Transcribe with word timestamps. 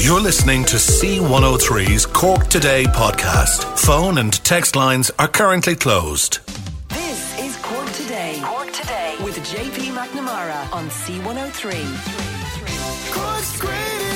You're 0.00 0.20
listening 0.20 0.64
to 0.66 0.76
C103's 0.76 2.06
Cork 2.06 2.46
Today 2.46 2.84
podcast. 2.84 3.64
Phone 3.78 4.18
and 4.18 4.32
text 4.44 4.74
lines 4.76 5.10
are 5.18 5.28
currently 5.28 5.74
closed. 5.74 6.38
This 6.88 7.38
is 7.40 7.56
Cork 7.56 7.90
Today. 7.92 8.40
Cork 8.42 8.72
Today 8.72 9.16
with 9.22 9.36
JP 9.38 9.92
McNamara 9.92 10.72
on 10.72 10.88
C103. 10.88 11.72
Cork's 13.12 13.60
greatest 13.60 14.07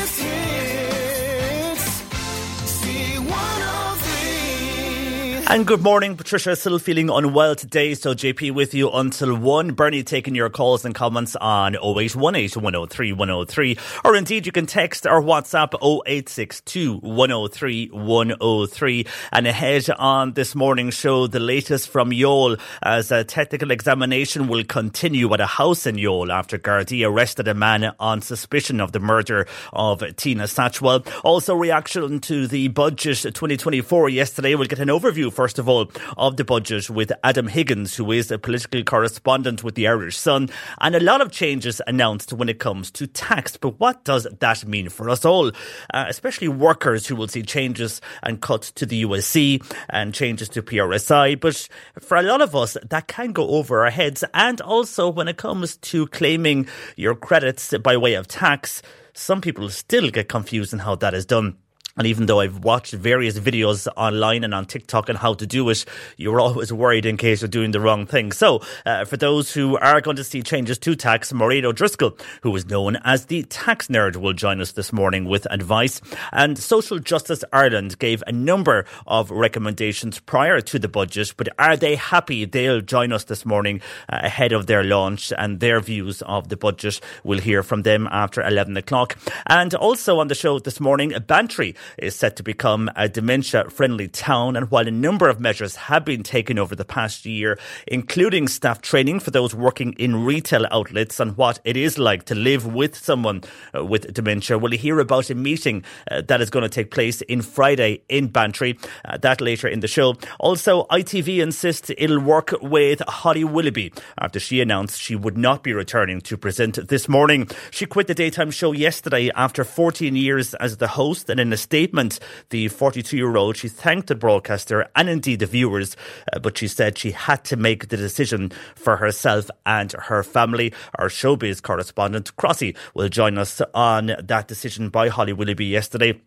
And 5.53 5.67
good 5.67 5.83
morning, 5.83 6.17
Patricia. 6.17 6.57
Still 6.57 6.79
feeling 6.79 7.11
unwell 7.11 7.55
today, 7.55 7.93
so 7.93 8.15
JP 8.15 8.53
with 8.53 8.73
you 8.73 8.91
until 8.91 9.37
1. 9.37 9.75
Bernie 9.75 10.03
taking 10.03 10.35
your 10.35 10.49
calls 10.49 10.87
and 10.87 10.95
comments 10.95 11.37
on 11.37 11.75
0818 11.75 12.63
103 12.63 13.13
103. 13.13 13.79
Or 14.03 14.17
indeed, 14.17 14.47
you 14.47 14.53
can 14.53 14.65
text 14.65 15.05
or 15.05 15.21
WhatsApp 15.21 15.75
0862 15.75 17.01
103 17.01 17.89
103. 17.89 19.07
And 19.31 19.47
ahead 19.47 19.91
on 19.91 20.33
this 20.33 20.55
morning's 20.55 20.95
show, 20.95 21.27
the 21.27 21.39
latest 21.39 21.91
from 21.91 22.13
Youghal 22.13 22.59
as 22.83 23.13
a 23.13 23.23
technical 23.23 23.73
examination 23.73 24.49
will 24.49 24.65
continue 24.65 25.35
at 25.35 25.41
a 25.43 25.47
house 25.47 25.85
in 25.85 25.97
Youghal 25.97 26.33
after 26.33 26.59
Gardaí 26.59 27.07
arrested 27.07 27.47
a 27.47 27.53
man 27.53 27.95
on 28.01 28.23
suspicion 28.23 28.81
of 28.81 28.93
the 28.93 29.01
murder 29.01 29.47
of 29.75 30.03
Tina 30.17 30.45
Satchwell. 30.45 31.07
Also, 31.23 31.55
reaction 31.55 32.21
to 32.21 32.47
the 32.47 32.69
budget 32.69 33.19
2024 33.19 34.09
yesterday. 34.09 34.55
We'll 34.55 34.67
get 34.67 34.79
an 34.79 34.89
overview, 34.89 35.31
first 35.43 35.59
of 35.59 35.69
all, 35.69 35.91
of 36.17 36.37
the 36.37 36.45
budget 36.45 36.89
with 36.89 37.11
Adam 37.25 37.49
Higgins, 37.49 37.97
who 37.97 38.13
is 38.13 38.31
a 38.31 38.39
political 38.39 38.85
correspondent 38.85 39.65
with 39.65 39.75
the 39.75 39.89
Irish 39.89 40.17
Sun, 40.17 40.51
and 40.81 40.95
a 40.95 41.01
lot 41.01 41.21
of 41.21 41.33
changes 41.33 41.83
announced 41.89 42.33
when 42.33 42.49
it 42.49 42.61
comes 42.61 42.93
to 42.93 43.09
tax. 43.09 43.57
But 43.57 43.81
what 43.81 44.05
does 44.05 44.29
that 44.39 44.65
mean 44.65 44.89
for 44.89 45.11
us 45.11 45.25
all, 45.25 45.49
uh, 45.49 46.05
especially 46.07 46.47
workers 46.47 47.09
who 47.09 47.17
will 47.17 47.27
see 47.27 47.43
changes 47.43 48.01
and 48.23 48.41
cuts 48.41 48.71
to 48.71 48.87
the 48.87 49.03
USC 49.03 49.61
and 49.91 50.15
changes 50.15 50.49
to 50.51 50.63
PRSI? 50.63 51.41
But 51.41 51.69
for 51.99 52.17
a 52.17 52.23
lot 52.23 52.41
of 52.41 52.55
us, 52.55 52.77
that 52.89 53.09
can 53.09 53.33
go 53.33 53.49
over 53.49 53.83
our 53.83 53.91
heads. 53.91 54.23
And 54.35 54.61
also, 54.61 55.09
when 55.09 55.27
it 55.27 55.39
comes 55.39 55.77
to 55.79 56.07
claiming 56.07 56.69
your 56.95 57.17
credits 57.17 57.77
by 57.79 57.97
way 57.97 58.15
of 58.15 58.29
tax, 58.29 58.81
some 59.13 59.41
people 59.41 59.69
still 59.71 60.09
get 60.09 60.29
confused 60.29 60.73
in 60.73 60.79
how 60.79 60.95
that 60.95 61.15
is 61.15 61.27
done. 61.27 61.57
And 61.97 62.07
even 62.07 62.27
though 62.27 62.41
I've 62.41 62.65
watched 62.65 62.95
various 62.95 63.39
videos 63.39 63.87
online 63.97 64.45
and 64.45 64.55
on 64.55 64.65
TikTok 64.65 65.11
on 65.11 65.17
how 65.17 65.35
to 65.35 65.47
do 65.47 65.69
it, 65.69 65.85
you're 66.17 66.41
always 66.41 66.73
worried 66.73 67.05
in 67.05 67.17
case 67.17 67.43
you're 67.43 67.49
doing 67.49 67.73
the 67.73 67.81
wrong 67.81 68.07
thing. 68.07 68.33
So, 68.33 68.63
uh, 68.87 69.05
for 69.05 69.17
those 69.17 69.53
who 69.53 69.77
are 69.77 70.01
going 70.01 70.17
to 70.17 70.25
see 70.25 70.43
changes 70.43 70.79
to 70.79 70.95
tax, 70.95 71.33
Mairead 71.33 71.65
O'Driscoll, 71.65 72.17
who 72.43 72.55
is 72.57 72.67
known 72.67 72.97
as 73.05 73.27
the 73.27 73.43
tax 73.45 73.89
nerd, 73.89 74.17
will 74.17 74.33
join 74.33 74.61
us 74.61 74.73
this 74.73 74.93
morning 74.93 75.27
with 75.27 75.47
advice. 75.51 76.01
And 76.33 76.59
Social 76.59 76.99
Justice 76.99 77.45
Ireland 77.53 77.99
gave 77.99 78.23
a 78.27 78.33
number 78.33 78.87
of 79.07 79.31
recommendations 79.31 80.19
prior 80.19 80.61
to 80.63 80.79
the 80.79 80.89
budget, 80.89 81.35
but 81.37 81.49
are 81.59 81.77
they 81.77 81.97
happy? 81.97 82.47
They'll 82.47 82.81
join 82.81 83.13
us 83.13 83.25
this 83.25 83.45
morning 83.45 83.83
uh, 84.09 84.21
ahead 84.23 84.53
of 84.53 84.67
their 84.67 84.83
launch 84.83 85.33
and 85.37 85.61
their 85.61 85.81
views 85.81 86.23
of 86.23 86.49
the 86.49 86.57
budget. 86.57 87.01
We'll 87.23 87.41
hear 87.41 87.63
from 87.63 87.83
them 87.83 88.09
after 88.11 88.43
11 88.43 88.77
o'clock. 88.79 89.19
And 89.47 89.75
also 89.75 90.21
on 90.21 90.29
the 90.29 90.35
show 90.35 90.59
this 90.59 90.81
morning, 90.81 91.13
Bantry 91.27 91.75
is 91.99 92.15
set 92.15 92.37
to 92.37 92.43
become 92.43 92.91
a 92.97 93.09
dementia 93.09 93.71
friendly 93.71 94.09
town. 94.09 94.57
And 94.57 94.71
while 94.71 94.87
a 94.87 94.91
number 94.91 95.29
of 95.29 95.41
measures 95.41 95.77
have 95.77 96.05
been 96.05 96.23
taken 96.23 96.59
over 96.59 96.75
the 96.75 96.85
past 96.85 97.27
year, 97.27 97.59
including 97.87 98.49
staff 98.49 98.81
training 98.83 99.21
for 99.21 99.31
those 99.31 99.55
working 99.55 99.93
in 99.95 100.25
retail 100.25 100.67
outlets 100.71 101.21
on 101.21 101.31
what 101.31 101.61
it 101.65 101.77
is 101.77 101.99
like 101.99 102.25
to 102.25 102.35
live 102.35 102.67
with 102.67 102.97
someone 102.97 103.43
uh, 103.75 103.85
with 103.85 104.13
dementia, 104.13 104.59
we'll 104.59 104.73
hear 104.73 104.99
about 105.01 105.31
a 105.31 105.35
meeting 105.35 105.85
uh, 106.11 106.21
that 106.23 106.41
is 106.41 106.51
going 106.51 106.63
to 106.63 106.69
take 106.69 106.91
place 106.91 107.21
in 107.23 107.43
Friday 107.43 108.03
in 108.09 108.29
Bantry. 108.29 108.79
Uh, 109.05 109.19
that 109.19 109.41
later 109.41 109.69
in 109.69 109.81
the 109.81 109.89
show. 109.89 110.17
Also, 110.39 110.85
ITV 110.85 111.43
insists 111.43 111.91
it'll 111.97 112.21
work 112.21 112.55
with 112.63 113.01
Holly 113.01 113.45
Willoughby 113.45 113.93
after 114.19 114.41
she 114.41 114.61
announced 114.61 115.01
she 115.01 115.17
would 115.17 115.37
not 115.37 115.63
be 115.63 115.73
returning 115.73 116.21
to 116.23 116.37
present 116.37 116.89
this 116.89 117.09
morning. 117.09 117.49
She 117.71 117.87
quit 117.87 118.07
the 118.07 118.15
daytime 118.15 118.51
show 118.51 118.73
yesterday 118.73 119.31
after 119.35 119.65
14 119.65 120.17
years 120.17 120.55
as 120.55 120.77
the 120.77 120.89
host 120.89 121.29
and 121.29 121.41
in 121.41 121.53
a 121.53 121.57
statement, 121.73 122.21
the 122.51 122.69
42 122.69 123.17
year 123.17 123.35
old, 123.35 123.57
she 123.57 123.67
thanked 123.67 124.09
the 124.09 124.15
broadcaster 124.15 124.91
and 124.95 125.09
indeed 125.09 125.39
the 125.39 125.47
viewers, 125.47 125.97
uh, 126.31 126.39
but 126.39 126.59
she 126.59 126.69
said 126.69 126.99
she 126.99 127.13
had 127.13 127.45
to 127.45 127.57
make 127.57 127.89
the 127.89 127.97
decision 127.97 128.53
for 128.75 128.99
herself 128.99 129.49
and 129.65 129.93
her 129.93 130.23
family. 130.23 130.75
Our 130.97 131.09
showbiz 131.09 131.63
correspondent, 131.63 132.37
Crossy, 132.37 132.77
will 132.93 133.09
join 133.09 133.39
us 133.39 133.63
on 133.73 134.15
that 134.23 134.49
decision 134.49 134.91
by 134.91 135.09
Holly 135.09 135.33
Willoughby 135.33 135.65
yesterday 135.65 136.21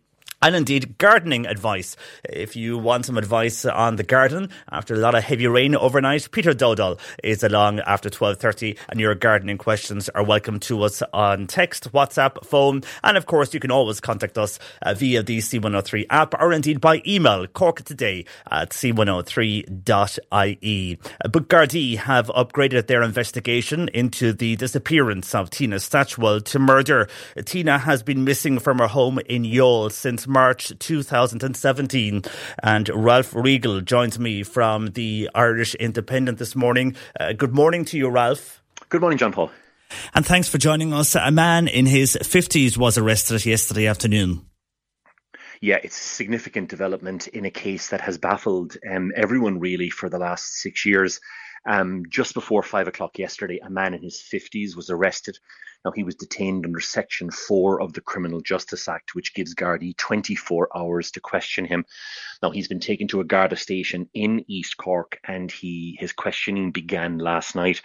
and 0.46 0.54
indeed 0.54 0.96
gardening 0.98 1.44
advice. 1.44 1.96
If 2.22 2.54
you 2.54 2.78
want 2.78 3.04
some 3.04 3.18
advice 3.18 3.64
on 3.64 3.96
the 3.96 4.04
garden 4.04 4.48
after 4.70 4.94
a 4.94 4.98
lot 4.98 5.16
of 5.16 5.24
heavy 5.24 5.48
rain 5.48 5.74
overnight, 5.74 6.30
Peter 6.30 6.52
Dowdall 6.52 7.00
is 7.24 7.42
along 7.42 7.80
after 7.80 8.08
12.30 8.08 8.78
and 8.88 9.00
your 9.00 9.16
gardening 9.16 9.58
questions 9.58 10.08
are 10.10 10.22
welcome 10.22 10.60
to 10.60 10.84
us 10.84 11.02
on 11.12 11.48
text, 11.48 11.92
WhatsApp, 11.92 12.46
phone, 12.46 12.82
and 13.02 13.16
of 13.16 13.26
course 13.26 13.54
you 13.54 13.58
can 13.58 13.72
always 13.72 13.98
contact 13.98 14.38
us 14.38 14.60
uh, 14.82 14.94
via 14.94 15.20
the 15.20 15.38
C103 15.38 16.06
app 16.10 16.32
or 16.40 16.52
indeed 16.52 16.80
by 16.80 17.02
email, 17.04 17.48
cork 17.48 17.82
today 17.82 18.24
at 18.48 18.70
c103.ie. 18.70 19.66
Uh, 21.24 21.28
But 21.28 21.48
Gardaí 21.48 21.96
have 21.96 22.28
upgraded 22.28 22.86
their 22.86 23.02
investigation 23.02 23.88
into 23.88 24.32
the 24.32 24.54
disappearance 24.54 25.34
of 25.34 25.50
Tina 25.50 25.76
Satchwell 25.80 26.44
to 26.44 26.60
murder. 26.60 27.08
Tina 27.44 27.78
has 27.78 28.04
been 28.04 28.22
missing 28.22 28.60
from 28.60 28.78
her 28.78 28.86
home 28.86 29.18
in 29.28 29.42
Youghal 29.42 29.90
since 29.90 30.28
March 30.36 30.70
2017. 30.78 32.22
And 32.62 32.90
Ralph 32.90 33.34
Riegel 33.34 33.80
joins 33.80 34.18
me 34.18 34.42
from 34.42 34.88
the 34.88 35.30
Irish 35.34 35.74
Independent 35.76 36.36
this 36.36 36.54
morning. 36.54 36.94
Uh, 37.18 37.32
good 37.32 37.54
morning 37.54 37.86
to 37.86 37.96
you, 37.96 38.10
Ralph. 38.10 38.62
Good 38.90 39.00
morning, 39.00 39.16
John 39.16 39.32
Paul. 39.32 39.50
And 40.14 40.26
thanks 40.26 40.46
for 40.46 40.58
joining 40.58 40.92
us. 40.92 41.14
A 41.14 41.30
man 41.30 41.68
in 41.68 41.86
his 41.86 42.18
50s 42.20 42.76
was 42.76 42.98
arrested 42.98 43.46
yesterday 43.46 43.86
afternoon. 43.86 44.44
Yeah, 45.62 45.78
it's 45.82 45.98
a 45.98 46.04
significant 46.04 46.68
development 46.68 47.28
in 47.28 47.46
a 47.46 47.50
case 47.50 47.88
that 47.88 48.02
has 48.02 48.18
baffled 48.18 48.76
um, 48.86 49.12
everyone 49.16 49.58
really 49.58 49.88
for 49.88 50.10
the 50.10 50.18
last 50.18 50.60
six 50.60 50.84
years. 50.84 51.18
Um, 51.66 52.04
just 52.08 52.34
before 52.34 52.62
five 52.62 52.88
o'clock 52.88 53.18
yesterday, 53.18 53.58
a 53.62 53.70
man 53.70 53.94
in 53.94 54.02
his 54.02 54.16
50s 54.20 54.76
was 54.76 54.88
arrested. 54.90 55.38
Now, 55.84 55.92
he 55.92 56.02
was 56.02 56.16
detained 56.16 56.64
under 56.64 56.80
Section 56.80 57.30
4 57.30 57.80
of 57.80 57.92
the 57.92 58.00
Criminal 58.00 58.40
Justice 58.40 58.88
Act, 58.88 59.14
which 59.14 59.34
gives 59.34 59.54
Gardaí 59.54 59.96
24 59.96 60.76
hours 60.76 61.12
to 61.12 61.20
question 61.20 61.64
him. 61.64 61.84
Now, 62.42 62.50
he's 62.50 62.66
been 62.66 62.80
taken 62.80 63.06
to 63.08 63.20
a 63.20 63.24
Garda 63.24 63.56
station 63.56 64.08
in 64.12 64.44
East 64.48 64.76
Cork 64.76 65.20
and 65.24 65.50
he 65.50 65.96
his 66.00 66.12
questioning 66.12 66.72
began 66.72 67.18
last 67.18 67.54
night. 67.54 67.82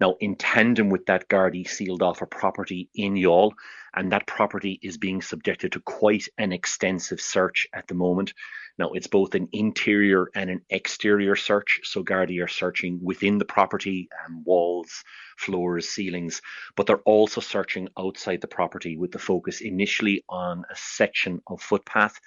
Now, 0.00 0.16
in 0.20 0.36
tandem 0.36 0.90
with 0.90 1.06
that, 1.06 1.28
Gardaí 1.28 1.68
sealed 1.68 2.02
off 2.02 2.22
a 2.22 2.26
property 2.26 2.88
in 2.94 3.14
Youghal, 3.14 3.52
and 3.94 4.12
that 4.12 4.26
property 4.26 4.78
is 4.82 4.96
being 4.96 5.20
subjected 5.20 5.72
to 5.72 5.80
quite 5.80 6.28
an 6.38 6.52
extensive 6.52 7.20
search 7.20 7.66
at 7.74 7.88
the 7.88 7.94
moment. 7.94 8.32
Now, 8.80 8.92
it's 8.92 9.08
both 9.08 9.34
an 9.34 9.46
interior 9.52 10.30
and 10.34 10.48
an 10.48 10.62
exterior 10.70 11.36
search. 11.36 11.80
So, 11.84 12.02
Gardaí 12.02 12.42
are 12.42 12.48
searching 12.48 12.98
within 13.02 13.36
the 13.36 13.44
property, 13.44 14.08
um, 14.24 14.42
walls, 14.42 15.04
floors, 15.36 15.86
ceilings, 15.86 16.40
but 16.76 16.86
they're 16.86 17.02
also 17.04 17.42
searching 17.42 17.88
outside 17.98 18.40
the 18.40 18.48
property 18.48 18.96
with 18.96 19.12
the 19.12 19.18
focus 19.18 19.60
initially 19.60 20.24
on 20.30 20.64
a 20.72 20.76
section 20.76 21.42
of 21.46 21.60
footpath 21.60 22.18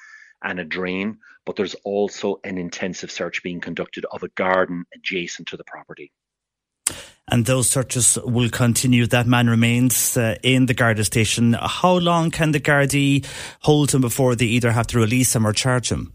and 0.43 0.59
a 0.59 0.63
drain. 0.63 1.17
But 1.43 1.55
there's 1.55 1.73
also 1.85 2.39
an 2.43 2.59
intensive 2.59 3.09
search 3.09 3.41
being 3.41 3.59
conducted 3.59 4.05
of 4.11 4.21
a 4.21 4.29
garden 4.29 4.85
adjacent 4.93 5.47
to 5.47 5.57
the 5.57 5.63
property. 5.63 6.11
And 7.27 7.47
those 7.47 7.67
searches 7.67 8.19
will 8.23 8.49
continue. 8.49 9.07
That 9.07 9.25
man 9.25 9.49
remains 9.49 10.17
uh, 10.17 10.35
in 10.43 10.67
the 10.67 10.75
Garda 10.75 11.03
station. 11.03 11.53
How 11.53 11.95
long 11.95 12.29
can 12.29 12.51
the 12.51 12.59
Gardaí 12.59 13.25
hold 13.61 13.91
him 13.91 14.01
before 14.01 14.35
they 14.35 14.45
either 14.45 14.71
have 14.71 14.85
to 14.87 14.99
release 14.99 15.35
him 15.35 15.47
or 15.47 15.53
charge 15.53 15.91
him? 15.91 16.13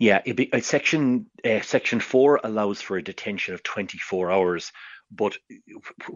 Yeah, 0.00 0.22
be, 0.22 0.50
uh, 0.52 0.60
section 0.60 1.26
uh, 1.44 1.60
section 1.60 2.00
four 2.00 2.40
allows 2.42 2.80
for 2.80 2.96
a 2.96 3.04
detention 3.04 3.54
of 3.54 3.62
24 3.62 4.32
hours, 4.32 4.72
but 5.12 5.36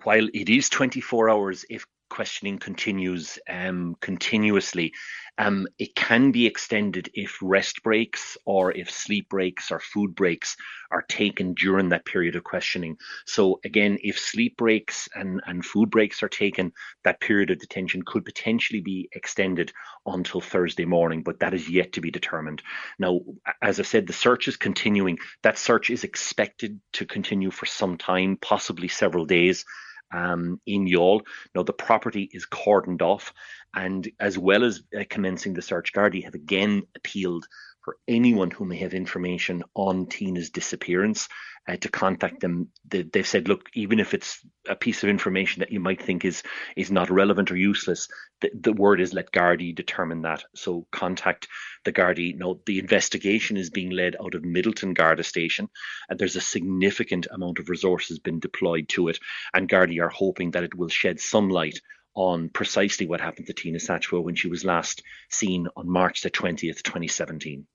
while 0.04 0.26
it 0.32 0.48
is 0.48 0.70
24 0.70 1.28
hours, 1.28 1.66
if 1.68 1.86
questioning 2.08 2.58
continues 2.58 3.38
um, 3.48 3.96
continuously, 4.00 4.92
um, 5.36 5.66
it 5.78 5.94
can 5.96 6.30
be 6.30 6.46
extended 6.46 7.10
if 7.14 7.38
rest 7.42 7.82
breaks 7.82 8.36
or 8.44 8.70
if 8.72 8.90
sleep 8.90 9.28
breaks 9.28 9.70
or 9.72 9.80
food 9.80 10.14
breaks 10.14 10.56
are 10.90 11.02
taken 11.02 11.54
during 11.54 11.88
that 11.88 12.04
period 12.04 12.36
of 12.36 12.44
questioning. 12.44 12.96
So 13.26 13.58
again, 13.64 13.98
if 14.02 14.18
sleep 14.18 14.56
breaks 14.56 15.08
and, 15.14 15.40
and 15.46 15.64
food 15.64 15.90
breaks 15.90 16.22
are 16.22 16.28
taken, 16.28 16.72
that 17.02 17.20
period 17.20 17.50
of 17.50 17.58
detention 17.58 18.02
could 18.06 18.24
potentially 18.24 18.80
be 18.80 19.08
extended 19.12 19.72
until 20.06 20.40
Thursday 20.40 20.84
morning, 20.84 21.22
but 21.22 21.40
that 21.40 21.54
is 21.54 21.68
yet 21.68 21.94
to 21.94 22.00
be 22.00 22.12
determined. 22.12 22.62
Now, 22.98 23.20
as 23.60 23.80
I 23.80 23.82
said, 23.82 24.06
the 24.06 24.12
search 24.12 24.46
is 24.46 24.56
continuing. 24.56 25.18
That 25.42 25.58
search 25.58 25.90
is 25.90 26.04
expected 26.04 26.80
to 26.92 27.06
continue 27.06 27.50
for 27.50 27.66
some 27.66 27.96
time, 27.96 28.38
possibly 28.40 28.88
several 28.88 29.24
days. 29.24 29.64
Um, 30.12 30.60
in 30.66 30.86
Youghal. 30.86 31.22
Now, 31.54 31.62
the 31.62 31.72
property 31.72 32.28
is 32.32 32.46
cordoned 32.46 33.02
off, 33.02 33.32
and 33.74 34.08
as 34.20 34.38
well 34.38 34.64
as 34.64 34.82
uh, 34.98 35.04
commencing 35.08 35.54
the 35.54 35.62
search, 35.62 35.92
Gardaí 35.92 36.24
have 36.24 36.34
again 36.34 36.82
appealed 36.96 37.46
for 37.84 37.98
anyone 38.08 38.50
who 38.50 38.64
may 38.64 38.78
have 38.78 38.94
information 38.94 39.62
on 39.74 40.06
Tina's 40.06 40.50
disappearance 40.50 41.28
uh, 41.68 41.76
to 41.76 41.88
contact 41.88 42.40
them. 42.40 42.68
They, 42.88 43.02
they've 43.02 43.26
said, 43.26 43.48
look, 43.48 43.68
even 43.74 44.00
if 44.00 44.14
it's 44.14 44.40
a 44.68 44.74
piece 44.74 45.02
of 45.02 45.10
information 45.10 45.60
that 45.60 45.72
you 45.72 45.80
might 45.80 46.02
think 46.02 46.24
is 46.24 46.42
is 46.76 46.90
not 46.90 47.10
relevant 47.10 47.50
or 47.50 47.56
useless, 47.56 48.08
the, 48.40 48.50
the 48.58 48.72
word 48.72 49.00
is 49.00 49.12
let 49.12 49.32
Gardaí 49.32 49.74
determine 49.74 50.22
that. 50.22 50.44
So 50.54 50.86
contact 50.92 51.48
the 51.84 51.92
Gardaí. 51.92 52.36
Now, 52.36 52.58
the 52.66 52.78
investigation 52.78 53.56
is 53.56 53.70
being 53.70 53.90
led 53.90 54.16
out 54.22 54.34
of 54.34 54.42
Midleton 54.42 54.94
Garda 54.94 55.22
Station, 55.22 55.68
and 56.08 56.18
there's 56.18 56.36
a 56.36 56.40
significant 56.40 57.26
amount 57.30 57.58
of 57.58 57.68
resources 57.68 58.18
been 58.18 58.40
deployed 58.40 58.88
to 58.90 59.08
it. 59.08 59.18
And 59.52 59.68
Gardaí 59.68 60.02
are 60.02 60.08
hoping 60.08 60.52
that 60.52 60.64
it 60.64 60.74
will 60.74 60.88
shed 60.88 61.20
some 61.20 61.50
light 61.50 61.80
on 62.14 62.48
precisely 62.48 63.06
what 63.06 63.20
happened 63.20 63.48
to 63.48 63.52
Tina 63.52 63.78
Satchwell 63.78 64.22
when 64.22 64.36
she 64.36 64.48
was 64.48 64.64
last 64.64 65.02
seen 65.30 65.66
on 65.76 65.90
March 65.90 66.22
the 66.22 66.30
20th, 66.30 66.82
2017. 66.82 67.66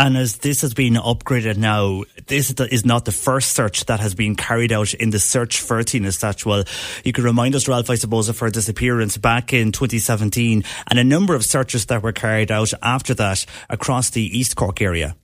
And 0.00 0.16
as 0.16 0.38
this 0.38 0.62
has 0.62 0.72
been 0.72 0.94
upgraded 0.94 1.58
now, 1.58 2.04
this 2.26 2.50
is 2.50 2.86
not 2.86 3.04
the 3.04 3.12
first 3.12 3.52
search 3.52 3.84
that 3.84 4.00
has 4.00 4.14
been 4.14 4.34
carried 4.34 4.72
out 4.72 4.94
in 4.94 5.10
the 5.10 5.18
search 5.18 5.60
for 5.60 5.82
Tina 5.82 6.08
Satchwell. 6.08 6.64
You 7.04 7.12
could 7.12 7.24
remind 7.24 7.54
us, 7.54 7.68
Ralph, 7.68 7.90
I 7.90 7.96
suppose, 7.96 8.30
of 8.30 8.38
her 8.38 8.48
disappearance 8.48 9.18
back 9.18 9.52
in 9.52 9.72
2017 9.72 10.64
and 10.86 10.98
a 10.98 11.04
number 11.04 11.34
of 11.34 11.44
searches 11.44 11.84
that 11.86 12.02
were 12.02 12.12
carried 12.12 12.50
out 12.50 12.72
after 12.80 13.12
that 13.12 13.44
across 13.68 14.08
the 14.08 14.22
East 14.22 14.56
Cork 14.56 14.80
area. 14.80 15.16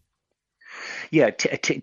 Yeah, 1.11 1.31
t- 1.31 1.56
t- 1.56 1.82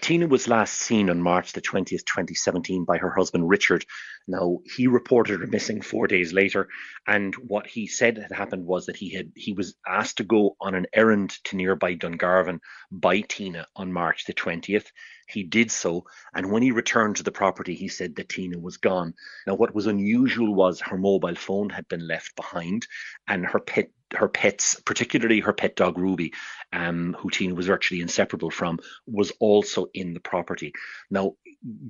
Tina 0.00 0.26
was 0.26 0.48
last 0.48 0.74
seen 0.74 1.10
on 1.10 1.22
March 1.22 1.52
the 1.52 1.60
20th, 1.60 2.04
2017 2.04 2.84
by 2.84 2.98
her 2.98 3.10
husband 3.10 3.48
Richard. 3.48 3.84
Now, 4.26 4.60
he 4.76 4.86
reported 4.86 5.40
her 5.40 5.46
missing 5.46 5.82
four 5.82 6.06
days 6.06 6.32
later, 6.32 6.68
and 7.06 7.34
what 7.34 7.66
he 7.66 7.86
said 7.86 8.16
had 8.16 8.32
happened 8.32 8.64
was 8.64 8.86
that 8.86 8.96
he 8.96 9.10
had 9.10 9.32
he 9.36 9.52
was 9.52 9.76
asked 9.86 10.16
to 10.16 10.24
go 10.24 10.56
on 10.60 10.74
an 10.74 10.86
errand 10.94 11.30
to 11.44 11.56
nearby 11.56 11.94
Dungarvan 11.94 12.60
by 12.90 13.20
Tina 13.20 13.66
on 13.76 13.92
March 13.92 14.24
the 14.24 14.32
20th. 14.32 14.86
He 15.28 15.42
did 15.42 15.70
so, 15.70 16.04
and 16.34 16.50
when 16.50 16.62
he 16.62 16.70
returned 16.70 17.16
to 17.16 17.22
the 17.22 17.32
property, 17.32 17.74
he 17.74 17.88
said 17.88 18.16
that 18.16 18.30
Tina 18.30 18.58
was 18.58 18.78
gone. 18.78 19.14
Now, 19.46 19.56
what 19.56 19.74
was 19.74 19.86
unusual 19.86 20.54
was 20.54 20.80
her 20.80 20.96
mobile 20.96 21.34
phone 21.34 21.70
had 21.70 21.86
been 21.88 22.06
left 22.06 22.34
behind, 22.34 22.86
and 23.28 23.44
her 23.46 23.60
pet 23.60 23.90
her 24.16 24.28
pets, 24.28 24.80
particularly 24.84 25.40
her 25.40 25.52
pet 25.52 25.76
dog 25.76 25.98
Ruby, 25.98 26.32
um, 26.72 27.16
who 27.18 27.30
Tina 27.30 27.54
was 27.54 27.66
virtually 27.66 28.00
inseparable 28.00 28.50
from, 28.50 28.78
was 29.06 29.32
also 29.40 29.86
in 29.94 30.14
the 30.14 30.20
property. 30.20 30.72
Now, 31.10 31.34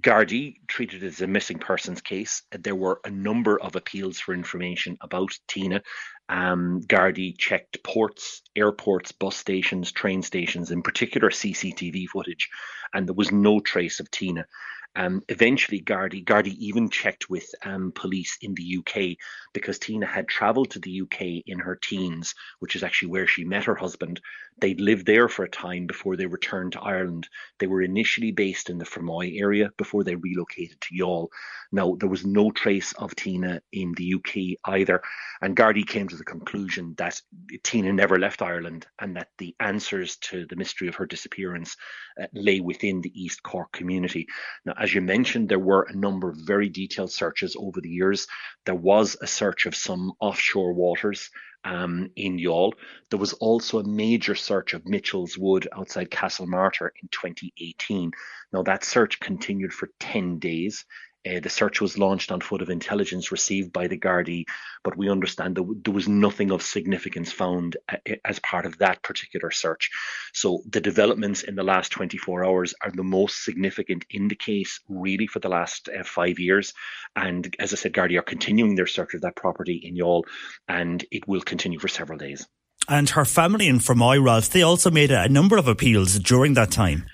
Gardaí 0.00 0.56
treated 0.68 1.02
it 1.02 1.06
as 1.08 1.20
a 1.20 1.26
missing 1.26 1.58
persons 1.58 2.00
case. 2.00 2.42
There 2.52 2.74
were 2.76 3.00
a 3.04 3.10
number 3.10 3.60
of 3.60 3.74
appeals 3.76 4.20
for 4.20 4.32
information 4.32 4.96
about 5.00 5.32
Tina. 5.48 5.82
Um, 6.28 6.80
Gardaí 6.82 7.36
checked 7.36 7.82
ports, 7.82 8.42
airports, 8.54 9.12
bus 9.12 9.36
stations, 9.36 9.92
train 9.92 10.22
stations, 10.22 10.70
in 10.70 10.82
particular 10.82 11.30
CCTV 11.30 12.06
footage, 12.06 12.48
and 12.92 13.06
there 13.06 13.14
was 13.14 13.32
no 13.32 13.60
trace 13.60 14.00
of 14.00 14.10
Tina. 14.10 14.46
Um, 14.96 15.22
eventually, 15.28 15.80
Gardaí, 15.80 16.24
Gardaí 16.24 16.54
even 16.58 16.88
checked 16.88 17.28
with 17.28 17.46
um, 17.64 17.92
police 17.92 18.38
in 18.40 18.54
the 18.54 18.78
UK 18.78 19.16
because 19.52 19.78
Tina 19.78 20.06
had 20.06 20.28
travelled 20.28 20.70
to 20.70 20.78
the 20.78 21.02
UK 21.02 21.42
in 21.46 21.58
her 21.58 21.76
teens, 21.76 22.34
which 22.60 22.76
is 22.76 22.82
actually 22.82 23.08
where 23.08 23.26
she 23.26 23.44
met 23.44 23.64
her 23.64 23.74
husband. 23.74 24.20
They'd 24.58 24.80
lived 24.80 25.06
there 25.06 25.28
for 25.28 25.44
a 25.44 25.50
time 25.50 25.86
before 25.86 26.16
they 26.16 26.26
returned 26.26 26.72
to 26.72 26.80
Ireland. 26.80 27.28
They 27.58 27.66
were 27.66 27.82
initially 27.82 28.30
based 28.30 28.70
in 28.70 28.78
the 28.78 28.84
Fermoy 28.84 29.40
area 29.40 29.70
before 29.76 30.04
they 30.04 30.14
relocated 30.14 30.80
to 30.80 30.94
Youghal. 30.94 31.28
Now, 31.72 31.96
there 31.98 32.08
was 32.08 32.24
no 32.24 32.52
trace 32.52 32.92
of 32.92 33.16
Tina 33.16 33.60
in 33.72 33.92
the 33.94 34.14
UK 34.14 34.58
either. 34.64 35.02
And 35.42 35.56
Gardaí 35.56 35.86
came 35.86 36.06
to 36.08 36.16
the 36.16 36.24
conclusion 36.24 36.94
that 36.98 37.20
Tina 37.64 37.92
never 37.92 38.16
left 38.18 38.42
Ireland 38.42 38.86
and 39.00 39.16
that 39.16 39.28
the 39.38 39.56
answers 39.58 40.16
to 40.18 40.46
the 40.46 40.56
mystery 40.56 40.86
of 40.86 40.94
her 40.94 41.06
disappearance 41.06 41.76
uh, 42.20 42.26
lay 42.32 42.60
within 42.60 43.00
the 43.00 43.12
East 43.20 43.42
Cork 43.42 43.72
community. 43.72 44.28
Now, 44.64 44.74
as 44.78 44.94
you 44.94 45.00
mentioned, 45.00 45.48
there 45.48 45.58
were 45.58 45.82
a 45.82 45.96
number 45.96 46.28
of 46.28 46.36
very 46.36 46.68
detailed 46.68 47.10
searches 47.10 47.56
over 47.58 47.80
the 47.80 47.90
years. 47.90 48.28
There 48.66 48.74
was 48.74 49.16
a 49.20 49.26
search 49.26 49.66
of 49.66 49.74
some 49.74 50.12
offshore 50.20 50.74
waters 50.74 51.30
um, 51.64 52.10
in 52.16 52.38
Youghal. 52.38 52.72
There 53.10 53.18
was 53.18 53.32
also 53.34 53.78
a 53.78 53.84
major 53.84 54.34
search 54.34 54.74
of 54.74 54.86
Mitchell's 54.86 55.38
Wood 55.38 55.68
outside 55.72 56.10
Castlemartyr 56.10 56.90
in 57.02 57.08
2018. 57.08 58.12
Now, 58.52 58.62
that 58.62 58.84
search 58.84 59.20
continued 59.20 59.72
for 59.72 59.90
10 60.00 60.38
days. 60.38 60.84
Uh, 61.26 61.40
the 61.40 61.48
search 61.48 61.80
was 61.80 61.98
launched 61.98 62.30
on 62.30 62.40
foot 62.40 62.62
of 62.62 62.70
intelligence 62.70 63.32
received 63.32 63.72
by 63.72 63.86
the 63.86 63.98
Gardaí, 63.98 64.44
but 64.82 64.96
we 64.96 65.08
understand 65.08 65.56
that 65.56 65.80
there 65.84 65.94
was 65.94 66.08
nothing 66.08 66.50
of 66.50 66.62
significance 66.62 67.32
found 67.32 67.76
uh, 67.88 67.96
as 68.24 68.38
part 68.40 68.66
of 68.66 68.78
that 68.78 69.02
particular 69.02 69.50
search. 69.50 69.90
So 70.32 70.62
the 70.68 70.80
developments 70.80 71.42
in 71.42 71.54
the 71.54 71.62
last 71.62 71.90
24 71.92 72.44
hours 72.44 72.74
are 72.82 72.90
the 72.90 73.02
most 73.02 73.44
significant 73.44 74.04
in 74.10 74.28
the 74.28 74.36
case, 74.36 74.80
really, 74.88 75.26
for 75.26 75.38
the 75.38 75.48
last 75.48 75.88
uh, 75.88 76.04
five 76.04 76.38
years. 76.38 76.74
And 77.16 77.54
as 77.58 77.72
I 77.72 77.76
said, 77.76 77.92
Gardaí 77.92 78.18
are 78.18 78.22
continuing 78.22 78.74
their 78.74 78.86
search 78.86 79.14
of 79.14 79.22
that 79.22 79.36
property 79.36 79.80
in 79.82 79.96
Youghal, 79.96 80.24
and 80.68 81.04
it 81.10 81.26
will 81.26 81.40
continue 81.40 81.78
for 81.78 81.88
several 81.88 82.18
days. 82.18 82.46
And 82.88 83.08
her 83.10 83.24
family 83.24 83.66
in 83.66 83.78
Fermoy, 83.78 84.22
Ralph, 84.22 84.50
they 84.50 84.62
also 84.62 84.90
made 84.90 85.10
a 85.10 85.28
number 85.28 85.56
of 85.56 85.68
appeals 85.68 86.18
during 86.18 86.54
that 86.54 86.70
time. 86.70 87.06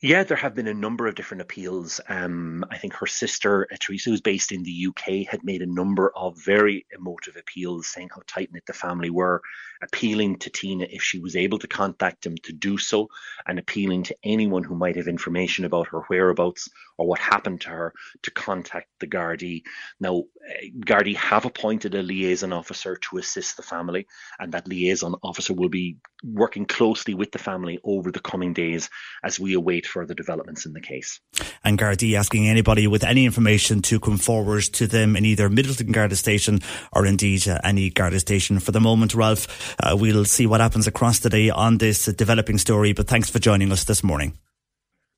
Yeah, 0.00 0.22
there 0.22 0.36
have 0.36 0.54
been 0.54 0.68
a 0.68 0.74
number 0.74 1.08
of 1.08 1.16
different 1.16 1.40
appeals. 1.40 2.00
Um, 2.08 2.64
I 2.70 2.78
think 2.78 2.94
her 2.94 3.06
sister, 3.06 3.66
Teresa, 3.80 4.10
who's 4.10 4.20
based 4.20 4.52
in 4.52 4.62
the 4.62 4.86
UK, 4.86 5.26
had 5.28 5.42
made 5.42 5.60
a 5.60 5.66
number 5.66 6.12
of 6.14 6.38
very 6.38 6.86
emotive 6.96 7.34
appeals 7.34 7.88
saying 7.88 8.10
how 8.14 8.22
tight 8.24 8.50
knit 8.52 8.64
the 8.64 8.72
family 8.72 9.10
were, 9.10 9.42
appealing 9.82 10.38
to 10.38 10.50
Tina 10.50 10.86
if 10.88 11.02
she 11.02 11.18
was 11.18 11.34
able 11.34 11.58
to 11.58 11.66
contact 11.66 12.22
them 12.22 12.36
to 12.44 12.52
do 12.52 12.78
so, 12.78 13.08
and 13.44 13.58
appealing 13.58 14.04
to 14.04 14.16
anyone 14.22 14.62
who 14.62 14.76
might 14.76 14.94
have 14.94 15.08
information 15.08 15.64
about 15.64 15.88
her 15.88 16.02
whereabouts 16.02 16.68
or 16.98 17.06
what 17.06 17.20
happened 17.20 17.62
to 17.62 17.70
her 17.70 17.94
to 18.22 18.30
contact 18.30 18.88
the 19.00 19.06
Gardaí. 19.06 19.62
Now, 20.00 20.18
uh, 20.18 20.66
Gardaí 20.80 21.14
have 21.16 21.44
appointed 21.44 21.94
a 21.94 22.02
liaison 22.02 22.52
officer 22.52 22.96
to 22.96 23.18
assist 23.18 23.56
the 23.56 23.62
family, 23.62 24.06
and 24.38 24.52
that 24.52 24.68
liaison 24.68 25.14
officer 25.22 25.54
will 25.54 25.68
be 25.68 25.96
working 26.24 26.66
closely 26.66 27.14
with 27.14 27.30
the 27.30 27.38
family 27.38 27.78
over 27.84 28.10
the 28.10 28.20
coming 28.20 28.52
days 28.52 28.90
as 29.22 29.38
we 29.38 29.54
await 29.54 29.86
further 29.86 30.14
developments 30.14 30.66
in 30.66 30.72
the 30.72 30.80
case. 30.80 31.20
And 31.64 31.78
Gardaí 31.78 32.14
asking 32.14 32.48
anybody 32.48 32.86
with 32.86 33.04
any 33.04 33.24
information 33.24 33.80
to 33.82 34.00
come 34.00 34.18
forward 34.18 34.64
to 34.64 34.86
them 34.86 35.16
in 35.16 35.24
either 35.24 35.48
Midleton 35.48 35.92
Garda 35.92 36.16
Station 36.16 36.58
or 36.92 37.06
indeed 37.06 37.46
uh, 37.46 37.58
any 37.62 37.90
Garda 37.90 38.18
Station. 38.20 38.58
For 38.58 38.72
the 38.72 38.80
moment, 38.80 39.14
Ralph, 39.14 39.76
uh, 39.80 39.96
we'll 39.96 40.24
see 40.24 40.46
what 40.46 40.60
happens 40.60 40.86
across 40.86 41.20
the 41.20 41.30
day 41.30 41.50
on 41.50 41.78
this 41.78 42.06
developing 42.06 42.58
story, 42.58 42.92
but 42.92 43.06
thanks 43.06 43.30
for 43.30 43.38
joining 43.38 43.70
us 43.70 43.84
this 43.84 44.02
morning. 44.02 44.36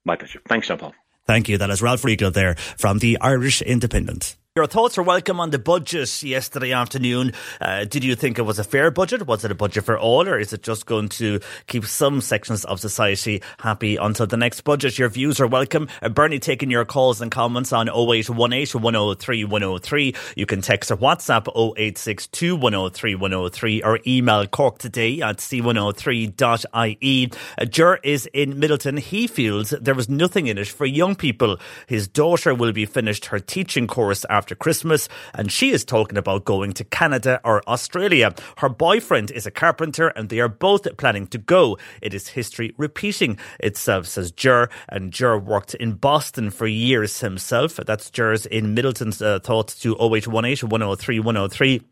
My 0.05 0.17
pleasure. 0.17 0.41
Thanks, 0.49 0.69
John 0.69 0.79
Paul. 0.79 0.95
Thank 1.31 1.49
you. 1.49 1.59
That 1.59 1.71
is 1.71 1.81
Ralph 1.81 2.05
Riegel 2.05 2.33
there 2.33 2.57
from 2.57 2.99
the 2.99 3.17
Irish 3.21 3.63
Independent. 3.63 4.35
Your 4.61 4.67
thoughts 4.67 4.99
are 4.99 5.03
welcome 5.03 5.41
on 5.41 5.49
the 5.49 5.59
budget 5.59 6.23
yesterday 6.23 6.73
afternoon. 6.73 7.33
Uh, 7.63 7.87
did 7.87 8.05
you 8.05 8.15
think 8.15 8.39
it 8.39 8.43
was 8.43 8.59
a 8.59 8.63
fair 8.63 8.91
budget? 8.91 9.27
Was 9.27 9.43
it 9.43 9.51
a 9.51 9.55
budget 9.55 9.85
for 9.85 9.99
all, 9.99 10.29
or 10.29 10.39
is 10.39 10.53
it 10.53 10.63
just 10.63 10.85
going 10.85 11.09
to 11.21 11.41
keep 11.67 11.87
some 11.87 12.21
sections 12.21 12.67
of 12.67 12.79
society 12.79 13.41
happy 13.61 13.97
until 13.97 14.27
the 14.27 14.37
next 14.37 14.61
budget? 14.61 14.99
Your 14.99 15.09
views 15.09 15.41
are 15.41 15.47
welcome. 15.47 15.89
Uh, 16.03 16.11
Bernie 16.11 16.39
taking 16.39 16.71
your 16.71 16.85
calls 16.85 17.23
and 17.23 17.31
comments 17.31 17.73
on 17.73 17.89
0818 17.89 18.83
103 18.83 19.45
103. 19.45 20.15
You 20.37 20.45
can 20.45 20.61
text 20.61 20.91
or 20.91 20.99
WhatsApp 20.99 21.49
0862 21.49 22.55
103 22.55 23.15
103 23.15 23.83
or 23.83 23.99
email 24.07 24.47
Cork 24.47 24.77
today 24.77 25.23
at 25.23 25.39
c103.ie. 25.39 27.31
Uh, 27.57 27.65
Jur 27.65 27.99
is 28.03 28.27
in 28.35 28.61
Midleton. 28.61 28.99
He 28.99 29.27
feels 29.27 29.71
there 29.71 29.95
was 29.95 30.11
nothing 30.11 30.49
in 30.49 30.59
it 30.59 30.69
for 30.69 30.85
young 30.85 31.15
people. 31.15 31.59
His 31.87 32.07
daughter 32.07 32.55
will 32.55 32.73
be 32.73 32.85
finished 32.85 33.25
her 33.25 33.39
teaching 33.39 33.87
course 33.87 34.27
after 34.29 34.50
after 34.51 34.57
Christmas, 34.57 35.09
and 35.33 35.53
she 35.53 35.71
is 35.71 35.85
talking 35.85 36.19
about 36.19 36.45
going 36.45 36.73
to 36.73 36.83
Canada 36.83 37.41
or 37.45 37.63
Australia. 37.69 38.35
Her 38.59 38.69
boyfriend 38.69 39.31
is 39.31 39.47
a 39.47 39.51
carpenter, 39.53 40.09
and 40.09 40.29
they 40.29 40.41
are 40.41 40.49
both 40.49 40.89
planning 40.97 41.29
to 41.29 41.39
go. 41.39 41.79
It 42.03 42.15
is 42.15 42.27
history 42.27 42.75
repeating 42.77 43.39
itself, 43.61 44.07
says 44.07 44.33
Jur, 44.33 44.69
and 44.89 45.13
Jur 45.13 45.39
worked 45.39 45.75
in 45.75 45.93
Boston 45.93 46.51
for 46.51 46.67
years 46.67 47.21
himself. 47.21 47.77
That's 47.77 48.11
Jur's 48.11 48.45
in 48.45 48.75
Midleton's 48.75 49.23
uh, 49.23 49.39
thoughts 49.39 49.79
to 49.83 49.95
0818 50.01 50.69
103 50.69 51.21
103. 51.21 51.83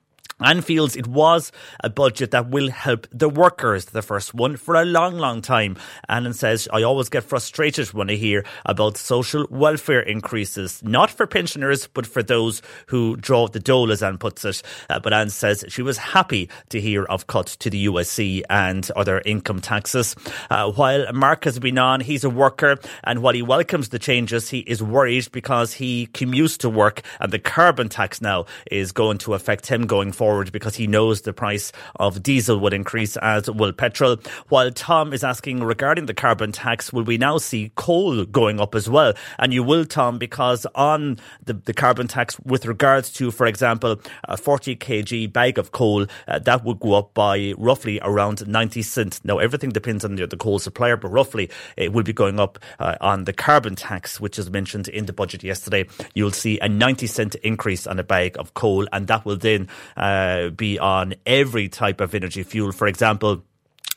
And 0.41 0.65
feels 0.65 0.97
it 0.97 1.07
was 1.07 1.51
a 1.83 1.91
budget 1.91 2.31
that 2.31 2.51
will 2.51 2.71
help 2.71 3.07
the 3.11 3.29
workers, 3.29 3.87
the 3.87 4.03
first 4.03 4.35
one, 4.35 4.57
for 4.57 4.75
a 4.75 4.85
long, 4.85 5.17
long 5.17 5.43
time. 5.43 5.77
Annan 6.09 6.33
says, 6.33 6.69
I 6.73 6.83
always 6.83 7.09
get 7.09 7.25
frustrated 7.25 7.89
when 7.89 8.11
I 8.11 8.15
hear 8.15 8.45
about 8.65 8.97
social 8.97 9.47
welfare 9.51 10.01
increases, 10.01 10.83
not 10.85 11.11
for 11.11 11.27
pensioners, 11.27 11.89
but 11.89 12.07
for 12.07 12.23
those 12.23 12.63
who 12.87 13.17
draw 13.17 13.49
the 13.49 13.61
dole, 13.61 13.91
as 13.91 14.03
Anne 14.03 14.19
puts 14.19 14.45
it. 14.45 14.63
Uh, 14.89 15.01
but 15.01 15.13
Anne 15.13 15.31
says 15.31 15.65
she 15.69 15.83
was 15.83 15.99
happy 15.99 16.49
to 16.69 16.81
hear 16.81 17.05
of 17.05 17.27
cuts 17.27 17.57
to 17.57 17.71
the 17.71 17.87
USC 17.87 18.43
and 18.49 18.89
other 18.93 19.21
income 19.25 19.61
taxes. 19.61 20.15
Uh, 20.51 20.71
while 20.73 21.13
Mark 21.13 21.45
has 21.45 21.59
been 21.59 21.79
on, 21.79 22.01
he's 22.01 22.25
a 22.25 22.31
worker, 22.31 22.77
and 23.05 23.23
while 23.23 23.35
he 23.35 23.43
welcomes 23.43 23.89
the 23.89 23.99
changes, 23.99 24.49
he 24.51 24.61
is 24.61 24.83
worried 24.83 25.31
because 25.33 25.73
he 25.73 26.07
commutes 26.13 26.59
to 26.59 26.69
work 26.69 27.03
and 27.21 27.33
the 27.33 27.39
carbon 27.39 27.89
tax 27.89 28.21
now 28.21 28.47
is 28.71 28.93
going 28.93 29.19
to 29.19 29.35
affect 29.35 29.67
him 29.67 29.87
going 29.87 30.13
forward 30.13 30.28
forward 30.29 30.53
because 30.53 30.77
he 30.77 30.87
knows 30.87 31.23
the 31.23 31.33
price 31.33 31.73
of 31.97 32.23
diesel 32.23 32.59
would 32.61 32.75
increase 32.75 33.17
as 33.17 33.51
will 33.51 33.73
petrol. 33.73 34.19
While 34.51 34.71
Tom 34.71 35.15
is 35.15 35.25
asking 35.25 35.65
regarding 35.65 36.05
the 36.05 36.13
carbon 36.13 36.53
tax, 36.53 36.93
will 36.93 37.05
we 37.05 37.17
now 37.17 37.39
see 37.39 37.73
coal 37.77 38.27
going 38.27 38.61
up 38.61 38.75
as 38.75 38.91
well? 38.91 39.15
And 39.39 39.55
you 39.55 39.63
will, 39.63 39.87
Tom, 39.87 40.19
because 40.19 40.67
on 40.75 41.17
the, 41.47 41.55
the 41.55 41.73
carbon 41.73 42.09
tax 42.09 42.39
with 42.41 42.67
regards 42.67 43.11
to, 43.13 43.31
for 43.31 43.47
example, 43.47 44.03
a 44.25 44.37
40 44.37 44.77
kg 44.77 45.33
bag 45.33 45.57
of 45.57 45.73
coal, 45.73 46.05
uh, 46.27 46.39
that 46.41 46.63
would 46.63 46.79
go 46.79 46.93
up 46.93 47.15
by 47.15 47.55
roughly 47.57 47.99
around 48.03 48.47
90 48.47 48.83
cents. 48.83 49.25
Now, 49.25 49.39
everything 49.39 49.71
depends 49.71 50.05
on 50.05 50.17
the, 50.17 50.27
the 50.27 50.37
coal 50.37 50.59
supplier, 50.59 50.99
but 50.99 51.09
roughly 51.09 51.49
it 51.79 51.95
will 51.95 52.05
be 52.05 52.13
going 52.13 52.39
up 52.39 52.59
uh, 52.79 52.97
on 53.01 53.25
the 53.25 53.33
carbon 53.33 53.77
tax, 53.77 54.21
which 54.21 54.39
is 54.39 54.51
mentioned 54.51 54.89
in 54.89 55.07
the 55.07 55.15
budget 55.15 55.43
yesterday. 55.43 55.87
You'll 56.15 56.33
see 56.33 56.59
a 56.61 56.69
90 56.69 57.07
cent 57.07 57.35
increase 57.37 57.87
on 57.87 57.99
a 57.99 58.05
bag 58.05 58.37
of 58.39 58.53
coal, 58.53 58.87
and 58.93 59.07
that 59.07 59.25
will 59.25 59.39
then 59.39 59.69
uh, 59.97 60.18
uh, 60.19 60.51
be 60.51 60.79
on 60.79 61.15
every 61.27 61.69
type 61.69 62.01
of 62.01 62.15
energy 62.15 62.43
fuel. 62.43 62.73
For 62.73 62.87
example, 62.87 63.45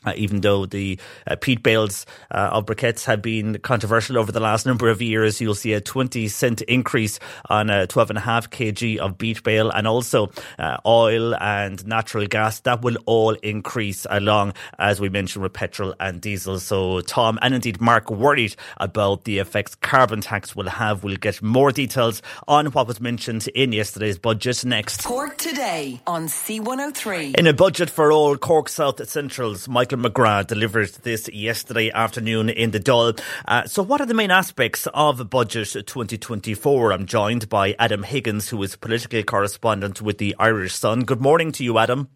uh, 0.04 0.12
even 0.16 0.40
though 0.40 0.66
the 0.66 0.98
uh, 1.26 1.36
peat 1.36 1.62
bales 1.62 2.06
uh, 2.30 2.50
of 2.52 2.66
briquettes 2.66 3.04
have 3.04 3.22
been 3.22 3.58
controversial 3.58 4.18
over 4.18 4.32
the 4.32 4.40
last 4.40 4.66
number 4.66 4.88
of 4.88 5.02
years, 5.02 5.40
you'll 5.40 5.54
see 5.54 5.72
a 5.72 5.80
20 5.80 6.28
cent 6.28 6.60
increase 6.62 7.18
on 7.48 7.70
a 7.70 7.86
12.5 7.86 8.48
kg 8.48 8.98
of 8.98 9.18
peat 9.18 9.42
bale 9.42 9.70
and 9.70 9.86
also 9.86 10.30
uh, 10.58 10.76
oil 10.86 11.34
and 11.36 11.86
natural 11.86 12.26
gas. 12.26 12.60
That 12.60 12.82
will 12.82 12.96
all 13.06 13.34
increase 13.42 14.06
along, 14.10 14.54
as 14.78 15.00
we 15.00 15.08
mentioned, 15.08 15.42
with 15.42 15.52
petrol 15.52 15.94
and 15.98 16.20
diesel. 16.20 16.58
So, 16.60 17.00
Tom 17.00 17.38
and 17.42 17.54
indeed 17.54 17.80
Mark 17.80 18.10
worried 18.10 18.56
about 18.78 19.24
the 19.24 19.38
effects 19.38 19.74
carbon 19.74 20.20
tax 20.20 20.54
will 20.54 20.68
have. 20.68 21.04
We'll 21.04 21.16
get 21.16 21.42
more 21.42 21.72
details 21.72 22.22
on 22.48 22.66
what 22.66 22.86
was 22.86 23.00
mentioned 23.00 23.48
in 23.48 23.72
yesterday's 23.72 24.18
budget 24.18 24.64
next. 24.64 25.04
Cork 25.04 25.38
today 25.38 26.00
on 26.06 26.26
C103. 26.26 27.36
In 27.36 27.46
a 27.46 27.52
budget 27.52 27.90
for 27.90 28.12
all 28.12 28.36
Cork 28.36 28.68
South 28.68 29.06
Centrals, 29.08 29.68
Michael 29.68 29.91
Michael 29.92 30.10
McGrath 30.10 30.46
delivered 30.46 30.88
this 31.02 31.28
yesterday 31.28 31.90
afternoon 31.90 32.48
in 32.48 32.70
the 32.70 32.80
Dáil. 32.80 33.20
Uh, 33.46 33.66
so, 33.66 33.82
what 33.82 34.00
are 34.00 34.06
the 34.06 34.14
main 34.14 34.30
aspects 34.30 34.88
of 34.94 35.28
Budget 35.28 35.68
2024? 35.86 36.92
I'm 36.92 37.04
joined 37.04 37.50
by 37.50 37.74
Adam 37.78 38.02
Higgins, 38.02 38.48
who 38.48 38.62
is 38.62 38.74
political 38.76 39.22
correspondent 39.22 40.00
with 40.00 40.16
the 40.16 40.34
Irish 40.38 40.74
Sun. 40.74 41.00
Good 41.00 41.20
morning 41.20 41.52
to 41.52 41.64
you, 41.64 41.76
Adam. 41.76 42.08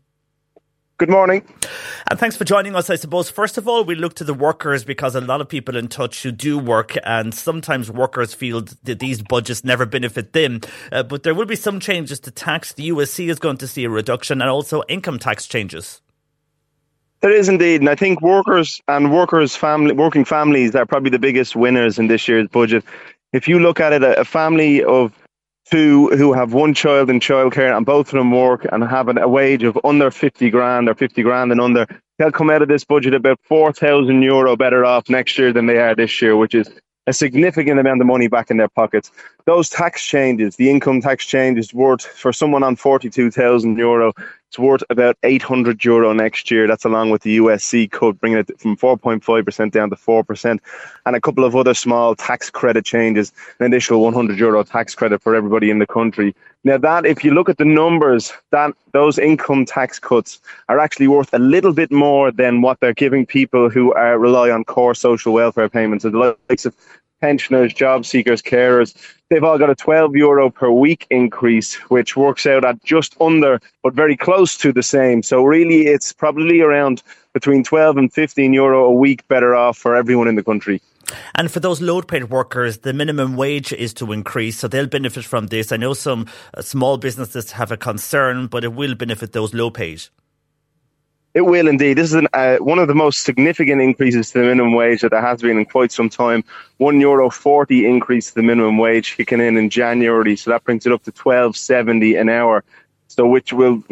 Good 0.96 1.10
morning. 1.10 1.42
And 2.10 2.18
thanks 2.18 2.36
for 2.36 2.44
joining 2.44 2.74
us. 2.74 2.88
I 2.88 2.96
suppose, 2.96 3.28
first 3.28 3.58
of 3.58 3.68
all, 3.68 3.84
we 3.84 3.94
look 3.94 4.14
to 4.14 4.24
the 4.24 4.32
workers 4.32 4.82
because 4.82 5.14
a 5.14 5.20
lot 5.20 5.42
of 5.42 5.48
people 5.50 5.76
in 5.76 5.88
touch 5.88 6.22
who 6.22 6.32
do 6.32 6.58
work, 6.58 6.96
and 7.04 7.34
sometimes 7.34 7.90
workers 7.90 8.32
feel 8.32 8.62
that 8.84 9.00
these 9.00 9.20
budgets 9.20 9.64
never 9.64 9.84
benefit 9.84 10.32
them. 10.32 10.62
Uh, 10.90 11.02
but 11.02 11.24
there 11.24 11.34
will 11.34 11.44
be 11.44 11.56
some 11.56 11.78
changes 11.78 12.20
to 12.20 12.30
tax. 12.30 12.72
The 12.72 12.88
USC 12.88 13.28
is 13.28 13.38
going 13.38 13.58
to 13.58 13.68
see 13.68 13.84
a 13.84 13.90
reduction 13.90 14.40
and 14.40 14.48
also 14.48 14.82
income 14.88 15.18
tax 15.18 15.46
changes. 15.46 16.00
There 17.20 17.30
is 17.30 17.48
indeed, 17.48 17.80
and 17.80 17.88
I 17.88 17.94
think 17.94 18.20
workers 18.20 18.80
and 18.88 19.12
workers' 19.12 19.56
family, 19.56 19.94
working 19.94 20.24
families 20.24 20.74
are 20.74 20.86
probably 20.86 21.10
the 21.10 21.18
biggest 21.18 21.56
winners 21.56 21.98
in 21.98 22.08
this 22.08 22.28
year's 22.28 22.48
budget. 22.48 22.84
If 23.32 23.48
you 23.48 23.58
look 23.58 23.80
at 23.80 23.92
it, 23.92 24.02
a 24.02 24.24
family 24.24 24.84
of 24.84 25.12
two 25.70 26.08
who 26.10 26.32
have 26.32 26.52
one 26.52 26.74
child 26.74 27.10
in 27.10 27.18
childcare 27.18 27.76
and 27.76 27.84
both 27.84 28.08
of 28.08 28.18
them 28.18 28.30
work 28.30 28.66
and 28.70 28.84
have 28.84 29.08
a 29.08 29.28
wage 29.28 29.64
of 29.64 29.78
under 29.84 30.10
50 30.10 30.50
grand 30.50 30.88
or 30.88 30.94
50 30.94 31.22
grand 31.22 31.50
and 31.52 31.60
under, 31.60 31.86
they'll 32.18 32.30
come 32.30 32.50
out 32.50 32.62
of 32.62 32.68
this 32.68 32.84
budget 32.84 33.14
about 33.14 33.40
4,000 33.44 34.22
euro 34.22 34.56
better 34.56 34.84
off 34.84 35.08
next 35.08 35.36
year 35.38 35.52
than 35.52 35.66
they 35.66 35.78
are 35.78 35.94
this 35.94 36.22
year, 36.22 36.36
which 36.36 36.54
is 36.54 36.70
a 37.06 37.12
significant 37.12 37.78
amount 37.78 38.00
of 38.00 38.06
money 38.06 38.28
back 38.28 38.50
in 38.50 38.56
their 38.56 38.68
pockets. 38.68 39.10
Those 39.44 39.70
tax 39.70 40.04
changes, 40.04 40.56
the 40.56 40.70
income 40.70 41.00
tax 41.00 41.24
change 41.24 41.58
is 41.58 41.72
worth 41.72 42.04
for 42.04 42.32
someone 42.32 42.62
on 42.62 42.76
42,000 42.76 43.76
euro, 43.78 44.12
it's 44.48 44.58
worth 44.58 44.82
about 44.90 45.16
800 45.22 45.84
euro 45.84 46.12
next 46.12 46.50
year. 46.50 46.66
That's 46.66 46.84
along 46.84 47.10
with 47.10 47.22
the 47.22 47.38
USC 47.38 47.90
cut, 47.90 48.18
bringing 48.20 48.38
it 48.38 48.60
from 48.60 48.76
4.5% 48.76 49.70
down 49.72 49.90
to 49.90 49.96
4%, 49.96 50.58
and 51.04 51.16
a 51.16 51.20
couple 51.20 51.44
of 51.44 51.56
other 51.56 51.74
small 51.74 52.14
tax 52.14 52.48
credit 52.48 52.84
changes, 52.84 53.32
an 53.58 53.66
additional 53.66 54.00
100 54.02 54.38
euro 54.38 54.62
tax 54.62 54.94
credit 54.94 55.20
for 55.20 55.34
everybody 55.34 55.70
in 55.70 55.78
the 55.78 55.86
country. 55.86 56.34
Now, 56.62 56.78
that 56.78 57.06
if 57.06 57.24
you 57.24 57.32
look 57.32 57.48
at 57.48 57.58
the 57.58 57.64
numbers, 57.64 58.32
that 58.50 58.72
those 58.92 59.18
income 59.18 59.64
tax 59.64 59.98
cuts 59.98 60.40
are 60.68 60.78
actually 60.78 61.08
worth 61.08 61.32
a 61.32 61.38
little 61.38 61.72
bit 61.72 61.90
more 61.90 62.30
than 62.30 62.60
what 62.60 62.80
they're 62.80 62.94
giving 62.94 63.26
people 63.26 63.68
who 63.68 63.92
are, 63.94 64.18
rely 64.18 64.50
on 64.50 64.64
core 64.64 64.94
social 64.94 65.32
welfare 65.32 65.68
payments. 65.68 66.02
So 66.02 66.10
the 66.10 66.36
likes 66.48 66.66
of 66.66 66.74
pensioners, 67.26 67.74
job 67.74 68.06
seekers, 68.06 68.40
carers, 68.40 68.94
they've 69.28 69.42
all 69.42 69.58
got 69.58 69.68
a 69.68 69.74
12 69.74 70.14
euro 70.14 70.48
per 70.48 70.70
week 70.70 71.08
increase, 71.10 71.74
which 71.90 72.16
works 72.16 72.46
out 72.46 72.64
at 72.64 72.76
just 72.84 73.16
under, 73.20 73.60
but 73.82 73.94
very 73.94 74.16
close 74.16 74.56
to 74.58 74.72
the 74.72 74.82
same. 74.82 75.24
So 75.24 75.42
really, 75.42 75.88
it's 75.88 76.12
probably 76.12 76.60
around 76.60 77.02
between 77.34 77.64
12 77.64 77.96
and 77.96 78.12
15 78.12 78.52
euro 78.52 78.84
a 78.84 78.92
week 78.92 79.26
better 79.26 79.56
off 79.56 79.76
for 79.76 79.96
everyone 79.96 80.28
in 80.28 80.36
the 80.36 80.44
country. 80.44 80.80
And 81.34 81.50
for 81.50 81.58
those 81.58 81.80
load 81.80 82.06
paid 82.06 82.30
workers, 82.30 82.78
the 82.78 82.92
minimum 82.92 83.36
wage 83.36 83.72
is 83.72 83.92
to 83.94 84.12
increase, 84.12 84.58
so 84.58 84.68
they'll 84.68 84.86
benefit 84.86 85.24
from 85.24 85.48
this. 85.48 85.72
I 85.72 85.76
know 85.78 85.94
some 85.94 86.26
uh, 86.54 86.62
small 86.62 86.96
businesses 86.96 87.52
have 87.52 87.72
a 87.72 87.76
concern, 87.76 88.46
but 88.46 88.62
it 88.62 88.72
will 88.72 88.94
benefit 88.94 89.32
those 89.32 89.52
low 89.52 89.70
paid. 89.70 90.02
It 91.36 91.44
will 91.44 91.68
indeed. 91.68 91.98
This 91.98 92.08
is 92.08 92.14
an, 92.14 92.28
uh, 92.32 92.56
one 92.56 92.78
of 92.78 92.88
the 92.88 92.94
most 92.94 93.24
significant 93.24 93.82
increases 93.82 94.30
to 94.30 94.38
the 94.38 94.44
minimum 94.46 94.72
wage 94.72 95.02
that 95.02 95.10
there 95.10 95.20
has 95.20 95.42
been 95.42 95.58
in 95.58 95.66
quite 95.66 95.92
some 95.92 96.08
time. 96.08 96.42
One 96.78 96.98
euro 96.98 97.28
forty 97.28 97.86
increase 97.86 98.28
to 98.28 98.36
the 98.36 98.42
minimum 98.42 98.78
wage 98.78 99.16
kicking 99.18 99.42
in 99.42 99.58
in 99.58 99.68
January, 99.68 100.36
so 100.36 100.50
that 100.50 100.64
brings 100.64 100.86
it 100.86 100.92
up 100.92 101.02
to 101.04 101.12
twelve 101.12 101.54
seventy 101.54 102.16
an 102.16 102.30
hour. 102.30 102.64
So 103.08 103.26
which 103.26 103.52
will 103.52 103.84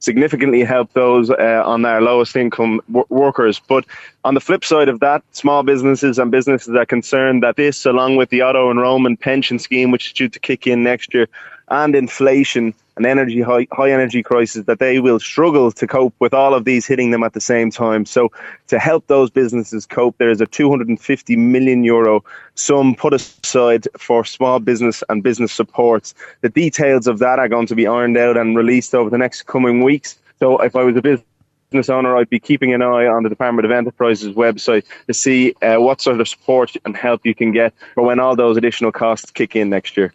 significantly 0.00 0.64
help 0.64 0.92
those 0.92 1.30
uh, 1.30 1.62
on 1.64 1.86
our 1.86 2.02
lowest 2.02 2.36
income 2.36 2.82
w- 2.88 3.06
workers. 3.08 3.58
But 3.58 3.86
on 4.22 4.34
the 4.34 4.40
flip 4.40 4.62
side 4.62 4.90
of 4.90 5.00
that, 5.00 5.22
small 5.32 5.62
businesses 5.62 6.18
and 6.18 6.30
businesses 6.30 6.74
are 6.74 6.84
concerned 6.84 7.42
that 7.42 7.56
this, 7.56 7.86
along 7.86 8.16
with 8.16 8.28
the 8.28 8.42
auto 8.42 8.70
enrollment 8.70 9.18
pension 9.20 9.58
scheme, 9.58 9.92
which 9.92 10.08
is 10.08 10.12
due 10.12 10.28
to 10.28 10.38
kick 10.38 10.66
in 10.66 10.82
next 10.82 11.14
year, 11.14 11.28
and 11.68 11.94
inflation 11.94 12.74
and 12.96 13.06
energy 13.06 13.40
high, 13.40 13.66
high 13.72 13.90
energy 13.90 14.22
crisis 14.22 14.66
that 14.66 14.78
they 14.78 15.00
will 15.00 15.18
struggle 15.18 15.72
to 15.72 15.86
cope 15.86 16.14
with 16.18 16.34
all 16.34 16.54
of 16.54 16.64
these 16.64 16.86
hitting 16.86 17.10
them 17.10 17.22
at 17.22 17.32
the 17.32 17.40
same 17.40 17.70
time. 17.70 18.04
So 18.04 18.30
to 18.68 18.78
help 18.78 19.06
those 19.06 19.30
businesses 19.30 19.86
cope, 19.86 20.18
there 20.18 20.30
is 20.30 20.40
a 20.40 20.46
250 20.46 21.36
million 21.36 21.84
euro 21.84 22.24
sum 22.54 22.94
put 22.94 23.14
aside 23.14 23.88
for 23.98 24.24
small 24.24 24.60
business 24.60 25.02
and 25.08 25.22
business 25.22 25.52
supports. 25.52 26.14
The 26.42 26.48
details 26.48 27.06
of 27.06 27.18
that 27.20 27.38
are 27.38 27.48
going 27.48 27.66
to 27.66 27.74
be 27.74 27.86
ironed 27.86 28.18
out 28.18 28.36
and 28.36 28.56
released 28.56 28.94
over 28.94 29.10
the 29.10 29.18
next 29.18 29.42
coming 29.46 29.82
weeks. 29.82 30.18
So 30.38 30.58
if 30.58 30.76
I 30.76 30.82
was 30.82 30.96
a 30.96 31.02
business 31.02 31.26
business 31.72 31.88
owner, 31.88 32.14
I'd 32.16 32.28
be 32.28 32.38
keeping 32.38 32.74
an 32.74 32.82
eye 32.82 33.06
on 33.06 33.22
the 33.22 33.30
Department 33.30 33.64
of 33.64 33.72
Enterprises 33.72 34.34
website 34.34 34.84
to 35.06 35.14
see 35.14 35.54
uh, 35.62 35.76
what 35.78 36.02
sort 36.02 36.20
of 36.20 36.28
support 36.28 36.74
and 36.84 36.94
help 36.94 37.24
you 37.24 37.34
can 37.34 37.50
get 37.50 37.72
for 37.94 38.04
when 38.04 38.20
all 38.20 38.36
those 38.36 38.58
additional 38.58 38.92
costs 38.92 39.30
kick 39.30 39.56
in 39.56 39.70
next 39.70 39.96
year. 39.96 40.12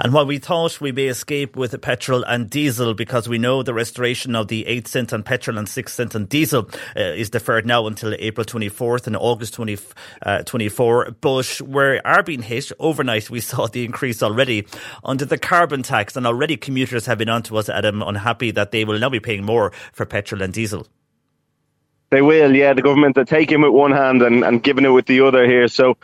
And 0.00 0.12
while 0.12 0.26
we 0.26 0.38
thought 0.38 0.80
we 0.80 0.92
may 0.92 1.06
escape 1.06 1.56
with 1.56 1.80
petrol 1.80 2.24
and 2.24 2.48
diesel 2.48 2.94
because 2.94 3.28
we 3.28 3.38
know 3.38 3.62
the 3.62 3.74
restoration 3.74 4.34
of 4.36 4.48
the 4.48 4.66
8 4.66 4.88
cent 4.88 5.12
on 5.12 5.22
petrol 5.22 5.58
and 5.58 5.68
6 5.68 5.92
cent 5.92 6.14
on 6.14 6.26
diesel 6.26 6.68
uh, 6.96 7.00
is 7.00 7.30
deferred 7.30 7.66
now 7.66 7.86
until 7.86 8.14
April 8.18 8.44
24th 8.44 9.06
and 9.06 9.16
August 9.16 9.54
20, 9.54 9.78
uh, 10.22 10.42
24. 10.42 11.12
But 11.20 11.60
we 11.64 12.00
are 12.00 12.22
being 12.22 12.42
hit 12.42 12.70
overnight. 12.78 13.30
We 13.30 13.40
saw 13.40 13.66
the 13.66 13.84
increase 13.84 14.22
already 14.22 14.66
under 15.02 15.24
the 15.24 15.38
carbon 15.38 15.82
tax, 15.82 16.16
and 16.16 16.26
already 16.26 16.56
commuters 16.56 17.06
have 17.06 17.18
been 17.18 17.28
on 17.28 17.42
to 17.44 17.56
us, 17.56 17.68
Adam, 17.68 18.02
unhappy 18.02 18.50
that 18.52 18.70
they 18.70 18.84
will 18.84 18.98
now 18.98 19.10
be 19.10 19.20
paying 19.20 19.44
more 19.44 19.72
for 19.92 20.06
petrol 20.06 20.42
and 20.42 20.52
diesel. 20.52 20.86
They 22.10 22.22
will, 22.22 22.54
yeah. 22.54 22.74
The 22.74 22.82
government 22.82 23.18
are 23.18 23.24
taking 23.24 23.60
it 23.60 23.66
with 23.66 23.72
one 23.72 23.92
hand 23.92 24.22
and, 24.22 24.44
and 24.44 24.62
giving 24.62 24.84
it 24.84 24.90
with 24.90 25.06
the 25.06 25.20
other 25.22 25.46
here. 25.46 25.66
So 25.68 25.96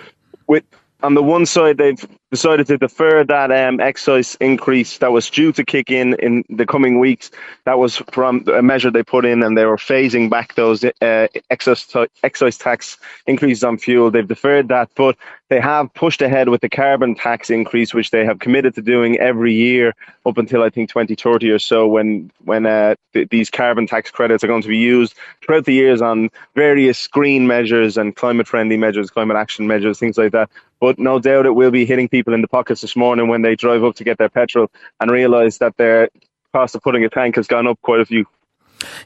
with 0.46 0.64
on 1.02 1.14
the 1.14 1.22
one 1.22 1.46
side, 1.46 1.78
they've 1.78 2.06
decided 2.30 2.66
to 2.68 2.78
defer 2.78 3.24
that 3.24 3.50
um, 3.50 3.80
excise 3.80 4.36
increase 4.36 4.98
that 4.98 5.10
was 5.10 5.28
due 5.28 5.52
to 5.52 5.64
kick 5.64 5.90
in 5.90 6.14
in 6.20 6.44
the 6.48 6.64
coming 6.64 6.98
weeks. 6.98 7.30
That 7.64 7.78
was 7.78 7.96
from 8.12 8.44
a 8.48 8.62
measure 8.62 8.90
they 8.90 9.02
put 9.02 9.24
in, 9.24 9.42
and 9.42 9.58
they 9.58 9.64
were 9.64 9.76
phasing 9.76 10.30
back 10.30 10.54
those 10.54 10.84
uh, 10.84 11.26
excise, 11.50 11.86
excise 12.22 12.56
tax 12.56 12.98
increases 13.26 13.64
on 13.64 13.78
fuel. 13.78 14.10
They've 14.10 14.26
deferred 14.26 14.68
that, 14.68 14.90
but 14.94 15.16
they 15.48 15.60
have 15.60 15.92
pushed 15.94 16.22
ahead 16.22 16.48
with 16.48 16.60
the 16.60 16.68
carbon 16.68 17.16
tax 17.16 17.50
increase, 17.50 17.92
which 17.92 18.10
they 18.10 18.24
have 18.24 18.38
committed 18.38 18.74
to 18.76 18.82
doing 18.82 19.18
every 19.18 19.52
year 19.52 19.94
up 20.24 20.38
until 20.38 20.62
I 20.62 20.70
think 20.70 20.88
2030 20.90 21.50
or 21.50 21.58
so, 21.58 21.88
when 21.88 22.30
when 22.44 22.66
uh, 22.66 22.94
th- 23.12 23.28
these 23.30 23.50
carbon 23.50 23.88
tax 23.88 24.10
credits 24.12 24.44
are 24.44 24.46
going 24.46 24.62
to 24.62 24.68
be 24.68 24.78
used 24.78 25.14
throughout 25.42 25.64
the 25.64 25.74
years 25.74 26.00
on 26.00 26.30
various 26.54 27.08
green 27.08 27.48
measures 27.48 27.96
and 27.96 28.14
climate 28.14 28.46
friendly 28.46 28.76
measures, 28.76 29.10
climate 29.10 29.36
action 29.36 29.66
measures, 29.66 29.98
things 29.98 30.16
like 30.16 30.30
that. 30.32 30.48
But 30.80 30.98
no 30.98 31.18
doubt 31.18 31.46
it 31.46 31.54
will 31.54 31.70
be 31.70 31.86
hitting 31.86 32.08
people 32.08 32.34
in 32.34 32.42
the 32.42 32.48
pockets 32.48 32.80
this 32.80 32.96
morning 32.96 33.28
when 33.28 33.42
they 33.42 33.56
drive 33.56 33.84
up 33.84 33.96
to 33.96 34.04
get 34.04 34.18
their 34.18 34.30
petrol 34.30 34.70
and 35.00 35.10
realise 35.10 35.58
that 35.58 35.76
their 35.76 36.08
cost 36.54 36.74
of 36.74 36.82
putting 36.82 37.04
a 37.04 37.10
tank 37.10 37.36
has 37.36 37.48
gone 37.48 37.66
up 37.66 37.80
quite 37.82 38.00
a 38.00 38.06
few 38.06 38.26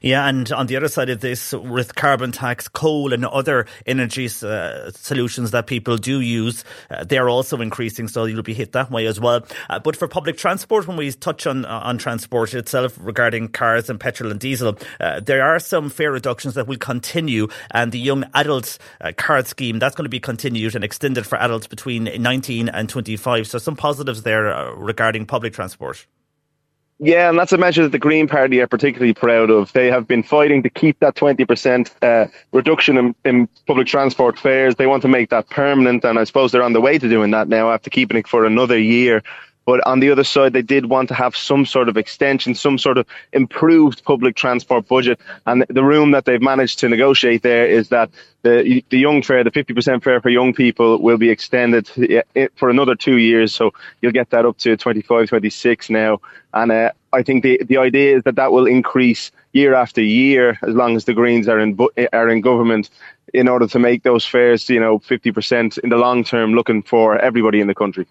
yeah, 0.00 0.26
and 0.28 0.50
on 0.52 0.66
the 0.66 0.76
other 0.76 0.88
side 0.88 1.10
of 1.10 1.20
this, 1.20 1.52
with 1.52 1.94
carbon 1.94 2.32
tax, 2.32 2.68
coal, 2.68 3.12
and 3.12 3.24
other 3.24 3.66
energy 3.86 4.26
uh, 4.42 4.90
solutions 4.92 5.50
that 5.50 5.66
people 5.66 5.96
do 5.96 6.20
use, 6.20 6.64
uh, 6.90 7.04
they're 7.04 7.28
also 7.28 7.60
increasing, 7.60 8.08
so 8.08 8.24
you'll 8.24 8.42
be 8.42 8.54
hit 8.54 8.72
that 8.72 8.90
way 8.90 9.06
as 9.06 9.20
well. 9.20 9.44
Uh, 9.70 9.78
but 9.78 9.96
for 9.96 10.08
public 10.08 10.36
transport, 10.36 10.86
when 10.86 10.96
we 10.96 11.10
touch 11.12 11.46
on 11.46 11.64
uh, 11.64 11.80
on 11.82 11.98
transport 11.98 12.54
itself 12.54 12.96
regarding 13.00 13.48
cars 13.48 13.90
and 13.90 13.98
petrol 13.98 14.30
and 14.30 14.40
diesel, 14.40 14.78
uh, 15.00 15.20
there 15.20 15.42
are 15.42 15.58
some 15.58 15.90
fare 15.90 16.12
reductions 16.12 16.54
that 16.54 16.66
will 16.66 16.78
continue, 16.78 17.48
and 17.70 17.92
the 17.92 17.98
young 17.98 18.24
adults 18.34 18.78
uh, 19.00 19.12
card 19.16 19.46
scheme 19.46 19.78
that's 19.78 19.94
going 19.94 20.04
to 20.04 20.10
be 20.10 20.20
continued 20.20 20.74
and 20.74 20.84
extended 20.84 21.26
for 21.26 21.36
adults 21.38 21.66
between 21.66 22.04
19 22.04 22.68
and 22.68 22.88
25. 22.88 23.46
So 23.46 23.58
some 23.58 23.76
positives 23.76 24.22
there 24.22 24.72
regarding 24.76 25.26
public 25.26 25.52
transport. 25.52 26.06
Yeah, 27.00 27.28
and 27.28 27.38
that's 27.38 27.52
a 27.52 27.58
measure 27.58 27.82
that 27.82 27.92
the 27.92 27.98
Green 27.98 28.28
Party 28.28 28.60
are 28.60 28.68
particularly 28.68 29.14
proud 29.14 29.50
of. 29.50 29.72
They 29.72 29.88
have 29.90 30.06
been 30.06 30.22
fighting 30.22 30.62
to 30.62 30.70
keep 30.70 31.00
that 31.00 31.16
20% 31.16 31.90
uh, 32.02 32.30
reduction 32.52 32.96
in, 32.96 33.14
in, 33.24 33.48
public 33.66 33.88
transport 33.88 34.38
fares. 34.38 34.76
They 34.76 34.86
want 34.86 35.02
to 35.02 35.08
make 35.08 35.30
that 35.30 35.50
permanent, 35.50 36.04
and 36.04 36.18
I 36.18 36.24
suppose 36.24 36.52
they're 36.52 36.62
on 36.62 36.72
the 36.72 36.80
way 36.80 36.98
to 36.98 37.08
doing 37.08 37.32
that 37.32 37.48
now 37.48 37.72
after 37.72 37.90
keeping 37.90 38.16
it 38.16 38.28
for 38.28 38.44
another 38.44 38.78
year. 38.78 39.22
But 39.66 39.86
on 39.86 40.00
the 40.00 40.10
other 40.10 40.24
side, 40.24 40.52
they 40.52 40.62
did 40.62 40.86
want 40.86 41.08
to 41.08 41.14
have 41.14 41.36
some 41.36 41.64
sort 41.66 41.88
of 41.88 41.96
extension, 41.96 42.54
some 42.54 42.78
sort 42.78 42.98
of 42.98 43.06
improved 43.32 44.04
public 44.04 44.36
transport 44.36 44.86
budget. 44.88 45.20
And 45.46 45.64
the 45.68 45.84
room 45.84 46.10
that 46.12 46.24
they've 46.24 46.42
managed 46.42 46.78
to 46.80 46.88
negotiate 46.88 47.42
there 47.42 47.66
is 47.66 47.88
that 47.88 48.10
the 48.42 48.84
the 48.90 48.98
young 48.98 49.22
fare, 49.22 49.42
the 49.42 49.50
50% 49.50 50.02
fare 50.02 50.20
for 50.20 50.28
young 50.28 50.52
people, 50.52 50.98
will 51.00 51.16
be 51.18 51.30
extended 51.30 51.90
eh, 51.96 52.22
eh, 52.36 52.48
for 52.56 52.68
another 52.70 52.94
two 52.94 53.16
years. 53.16 53.54
So 53.54 53.72
you'll 54.00 54.12
get 54.12 54.30
that 54.30 54.44
up 54.44 54.58
to 54.58 54.76
25, 54.76 55.28
26 55.28 55.90
now. 55.90 56.20
And 56.52 56.70
uh, 56.70 56.90
I 57.12 57.22
think 57.22 57.42
the 57.42 57.60
the 57.64 57.78
idea 57.78 58.16
is 58.16 58.22
that 58.24 58.36
that 58.36 58.52
will 58.52 58.66
increase 58.66 59.32
year 59.52 59.74
after 59.74 60.02
year 60.02 60.58
as 60.62 60.74
long 60.74 60.94
as 60.96 61.04
the 61.04 61.14
Greens 61.14 61.48
are 61.48 61.58
in 61.58 61.78
eh, 61.96 62.06
are 62.12 62.28
in 62.28 62.42
government 62.42 62.90
in 63.32 63.48
order 63.48 63.66
to 63.66 63.78
make 63.78 64.02
those 64.02 64.24
fares, 64.24 64.68
you 64.68 64.80
know, 64.80 64.98
50% 64.98 65.78
in 65.78 65.90
the 65.90 65.96
long 65.96 66.24
term, 66.24 66.54
looking 66.54 66.82
for 66.82 67.18
everybody 67.18 67.60
in 67.60 67.66
the 67.66 67.74
country. 67.74 68.06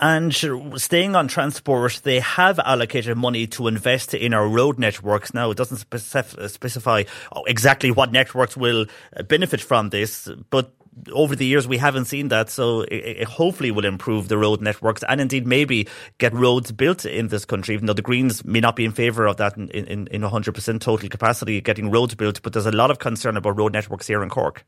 And 0.00 0.34
staying 0.76 1.16
on 1.16 1.28
transport, 1.28 2.00
they 2.04 2.20
have 2.20 2.58
allocated 2.60 3.16
money 3.16 3.46
to 3.48 3.66
invest 3.66 4.14
in 4.14 4.32
our 4.32 4.48
road 4.48 4.78
networks. 4.78 5.34
Now, 5.34 5.50
it 5.50 5.56
doesn't 5.56 5.78
specif- 5.78 6.50
specify 6.50 7.04
exactly 7.46 7.90
what 7.90 8.12
networks 8.12 8.56
will 8.56 8.86
uh, 9.16 9.22
benefit 9.24 9.60
from 9.60 9.90
this, 9.90 10.28
but 10.50 10.72
over 11.12 11.36
the 11.36 11.46
years 11.46 11.66
we 11.68 11.78
haven't 11.78 12.06
seen 12.06 12.28
that 12.28 12.50
so 12.50 12.82
it, 12.82 13.22
it, 13.22 13.28
hopefully 13.28 13.70
will 13.70 13.84
improve 13.84 14.28
the 14.28 14.38
road 14.38 14.60
networks 14.60 15.02
and 15.08 15.20
indeed 15.20 15.46
maybe 15.46 15.86
get 16.18 16.32
roads 16.32 16.72
built 16.72 17.04
in 17.04 17.28
this 17.28 17.44
country 17.44 17.74
even 17.74 17.86
though 17.86 17.92
the 17.92 18.02
greens 18.02 18.44
may 18.44 18.60
not 18.60 18.76
be 18.76 18.84
in 18.84 18.92
favour 18.92 19.26
of 19.26 19.36
that 19.36 19.56
in, 19.56 19.68
in, 19.70 20.06
in 20.08 20.22
100% 20.22 20.80
total 20.80 21.08
capacity 21.08 21.60
getting 21.60 21.90
roads 21.90 22.14
built 22.14 22.42
but 22.42 22.52
there's 22.52 22.66
a 22.66 22.72
lot 22.72 22.90
of 22.90 22.98
concern 22.98 23.36
about 23.36 23.56
road 23.56 23.72
networks 23.72 24.06
here 24.06 24.22
in 24.22 24.28
Cork 24.28 24.64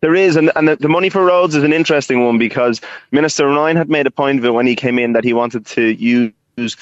there 0.00 0.14
is, 0.14 0.36
and, 0.36 0.50
and 0.56 0.68
the 0.68 0.88
money 0.88 1.10
for 1.10 1.24
roads 1.24 1.54
is 1.54 1.62
an 1.62 1.74
interesting 1.74 2.24
one 2.24 2.38
because 2.38 2.80
Minister 3.10 3.46
Ryan 3.46 3.76
had 3.76 3.90
made 3.90 4.06
a 4.06 4.10
point 4.10 4.38
of 4.38 4.44
it 4.44 4.54
when 4.54 4.66
he 4.66 4.74
came 4.74 4.98
in 4.98 5.12
that 5.12 5.24
he 5.24 5.34
wanted 5.34 5.66
to 5.66 5.92
use 5.92 6.76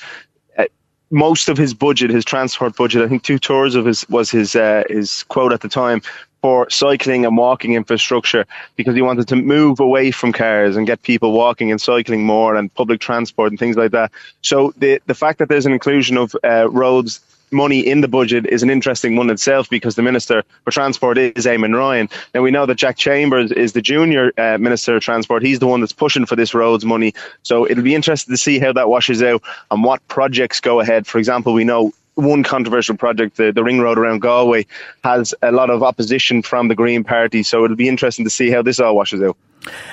uh, 0.57 0.64
most 1.11 1.49
of 1.49 1.59
his 1.59 1.75
budget, 1.75 2.11
his 2.11 2.25
transport 2.25 2.76
budget. 2.76 3.02
I 3.02 3.09
think 3.09 3.25
two 3.25 3.40
tours 3.40 3.75
of 3.75 3.87
his 3.87 4.09
was 4.09 4.31
his 4.31 4.55
uh, 4.55 4.85
his 4.88 5.25
quote 5.25 5.52
at 5.52 5.62
the 5.62 5.69
time 5.69 6.00
for 6.40 6.68
cycling 6.71 7.25
and 7.25 7.37
walking 7.37 7.75
infrastructure 7.75 8.47
because 8.76 8.95
he 8.95 9.02
wanted 9.02 9.28
to 9.28 9.37
move 9.37 9.80
away 9.80 10.11
from 10.11 10.33
cars 10.33 10.76
and 10.76 10.87
get 10.87 11.02
people 11.02 11.33
walking 11.33 11.71
and 11.71 11.80
cycling 11.80 12.25
more 12.25 12.54
and 12.54 12.73
public 12.75 13.00
transport 13.00 13.50
and 13.50 13.59
things 13.59 13.76
like 13.76 13.92
that. 13.92 14.12
So 14.42 14.73
the 14.76 15.00
the 15.07 15.14
fact 15.14 15.38
that 15.38 15.49
there's 15.49 15.66
an 15.66 15.73
inclusion 15.73 16.16
of 16.16 16.37
uh, 16.45 16.68
roads 16.71 17.21
money 17.50 17.80
in 17.80 18.00
the 18.00 18.09
budget 18.09 18.47
is 18.47 18.62
an 18.62 18.71
interesting 18.71 19.16
one 19.16 19.30
itself 19.30 19.71
because 19.71 19.95
the 19.95 20.02
Minister 20.02 20.42
for 20.64 20.71
Transport 20.71 21.18
is 21.18 21.47
Eamon 21.47 21.76
Ryan. 21.76 22.09
Now 22.35 22.42
we 22.42 22.50
know 22.50 22.66
that 22.66 22.76
Jack 22.76 22.97
Chambers 22.97 23.52
is 23.52 23.73
the 23.73 23.83
junior 23.83 24.33
uh, 24.38 24.59
Minister 24.59 24.97
of 24.97 25.02
Transport. 25.02 25.42
He's 25.42 25.59
the 25.59 25.66
one 25.66 25.80
that's 25.80 25.92
pushing 25.92 26.26
for 26.26 26.37
this 26.37 26.54
roads 26.54 26.85
money. 26.85 27.14
So 27.42 27.66
it'll 27.66 27.85
be 27.85 27.95
interesting 27.95 28.33
to 28.33 28.38
see 28.38 28.59
how 28.59 28.73
that 28.73 28.88
washes 28.88 29.23
out 29.23 29.42
and 29.71 29.83
what 29.83 30.07
projects 30.09 30.61
go 30.61 30.80
ahead. 30.80 31.07
For 31.07 31.18
example, 31.18 31.52
we 31.52 31.64
know 31.64 31.92
one 32.19 32.43
controversial 32.43 32.97
project, 32.97 33.37
the, 33.37 33.53
the 33.53 33.63
ring 33.63 33.81
road 33.81 33.99
around 33.99 34.21
Galway, 34.21 34.67
has 35.05 35.35
a 35.43 35.53
lot 35.53 35.71
of 35.71 35.83
opposition 35.83 36.43
from 36.43 36.69
the 36.69 36.75
Green 36.75 37.05
Party. 37.05 37.43
So 37.43 37.65
it'll 37.65 37.77
be 37.77 37.89
interesting 37.89 38.25
to 38.25 38.31
see 38.31 38.51
how 38.51 38.62
this 38.62 38.81
all 38.81 38.97
washes 38.97 39.23
out. 39.23 39.37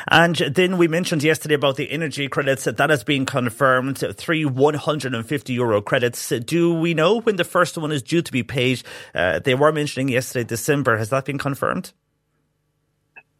And 0.08 0.36
then 0.36 0.78
we 0.78 0.88
mentioned 0.88 1.23
yesterday 1.23 1.56
about 1.56 1.76
the 1.76 1.91
energy 1.91 2.28
credits 2.28 2.65
that 2.65 2.89
has 2.89 3.04
been 3.04 3.26
confirmed. 3.26 4.04
Three 4.15 4.45
150 4.45 5.54
euro 5.54 5.82
credits. 5.82 6.30
Do 6.30 6.73
we 6.73 6.93
know 6.93 7.19
when 7.21 7.36
the 7.36 7.43
first 7.43 7.78
one 7.78 7.91
is 7.91 8.02
due 8.02 8.21
to 8.21 8.32
be 8.32 8.43
paid? 8.43 8.84
Uh, 9.13 9.39
they 9.39 9.56
were 9.56 9.71
mentioning 9.71 10.10
yesterday, 10.10 10.43
December. 10.43 10.97
Has 10.97 11.10
that 11.10 11.26
been 11.26 11.38
confirmed? 11.38 11.93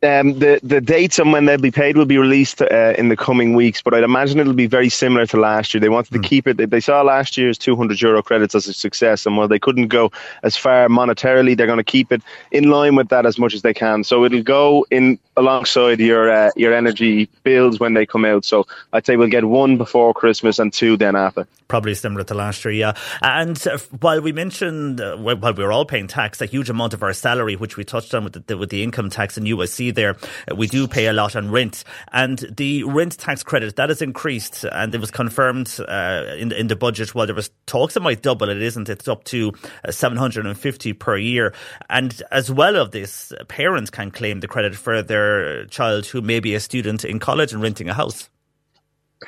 Um, 0.05 0.39
the 0.39 0.59
the 0.61 0.81
dates 0.81 1.19
on 1.19 1.31
when 1.31 1.45
they'll 1.45 1.57
be 1.57 1.71
paid 1.71 1.97
will 1.97 2.05
be 2.05 2.17
released 2.17 2.61
uh, 2.61 2.93
in 2.97 3.09
the 3.09 3.17
coming 3.17 3.53
weeks, 3.55 3.81
but 3.81 3.93
I'd 3.93 4.03
imagine 4.03 4.39
it'll 4.39 4.53
be 4.53 4.67
very 4.67 4.89
similar 4.89 5.25
to 5.27 5.37
last 5.37 5.73
year. 5.73 5.81
They 5.81 5.89
wanted 5.89 6.13
to 6.13 6.19
mm. 6.19 6.23
keep 6.23 6.47
it. 6.47 6.57
They 6.69 6.79
saw 6.79 7.01
last 7.01 7.37
year's 7.37 7.57
200 7.57 7.99
euro 8.01 8.21
credits 8.21 8.53
as 8.53 8.67
a 8.67 8.73
success, 8.73 9.25
and 9.25 9.35
while 9.35 9.47
they 9.47 9.59
couldn't 9.59 9.87
go 9.87 10.11
as 10.43 10.55
far 10.55 10.87
monetarily, 10.87 11.57
they're 11.57 11.65
going 11.65 11.77
to 11.77 11.83
keep 11.83 12.11
it 12.11 12.21
in 12.51 12.69
line 12.69 12.95
with 12.95 13.09
that 13.09 13.25
as 13.25 13.39
much 13.39 13.53
as 13.53 13.63
they 13.63 13.73
can. 13.73 14.03
So 14.03 14.23
it'll 14.25 14.43
go 14.43 14.85
in 14.91 15.17
alongside 15.37 15.99
your 15.99 16.29
uh, 16.29 16.51
your 16.55 16.73
energy 16.73 17.27
bills 17.43 17.79
when 17.79 17.93
they 17.93 18.05
come 18.05 18.25
out. 18.25 18.45
So 18.45 18.67
I'd 18.93 19.05
say 19.05 19.17
we'll 19.17 19.29
get 19.29 19.45
one 19.45 19.77
before 19.77 20.13
Christmas 20.13 20.59
and 20.59 20.71
two 20.71 20.97
then 20.97 21.15
after. 21.15 21.47
Probably 21.67 21.95
similar 21.95 22.23
to 22.25 22.35
last 22.35 22.63
year, 22.63 22.73
yeah. 22.73 22.93
And 23.23 23.65
uh, 23.67 23.79
while 23.99 24.21
we 24.21 24.31
mentioned 24.31 25.01
uh, 25.01 25.17
while 25.17 25.53
we 25.53 25.63
are 25.63 25.71
all 25.71 25.85
paying 25.85 26.07
tax, 26.07 26.39
a 26.41 26.45
huge 26.45 26.69
amount 26.69 26.93
of 26.93 27.01
our 27.01 27.13
salary, 27.13 27.55
which 27.55 27.75
we 27.75 27.83
touched 27.83 28.13
on 28.13 28.23
with 28.23 28.45
the, 28.45 28.57
with 28.57 28.69
the 28.69 28.83
income 28.83 29.09
tax 29.09 29.35
and 29.35 29.47
USC 29.47 29.94
there, 29.95 30.15
uh, 30.49 30.55
we 30.55 30.67
do 30.67 30.88
pay 30.88 31.08
a 31.08 31.13
lot 31.13 31.36
on 31.36 31.51
rent, 31.51 31.84
and 32.12 32.39
the 32.55 32.84
rent 32.84 33.17
tax 33.17 33.43
credit 33.43 33.75
that 33.75 33.89
has 33.89 34.01
increased, 34.01 34.65
and 34.71 34.93
it 34.93 35.01
was 35.01 35.12
confirmed 35.12 35.79
uh, 35.88 36.36
in 36.38 36.51
in 36.51 36.67
the 36.67 36.75
budget. 36.75 37.15
While 37.15 37.25
there 37.25 37.36
was 37.36 37.49
talks 37.65 37.95
it 37.95 38.01
might 38.01 38.21
double, 38.21 38.49
it 38.49 38.62
isn't. 38.62 38.89
It's 38.89 39.08
up 39.08 39.23
to 39.25 39.53
uh, 39.84 39.91
seven 39.91 40.17
hundred 40.17 40.45
and 40.45 40.58
fifty 40.58 40.93
per 40.93 41.17
year, 41.17 41.53
and 41.89 42.21
as 42.31 42.51
well 42.51 42.75
of 42.75 42.91
this, 42.91 43.34
parents 43.47 43.89
can 43.89 44.12
claim 44.12 44.39
the 44.39 44.47
credit 44.47 44.75
for 44.75 45.01
their 45.01 45.65
child 45.65 46.05
who 46.05 46.21
may 46.21 46.39
be 46.39 46.55
a 46.55 46.60
student 46.60 47.05
in 47.05 47.19
college 47.19 47.53
and 47.53 47.62
renting 47.62 47.89
a 47.89 47.93
house. 47.93 48.29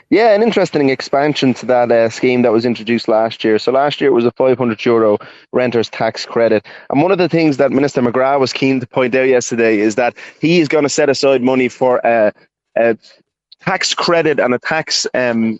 Yeah, 0.09 0.33
an 0.33 0.43
interesting 0.43 0.89
expansion 0.89 1.53
to 1.55 1.65
that 1.65 1.91
uh, 1.91 2.09
scheme 2.09 2.41
that 2.43 2.51
was 2.51 2.65
introduced 2.65 3.07
last 3.07 3.43
year. 3.43 3.59
So 3.59 3.71
last 3.71 3.99
year 3.99 4.09
it 4.09 4.13
was 4.13 4.25
a 4.25 4.31
500 4.31 4.83
euro 4.85 5.17
renters 5.51 5.89
tax 5.89 6.25
credit. 6.25 6.65
And 6.89 7.01
one 7.01 7.11
of 7.11 7.17
the 7.17 7.29
things 7.29 7.57
that 7.57 7.71
Minister 7.71 8.01
McGrath 8.01 8.39
was 8.39 8.53
keen 8.53 8.79
to 8.79 8.87
point 8.87 9.15
out 9.15 9.27
yesterday 9.27 9.79
is 9.79 9.95
that 9.95 10.15
he 10.39 10.59
is 10.59 10.67
going 10.67 10.83
to 10.83 10.89
set 10.89 11.09
aside 11.09 11.41
money 11.41 11.67
for 11.67 11.99
a, 12.03 12.33
a 12.77 12.97
tax 13.61 13.93
credit 13.93 14.39
and 14.39 14.53
a 14.53 14.59
tax 14.59 15.07
um, 15.13 15.59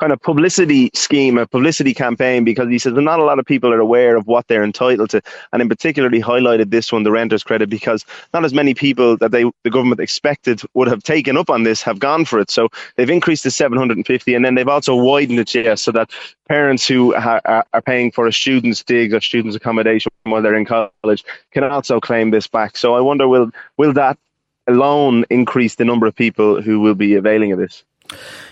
kind 0.00 0.12
of 0.12 0.20
publicity 0.22 0.90
scheme, 0.94 1.36
a 1.36 1.46
publicity 1.46 1.92
campaign, 1.92 2.42
because 2.42 2.68
he 2.68 2.78
says 2.78 2.94
not 2.94 3.20
a 3.20 3.24
lot 3.24 3.38
of 3.38 3.44
people 3.44 3.72
are 3.72 3.80
aware 3.80 4.16
of 4.16 4.26
what 4.26 4.48
they're 4.48 4.64
entitled 4.64 5.10
to, 5.10 5.20
and 5.52 5.60
in 5.60 5.68
particular, 5.68 6.08
he 6.10 6.20
highlighted 6.20 6.70
this 6.70 6.90
one, 6.90 7.02
the 7.02 7.10
renters 7.10 7.44
credit, 7.44 7.68
because 7.68 8.04
not 8.32 8.44
as 8.44 8.54
many 8.54 8.72
people 8.72 9.16
that 9.18 9.30
they 9.30 9.44
the 9.62 9.70
government 9.70 10.00
expected 10.00 10.62
would 10.74 10.88
have 10.88 11.02
taken 11.02 11.36
up 11.36 11.50
on 11.50 11.64
this 11.64 11.82
have 11.82 11.98
gone 11.98 12.24
for 12.24 12.38
it. 12.38 12.50
So 12.50 12.68
they've 12.96 13.10
increased 13.10 13.42
to 13.42 13.50
750, 13.50 14.34
and 14.34 14.44
then 14.44 14.54
they've 14.54 14.66
also 14.66 14.96
widened 14.96 15.38
it, 15.38 15.54
yeah, 15.54 15.74
so 15.74 15.92
that 15.92 16.10
parents 16.48 16.88
who 16.88 17.14
ha- 17.14 17.40
are 17.44 17.82
paying 17.82 18.10
for 18.10 18.26
a 18.26 18.32
student's 18.32 18.82
dig 18.82 19.12
or 19.12 19.20
student's 19.20 19.56
accommodation 19.56 20.10
while 20.24 20.40
they're 20.42 20.54
in 20.54 20.64
college 20.64 21.24
can 21.52 21.64
also 21.64 22.00
claim 22.00 22.30
this 22.30 22.46
back. 22.46 22.76
So 22.76 22.94
I 22.94 23.00
wonder, 23.00 23.28
will 23.28 23.50
will 23.76 23.92
that 23.92 24.18
alone 24.66 25.24
increase 25.30 25.74
the 25.74 25.84
number 25.84 26.06
of 26.06 26.14
people 26.14 26.62
who 26.62 26.80
will 26.80 26.94
be 26.94 27.14
availing 27.14 27.52
of 27.52 27.58
this? 27.58 27.84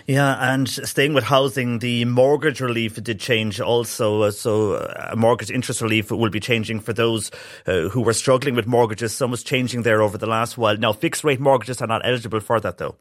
Yeah, 0.07 0.53
and 0.53 0.67
staying 0.67 1.13
with 1.13 1.25
housing, 1.25 1.79
the 1.79 2.05
mortgage 2.05 2.61
relief 2.61 3.01
did 3.03 3.19
change 3.19 3.61
also. 3.61 4.23
Uh, 4.23 4.31
so, 4.31 4.73
uh, 4.73 5.13
mortgage 5.15 5.51
interest 5.51 5.81
relief 5.81 6.11
will 6.11 6.29
be 6.29 6.39
changing 6.39 6.79
for 6.79 6.93
those 6.93 7.29
uh, 7.67 7.89
who 7.89 8.01
were 8.01 8.13
struggling 8.13 8.55
with 8.55 8.65
mortgages. 8.65 9.15
Some 9.15 9.31
was 9.31 9.43
changing 9.43 9.83
there 9.83 10.01
over 10.01 10.17
the 10.17 10.27
last 10.27 10.57
while. 10.57 10.77
Now, 10.77 10.93
fixed 10.93 11.23
rate 11.23 11.39
mortgages 11.39 11.81
are 11.81 11.87
not 11.87 12.01
eligible 12.05 12.39
for 12.39 12.59
that, 12.59 12.77
though. 12.77 12.95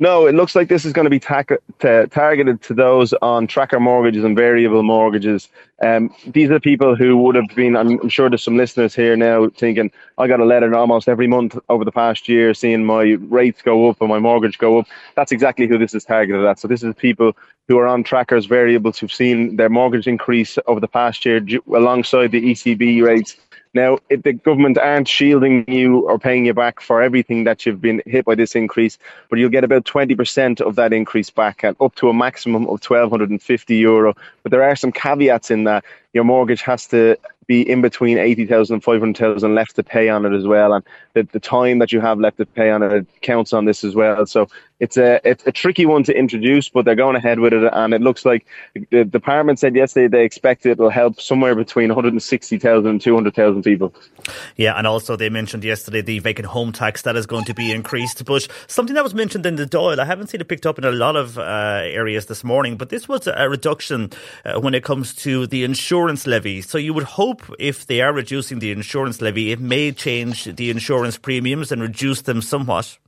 No, 0.00 0.26
it 0.26 0.34
looks 0.36 0.54
like 0.54 0.68
this 0.68 0.84
is 0.84 0.92
going 0.92 1.06
to 1.06 1.10
be 1.10 1.18
ta- 1.18 1.42
ta- 1.80 2.06
targeted 2.06 2.62
to 2.62 2.74
those 2.74 3.12
on 3.14 3.48
tracker 3.48 3.80
mortgages 3.80 4.22
and 4.22 4.36
variable 4.36 4.84
mortgages. 4.84 5.48
Um, 5.82 6.14
these 6.24 6.50
are 6.50 6.60
people 6.60 6.94
who 6.94 7.16
would 7.16 7.34
have 7.34 7.48
been, 7.56 7.76
I'm, 7.76 7.98
I'm 8.00 8.08
sure 8.08 8.30
there's 8.30 8.44
some 8.44 8.56
listeners 8.56 8.94
here 8.94 9.16
now 9.16 9.48
thinking, 9.48 9.90
I 10.16 10.28
got 10.28 10.38
a 10.38 10.44
letter 10.44 10.72
almost 10.76 11.08
every 11.08 11.26
month 11.26 11.58
over 11.68 11.84
the 11.84 11.90
past 11.90 12.28
year 12.28 12.54
seeing 12.54 12.84
my 12.84 13.16
rates 13.28 13.60
go 13.60 13.88
up 13.88 14.00
and 14.00 14.08
my 14.08 14.20
mortgage 14.20 14.58
go 14.58 14.78
up. 14.78 14.86
That's 15.16 15.32
exactly 15.32 15.66
who 15.66 15.78
this 15.78 15.94
is 15.94 16.04
targeted 16.04 16.44
at. 16.44 16.60
So 16.60 16.68
this 16.68 16.84
is 16.84 16.94
people 16.94 17.36
who 17.66 17.76
are 17.78 17.88
on 17.88 18.04
trackers, 18.04 18.46
variables, 18.46 19.00
who've 19.00 19.12
seen 19.12 19.56
their 19.56 19.68
mortgage 19.68 20.06
increase 20.06 20.58
over 20.68 20.78
the 20.78 20.86
past 20.86 21.24
year 21.24 21.44
alongside 21.74 22.30
the 22.30 22.52
ECB 22.52 23.02
rates 23.02 23.36
now, 23.74 23.98
if 24.08 24.22
the 24.22 24.32
government 24.32 24.78
aren't 24.78 25.08
shielding 25.08 25.70
you 25.70 26.08
or 26.08 26.18
paying 26.18 26.46
you 26.46 26.54
back 26.54 26.80
for 26.80 27.02
everything 27.02 27.44
that 27.44 27.66
you've 27.66 27.80
been 27.80 28.02
hit 28.06 28.24
by 28.24 28.34
this 28.34 28.54
increase, 28.54 28.98
but 29.28 29.38
you'll 29.38 29.50
get 29.50 29.64
about 29.64 29.84
20% 29.84 30.60
of 30.60 30.76
that 30.76 30.92
increase 30.92 31.30
back 31.30 31.62
and 31.62 31.76
up 31.80 31.94
to 31.96 32.08
a 32.08 32.14
maximum 32.14 32.62
of 32.62 32.80
1,250 32.80 33.76
euro. 33.76 34.14
But 34.42 34.52
there 34.52 34.62
are 34.62 34.76
some 34.76 34.92
caveats 34.92 35.50
in 35.50 35.64
that. 35.64 35.84
Your 36.14 36.24
mortgage 36.24 36.62
has 36.62 36.86
to 36.88 37.18
be 37.48 37.68
in 37.68 37.80
between 37.80 38.18
80,000 38.18 38.74
and 38.74 38.84
500,000 38.84 39.54
left 39.54 39.74
to 39.76 39.82
pay 39.82 40.08
on 40.10 40.24
it 40.24 40.36
as 40.36 40.46
well. 40.46 40.74
And 40.74 40.84
the, 41.14 41.24
the 41.24 41.40
time 41.40 41.80
that 41.80 41.90
you 41.90 42.00
have 42.00 42.20
left 42.20 42.36
to 42.36 42.46
pay 42.46 42.70
on 42.70 42.82
it 42.82 43.06
counts 43.22 43.52
on 43.52 43.64
this 43.64 43.82
as 43.82 43.96
well. 43.96 44.24
So 44.26 44.48
it's 44.80 44.96
a 44.96 45.20
it's 45.28 45.44
a 45.46 45.50
tricky 45.50 45.86
one 45.86 46.04
to 46.04 46.16
introduce, 46.16 46.68
but 46.68 46.84
they're 46.84 46.94
going 46.94 47.16
ahead 47.16 47.40
with 47.40 47.52
it, 47.52 47.68
and 47.72 47.92
it 47.92 48.00
looks 48.00 48.24
like 48.24 48.46
the 48.90 49.04
department 49.04 49.58
said 49.58 49.74
yesterday 49.74 50.06
they 50.06 50.24
expect 50.24 50.66
it 50.66 50.78
will 50.78 50.90
help 50.90 51.20
somewhere 51.20 51.56
between 51.56 51.88
160,000 51.88 52.86
and 52.86 53.00
200,000 53.00 53.62
people. 53.62 53.92
Yeah, 54.56 54.74
and 54.74 54.86
also 54.86 55.16
they 55.16 55.30
mentioned 55.30 55.64
yesterday 55.64 56.00
the 56.00 56.20
vacant 56.20 56.46
home 56.46 56.72
tax 56.72 57.02
that 57.02 57.16
is 57.16 57.26
going 57.26 57.44
to 57.46 57.54
be 57.54 57.72
increased, 57.72 58.24
but 58.24 58.46
something 58.68 58.94
that 58.94 59.02
was 59.02 59.14
mentioned 59.14 59.44
in 59.46 59.56
the 59.56 59.66
Dáil, 59.66 59.98
I 59.98 60.04
haven't 60.04 60.28
seen 60.28 60.40
it 60.40 60.48
picked 60.48 60.66
up 60.66 60.78
in 60.78 60.84
a 60.84 60.92
lot 60.92 61.16
of 61.16 61.38
uh, 61.38 61.80
areas 61.84 62.26
this 62.26 62.44
morning, 62.44 62.76
but 62.76 62.88
this 62.88 63.08
was 63.08 63.26
a 63.26 63.48
reduction 63.48 64.10
uh, 64.44 64.60
when 64.60 64.74
it 64.74 64.84
comes 64.84 65.12
to 65.16 65.46
the 65.48 65.64
insurance 65.64 66.26
levy. 66.26 66.62
So 66.62 66.78
you 66.78 66.94
would 66.94 67.04
hope 67.04 67.37
if 67.58 67.86
they 67.86 68.00
are 68.00 68.12
reducing 68.12 68.58
the 68.58 68.70
insurance 68.70 69.20
levy, 69.20 69.52
it 69.52 69.60
may 69.60 69.92
change 69.92 70.44
the 70.44 70.70
insurance 70.70 71.18
premiums 71.18 71.72
and 71.72 71.82
reduce 71.82 72.22
them 72.22 72.42
somewhat. 72.42 72.98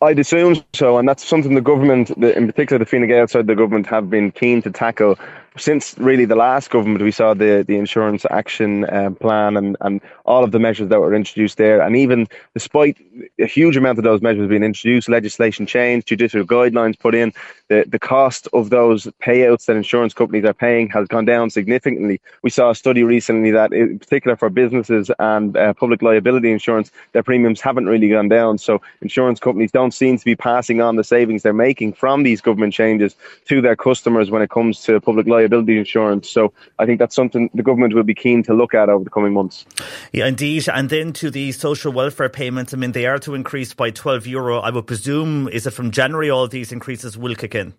I'd 0.00 0.18
assume 0.18 0.62
so, 0.74 0.98
and 0.98 1.08
that's 1.08 1.26
something 1.26 1.54
the 1.54 1.60
government, 1.60 2.10
in 2.10 2.46
particular 2.46 2.78
the 2.78 2.86
Fine 2.86 3.08
Gael 3.08 3.26
side, 3.26 3.48
the 3.48 3.56
government 3.56 3.86
have 3.88 4.08
been 4.08 4.30
keen 4.30 4.62
to 4.62 4.70
tackle 4.70 5.18
since 5.56 5.96
really 5.98 6.24
the 6.24 6.36
last 6.36 6.70
government, 6.70 7.02
we 7.02 7.10
saw 7.10 7.34
the, 7.34 7.64
the 7.66 7.76
insurance 7.76 8.24
action 8.30 8.84
uh, 8.84 9.10
plan 9.10 9.56
and, 9.56 9.76
and 9.80 10.00
all 10.24 10.44
of 10.44 10.52
the 10.52 10.58
measures 10.58 10.88
that 10.88 11.00
were 11.00 11.14
introduced 11.14 11.56
there. 11.56 11.80
And 11.80 11.96
even 11.96 12.28
despite 12.54 12.96
a 13.38 13.46
huge 13.46 13.76
amount 13.76 13.98
of 13.98 14.04
those 14.04 14.20
measures 14.20 14.48
being 14.48 14.62
introduced, 14.62 15.08
legislation 15.08 15.66
changed, 15.66 16.06
judicial 16.06 16.44
guidelines 16.44 16.98
put 16.98 17.14
in, 17.14 17.32
the, 17.68 17.84
the 17.86 17.98
cost 17.98 18.48
of 18.52 18.70
those 18.70 19.06
payouts 19.22 19.66
that 19.66 19.76
insurance 19.76 20.14
companies 20.14 20.44
are 20.44 20.54
paying 20.54 20.88
has 20.90 21.08
gone 21.08 21.24
down 21.24 21.50
significantly. 21.50 22.20
We 22.42 22.50
saw 22.50 22.70
a 22.70 22.74
study 22.74 23.02
recently 23.02 23.50
that, 23.50 23.72
in 23.72 23.98
particular 23.98 24.36
for 24.36 24.50
businesses 24.50 25.10
and 25.18 25.56
uh, 25.56 25.74
public 25.74 26.02
liability 26.02 26.50
insurance, 26.50 26.90
their 27.12 27.22
premiums 27.22 27.60
haven't 27.60 27.86
really 27.86 28.08
gone 28.08 28.28
down. 28.28 28.58
So 28.58 28.80
insurance 29.02 29.40
companies 29.40 29.72
don't 29.72 29.92
seem 29.92 30.18
to 30.18 30.24
be 30.24 30.36
passing 30.36 30.80
on 30.80 30.96
the 30.96 31.04
savings 31.04 31.42
they're 31.42 31.52
making 31.52 31.94
from 31.94 32.22
these 32.22 32.40
government 32.40 32.74
changes 32.74 33.16
to 33.46 33.60
their 33.60 33.76
customers 33.76 34.30
when 34.30 34.42
it 34.42 34.50
comes 34.50 34.82
to 34.82 35.00
public 35.00 35.26
liability 35.26 35.37
liability 35.38 35.78
insurance. 35.78 36.28
So 36.28 36.52
I 36.78 36.86
think 36.86 36.98
that's 36.98 37.14
something 37.14 37.50
the 37.54 37.62
government 37.62 37.94
will 37.94 38.08
be 38.14 38.14
keen 38.14 38.42
to 38.44 38.54
look 38.54 38.74
at 38.74 38.88
over 38.88 39.04
the 39.04 39.10
coming 39.10 39.32
months. 39.32 39.64
Yeah, 40.12 40.26
indeed. 40.26 40.68
And 40.68 40.90
then 40.90 41.12
to 41.14 41.30
the 41.30 41.52
social 41.52 41.92
welfare 41.92 42.28
payments, 42.28 42.74
I 42.74 42.76
mean, 42.76 42.92
they 42.92 43.06
are 43.06 43.18
to 43.20 43.34
increase 43.34 43.74
by 43.74 43.90
12 43.90 44.26
euro. 44.26 44.58
I 44.58 44.70
would 44.70 44.86
presume, 44.86 45.48
is 45.48 45.66
it 45.66 45.72
from 45.72 45.90
January 45.90 46.30
all 46.30 46.48
these 46.48 46.72
increases 46.72 47.16
will 47.16 47.34
kick 47.34 47.54
in? 47.54 47.74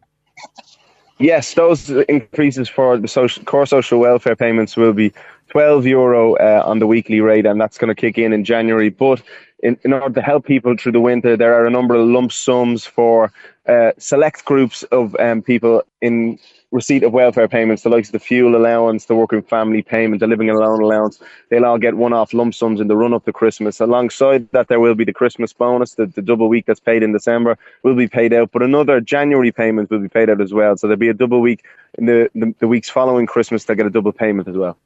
Yes, 1.19 1.53
those 1.53 1.89
increases 1.89 2.69
for 2.69 2.97
the 2.97 3.07
social, 3.07 3.43
core 3.43 3.65
social 3.65 3.99
welfare 3.99 4.37
payments 4.37 4.77
will 4.77 4.93
be 4.93 5.11
12 5.49 5.85
euro 5.85 6.35
uh, 6.35 6.63
on 6.65 6.79
the 6.79 6.87
weekly 6.87 7.19
rate, 7.19 7.45
and 7.45 7.59
that's 7.59 7.77
going 7.77 7.89
to 7.93 7.95
kick 7.95 8.17
in 8.17 8.31
in 8.31 8.45
January. 8.45 8.89
But 8.89 9.21
in, 9.61 9.77
in 9.83 9.91
order 9.91 10.15
to 10.15 10.21
help 10.21 10.45
people 10.45 10.77
through 10.77 10.93
the 10.93 11.01
winter, 11.01 11.35
there 11.35 11.53
are 11.53 11.65
a 11.65 11.69
number 11.69 11.95
of 11.95 12.07
lump 12.07 12.31
sums 12.31 12.85
for 12.85 13.33
uh, 13.67 13.91
select 13.97 14.45
groups 14.45 14.83
of 14.83 15.15
um, 15.19 15.41
people 15.41 15.83
in 16.01 16.39
receipt 16.71 17.03
of 17.03 17.11
welfare 17.11 17.47
payments, 17.47 17.83
the 17.83 17.89
likes 17.89 18.09
of 18.09 18.11
the 18.13 18.19
fuel 18.19 18.55
allowance, 18.55 19.05
the 19.05 19.15
working 19.15 19.41
family 19.41 19.81
payment, 19.81 20.19
the 20.19 20.27
living 20.27 20.49
alone 20.49 20.81
allowance, 20.81 21.19
they'll 21.49 21.65
all 21.65 21.79
get 21.79 21.95
one 21.95 22.13
off 22.13 22.33
lump 22.33 22.53
sums 22.53 22.79
in 22.79 22.87
the 22.87 22.95
run 22.95 23.13
up 23.13 23.25
to 23.25 23.33
Christmas. 23.33 23.79
Alongside 23.79 24.51
that, 24.51 24.67
there 24.67 24.79
will 24.79 24.95
be 24.95 25.03
the 25.03 25.13
Christmas 25.13 25.51
bonus, 25.51 25.95
the, 25.95 26.05
the 26.05 26.21
double 26.21 26.47
week 26.47 26.65
that's 26.67 26.79
paid 26.79 27.01
in 27.01 27.11
December 27.11 27.57
will 27.83 27.95
be 27.95 28.07
paid 28.07 28.33
out, 28.33 28.51
but 28.51 28.61
another 28.61 29.01
January 29.01 29.51
payment 29.51 29.89
will 29.89 29.99
be 29.99 30.09
paid 30.09 30.29
out 30.29 30.41
as 30.41 30.53
well. 30.53 30.77
So 30.77 30.87
there'll 30.87 30.99
be 30.99 31.09
a 31.09 31.13
double 31.13 31.41
week 31.41 31.65
in 31.97 32.05
the, 32.05 32.29
the, 32.35 32.53
the 32.59 32.67
weeks 32.67 32.89
following 32.89 33.25
Christmas, 33.25 33.65
they'll 33.65 33.75
get 33.75 33.87
a 33.87 33.89
double 33.89 34.11
payment 34.11 34.47
as 34.47 34.55
well. 34.55 34.77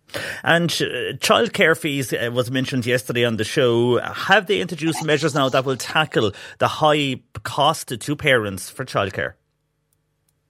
And 0.43 0.71
uh, 0.71 1.19
childcare 1.19 1.77
fees 1.77 2.13
uh, 2.13 2.29
was 2.33 2.49
mentioned 2.49 2.85
yesterday 2.85 3.25
on 3.25 3.35
the 3.35 3.43
show. 3.43 3.99
Have 3.99 4.47
they 4.47 4.61
introduced 4.61 5.03
measures 5.03 5.35
now 5.35 5.49
that 5.49 5.65
will 5.65 5.77
tackle 5.77 6.31
the 6.59 6.67
high 6.67 7.21
cost 7.43 7.99
to 7.99 8.15
parents 8.15 8.69
for 8.69 8.85
childcare? 8.85 9.33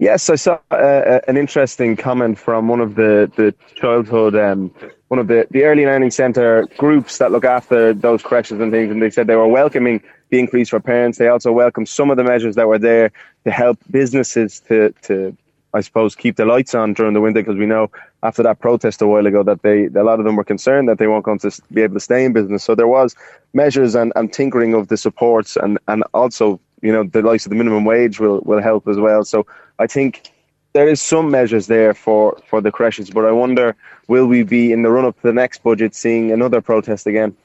Yes, 0.03 0.29
I 0.29 0.35
saw 0.35 0.59
uh, 0.69 1.21
an 1.29 1.37
interesting 1.37 1.95
comment 1.95 2.37
from 2.37 2.67
one 2.67 2.81
of 2.81 2.95
the 2.95 3.31
the 3.37 3.55
childhood, 3.75 4.35
um, 4.35 4.69
one 5.07 5.17
of 5.17 5.27
the 5.29 5.47
the 5.51 5.63
early 5.63 5.85
learning 5.85 6.11
centre 6.11 6.67
groups 6.77 7.19
that 7.19 7.31
look 7.31 7.45
after 7.45 7.93
those 7.93 8.21
creches 8.21 8.59
and 8.59 8.69
things, 8.69 8.91
and 8.91 9.01
they 9.01 9.09
said 9.09 9.27
they 9.27 9.37
were 9.37 9.47
welcoming 9.47 10.03
the 10.29 10.39
increase 10.39 10.67
for 10.67 10.81
parents. 10.81 11.19
They 11.19 11.29
also 11.29 11.53
welcomed 11.53 11.87
some 11.87 12.11
of 12.11 12.17
the 12.17 12.25
measures 12.25 12.55
that 12.55 12.67
were 12.67 12.79
there 12.79 13.13
to 13.45 13.51
help 13.51 13.79
businesses 13.91 14.59
to 14.67 14.93
to 15.03 15.37
I 15.73 15.79
suppose 15.79 16.15
keep 16.15 16.35
the 16.35 16.43
lights 16.43 16.75
on 16.75 16.95
during 16.95 17.13
the 17.13 17.21
winter 17.21 17.39
because 17.39 17.55
we 17.57 17.65
know 17.65 17.89
after 18.23 18.43
that 18.43 18.59
protest 18.59 19.01
a 19.01 19.07
while 19.07 19.25
ago 19.25 19.41
that 19.43 19.61
they 19.61 19.85
a 19.85 20.03
lot 20.03 20.19
of 20.19 20.25
them 20.25 20.35
were 20.35 20.43
concerned 20.43 20.89
that 20.89 20.97
they 20.97 21.07
weren't 21.07 21.23
going 21.23 21.39
to 21.39 21.61
be 21.71 21.81
able 21.81 21.93
to 21.93 22.01
stay 22.01 22.25
in 22.25 22.33
business. 22.33 22.61
So 22.61 22.75
there 22.75 22.89
was 22.89 23.15
measures 23.53 23.95
and, 23.95 24.11
and 24.17 24.33
tinkering 24.33 24.73
of 24.73 24.89
the 24.89 24.97
supports 24.97 25.55
and 25.55 25.79
and 25.87 26.03
also 26.13 26.59
you 26.81 26.91
know 26.91 27.05
the 27.05 27.21
likes 27.21 27.45
of 27.45 27.51
the 27.51 27.55
minimum 27.55 27.85
wage 27.85 28.19
will 28.19 28.41
will 28.41 28.61
help 28.61 28.85
as 28.89 28.97
well. 28.97 29.23
So 29.23 29.45
I 29.83 29.87
think 29.87 30.31
there 30.71 30.87
is 30.87 31.01
some 31.01 31.29
measures 31.29 31.67
there 31.67 31.93
for 31.93 32.41
for 32.47 32.61
the 32.61 32.71
creches, 32.71 33.09
but 33.09 33.25
I 33.25 33.33
wonder 33.33 33.75
will 34.07 34.27
we 34.27 34.43
be 34.43 34.71
in 34.71 34.81
the 34.81 34.89
run 34.89 35.03
up 35.03 35.15
to 35.17 35.27
the 35.27 35.33
next 35.33 35.61
budget 35.61 35.93
seeing 35.93 36.31
another 36.31 36.61
protest 36.61 37.05
again? 37.05 37.35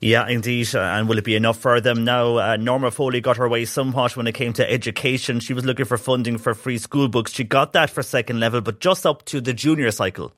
Yeah, 0.00 0.26
indeed. 0.28 0.74
Uh, 0.74 0.80
and 0.80 1.08
will 1.08 1.18
it 1.18 1.24
be 1.24 1.36
enough 1.36 1.58
for 1.58 1.80
them 1.80 2.04
now? 2.04 2.38
Uh, 2.38 2.56
Norma 2.56 2.90
Foley 2.90 3.20
got 3.20 3.36
her 3.36 3.48
way 3.48 3.66
somewhat 3.66 4.16
when 4.16 4.26
it 4.26 4.34
came 4.34 4.52
to 4.54 4.70
education. 4.70 5.40
She 5.40 5.52
was 5.52 5.64
looking 5.66 5.84
for 5.84 5.98
funding 5.98 6.38
for 6.38 6.54
free 6.54 6.78
school 6.78 7.08
books. 7.08 7.32
She 7.32 7.44
got 7.44 7.72
that 7.74 7.90
for 7.90 8.02
second 8.02 8.40
level, 8.40 8.60
but 8.62 8.80
just 8.80 9.04
up 9.04 9.24
to 9.26 9.40
the 9.40 9.52
junior 9.52 9.90
cycle. 9.90 10.32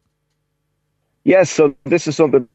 Yes, 1.24 1.50
so 1.50 1.76
this 1.84 2.08
is 2.08 2.16
something 2.16 2.48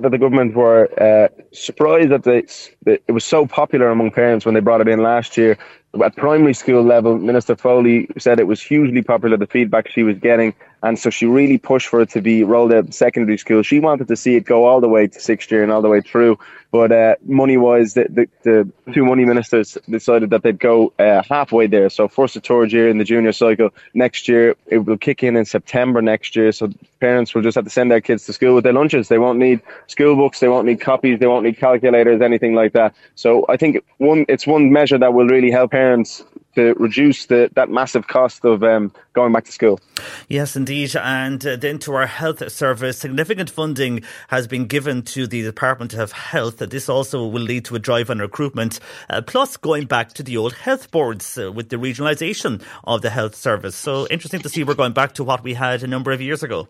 that 0.00 0.10
the 0.10 0.18
government 0.18 0.54
were 0.54 0.88
uh, 1.00 1.28
surprised 1.52 2.10
that, 2.10 2.24
they, 2.24 2.42
that 2.84 3.02
it 3.08 3.12
was 3.12 3.24
so 3.24 3.46
popular 3.46 3.88
among 3.88 4.10
parents 4.10 4.44
when 4.44 4.54
they 4.54 4.60
brought 4.60 4.82
it 4.82 4.88
in 4.88 5.02
last 5.02 5.36
year. 5.36 5.56
At 6.02 6.16
primary 6.16 6.54
school 6.54 6.82
level, 6.82 7.18
Minister 7.18 7.56
Foley 7.56 8.08
said 8.18 8.40
it 8.40 8.46
was 8.46 8.62
hugely 8.62 9.02
popular, 9.02 9.36
the 9.36 9.46
feedback 9.46 9.88
she 9.88 10.02
was 10.02 10.18
getting, 10.18 10.54
and 10.84 10.98
so 10.98 11.08
she 11.08 11.24
really 11.24 11.56
pushed 11.56 11.88
for 11.88 12.02
it 12.02 12.10
to 12.10 12.20
be 12.20 12.44
rolled 12.44 12.72
out 12.72 12.84
in 12.84 12.92
secondary 12.92 13.38
school. 13.38 13.62
She 13.62 13.80
wanted 13.80 14.06
to 14.08 14.16
see 14.16 14.36
it 14.36 14.44
go 14.44 14.66
all 14.66 14.82
the 14.82 14.88
way 14.88 15.06
to 15.06 15.18
sixth 15.18 15.50
year 15.50 15.62
and 15.62 15.72
all 15.72 15.80
the 15.80 15.88
way 15.88 16.02
through. 16.02 16.38
But 16.70 16.92
uh, 16.92 17.14
money 17.24 17.56
wise, 17.56 17.94
the, 17.94 18.06
the, 18.10 18.28
the, 18.42 18.92
two 18.92 19.04
money 19.04 19.24
ministers 19.24 19.78
decided 19.88 20.30
that 20.30 20.42
they'd 20.42 20.58
go 20.58 20.92
uh, 20.98 21.22
halfway 21.22 21.68
there. 21.68 21.88
So, 21.88 22.08
first 22.08 22.34
to 22.34 22.40
third 22.40 22.72
year 22.72 22.88
in 22.88 22.98
the 22.98 23.04
junior 23.04 23.32
cycle. 23.32 23.70
Next 23.94 24.28
year, 24.28 24.56
it 24.66 24.78
will 24.78 24.98
kick 24.98 25.22
in 25.22 25.36
in 25.36 25.44
September 25.44 26.02
next 26.02 26.34
year. 26.34 26.50
So, 26.52 26.70
parents 27.00 27.32
will 27.34 27.42
just 27.42 27.54
have 27.54 27.64
to 27.64 27.70
send 27.70 27.92
their 27.92 28.00
kids 28.00 28.26
to 28.26 28.32
school 28.32 28.56
with 28.56 28.64
their 28.64 28.72
lunches. 28.72 29.08
They 29.08 29.18
won't 29.18 29.38
need 29.38 29.60
school 29.86 30.16
books, 30.16 30.40
they 30.40 30.48
won't 30.48 30.66
need 30.66 30.80
copies, 30.80 31.20
they 31.20 31.28
won't 31.28 31.44
need 31.44 31.58
calculators, 31.58 32.20
anything 32.20 32.54
like 32.54 32.72
that. 32.72 32.92
So, 33.14 33.46
I 33.48 33.56
think 33.56 33.82
one 33.98 34.26
it's 34.28 34.46
one 34.46 34.72
measure 34.72 34.98
that 34.98 35.14
will 35.14 35.28
really 35.28 35.52
help 35.52 35.70
parents 35.70 36.24
to 36.54 36.74
reduce 36.74 37.26
the, 37.26 37.50
that 37.54 37.70
massive 37.70 38.06
cost 38.06 38.44
of 38.44 38.62
um, 38.62 38.92
going 39.12 39.32
back 39.32 39.44
to 39.44 39.52
school. 39.52 39.80
Yes, 40.28 40.56
indeed. 40.56 40.94
And 40.96 41.44
uh, 41.46 41.56
then 41.56 41.78
to 41.80 41.94
our 41.94 42.06
health 42.06 42.50
service, 42.50 42.98
significant 42.98 43.50
funding 43.50 44.02
has 44.28 44.46
been 44.46 44.66
given 44.66 45.02
to 45.02 45.26
the 45.26 45.42
Department 45.42 45.94
of 45.94 46.12
Health. 46.12 46.58
This 46.58 46.88
also 46.88 47.26
will 47.26 47.42
lead 47.42 47.64
to 47.66 47.76
a 47.76 47.78
drive 47.78 48.10
on 48.10 48.18
recruitment, 48.18 48.80
uh, 49.10 49.22
plus 49.22 49.56
going 49.56 49.86
back 49.86 50.12
to 50.14 50.22
the 50.22 50.36
old 50.36 50.54
health 50.54 50.90
boards 50.90 51.38
uh, 51.38 51.52
with 51.52 51.68
the 51.68 51.76
regionalisation 51.76 52.62
of 52.84 53.02
the 53.02 53.10
health 53.10 53.34
service. 53.34 53.76
So 53.76 54.06
interesting 54.08 54.40
to 54.40 54.48
see 54.48 54.64
we're 54.64 54.74
going 54.74 54.92
back 54.92 55.14
to 55.14 55.24
what 55.24 55.42
we 55.42 55.54
had 55.54 55.82
a 55.82 55.86
number 55.86 56.12
of 56.12 56.20
years 56.20 56.42
ago. 56.42 56.68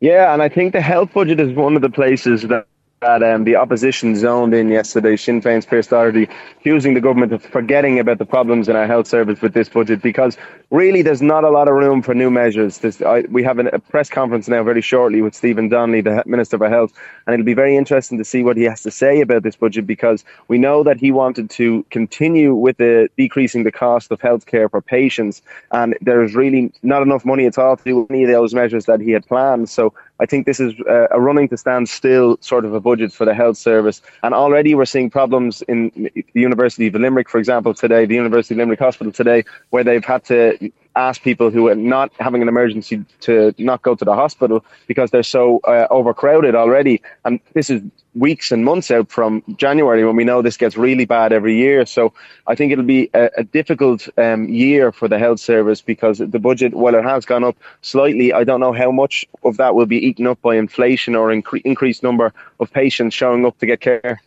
Yeah, 0.00 0.32
and 0.32 0.42
I 0.42 0.48
think 0.48 0.72
the 0.72 0.82
health 0.82 1.14
budget 1.14 1.40
is 1.40 1.54
one 1.54 1.74
of 1.74 1.82
the 1.82 1.88
places 1.88 2.42
that 2.42 2.66
that 3.06 3.22
um, 3.22 3.44
the 3.44 3.54
opposition 3.54 4.16
zoned 4.16 4.52
in 4.52 4.68
yesterday, 4.68 5.16
Sinn 5.16 5.40
Féin's 5.40 5.64
Pearse 5.64 5.86
Doherty, 5.86 6.28
accusing 6.58 6.94
the 6.94 7.00
government 7.00 7.32
of 7.32 7.40
forgetting 7.40 8.00
about 8.00 8.18
the 8.18 8.26
problems 8.26 8.68
in 8.68 8.74
our 8.74 8.86
health 8.88 9.06
service 9.06 9.40
with 9.40 9.54
this 9.54 9.68
budget 9.68 10.02
because 10.02 10.36
really 10.70 11.02
there's 11.02 11.22
not 11.22 11.44
a 11.44 11.50
lot 11.50 11.68
of 11.68 11.74
room 11.74 12.02
for 12.02 12.14
new 12.14 12.32
measures. 12.32 12.84
I, 13.02 13.20
we 13.30 13.44
have 13.44 13.60
an, 13.60 13.68
a 13.68 13.78
press 13.78 14.10
conference 14.10 14.48
now 14.48 14.64
very 14.64 14.80
shortly 14.80 15.22
with 15.22 15.36
Stephen 15.36 15.68
Donnelly, 15.68 16.00
the 16.00 16.24
Minister 16.26 16.58
for 16.58 16.68
Health, 16.68 16.92
and 17.26 17.34
it'll 17.34 17.46
be 17.46 17.54
very 17.54 17.76
interesting 17.76 18.18
to 18.18 18.24
see 18.24 18.42
what 18.42 18.56
he 18.56 18.64
has 18.64 18.82
to 18.82 18.90
say 18.90 19.20
about 19.20 19.44
this 19.44 19.54
budget 19.54 19.86
because 19.86 20.24
we 20.48 20.58
know 20.58 20.82
that 20.82 20.98
he 20.98 21.12
wanted 21.12 21.48
to 21.50 21.84
continue 21.90 22.56
with 22.56 22.76
the 22.78 23.08
decreasing 23.16 23.62
the 23.62 23.70
cost 23.70 24.10
of 24.10 24.18
healthcare 24.18 24.68
for 24.68 24.82
patients, 24.82 25.42
and 25.70 25.96
there's 26.00 26.34
really 26.34 26.72
not 26.82 27.02
enough 27.02 27.24
money 27.24 27.46
at 27.46 27.56
all 27.56 27.76
to 27.76 27.84
do 27.84 28.06
any 28.10 28.24
of 28.24 28.30
those 28.30 28.52
measures 28.52 28.86
that 28.86 29.00
he 29.00 29.12
had 29.12 29.24
planned. 29.24 29.68
So 29.68 29.94
I 30.18 30.26
think 30.26 30.46
this 30.46 30.60
is 30.60 30.74
uh, 30.88 31.08
a 31.10 31.20
running 31.20 31.48
to 31.48 31.56
stand 31.56 31.88
still 31.88 32.38
sort 32.40 32.64
of 32.64 32.72
a 32.72 32.80
budget 32.80 33.12
for 33.12 33.24
the 33.24 33.34
health 33.34 33.56
service. 33.56 34.00
And 34.22 34.34
already 34.34 34.74
we're 34.74 34.84
seeing 34.84 35.10
problems 35.10 35.62
in 35.62 35.90
the 36.14 36.40
University 36.40 36.86
of 36.86 36.94
Limerick, 36.94 37.28
for 37.28 37.38
example, 37.38 37.74
today, 37.74 38.06
the 38.06 38.14
University 38.14 38.54
of 38.54 38.58
Limerick 38.58 38.78
Hospital 38.78 39.12
today, 39.12 39.44
where 39.70 39.84
they've 39.84 40.04
had 40.04 40.24
to 40.24 40.72
ask 40.96 41.22
people 41.22 41.50
who 41.50 41.68
are 41.68 41.74
not 41.74 42.10
having 42.18 42.42
an 42.42 42.48
emergency 42.48 43.04
to 43.20 43.54
not 43.58 43.82
go 43.82 43.94
to 43.94 44.04
the 44.04 44.14
hospital 44.14 44.64
because 44.86 45.10
they're 45.10 45.22
so 45.22 45.60
uh, 45.64 45.86
overcrowded 45.90 46.54
already. 46.54 47.02
And 47.24 47.38
this 47.52 47.70
is 47.70 47.82
weeks 48.14 48.50
and 48.50 48.64
months 48.64 48.90
out 48.90 49.10
from 49.10 49.42
January 49.56 50.04
when 50.04 50.16
we 50.16 50.24
know 50.24 50.40
this 50.40 50.56
gets 50.56 50.76
really 50.76 51.04
bad 51.04 51.32
every 51.32 51.56
year. 51.56 51.84
So 51.84 52.12
I 52.46 52.54
think 52.54 52.72
it'll 52.72 52.84
be 52.84 53.10
a, 53.12 53.30
a 53.36 53.44
difficult 53.44 54.08
um, 54.16 54.48
year 54.48 54.90
for 54.90 55.06
the 55.06 55.18
health 55.18 55.40
service 55.40 55.82
because 55.82 56.18
the 56.18 56.38
budget, 56.38 56.74
while 56.74 56.94
it 56.94 57.04
has 57.04 57.26
gone 57.26 57.44
up 57.44 57.56
slightly, 57.82 58.32
I 58.32 58.44
don't 58.44 58.60
know 58.60 58.72
how 58.72 58.90
much 58.90 59.26
of 59.44 59.58
that 59.58 59.74
will 59.74 59.86
be 59.86 59.98
eaten 59.98 60.26
up 60.26 60.40
by 60.40 60.56
inflation 60.56 61.14
or 61.14 61.28
incre- 61.28 61.62
increased 61.64 62.02
number 62.02 62.32
of 62.58 62.72
patients 62.72 63.14
showing 63.14 63.44
up 63.44 63.58
to 63.58 63.66
get 63.66 63.80
care. 63.80 64.20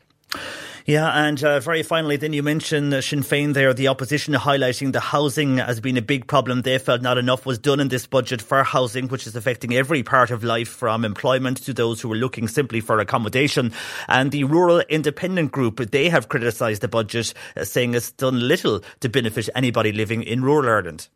Yeah, 0.90 1.12
and 1.12 1.44
uh, 1.44 1.60
very 1.60 1.84
finally, 1.84 2.18
then 2.18 2.34
you 2.34 2.42
mentioned 2.42 2.92
uh, 2.92 3.02
Sinn 3.02 3.22
Féin 3.22 3.54
there, 3.54 3.76
the 3.76 3.90
opposition 3.90 4.34
highlighting 4.34 4.92
the 4.92 5.00
housing 5.00 5.60
as 5.60 5.80
being 5.80 6.00
a 6.00 6.02
big 6.02 6.26
problem. 6.26 6.64
They 6.64 6.80
felt 6.80 7.04
not 7.04 7.20
enough 7.20 7.46
was 7.46 7.60
done 7.60 7.80
in 7.80 7.90
this 7.90 8.08
budget 8.08 8.42
for 8.42 8.64
housing, 8.64 9.08
which 9.08 9.28
is 9.28 9.36
affecting 9.36 9.76
every 9.76 10.02
part 10.02 10.32
of 10.32 10.44
life 10.44 10.68
from 10.68 11.06
employment 11.06 11.58
to 11.66 11.76
those 11.76 12.02
who 12.02 12.12
are 12.12 12.16
looking 12.16 12.48
simply 12.48 12.82
for 12.82 12.98
accommodation. 12.98 13.72
And 14.08 14.32
the 14.32 14.46
Rural 14.46 14.80
Independent 14.90 15.52
Group, 15.52 15.78
they 15.92 16.10
have 16.10 16.28
criticised 16.28 16.82
the 16.82 16.88
budget, 16.88 17.36
uh, 17.56 17.66
saying 17.66 17.94
it's 17.94 18.10
done 18.14 18.48
little 18.48 18.82
to 19.02 19.10
benefit 19.10 19.48
anybody 19.54 19.92
living 19.92 20.24
in 20.24 20.42
rural 20.42 20.68
Ireland. 20.68 21.08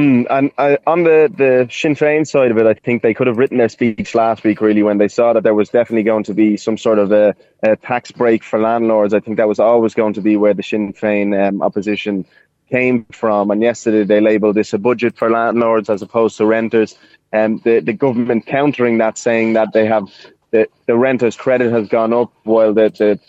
Mm, 0.00 0.26
and 0.30 0.50
uh, 0.56 0.78
on 0.86 1.02
the, 1.02 1.30
the 1.36 1.68
Sinn 1.70 1.94
Féin 1.94 2.26
side 2.26 2.50
of 2.50 2.56
it, 2.56 2.64
I 2.64 2.72
think 2.72 3.02
they 3.02 3.12
could 3.12 3.26
have 3.26 3.36
written 3.36 3.58
their 3.58 3.68
speech 3.68 4.14
last 4.14 4.44
week, 4.44 4.62
really, 4.62 4.82
when 4.82 4.96
they 4.96 5.08
saw 5.08 5.34
that 5.34 5.42
there 5.42 5.54
was 5.54 5.68
definitely 5.68 6.04
going 6.04 6.24
to 6.24 6.32
be 6.32 6.56
some 6.56 6.78
sort 6.78 6.98
of 6.98 7.12
a, 7.12 7.36
a 7.62 7.76
tax 7.76 8.10
break 8.10 8.42
for 8.42 8.58
landlords. 8.58 9.12
I 9.12 9.20
think 9.20 9.36
that 9.36 9.46
was 9.46 9.60
always 9.60 9.92
going 9.92 10.14
to 10.14 10.22
be 10.22 10.38
where 10.38 10.54
the 10.54 10.62
Sinn 10.62 10.94
Féin 10.94 11.38
um, 11.38 11.60
opposition 11.60 12.24
came 12.70 13.04
from. 13.12 13.50
And 13.50 13.60
yesterday 13.60 14.04
they 14.04 14.22
labelled 14.22 14.56
this 14.56 14.72
a 14.72 14.78
budget 14.78 15.18
for 15.18 15.28
landlords 15.28 15.90
as 15.90 16.00
opposed 16.00 16.38
to 16.38 16.46
renters. 16.46 16.96
And 17.30 17.62
the, 17.62 17.80
the 17.80 17.92
government 17.92 18.46
countering 18.46 18.96
that, 18.98 19.18
saying 19.18 19.52
that 19.52 19.74
they 19.74 19.84
have 19.84 20.04
the, 20.50 20.66
the 20.86 20.96
renters' 20.96 21.36
credit 21.36 21.72
has 21.72 21.88
gone 21.88 22.14
up 22.14 22.32
while 22.44 22.72
the, 22.72 22.88
the 22.88 23.20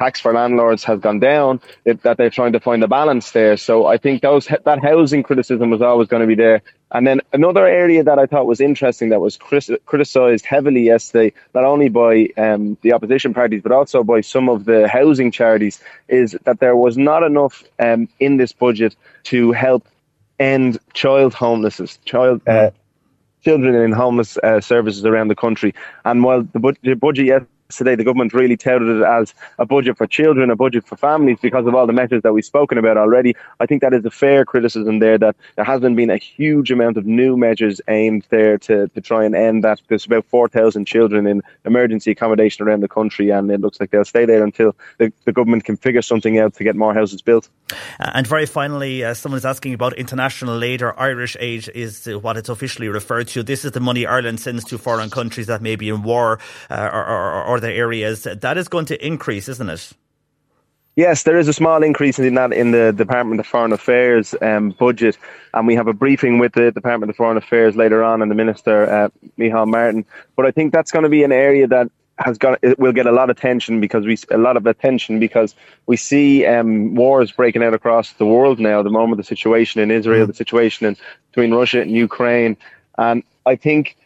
tax 0.00 0.18
for 0.18 0.32
landlords 0.32 0.82
has 0.84 0.98
gone 0.98 1.20
down, 1.20 1.60
it, 1.84 2.02
that 2.04 2.16
they're 2.16 2.30
trying 2.30 2.52
to 2.52 2.60
find 2.60 2.82
a 2.82 2.88
balance 2.88 3.32
there. 3.32 3.56
So 3.56 3.86
I 3.86 3.98
think 3.98 4.22
those 4.22 4.46
that 4.46 4.78
housing 4.82 5.22
criticism 5.22 5.68
was 5.70 5.82
always 5.82 6.08
going 6.08 6.22
to 6.22 6.26
be 6.26 6.34
there. 6.34 6.62
And 6.90 7.06
then 7.06 7.20
another 7.32 7.66
area 7.66 8.02
that 8.02 8.18
I 8.18 8.26
thought 8.26 8.46
was 8.46 8.60
interesting 8.60 9.10
that 9.10 9.20
was 9.20 9.36
criticised 9.36 10.44
heavily 10.44 10.84
yesterday, 10.94 11.32
not 11.54 11.64
only 11.64 11.88
by 11.90 12.28
um, 12.36 12.78
the 12.82 12.92
opposition 12.94 13.34
parties 13.34 13.62
but 13.62 13.72
also 13.72 14.02
by 14.02 14.22
some 14.22 14.48
of 14.48 14.64
the 14.64 14.88
housing 14.88 15.30
charities, 15.30 15.80
is 16.08 16.36
that 16.44 16.58
there 16.60 16.76
was 16.76 16.96
not 16.96 17.22
enough 17.22 17.62
um, 17.78 18.08
in 18.18 18.38
this 18.38 18.52
budget 18.52 18.96
to 19.24 19.52
help 19.52 19.86
end 20.38 20.78
child 20.94 21.34
homelessness, 21.34 21.98
child. 22.04 22.40
Uh, 22.48 22.70
children 23.42 23.74
in 23.74 23.90
homeless 23.90 24.36
uh, 24.36 24.60
services 24.60 25.02
around 25.06 25.28
the 25.28 25.34
country. 25.34 25.74
And 26.04 26.22
while 26.22 26.42
the, 26.42 26.60
bu- 26.60 26.74
the 26.82 26.94
budget 26.94 27.48
today 27.70 27.94
the 27.94 28.04
government 28.04 28.34
really 28.34 28.56
touted 28.56 28.88
it 28.88 29.02
as 29.02 29.34
a 29.58 29.66
budget 29.66 29.96
for 29.96 30.06
children, 30.06 30.50
a 30.50 30.56
budget 30.56 30.86
for 30.86 30.96
families 30.96 31.38
because 31.40 31.66
of 31.66 31.74
all 31.74 31.86
the 31.86 31.92
measures 31.92 32.22
that 32.22 32.32
we've 32.32 32.44
spoken 32.44 32.78
about 32.78 32.96
already. 32.96 33.34
I 33.60 33.66
think 33.66 33.82
that 33.82 33.94
is 33.94 34.04
a 34.04 34.10
fair 34.10 34.44
criticism 34.44 34.98
there 34.98 35.18
that 35.18 35.36
there 35.56 35.64
hasn't 35.64 35.96
been 35.96 36.10
a 36.10 36.16
huge 36.16 36.70
amount 36.70 36.96
of 36.96 37.06
new 37.06 37.36
measures 37.36 37.80
aimed 37.88 38.26
there 38.30 38.58
to, 38.58 38.88
to 38.88 39.00
try 39.00 39.24
and 39.24 39.34
end 39.34 39.64
that. 39.64 39.80
There's 39.88 40.06
about 40.06 40.24
4,000 40.26 40.84
children 40.86 41.26
in 41.26 41.42
emergency 41.64 42.10
accommodation 42.10 42.66
around 42.66 42.80
the 42.80 42.88
country 42.88 43.30
and 43.30 43.50
it 43.50 43.60
looks 43.60 43.80
like 43.80 43.90
they'll 43.90 44.04
stay 44.04 44.24
there 44.24 44.42
until 44.42 44.74
the, 44.98 45.12
the 45.24 45.32
government 45.32 45.64
can 45.64 45.76
figure 45.76 46.02
something 46.02 46.38
out 46.38 46.54
to 46.54 46.64
get 46.64 46.76
more 46.76 46.94
houses 46.94 47.22
built. 47.22 47.48
And 47.98 48.26
very 48.26 48.46
finally, 48.46 49.04
uh, 49.04 49.14
someone 49.14 49.38
is 49.38 49.44
asking 49.44 49.74
about 49.74 49.92
international 49.94 50.62
aid 50.62 50.82
or 50.82 50.98
Irish 50.98 51.36
aid 51.38 51.68
is 51.74 52.06
what 52.06 52.36
it's 52.36 52.48
officially 52.48 52.88
referred 52.88 53.28
to. 53.28 53.42
This 53.42 53.64
is 53.64 53.72
the 53.72 53.80
money 53.80 54.06
Ireland 54.06 54.40
sends 54.40 54.64
to 54.64 54.78
foreign 54.78 55.10
countries 55.10 55.46
that 55.46 55.62
may 55.62 55.76
be 55.76 55.88
in 55.88 56.02
war 56.02 56.38
uh, 56.70 56.90
or, 56.92 57.06
or, 57.06 57.44
or 57.44 57.59
other 57.60 57.70
areas. 57.72 58.24
That 58.24 58.56
is 58.56 58.68
going 58.68 58.86
to 58.86 59.06
increase, 59.06 59.48
isn't 59.48 59.68
it? 59.68 59.92
Yes, 60.96 61.22
there 61.22 61.38
is 61.38 61.46
a 61.46 61.52
small 61.52 61.82
increase 61.82 62.18
in 62.18 62.34
that 62.34 62.52
in 62.52 62.72
the 62.72 62.92
Department 62.92 63.38
of 63.40 63.46
Foreign 63.46 63.72
Affairs 63.72 64.34
um, 64.42 64.70
budget, 64.70 65.16
and 65.54 65.66
we 65.66 65.74
have 65.76 65.86
a 65.86 65.92
briefing 65.92 66.38
with 66.38 66.52
the 66.52 66.72
Department 66.72 67.10
of 67.10 67.16
Foreign 67.16 67.36
Affairs 67.36 67.76
later 67.76 68.02
on, 68.02 68.22
and 68.22 68.30
the 68.30 68.34
Minister 68.34 68.90
uh, 68.90 69.08
Micheál 69.38 69.68
Martin. 69.68 70.04
But 70.36 70.46
I 70.46 70.50
think 70.50 70.72
that's 70.72 70.90
going 70.90 71.04
to 71.04 71.08
be 71.08 71.22
an 71.22 71.32
area 71.32 71.66
that 71.68 71.90
has 72.18 72.36
got 72.38 72.58
it 72.62 72.78
will 72.78 72.92
get 72.92 73.06
a 73.06 73.12
lot 73.12 73.30
of 73.30 73.36
attention 73.36 73.80
because 73.80 74.04
we 74.04 74.16
a 74.30 74.38
lot 74.38 74.56
of 74.56 74.66
attention 74.66 75.20
because 75.20 75.54
we 75.86 75.96
see 75.96 76.44
um, 76.44 76.94
wars 76.94 77.30
breaking 77.30 77.62
out 77.62 77.72
across 77.72 78.12
the 78.14 78.26
world 78.26 78.58
now. 78.58 78.82
The 78.82 78.90
moment 78.90 79.18
the 79.18 79.24
situation 79.24 79.80
in 79.80 79.90
Israel, 79.90 80.26
the 80.26 80.34
situation 80.34 80.86
in 80.86 80.96
between 81.30 81.54
Russia 81.54 81.80
and 81.80 81.92
Ukraine, 81.92 82.56
and 82.98 83.22
I 83.46 83.54
think 83.56 83.96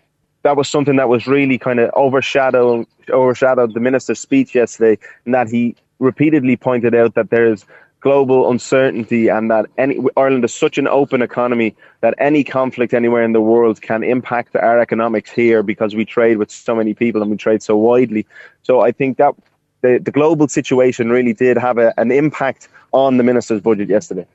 that 0.44 0.56
was 0.56 0.68
something 0.68 0.96
that 0.96 1.08
was 1.08 1.26
really 1.26 1.58
kind 1.58 1.80
of 1.80 1.90
overshadowed 1.94 2.86
overshadowed 3.10 3.74
the 3.74 3.80
minister's 3.80 4.20
speech 4.20 4.54
yesterday, 4.54 4.96
and 5.24 5.34
that 5.34 5.48
he 5.48 5.74
repeatedly 5.98 6.56
pointed 6.56 6.94
out 6.94 7.14
that 7.14 7.30
there's 7.30 7.66
global 8.00 8.50
uncertainty 8.50 9.28
and 9.28 9.50
that 9.50 9.64
any 9.78 9.98
Ireland 10.16 10.44
is 10.44 10.52
such 10.52 10.76
an 10.76 10.86
open 10.86 11.22
economy 11.22 11.74
that 12.02 12.14
any 12.18 12.44
conflict 12.44 12.92
anywhere 12.92 13.24
in 13.24 13.32
the 13.32 13.40
world 13.40 13.80
can 13.80 14.04
impact 14.04 14.54
our 14.56 14.78
economics 14.78 15.30
here 15.30 15.62
because 15.62 15.94
we 15.94 16.04
trade 16.04 16.36
with 16.36 16.50
so 16.50 16.74
many 16.74 16.92
people 16.92 17.22
and 17.22 17.30
we 17.30 17.38
trade 17.38 17.62
so 17.62 17.78
widely. 17.78 18.26
So 18.62 18.80
I 18.82 18.92
think 18.92 19.16
that 19.16 19.34
the, 19.80 19.98
the 19.98 20.10
global 20.10 20.48
situation 20.48 21.08
really 21.08 21.32
did 21.32 21.56
have 21.56 21.78
a, 21.78 21.98
an 21.98 22.12
impact 22.12 22.68
on 22.92 23.16
the 23.16 23.22
minister's 23.22 23.62
budget 23.62 23.88
yesterday. 23.88 24.26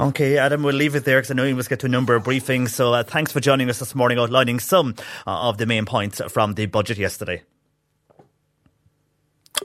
Okay, 0.00 0.38
Adam, 0.38 0.62
we'll 0.62 0.74
leave 0.74 0.94
it 0.94 1.04
there 1.04 1.18
because 1.18 1.30
I 1.30 1.34
know 1.34 1.44
you 1.44 1.56
must 1.56 1.68
get 1.68 1.80
to 1.80 1.86
a 1.86 1.88
number 1.88 2.14
of 2.14 2.24
briefings. 2.24 2.70
So 2.70 2.94
uh, 2.94 3.02
thanks 3.02 3.32
for 3.32 3.40
joining 3.40 3.68
us 3.68 3.78
this 3.80 3.94
morning, 3.94 4.18
outlining 4.18 4.60
some 4.60 4.94
uh, 5.26 5.48
of 5.48 5.58
the 5.58 5.66
main 5.66 5.84
points 5.86 6.20
from 6.28 6.54
the 6.54 6.66
budget 6.66 6.98
yesterday. 6.98 7.42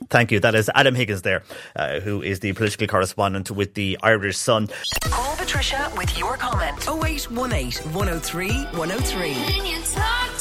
Thank 0.09 0.31
you. 0.31 0.39
That 0.39 0.55
is 0.55 0.71
Adam 0.73 0.95
Higgins 0.95 1.21
there, 1.21 1.43
uh, 1.75 1.99
who 1.99 2.21
is 2.21 2.39
the 2.39 2.53
political 2.53 2.87
correspondent 2.87 3.51
with 3.51 3.75
the 3.75 3.97
Irish 4.01 4.37
Sun. 4.37 4.69
Call 5.05 5.35
Patricia 5.35 5.91
with 5.95 6.17
your 6.17 6.35
comment 6.37 6.77
0818 6.87 7.93
103 7.93 8.49
103. 8.49 10.32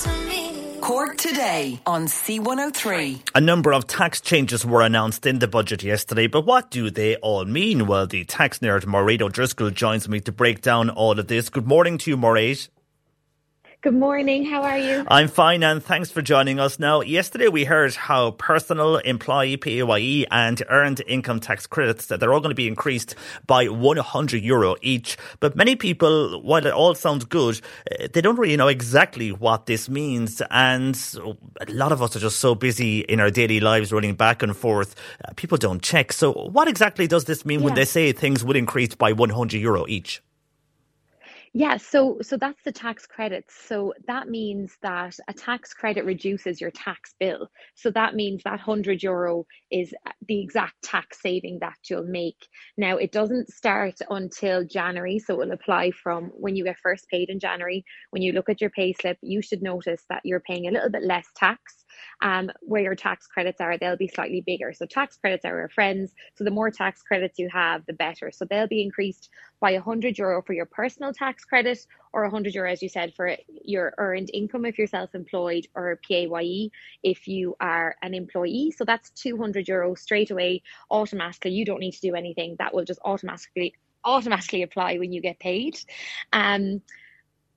Cork 0.82 1.16
today 1.16 1.80
on 1.86 2.06
C103. 2.06 3.30
A 3.36 3.40
number 3.40 3.72
of 3.72 3.86
tax 3.86 4.20
changes 4.20 4.66
were 4.66 4.82
announced 4.82 5.24
in 5.24 5.38
the 5.38 5.46
budget 5.46 5.84
yesterday, 5.84 6.26
but 6.26 6.44
what 6.44 6.72
do 6.72 6.90
they 6.90 7.14
all 7.18 7.44
mean? 7.44 7.86
Well, 7.86 8.08
the 8.08 8.24
tax 8.24 8.58
nerd 8.58 8.84
Mairead 8.84 9.22
O'Driscoll 9.22 9.70
joins 9.70 10.08
me 10.08 10.18
to 10.22 10.32
break 10.32 10.60
down 10.60 10.90
all 10.90 11.20
of 11.20 11.28
this. 11.28 11.50
Good 11.50 11.68
morning 11.68 11.98
to 11.98 12.10
you, 12.10 12.16
Mairead. 12.16 12.68
Good 13.82 13.94
morning. 13.94 14.44
How 14.44 14.62
are 14.62 14.78
you? 14.78 15.04
I'm 15.08 15.26
fine, 15.26 15.64
and 15.64 15.82
thanks 15.82 16.08
for 16.08 16.22
joining 16.22 16.60
us. 16.60 16.78
Now, 16.78 17.00
yesterday 17.00 17.48
we 17.48 17.64
heard 17.64 17.92
how 17.96 18.30
personal, 18.30 18.98
employee 18.98 19.56
PAYE, 19.56 20.24
and 20.30 20.62
earned 20.68 21.02
income 21.08 21.40
tax 21.40 21.66
credits 21.66 22.06
that 22.06 22.20
they're 22.20 22.32
all 22.32 22.38
going 22.38 22.52
to 22.52 22.54
be 22.54 22.68
increased 22.68 23.16
by 23.44 23.66
100 23.66 24.40
euro 24.40 24.76
each. 24.82 25.18
But 25.40 25.56
many 25.56 25.74
people, 25.74 26.40
while 26.42 26.64
it 26.64 26.72
all 26.72 26.94
sounds 26.94 27.24
good, 27.24 27.60
eh, 27.90 28.06
they 28.12 28.20
don't 28.20 28.38
really 28.38 28.56
know 28.56 28.68
exactly 28.68 29.32
what 29.32 29.66
this 29.66 29.88
means, 29.88 30.40
and 30.52 30.94
a 31.60 31.72
lot 31.72 31.90
of 31.90 32.00
us 32.00 32.14
are 32.14 32.20
just 32.20 32.38
so 32.38 32.54
busy 32.54 33.00
in 33.00 33.18
our 33.18 33.30
daily 33.30 33.58
lives 33.58 33.92
running 33.92 34.14
back 34.14 34.44
and 34.44 34.56
forth. 34.56 34.94
Uh, 35.24 35.32
people 35.34 35.58
don't 35.58 35.82
check. 35.82 36.12
So, 36.12 36.30
what 36.30 36.68
exactly 36.68 37.08
does 37.08 37.24
this 37.24 37.44
mean 37.44 37.58
yeah. 37.58 37.64
when 37.64 37.74
they 37.74 37.84
say 37.84 38.12
things 38.12 38.44
would 38.44 38.56
increase 38.56 38.94
by 38.94 39.12
100 39.12 39.60
euro 39.60 39.88
each? 39.88 40.22
Yeah, 41.54 41.76
so 41.76 42.18
so 42.22 42.38
that's 42.38 42.62
the 42.64 42.72
tax 42.72 43.06
credits. 43.06 43.54
So 43.68 43.92
that 44.06 44.28
means 44.28 44.78
that 44.82 45.14
a 45.28 45.34
tax 45.34 45.74
credit 45.74 46.06
reduces 46.06 46.62
your 46.62 46.70
tax 46.70 47.14
bill. 47.20 47.48
So 47.74 47.90
that 47.90 48.14
means 48.14 48.42
that 48.44 48.52
100 48.52 49.02
euro 49.02 49.44
is 49.70 49.92
uh, 50.06 50.12
the 50.28 50.40
exact 50.40 50.82
tax 50.82 51.20
saving 51.20 51.58
that 51.60 51.76
you'll 51.90 52.04
make. 52.06 52.48
Now, 52.78 52.96
it 52.96 53.12
doesn't 53.12 53.50
start 53.52 53.96
until 54.08 54.64
January, 54.64 55.18
so 55.18 55.34
it 55.34 55.38
will 55.46 55.52
apply 55.52 55.90
from 55.90 56.26
when 56.34 56.56
you 56.56 56.64
get 56.64 56.78
first 56.82 57.06
paid 57.10 57.28
in 57.28 57.38
January. 57.38 57.84
When 58.10 58.22
you 58.22 58.32
look 58.32 58.48
at 58.48 58.62
your 58.62 58.70
pay 58.70 58.94
slip, 58.94 59.18
you 59.20 59.42
should 59.42 59.62
notice 59.62 60.04
that 60.08 60.22
you're 60.24 60.40
paying 60.40 60.68
a 60.68 60.70
little 60.70 60.90
bit 60.90 61.02
less 61.02 61.26
tax 61.36 61.84
um, 62.22 62.50
where 62.60 62.82
your 62.82 62.94
tax 62.94 63.26
credits 63.26 63.60
are, 63.60 63.76
they'll 63.76 63.96
be 63.96 64.08
slightly 64.08 64.40
bigger. 64.40 64.72
So 64.72 64.86
tax 64.86 65.16
credits 65.16 65.44
are 65.44 65.60
our 65.60 65.68
friends. 65.68 66.14
So 66.36 66.44
the 66.44 66.50
more 66.50 66.70
tax 66.70 67.02
credits 67.02 67.38
you 67.38 67.48
have, 67.52 67.84
the 67.86 67.92
better. 67.92 68.30
So 68.30 68.44
they'll 68.44 68.68
be 68.68 68.82
increased 68.82 69.28
by 69.60 69.72
100 69.72 70.16
euro 70.16 70.40
for 70.40 70.52
your 70.52 70.66
personal 70.66 71.12
tax 71.12 71.44
credit 71.44 71.78
or 72.12 72.22
100 72.22 72.54
euro, 72.54 72.70
as 72.70 72.80
you 72.80 72.88
said, 72.88 73.12
for 73.14 73.36
your 73.64 73.92
earned 73.98 74.30
income 74.32 74.64
if 74.64 74.78
you're 74.78 74.86
self-employed 74.86 75.66
or 75.74 76.00
PAYE 76.08 76.70
if 77.02 77.26
you 77.26 77.56
are 77.60 77.96
an 78.02 78.14
employee. 78.14 78.72
So 78.76 78.84
that's 78.84 79.10
200 79.10 79.66
euro 79.66 79.94
straight 79.94 80.30
away, 80.30 80.62
automatically. 80.90 81.50
You 81.50 81.64
don't 81.64 81.80
need 81.80 81.92
to 81.92 82.00
do 82.00 82.14
anything. 82.14 82.56
That 82.58 82.72
will 82.72 82.84
just 82.84 83.00
automatically 83.04 83.74
automatically 84.04 84.62
apply 84.62 84.98
when 84.98 85.12
you 85.12 85.20
get 85.20 85.38
paid. 85.38 85.78
Um, 86.32 86.82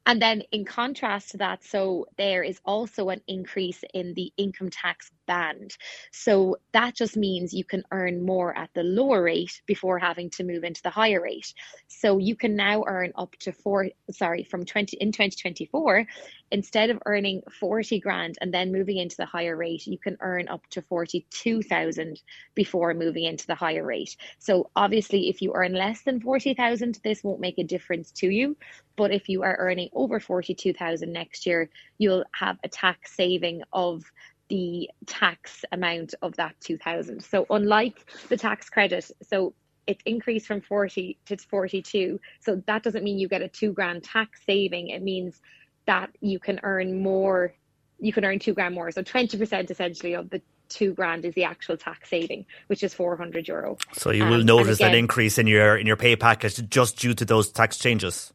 and 0.06 0.22
then, 0.22 0.44
in 0.52 0.65
contrast 0.65 1.32
to 1.32 1.38
that, 1.38 1.63
so 1.63 2.06
there 2.18 2.44
is 2.44 2.60
also 2.65 3.10
an 3.10 3.22
increase 3.28 3.84
in 3.94 4.13
the 4.13 4.32
income 4.38 4.70
tax 4.70 5.12
band. 5.26 5.76
So 6.12 6.58
that 6.74 6.96
just 6.96 7.18
means 7.18 7.54
you 7.54 7.63
can 7.63 7.84
earn 7.91 8.24
more 8.26 8.56
at 8.58 8.70
the 8.76 8.84
lower 8.84 9.24
rate 9.24 9.62
before 9.65 9.98
having 9.98 10.30
to 10.32 10.44
move 10.44 10.63
into 10.63 10.82
the 10.84 10.91
higher 10.91 11.22
rate. 11.22 11.54
So 11.88 12.20
you 12.20 12.36
can 12.36 12.56
now 12.56 12.84
earn 12.88 13.13
up 13.15 13.36
to 13.39 13.52
four, 13.52 13.88
sorry, 14.12 14.44
from 14.44 14.65
20 14.65 14.98
in 14.98 15.12
2024, 15.12 16.06
instead 16.51 16.89
of 16.89 16.99
earning 17.05 17.41
40 17.60 17.99
grand 17.99 18.38
and 18.41 18.53
then 18.53 18.71
moving 18.71 18.97
into 18.97 19.17
the 19.17 19.25
higher 19.25 19.55
rate, 19.55 19.88
you 19.88 19.97
can 19.97 20.17
earn 20.21 20.47
up 20.47 20.65
to 20.71 20.81
42,000 20.81 22.21
before 22.53 22.93
moving 22.93 23.23
into 23.23 23.47
the 23.47 23.55
higher 23.55 23.86
rate. 23.86 24.15
So 24.39 24.69
obviously, 24.75 25.29
if 25.29 25.41
you 25.41 25.53
earn 25.53 25.73
less 25.73 26.01
than 26.01 26.19
40,000, 26.19 26.99
this 27.03 27.23
won't 27.23 27.39
make 27.39 27.58
a 27.58 27.63
difference 27.63 28.12
to 28.13 28.27
you. 28.27 28.55
But 28.95 29.12
if 29.12 29.27
you 29.27 29.43
are 29.43 29.58
earning 29.60 29.89
over 29.93 30.19
42,000 30.19 31.12
next 31.12 31.45
year, 31.45 31.69
you'll 31.97 32.23
have 32.34 32.58
a 32.63 32.69
tax 32.69 33.15
saving 33.15 33.62
of 33.73 34.03
the 34.47 34.89
tax 35.08 35.65
amount 35.71 36.13
of 36.21 36.36
that 36.36 36.53
2000 36.62 37.19
so 37.19 37.47
unlike 37.49 38.12
the 38.29 38.38
tax 38.38 38.69
credit 38.69 39.10
so 39.23 39.53
it's 39.88 40.01
increased 40.05 40.45
from 40.45 40.62
40 40.62 41.17
to 41.25 41.38
42 41.38 42.19
so 42.39 42.62
that 42.67 42.84
doesn't 42.84 43.03
mean 43.03 43.17
you 43.17 43.27
get 43.27 43.41
a 43.41 43.47
2 43.47 43.73
grand 43.73 44.03
tax 44.03 44.41
saving 44.45 44.89
it 44.89 45.01
means 45.01 45.41
that 45.86 46.10
you 46.21 46.39
can 46.39 46.60
earn 46.63 47.02
more 47.02 47.54
you 48.00 48.12
can 48.12 48.26
earn 48.26 48.39
2 48.39 48.54
grand 48.54 48.76
more 48.76 48.91
so 48.91 49.02
20% 49.02 49.71
essentially 49.71 50.13
of 50.13 50.30
the 50.30 50.41
two 50.69 50.93
grand 50.93 51.26
is 51.26 51.34
the 51.36 51.43
actual 51.43 51.78
tax 51.78 52.10
saving, 52.10 52.45
which 52.67 52.84
is 52.84 52.93
four 52.93 53.15
hundred 53.15 53.48
euro. 53.48 53.78
So 53.93 54.12
you 54.12 54.26
will 54.26 54.41
um, 54.41 54.45
notice 54.45 54.80
again, 54.80 54.91
an 54.91 54.98
increase 54.98 55.38
in 55.38 55.48
your 55.48 55.78
in 55.78 55.88
your 55.88 55.95
pay 55.95 56.15
package 56.15 56.67
just 56.69 57.00
due 57.00 57.13
to 57.13 57.26
those 57.26 57.52
tax 57.52 57.78
changes. 57.78 58.34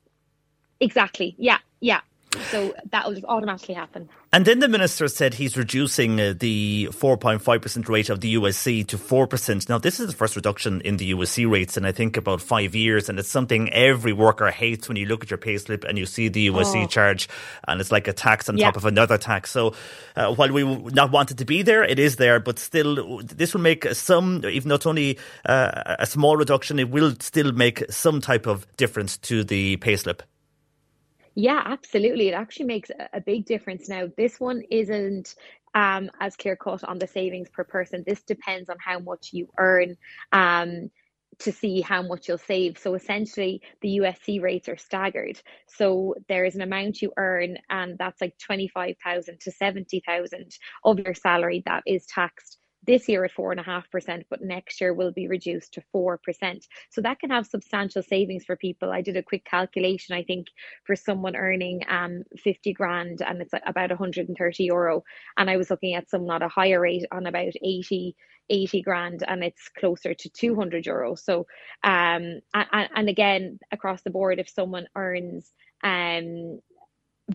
Exactly. 0.81 1.35
Yeah. 1.39 1.59
Yeah. 1.81 2.01
So 2.51 2.73
that 2.91 3.07
will 3.07 3.15
just 3.15 3.27
automatically 3.27 3.75
happen. 3.75 4.09
And 4.33 4.45
then 4.45 4.61
the 4.61 4.69
minister 4.69 5.09
said 5.09 5.35
he's 5.35 5.57
reducing 5.57 6.21
uh, 6.21 6.35
the 6.39 6.89
4.5% 6.93 7.89
rate 7.89 8.09
of 8.09 8.21
the 8.21 8.35
USC 8.37 8.87
to 8.87 8.97
4%. 8.97 9.69
Now, 9.69 9.79
this 9.79 9.99
is 9.99 10.07
the 10.07 10.13
first 10.13 10.37
reduction 10.37 10.81
in 10.83 10.97
the 10.99 11.13
USC 11.13 11.51
rates 11.51 11.77
in 11.77 11.85
I 11.85 11.91
think 11.91 12.17
about 12.17 12.41
five 12.41 12.77
years. 12.77 13.09
And 13.09 13.19
it's 13.19 13.29
something 13.29 13.73
every 13.73 14.13
worker 14.13 14.49
hates 14.53 14.87
when 14.87 14.97
you 14.97 15.07
look 15.07 15.25
at 15.25 15.31
your 15.31 15.39
payslip 15.39 15.83
and 15.83 15.99
you 15.99 16.07
see 16.07 16.29
the 16.29 16.49
USC 16.49 16.85
oh. 16.85 16.87
charge 16.87 17.29
and 17.67 17.81
it's 17.81 17.91
like 17.91 18.07
a 18.07 18.13
tax 18.13 18.49
on 18.49 18.57
yeah. 18.57 18.67
top 18.67 18.77
of 18.77 18.85
another 18.85 19.19
tax. 19.19 19.51
So 19.51 19.75
uh, 20.15 20.33
while 20.33 20.53
we 20.53 20.63
not 20.63 21.11
want 21.11 21.33
it 21.33 21.39
to 21.39 21.45
be 21.45 21.63
there, 21.63 21.83
it 21.83 21.99
is 21.99 22.15
there. 22.15 22.39
But 22.39 22.61
still, 22.61 23.23
this 23.25 23.55
will 23.55 23.63
make 23.63 23.87
some, 23.93 24.45
if 24.45 24.65
not 24.65 24.87
only 24.87 25.19
uh, 25.45 25.97
a 25.99 26.07
small 26.07 26.37
reduction, 26.37 26.79
it 26.79 26.91
will 26.91 27.17
still 27.19 27.51
make 27.51 27.91
some 27.91 28.21
type 28.21 28.47
of 28.47 28.65
difference 28.77 29.17
to 29.19 29.43
the 29.43 29.77
payslip. 29.79 30.21
Yeah, 31.35 31.63
absolutely. 31.65 32.29
It 32.29 32.33
actually 32.35 32.67
makes 32.67 32.91
a 33.13 33.21
big 33.21 33.47
difference. 33.47 33.89
Now, 33.89 34.09
this 34.17 34.41
one 34.41 34.63
isn't 34.71 35.35
um, 35.75 36.11
as 36.21 36.37
clear 36.37 36.57
cut 36.57 36.83
on 36.85 36.99
the 36.99 37.07
savings 37.07 37.49
per 37.51 37.65
person. 37.65 38.03
This 38.07 38.23
depends 38.23 38.69
on 38.69 38.77
how 38.85 38.99
much 38.99 39.31
you 39.33 39.49
earn. 39.59 39.97
Um, 40.33 40.91
to 41.39 41.53
see 41.53 41.81
how 41.81 42.03
much 42.03 42.29
you'll 42.29 42.37
save. 42.37 42.77
So 42.77 42.93
essentially, 42.95 43.63
the 43.81 43.89
USC 44.01 44.41
rates 44.41 44.69
are 44.69 44.77
staggered. 44.77 45.41
So 45.69 46.15
there 46.29 46.45
is 46.45 46.55
an 46.55 46.61
amount 46.61 47.01
you 47.01 47.13
earn, 47.17 47.57
and 47.71 47.97
that's 47.97 48.21
like 48.21 48.37
25,000 48.39 49.41
to 49.41 49.51
70,000 49.51 50.53
of 50.85 50.99
your 50.99 51.15
salary 51.15 51.63
that 51.65 51.83
is 51.87 52.05
taxed 52.05 52.59
this 52.91 53.09
year 53.09 53.25
at 53.25 53.31
four 53.31 53.53
and 53.53 53.61
a 53.61 53.63
half 53.63 53.89
percent, 53.93 54.27
but 54.29 54.43
next 54.43 54.81
year 54.81 54.93
will 54.93 55.13
be 55.13 55.29
reduced 55.29 55.73
to 55.75 55.83
four 55.93 56.19
percent. 56.19 56.67
So 56.91 57.01
that 57.03 57.21
can 57.21 57.31
have 57.31 57.47
substantial 57.47 58.03
savings 58.03 58.45
for 58.45 58.57
people. 58.57 58.91
I 58.91 59.01
did 59.01 59.17
a 59.17 59.23
quick 59.23 59.45
calculation. 59.45 60.17
I 60.17 60.25
think 60.25 60.49
for 60.85 60.97
someone 60.97 61.37
earning 61.37 61.83
um 61.89 62.25
50 62.37 62.73
grand 62.73 63.23
and 63.23 63.41
it's 63.41 63.55
about 63.65 63.91
130 63.91 64.65
euro, 64.65 65.05
and 65.37 65.49
I 65.49 65.57
was 65.57 65.71
looking 65.71 65.95
at 65.95 66.11
someone 66.11 66.43
at 66.43 66.47
a 66.47 66.49
higher 66.49 66.81
rate 66.81 67.07
on 67.13 67.27
about 67.27 67.53
80 67.63 68.17
80 68.51 68.83
grand 68.83 69.23
and 69.29 69.45
it's 69.45 69.69
closer 69.79 70.13
to 70.13 70.29
200 70.29 70.85
euro 70.85 71.15
so 71.15 71.47
um 71.85 72.41
and, 72.53 72.89
and 72.97 73.09
again 73.09 73.61
across 73.71 74.03
the 74.03 74.11
board 74.11 74.41
if 74.41 74.49
someone 74.49 74.89
earns 74.97 75.53
um 75.85 76.59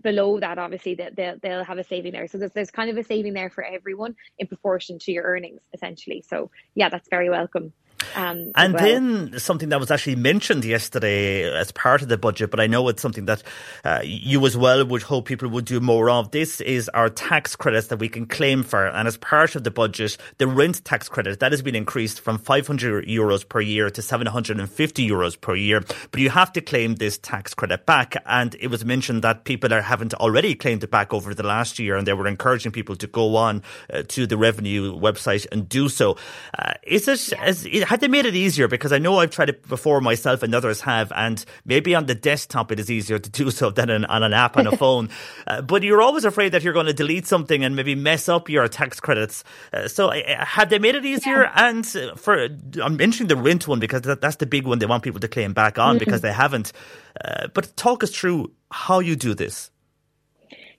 below 0.02 0.40
that, 0.40 0.58
obviously, 0.58 0.94
that 0.96 1.16
they'll, 1.16 1.36
they'll 1.42 1.64
have 1.64 1.78
a 1.78 1.84
saving 1.84 2.12
there. 2.12 2.28
So 2.28 2.38
there's, 2.38 2.52
there's 2.52 2.70
kind 2.70 2.90
of 2.90 2.96
a 2.96 3.04
saving 3.04 3.34
there 3.34 3.50
for 3.50 3.64
everyone 3.64 4.14
in 4.38 4.46
proportion 4.46 4.98
to 5.00 5.12
your 5.12 5.24
earnings, 5.24 5.60
essentially. 5.74 6.22
So 6.28 6.50
yeah, 6.74 6.88
that's 6.88 7.08
very 7.08 7.30
welcome. 7.30 7.72
Um, 8.14 8.52
and 8.54 8.74
well. 8.74 8.82
then 8.82 9.38
something 9.38 9.68
that 9.70 9.80
was 9.80 9.90
actually 9.90 10.16
mentioned 10.16 10.64
yesterday 10.64 11.50
as 11.52 11.72
part 11.72 12.02
of 12.02 12.08
the 12.08 12.18
budget, 12.18 12.50
but 12.50 12.60
I 12.60 12.66
know 12.66 12.88
it's 12.88 13.02
something 13.02 13.26
that 13.26 13.42
uh, 13.84 14.00
you 14.04 14.44
as 14.46 14.56
well 14.56 14.84
would 14.84 15.02
hope 15.02 15.26
people 15.26 15.48
would 15.48 15.64
do 15.64 15.80
more 15.80 16.10
of. 16.10 16.30
This 16.30 16.60
is 16.60 16.88
our 16.90 17.08
tax 17.08 17.56
credits 17.56 17.88
that 17.88 17.98
we 17.98 18.08
can 18.08 18.26
claim 18.26 18.62
for. 18.62 18.86
And 18.86 19.08
as 19.08 19.16
part 19.16 19.56
of 19.56 19.64
the 19.64 19.70
budget, 19.70 20.16
the 20.38 20.46
rent 20.46 20.84
tax 20.84 21.08
credit, 21.08 21.40
that 21.40 21.52
has 21.52 21.62
been 21.62 21.74
increased 21.74 22.20
from 22.20 22.38
500 22.38 23.06
euros 23.06 23.48
per 23.48 23.60
year 23.60 23.90
to 23.90 24.02
750 24.02 25.08
euros 25.08 25.40
per 25.40 25.54
year. 25.54 25.82
But 26.10 26.20
you 26.20 26.30
have 26.30 26.52
to 26.54 26.60
claim 26.60 26.96
this 26.96 27.18
tax 27.18 27.54
credit 27.54 27.86
back. 27.86 28.16
And 28.26 28.54
it 28.60 28.68
was 28.68 28.84
mentioned 28.84 29.22
that 29.22 29.44
people 29.44 29.72
are, 29.72 29.82
haven't 29.82 30.14
already 30.14 30.54
claimed 30.54 30.84
it 30.84 30.90
back 30.90 31.12
over 31.12 31.34
the 31.34 31.42
last 31.42 31.78
year 31.78 31.96
and 31.96 32.06
they 32.06 32.12
were 32.12 32.26
encouraging 32.26 32.72
people 32.72 32.96
to 32.96 33.06
go 33.06 33.36
on 33.36 33.62
uh, 33.92 34.02
to 34.08 34.26
the 34.26 34.36
revenue 34.36 34.98
website 34.98 35.46
and 35.52 35.68
do 35.68 35.88
so. 35.88 36.16
Uh, 36.58 36.74
is 36.82 37.08
it, 37.08 37.32
yeah. 37.32 37.48
is, 37.48 37.66
had 37.96 38.02
they 38.02 38.08
made 38.08 38.26
it 38.26 38.34
easier? 38.34 38.68
Because 38.68 38.92
I 38.92 38.98
know 38.98 39.20
I've 39.20 39.30
tried 39.30 39.48
it 39.48 39.66
before 39.66 40.02
myself 40.02 40.42
and 40.42 40.54
others 40.54 40.82
have, 40.82 41.10
and 41.16 41.42
maybe 41.64 41.94
on 41.94 42.04
the 42.04 42.14
desktop 42.14 42.70
it 42.70 42.78
is 42.78 42.90
easier 42.90 43.18
to 43.18 43.30
do 43.42 43.50
so 43.50 43.70
than 43.70 44.04
on 44.04 44.22
an 44.22 44.34
app 44.34 44.58
on 44.58 44.66
a 44.66 44.76
phone. 44.76 45.08
Uh, 45.46 45.62
but 45.62 45.82
you're 45.82 46.02
always 46.02 46.26
afraid 46.26 46.50
that 46.52 46.62
you're 46.62 46.74
going 46.74 46.84
to 46.84 46.92
delete 46.92 47.26
something 47.26 47.64
and 47.64 47.74
maybe 47.74 47.94
mess 47.94 48.28
up 48.28 48.50
your 48.50 48.68
tax 48.68 49.00
credits. 49.00 49.44
Uh, 49.72 49.88
so 49.88 50.08
uh, 50.08 50.44
have 50.44 50.68
they 50.68 50.78
made 50.78 50.94
it 50.94 51.06
easier? 51.06 51.44
Yeah. 51.44 51.68
And 51.68 51.86
for 51.86 52.48
I'm 52.82 52.98
mentioning 52.98 53.28
the 53.28 53.36
rent 53.36 53.66
one 53.66 53.80
because 53.80 54.02
that, 54.02 54.20
that's 54.20 54.36
the 54.36 54.46
big 54.46 54.66
one 54.66 54.78
they 54.78 54.84
want 54.84 55.02
people 55.02 55.20
to 55.20 55.28
claim 55.28 55.54
back 55.54 55.78
on 55.78 55.94
mm-hmm. 55.94 56.00
because 56.00 56.20
they 56.20 56.34
haven't. 56.34 56.74
Uh, 57.24 57.48
but 57.54 57.74
talk 57.78 58.04
us 58.04 58.10
through 58.10 58.52
how 58.70 58.98
you 58.98 59.16
do 59.16 59.32
this. 59.32 59.70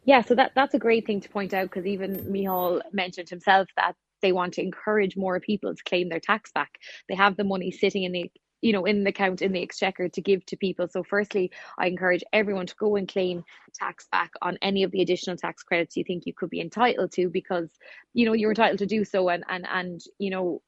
Yeah, 0.03 0.21
so 0.21 0.35
that 0.35 0.51
that's 0.53 0.75
a 0.75 0.79
great 0.79 1.07
thing 1.07 1.19
to 1.21 1.29
point 1.29 1.51
out 1.51 1.63
because 1.63 1.87
even 1.87 2.15
Micheál 2.31 2.81
mentioned 2.93 3.27
himself 3.27 3.69
that 3.75 3.95
they 4.21 4.31
want 4.31 4.53
to 4.55 4.61
encourage 4.61 5.17
more 5.17 5.39
people 5.39 5.73
to 5.75 5.83
claim 5.83 6.09
their 6.09 6.19
tax 6.19 6.51
back. 6.51 6.77
They 7.09 7.15
have 7.15 7.37
the 7.37 7.43
money 7.43 7.71
sitting 7.71 8.03
in 8.03 8.11
the 8.11 8.31
you 8.61 8.73
know 8.73 8.85
in 8.85 9.03
the 9.03 9.09
account 9.09 9.41
in 9.41 9.51
the 9.51 9.61
exchequer 9.61 10.09
to 10.09 10.21
give 10.21 10.45
to 10.45 10.57
people 10.57 10.87
so 10.87 11.03
firstly 11.03 11.51
i 11.77 11.87
encourage 11.87 12.23
everyone 12.33 12.65
to 12.65 12.75
go 12.79 12.95
and 12.95 13.07
claim 13.07 13.43
tax 13.73 14.07
back 14.11 14.31
on 14.41 14.57
any 14.61 14.83
of 14.83 14.91
the 14.91 15.01
additional 15.01 15.37
tax 15.37 15.63
credits 15.63 15.95
you 15.95 16.03
think 16.03 16.25
you 16.25 16.33
could 16.33 16.49
be 16.49 16.59
entitled 16.59 17.11
to 17.11 17.29
because 17.29 17.69
you 18.13 18.25
know 18.25 18.33
you're 18.33 18.51
entitled 18.51 18.79
to 18.79 18.85
do 18.85 19.05
so 19.05 19.29
and 19.29 19.43
and 19.47 19.67
and 19.69 20.01
you 20.17 20.29
know 20.31 20.61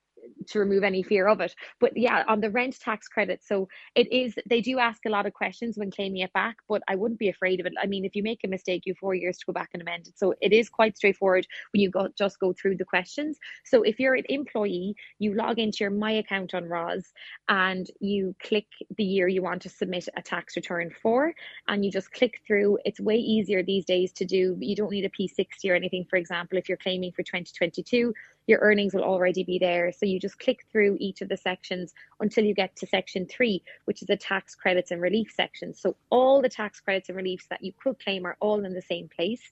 to 0.47 0.59
remove 0.59 0.83
any 0.83 1.03
fear 1.03 1.27
of 1.27 1.41
it. 1.41 1.55
But 1.79 1.95
yeah, 1.95 2.23
on 2.27 2.41
the 2.41 2.49
rent 2.49 2.79
tax 2.79 3.07
credit, 3.07 3.43
so 3.43 3.67
it 3.95 4.11
is 4.11 4.35
they 4.47 4.61
do 4.61 4.79
ask 4.79 5.05
a 5.05 5.09
lot 5.09 5.25
of 5.25 5.33
questions 5.33 5.77
when 5.77 5.91
claiming 5.91 6.21
it 6.21 6.33
back, 6.33 6.57
but 6.67 6.81
I 6.87 6.95
wouldn't 6.95 7.19
be 7.19 7.29
afraid 7.29 7.59
of 7.59 7.65
it. 7.65 7.73
I 7.81 7.85
mean, 7.85 8.05
if 8.05 8.15
you 8.15 8.23
make 8.23 8.41
a 8.43 8.47
mistake, 8.47 8.83
you 8.85 8.93
have 8.93 8.99
four 8.99 9.15
years 9.15 9.37
to 9.39 9.45
go 9.45 9.53
back 9.53 9.69
and 9.73 9.81
amend 9.81 10.07
it. 10.07 10.17
So 10.17 10.33
it 10.41 10.53
is 10.53 10.69
quite 10.69 10.97
straightforward 10.97 11.47
when 11.71 11.81
you 11.81 11.89
go 11.89 12.07
just 12.17 12.39
go 12.39 12.53
through 12.53 12.77
the 12.77 12.85
questions. 12.85 13.37
So 13.65 13.83
if 13.83 13.99
you're 13.99 14.15
an 14.15 14.25
employee, 14.29 14.95
you 15.19 15.33
log 15.33 15.59
into 15.59 15.77
your 15.81 15.91
My 15.91 16.11
account 16.11 16.53
on 16.53 16.65
ROS 16.65 17.11
and 17.47 17.89
you 17.99 18.35
click 18.41 18.67
the 18.97 19.03
year 19.03 19.27
you 19.27 19.41
want 19.41 19.61
to 19.63 19.69
submit 19.69 20.07
a 20.15 20.21
tax 20.21 20.55
return 20.55 20.91
for, 21.01 21.33
and 21.67 21.83
you 21.83 21.91
just 21.91 22.11
click 22.11 22.41
through. 22.45 22.77
It's 22.85 22.99
way 22.99 23.15
easier 23.15 23.63
these 23.63 23.85
days 23.85 24.11
to 24.13 24.25
do. 24.25 24.57
You 24.59 24.75
don't 24.75 24.91
need 24.91 25.05
a 25.05 25.09
P60 25.09 25.69
or 25.69 25.75
anything, 25.75 26.05
for 26.09 26.17
example, 26.17 26.57
if 26.57 26.67
you're 26.67 26.77
claiming 26.77 27.11
for 27.11 27.23
2022 27.23 28.13
your 28.49 28.59
earnings 28.61 28.95
will 28.95 29.03
already 29.03 29.43
be 29.43 29.59
there. 29.59 29.91
So 29.91 30.07
you 30.07 30.19
just 30.19 30.39
click 30.39 30.65
through 30.71 30.97
each 30.99 31.21
of 31.21 31.29
the 31.29 31.37
sections 31.37 31.93
until 32.19 32.43
you 32.43 32.55
get 32.55 32.75
to 32.77 32.87
section 32.87 33.27
three, 33.27 33.61
which 33.85 34.01
is 34.01 34.07
the 34.07 34.17
tax 34.17 34.55
credits 34.55 34.89
and 34.89 34.99
relief 34.99 35.31
section. 35.35 35.71
So 35.75 35.95
all 36.09 36.41
the 36.41 36.49
tax 36.49 36.79
credits 36.79 37.09
and 37.09 37.15
reliefs 37.15 37.45
that 37.51 37.63
you 37.63 37.73
could 37.79 37.99
claim 37.99 38.25
are 38.25 38.37
all 38.39 38.65
in 38.65 38.73
the 38.73 38.81
same 38.81 39.07
place. 39.15 39.51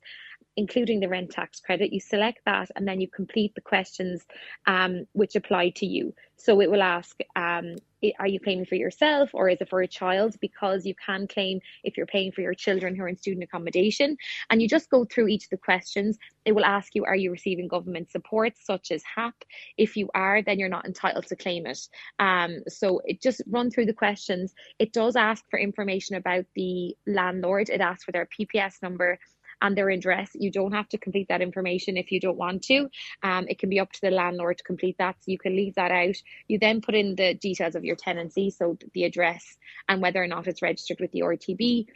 Including 0.57 0.99
the 0.99 1.07
rent 1.07 1.29
tax 1.29 1.59
credit. 1.61 1.93
You 1.93 1.99
select 1.99 2.39
that 2.45 2.69
and 2.75 2.87
then 2.87 2.99
you 2.99 3.07
complete 3.07 3.53
the 3.55 3.61
questions 3.61 4.25
um, 4.65 5.05
which 5.13 5.35
apply 5.35 5.69
to 5.77 5.85
you. 5.85 6.13
So 6.35 6.59
it 6.61 6.69
will 6.69 6.83
ask, 6.83 7.19
um, 7.35 7.75
are 8.19 8.27
you 8.27 8.39
claiming 8.39 8.65
for 8.65 8.75
yourself 8.75 9.31
or 9.33 9.49
is 9.49 9.59
it 9.59 9.69
for 9.69 9.81
a 9.81 9.87
child? 9.87 10.35
Because 10.39 10.85
you 10.85 10.93
can 11.03 11.27
claim 11.27 11.59
if 11.83 11.97
you're 11.97 12.05
paying 12.05 12.31
for 12.31 12.41
your 12.41 12.53
children 12.53 12.95
who 12.95 13.03
are 13.03 13.07
in 13.07 13.17
student 13.17 13.43
accommodation. 13.43 14.15
And 14.49 14.61
you 14.61 14.67
just 14.67 14.89
go 14.89 15.05
through 15.05 15.29
each 15.29 15.45
of 15.45 15.49
the 15.49 15.57
questions. 15.57 16.17
It 16.45 16.53
will 16.53 16.65
ask 16.65 16.93
you, 16.93 17.05
are 17.05 17.15
you 17.15 17.31
receiving 17.31 17.67
government 17.67 18.11
support 18.11 18.53
such 18.61 18.91
as 18.91 19.01
HAP? 19.15 19.33
If 19.77 19.97
you 19.97 20.09
are, 20.13 20.43
then 20.43 20.59
you're 20.59 20.69
not 20.69 20.85
entitled 20.85 21.25
to 21.27 21.35
claim 21.35 21.65
it. 21.65 21.79
Um, 22.19 22.59
so 22.67 23.01
it 23.05 23.21
just 23.21 23.41
run 23.47 23.71
through 23.71 23.87
the 23.87 23.93
questions. 23.93 24.53
It 24.77 24.93
does 24.93 25.15
ask 25.15 25.43
for 25.49 25.59
information 25.59 26.17
about 26.17 26.45
the 26.55 26.95
landlord. 27.07 27.69
It 27.69 27.81
asks 27.81 28.03
for 28.03 28.11
their 28.11 28.27
PPS 28.39 28.81
number 28.83 29.17
and 29.61 29.77
their 29.77 29.89
address. 29.89 30.29
You 30.33 30.51
don't 30.51 30.73
have 30.73 30.89
to 30.89 30.97
complete 30.97 31.27
that 31.29 31.41
information 31.41 31.97
if 31.97 32.11
you 32.11 32.19
don't 32.19 32.37
want 32.37 32.63
to. 32.63 32.89
Um, 33.23 33.47
it 33.47 33.59
can 33.59 33.69
be 33.69 33.79
up 33.79 33.91
to 33.93 34.01
the 34.01 34.11
landlord 34.11 34.57
to 34.59 34.63
complete 34.63 34.97
that. 34.99 35.15
So 35.19 35.31
you 35.31 35.37
can 35.37 35.55
leave 35.55 35.75
that 35.75 35.91
out. 35.91 36.15
You 36.47 36.59
then 36.59 36.81
put 36.81 36.95
in 36.95 37.15
the 37.15 37.33
details 37.33 37.75
of 37.75 37.83
your 37.83 37.95
tenancy, 37.95 38.49
so 38.49 38.77
the 38.93 39.03
address 39.03 39.57
and 39.87 40.01
whether 40.01 40.21
or 40.21 40.27
not 40.27 40.47
it's 40.47 40.61
registered 40.61 40.99
with 40.99 41.11
the 41.11 41.21
RTB. 41.21 41.87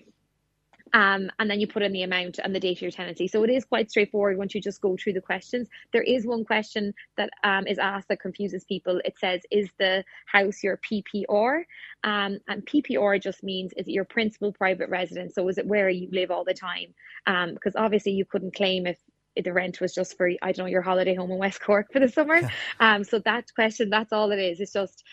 Um, 0.93 1.31
and 1.39 1.49
then 1.49 1.59
you 1.59 1.67
put 1.67 1.83
in 1.83 1.93
the 1.93 2.03
amount 2.03 2.39
and 2.43 2.53
the 2.53 2.59
date 2.59 2.77
of 2.77 2.81
your 2.81 2.91
tenancy. 2.91 3.27
So 3.27 3.43
it 3.43 3.49
is 3.49 3.65
quite 3.65 3.89
straightforward 3.89 4.37
once 4.37 4.53
you 4.53 4.61
just 4.61 4.81
go 4.81 4.97
through 4.97 5.13
the 5.13 5.21
questions. 5.21 5.69
There 5.93 6.01
is 6.01 6.25
one 6.25 6.43
question 6.43 6.93
that 7.17 7.29
um, 7.43 7.67
is 7.67 7.77
asked 7.77 8.09
that 8.09 8.19
confuses 8.19 8.63
people. 8.65 9.01
It 9.05 9.17
says, 9.19 9.41
"Is 9.51 9.69
the 9.79 10.03
house 10.25 10.63
your 10.63 10.77
PPR?" 10.77 11.63
Um, 12.03 12.39
and 12.47 12.65
PPR 12.65 13.21
just 13.21 13.43
means 13.43 13.73
is 13.77 13.87
it 13.87 13.91
your 13.91 14.05
principal 14.05 14.51
private 14.51 14.89
residence? 14.89 15.35
So 15.35 15.47
is 15.47 15.57
it 15.57 15.67
where 15.67 15.89
you 15.89 16.09
live 16.11 16.31
all 16.31 16.43
the 16.43 16.53
time? 16.53 16.93
Um, 17.27 17.53
because 17.53 17.75
obviously 17.75 18.13
you 18.13 18.25
couldn't 18.25 18.55
claim 18.55 18.85
if 18.85 18.97
the 19.41 19.53
rent 19.53 19.79
was 19.79 19.93
just 19.93 20.17
for 20.17 20.29
I 20.41 20.51
don't 20.51 20.65
know 20.65 20.71
your 20.71 20.81
holiday 20.81 21.15
home 21.15 21.31
in 21.31 21.37
West 21.37 21.61
Cork 21.61 21.91
for 21.91 21.99
the 21.99 22.09
summer. 22.09 22.37
Yeah. 22.37 22.49
Um, 22.79 23.03
so 23.03 23.19
that 23.19 23.45
question, 23.53 23.89
that's 23.89 24.11
all 24.11 24.31
it 24.31 24.39
is. 24.39 24.59
It's 24.59 24.73
just, 24.73 25.03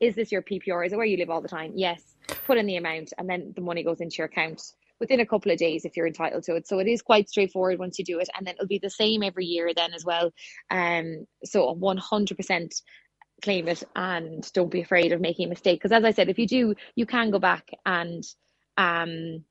is 0.00 0.14
this 0.14 0.32
your 0.32 0.42
PPR? 0.42 0.86
Is 0.86 0.92
it 0.92 0.96
where 0.96 1.04
you 1.04 1.18
live 1.18 1.30
all 1.30 1.42
the 1.42 1.48
time? 1.48 1.72
Yes. 1.74 2.16
Put 2.46 2.56
in 2.56 2.66
the 2.66 2.76
amount, 2.76 3.12
and 3.18 3.28
then 3.28 3.52
the 3.54 3.60
money 3.60 3.82
goes 3.82 4.00
into 4.00 4.16
your 4.16 4.26
account 4.26 4.62
within 5.00 5.20
a 5.20 5.26
couple 5.26 5.52
of 5.52 5.58
days 5.58 5.84
if 5.84 5.96
you're 5.96 6.06
entitled 6.06 6.44
to 6.44 6.56
it. 6.56 6.66
So 6.66 6.78
it 6.78 6.88
is 6.88 7.02
quite 7.02 7.28
straightforward 7.28 7.78
once 7.78 7.98
you 7.98 8.04
do 8.04 8.18
it, 8.18 8.28
and 8.36 8.46
then 8.46 8.54
it'll 8.54 8.66
be 8.66 8.80
the 8.80 8.90
same 8.90 9.22
every 9.22 9.46
year 9.46 9.72
then 9.74 9.94
as 9.94 10.04
well. 10.04 10.32
Um, 10.70 11.26
so 11.44 11.74
100% 11.74 12.82
claim 13.42 13.68
it 13.68 13.82
and 13.94 14.52
don't 14.52 14.70
be 14.70 14.80
afraid 14.80 15.12
of 15.12 15.20
making 15.20 15.46
a 15.46 15.48
mistake 15.48 15.78
because 15.78 15.92
as 15.92 16.04
I 16.04 16.10
said, 16.10 16.28
if 16.28 16.38
you 16.38 16.46
do, 16.46 16.74
you 16.94 17.06
can 17.06 17.30
go 17.30 17.38
back 17.38 17.70
and 17.86 18.24
um 18.76 19.44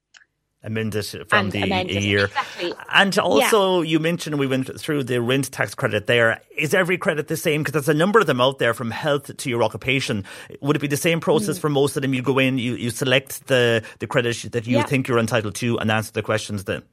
amend 0.63 0.95
it 0.95 1.05
from 1.29 1.45
and 1.45 1.51
the 1.51 2.01
year. 2.01 2.25
Exactly. 2.25 2.73
And 2.93 3.17
also, 3.19 3.81
yeah. 3.81 3.89
you 3.89 3.99
mentioned 3.99 4.37
we 4.39 4.47
went 4.47 4.79
through 4.79 5.03
the 5.03 5.21
rent 5.21 5.51
tax 5.51 5.75
credit 5.75 6.07
there. 6.07 6.41
Is 6.57 6.73
every 6.73 6.97
credit 6.97 7.27
the 7.27 7.37
same? 7.37 7.61
Because 7.61 7.73
there's 7.73 7.95
a 7.95 7.97
number 7.97 8.19
of 8.19 8.27
them 8.27 8.41
out 8.41 8.59
there 8.59 8.73
from 8.73 8.91
health 8.91 9.35
to 9.35 9.49
your 9.49 9.63
occupation. 9.63 10.23
Would 10.61 10.75
it 10.75 10.79
be 10.79 10.87
the 10.87 10.97
same 10.97 11.19
process 11.19 11.57
mm. 11.57 11.61
for 11.61 11.69
most 11.69 11.95
of 11.95 12.01
them? 12.01 12.13
You 12.13 12.21
go 12.21 12.39
in, 12.39 12.57
you, 12.57 12.75
you 12.75 12.89
select 12.89 13.47
the, 13.47 13.83
the 13.99 14.07
credit 14.07 14.27
that 14.51 14.67
you 14.67 14.77
yeah. 14.77 14.83
think 14.83 15.07
you're 15.07 15.19
entitled 15.19 15.55
to 15.55 15.79
and 15.79 15.91
answer 15.91 16.11
the 16.11 16.23
questions 16.23 16.65
then? 16.65 16.83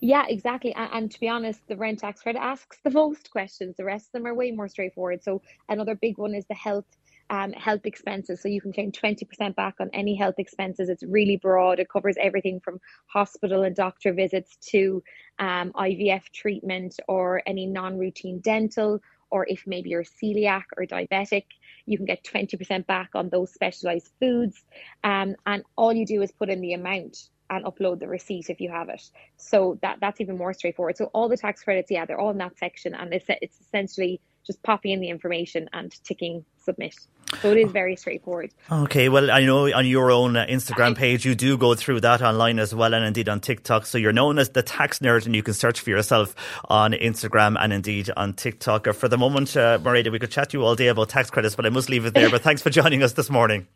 Yeah, 0.00 0.24
exactly. 0.28 0.72
And, 0.74 0.90
and, 0.92 1.10
to 1.10 1.20
be 1.20 1.28
honest, 1.28 1.60
the 1.66 1.76
rent 1.76 1.98
tax 1.98 2.22
credit 2.22 2.40
asks 2.40 2.78
the 2.84 2.90
most 2.90 3.30
questions. 3.30 3.76
The 3.76 3.84
rest 3.84 4.06
of 4.06 4.12
them 4.12 4.26
are 4.26 4.34
way 4.34 4.52
more 4.52 4.68
straightforward. 4.68 5.22
So 5.22 5.42
another 5.68 5.94
big 5.94 6.18
one 6.18 6.34
is 6.34 6.46
the 6.46 6.54
health 6.54 6.86
um, 7.30 7.52
health 7.52 7.84
expenses. 7.84 8.40
So 8.40 8.48
you 8.48 8.60
can 8.60 8.72
claim 8.72 8.92
20% 8.92 9.54
back 9.54 9.74
on 9.80 9.90
any 9.92 10.16
health 10.16 10.36
expenses. 10.38 10.88
It's 10.88 11.02
really 11.02 11.36
broad. 11.36 11.78
It 11.78 11.88
covers 11.88 12.16
everything 12.20 12.60
from 12.60 12.80
hospital 13.06 13.62
and 13.62 13.76
doctor 13.76 14.12
visits 14.12 14.56
to 14.70 15.02
um, 15.38 15.72
IVF 15.72 16.22
treatment 16.32 16.98
or 17.06 17.42
any 17.46 17.66
non 17.66 17.98
routine 17.98 18.40
dental, 18.40 19.00
or 19.30 19.46
if 19.48 19.64
maybe 19.66 19.90
you're 19.90 20.04
celiac 20.04 20.64
or 20.76 20.84
diabetic, 20.84 21.44
you 21.86 21.96
can 21.96 22.06
get 22.06 22.24
20% 22.24 22.86
back 22.86 23.10
on 23.14 23.28
those 23.28 23.52
specialized 23.52 24.10
foods. 24.20 24.64
Um, 25.04 25.36
and 25.46 25.64
all 25.76 25.92
you 25.92 26.06
do 26.06 26.22
is 26.22 26.32
put 26.32 26.48
in 26.48 26.60
the 26.60 26.72
amount 26.72 27.28
and 27.50 27.64
upload 27.64 27.98
the 27.98 28.08
receipt 28.08 28.50
if 28.50 28.60
you 28.60 28.70
have 28.70 28.88
it. 28.88 29.02
So 29.36 29.78
that 29.82 29.98
that's 30.00 30.20
even 30.20 30.36
more 30.36 30.52
straightforward. 30.52 30.96
So 30.96 31.06
all 31.06 31.28
the 31.28 31.36
tax 31.36 31.62
credits, 31.62 31.90
yeah, 31.90 32.04
they're 32.04 32.20
all 32.20 32.30
in 32.30 32.38
that 32.38 32.58
section, 32.58 32.94
and 32.94 33.12
it's 33.12 33.26
it's 33.28 33.60
essentially 33.60 34.20
just 34.48 34.62
popping 34.64 34.90
in 34.90 35.00
the 35.00 35.10
information 35.10 35.68
and 35.72 35.92
ticking 36.02 36.44
submit. 36.56 36.96
So 37.42 37.52
it 37.52 37.58
is 37.58 37.70
very 37.70 37.94
straightforward. 37.94 38.52
Okay, 38.72 39.10
well, 39.10 39.30
I 39.30 39.44
know 39.44 39.70
on 39.70 39.86
your 39.86 40.10
own 40.10 40.34
uh, 40.34 40.46
Instagram 40.46 40.96
page 40.96 41.26
you 41.26 41.34
do 41.34 41.58
go 41.58 41.74
through 41.74 42.00
that 42.00 42.22
online 42.22 42.58
as 42.58 42.74
well, 42.74 42.94
and 42.94 43.04
indeed 43.04 43.28
on 43.28 43.40
TikTok. 43.40 43.84
So 43.84 43.98
you're 43.98 44.14
known 44.14 44.38
as 44.38 44.48
the 44.48 44.62
tax 44.62 45.00
nerd, 45.00 45.26
and 45.26 45.36
you 45.36 45.42
can 45.42 45.52
search 45.52 45.80
for 45.80 45.90
yourself 45.90 46.34
on 46.64 46.92
Instagram 46.92 47.56
and 47.60 47.72
indeed 47.72 48.10
on 48.16 48.32
TikTok. 48.32 48.88
Uh, 48.88 48.92
for 48.92 49.08
the 49.08 49.18
moment, 49.18 49.54
uh, 49.56 49.78
Mairead, 49.78 50.10
we 50.10 50.18
could 50.18 50.30
chat 50.30 50.50
to 50.50 50.58
you 50.58 50.64
all 50.64 50.74
day 50.74 50.88
about 50.88 51.10
tax 51.10 51.28
credits, 51.28 51.54
but 51.54 51.66
I 51.66 51.68
must 51.68 51.90
leave 51.90 52.06
it 52.06 52.14
there. 52.14 52.30
but 52.34 52.40
thanks 52.40 52.62
for 52.62 52.70
joining 52.70 53.02
us 53.02 53.12
this 53.12 53.28
morning. 53.28 53.66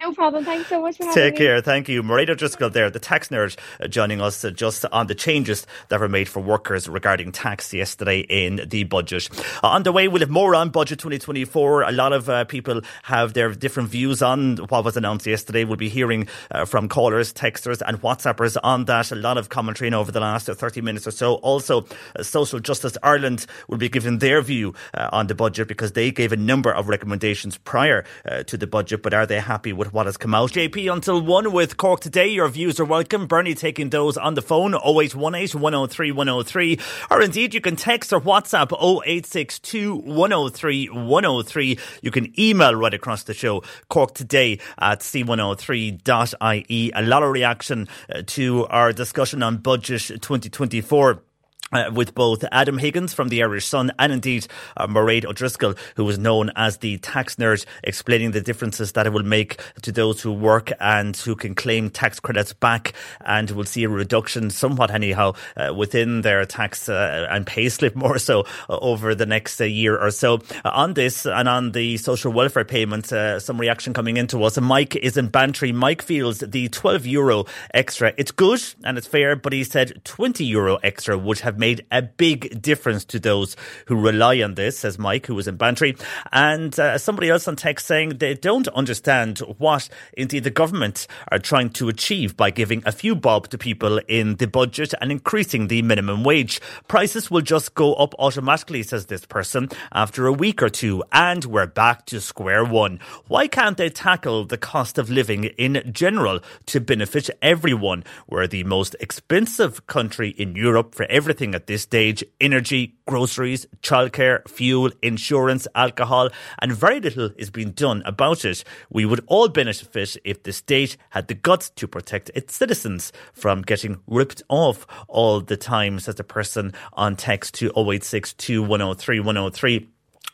No 0.00 0.12
problem. 0.12 0.44
Thanks 0.44 0.68
so 0.68 0.80
much 0.80 0.96
for 0.96 1.06
having 1.06 1.14
Take 1.14 1.34
me. 1.34 1.38
care. 1.38 1.60
Thank 1.60 1.88
you. 1.88 2.04
Mairead 2.04 2.36
Driscoll 2.36 2.70
there, 2.70 2.88
the 2.88 3.00
tax 3.00 3.28
nerd, 3.28 3.56
uh, 3.80 3.88
joining 3.88 4.20
us 4.20 4.44
uh, 4.44 4.50
just 4.50 4.84
on 4.92 5.08
the 5.08 5.14
changes 5.14 5.66
that 5.88 5.98
were 5.98 6.08
made 6.08 6.28
for 6.28 6.40
workers 6.40 6.88
regarding 6.88 7.32
tax 7.32 7.74
yesterday 7.74 8.20
in 8.20 8.60
the 8.68 8.84
budget. 8.84 9.28
Uh, 9.64 9.68
on 9.68 9.82
the 9.82 9.90
way, 9.90 10.06
we'll 10.06 10.20
have 10.20 10.30
more 10.30 10.54
on 10.54 10.70
Budget 10.70 11.00
2024. 11.00 11.82
A 11.82 11.90
lot 11.90 12.12
of 12.12 12.28
uh, 12.28 12.44
people 12.44 12.80
have 13.02 13.32
their 13.34 13.52
different 13.52 13.88
views 13.88 14.22
on 14.22 14.58
what 14.68 14.84
was 14.84 14.96
announced 14.96 15.26
yesterday. 15.26 15.64
We'll 15.64 15.76
be 15.76 15.88
hearing 15.88 16.28
uh, 16.52 16.64
from 16.64 16.88
callers, 16.88 17.32
texters, 17.32 17.82
and 17.84 18.00
WhatsAppers 18.00 18.56
on 18.62 18.84
that. 18.84 19.10
A 19.10 19.16
lot 19.16 19.36
of 19.36 19.48
commentary 19.48 19.92
over 19.92 20.12
the 20.12 20.20
last 20.20 20.46
30 20.46 20.80
minutes 20.80 21.08
or 21.08 21.12
so. 21.12 21.34
Also, 21.36 21.86
Social 22.22 22.60
Justice 22.60 22.96
Ireland 23.02 23.46
will 23.66 23.78
be 23.78 23.88
giving 23.88 24.18
their 24.18 24.42
view 24.42 24.74
on 24.94 25.26
the 25.26 25.34
budget 25.34 25.66
because 25.66 25.92
they 25.92 26.10
gave 26.10 26.30
a 26.30 26.36
number 26.36 26.70
of 26.70 26.88
recommendations 26.88 27.56
prior 27.58 28.04
to 28.46 28.56
the 28.56 28.66
budget, 28.66 29.02
but 29.02 29.14
are 29.14 29.26
they 29.26 29.40
happy 29.40 29.72
with 29.72 29.87
what 29.92 30.06
has 30.06 30.16
come 30.16 30.34
out. 30.34 30.52
JP 30.52 30.92
until 30.92 31.20
1 31.20 31.52
with 31.52 31.76
Cork 31.76 32.00
today. 32.00 32.28
Your 32.28 32.48
views 32.48 32.80
are 32.80 32.84
welcome. 32.84 33.26
Bernie 33.26 33.54
taking 33.54 33.90
those 33.90 34.16
on 34.16 34.34
the 34.34 34.42
phone 34.42 34.74
0818 34.74 35.60
103 35.60 36.12
103. 36.12 36.78
Or 37.10 37.22
indeed, 37.22 37.54
you 37.54 37.60
can 37.60 37.76
text 37.76 38.12
or 38.12 38.20
WhatsApp 38.20 38.72
0862 38.72 39.96
103 39.96 40.86
103. 40.86 41.78
You 42.02 42.10
can 42.10 42.40
email 42.40 42.74
right 42.74 42.94
across 42.94 43.22
the 43.24 43.34
show 43.34 43.62
Cork 43.88 44.14
today 44.14 44.58
at 44.78 45.00
c103.ie. 45.00 46.92
A 46.94 47.02
lot 47.02 47.22
of 47.22 47.30
reaction 47.30 47.88
uh, 48.14 48.22
to 48.26 48.66
our 48.66 48.92
discussion 48.92 49.42
on 49.42 49.58
budget 49.58 50.02
2024. 50.20 51.22
Uh, 51.70 51.90
with 51.92 52.14
both 52.14 52.42
Adam 52.50 52.78
Higgins 52.78 53.12
from 53.12 53.28
the 53.28 53.42
Irish 53.42 53.66
Sun 53.66 53.92
and 53.98 54.10
indeed 54.10 54.46
uh, 54.78 54.86
Mairead 54.86 55.26
O'Driscoll, 55.26 55.74
who 55.96 56.04
was 56.06 56.18
known 56.18 56.50
as 56.56 56.78
the 56.78 56.96
tax 56.98 57.36
nerd, 57.36 57.66
explaining 57.84 58.30
the 58.30 58.40
differences 58.40 58.92
that 58.92 59.06
it 59.06 59.12
will 59.12 59.22
make 59.22 59.60
to 59.82 59.92
those 59.92 60.22
who 60.22 60.32
work 60.32 60.72
and 60.80 61.14
who 61.14 61.36
can 61.36 61.54
claim 61.54 61.90
tax 61.90 62.20
credits 62.20 62.54
back 62.54 62.94
and 63.20 63.50
will 63.50 63.66
see 63.66 63.84
a 63.84 63.88
reduction 63.90 64.48
somewhat 64.48 64.90
anyhow 64.90 65.34
uh, 65.58 65.74
within 65.74 66.22
their 66.22 66.46
tax 66.46 66.88
uh, 66.88 67.26
and 67.30 67.46
pay 67.46 67.68
slip 67.68 67.94
more 68.08 68.18
so 68.18 68.46
uh, 68.70 68.78
over 68.78 69.14
the 69.14 69.26
next 69.26 69.60
uh, 69.60 69.64
year 69.64 69.98
or 69.98 70.10
so. 70.10 70.40
on 70.64 70.94
this 70.94 71.26
and 71.26 71.50
on 71.50 71.72
the 71.72 71.98
social 71.98 72.32
welfare 72.32 72.64
payments, 72.64 73.12
some 73.44 73.60
reaction 73.60 73.92
coming 73.92 74.16
into 74.16 74.42
us. 74.42 74.58
Mike 74.58 74.96
is 74.96 75.18
in 75.18 75.28
Bantry. 75.28 75.72
Mike 75.72 76.00
feels 76.00 76.38
the 76.38 76.70
12 76.70 77.04
euro 77.04 77.44
extra, 77.74 78.14
it's 78.16 78.30
good 78.30 78.62
and 78.84 78.96
it's 78.96 79.06
fair, 79.06 79.36
but 79.36 79.52
he 79.52 79.64
said 79.64 80.02
20 80.04 80.46
euro 80.46 80.76
extra 80.82 81.18
would 81.18 81.40
have 81.40 81.57
made 81.58 81.84
a 81.90 82.02
big 82.02 82.62
difference 82.62 83.04
to 83.06 83.18
those 83.18 83.56
who 83.86 84.00
rely 84.00 84.40
on 84.42 84.54
this, 84.54 84.78
says 84.78 84.98
Mike, 84.98 85.26
who 85.26 85.34
was 85.34 85.48
in 85.48 85.56
Bantry. 85.56 85.96
And 86.32 86.78
uh, 86.78 86.98
somebody 86.98 87.30
else 87.30 87.48
on 87.48 87.56
text 87.56 87.86
saying 87.86 88.18
they 88.18 88.34
don't 88.34 88.68
understand 88.68 89.38
what 89.58 89.88
indeed 90.12 90.44
the 90.44 90.50
government 90.50 91.06
are 91.30 91.38
trying 91.38 91.70
to 91.70 91.88
achieve 91.88 92.36
by 92.36 92.50
giving 92.50 92.82
a 92.86 92.92
few 92.92 93.14
bob 93.14 93.48
to 93.48 93.58
people 93.58 94.00
in 94.08 94.36
the 94.36 94.46
budget 94.46 94.94
and 95.00 95.10
increasing 95.10 95.68
the 95.68 95.82
minimum 95.82 96.24
wage. 96.24 96.60
Prices 96.86 97.30
will 97.30 97.40
just 97.40 97.74
go 97.74 97.94
up 97.94 98.14
automatically, 98.18 98.82
says 98.82 99.06
this 99.06 99.26
person, 99.26 99.68
after 99.92 100.26
a 100.26 100.32
week 100.32 100.62
or 100.62 100.68
two, 100.68 101.02
and 101.12 101.44
we're 101.44 101.66
back 101.66 102.06
to 102.06 102.20
square 102.20 102.64
one. 102.64 103.00
Why 103.26 103.48
can't 103.48 103.76
they 103.76 103.90
tackle 103.90 104.44
the 104.44 104.58
cost 104.58 104.98
of 104.98 105.10
living 105.10 105.44
in 105.44 105.82
general 105.92 106.40
to 106.66 106.80
benefit 106.80 107.30
everyone? 107.42 108.04
We're 108.28 108.46
the 108.46 108.64
most 108.64 108.96
expensive 109.00 109.86
country 109.86 110.30
in 110.30 110.54
Europe 110.54 110.94
for 110.94 111.06
everything 111.06 111.47
at 111.54 111.66
this 111.66 111.82
stage 111.82 112.24
energy, 112.40 112.96
groceries, 113.06 113.66
childcare, 113.82 114.46
fuel, 114.48 114.90
insurance, 115.02 115.66
alcohol, 115.74 116.30
and 116.60 116.72
very 116.72 117.00
little 117.00 117.30
is 117.36 117.50
being 117.50 117.70
done 117.72 118.02
about 118.04 118.44
it. 118.44 118.64
We 118.90 119.04
would 119.04 119.24
all 119.26 119.48
benefit 119.48 120.16
if 120.24 120.42
the 120.42 120.52
state 120.52 120.96
had 121.10 121.28
the 121.28 121.34
guts 121.34 121.70
to 121.70 121.88
protect 121.88 122.30
its 122.34 122.54
citizens 122.54 123.12
from 123.32 123.62
getting 123.62 123.98
ripped 124.06 124.42
off 124.48 124.86
all 125.08 125.40
the 125.40 125.56
time, 125.56 125.98
says 126.00 126.16
the 126.16 126.24
person 126.24 126.72
on 126.92 127.16
text 127.16 127.54
to 127.54 127.66
0862 127.76 128.62
103 128.62 129.20
103. 129.20 129.88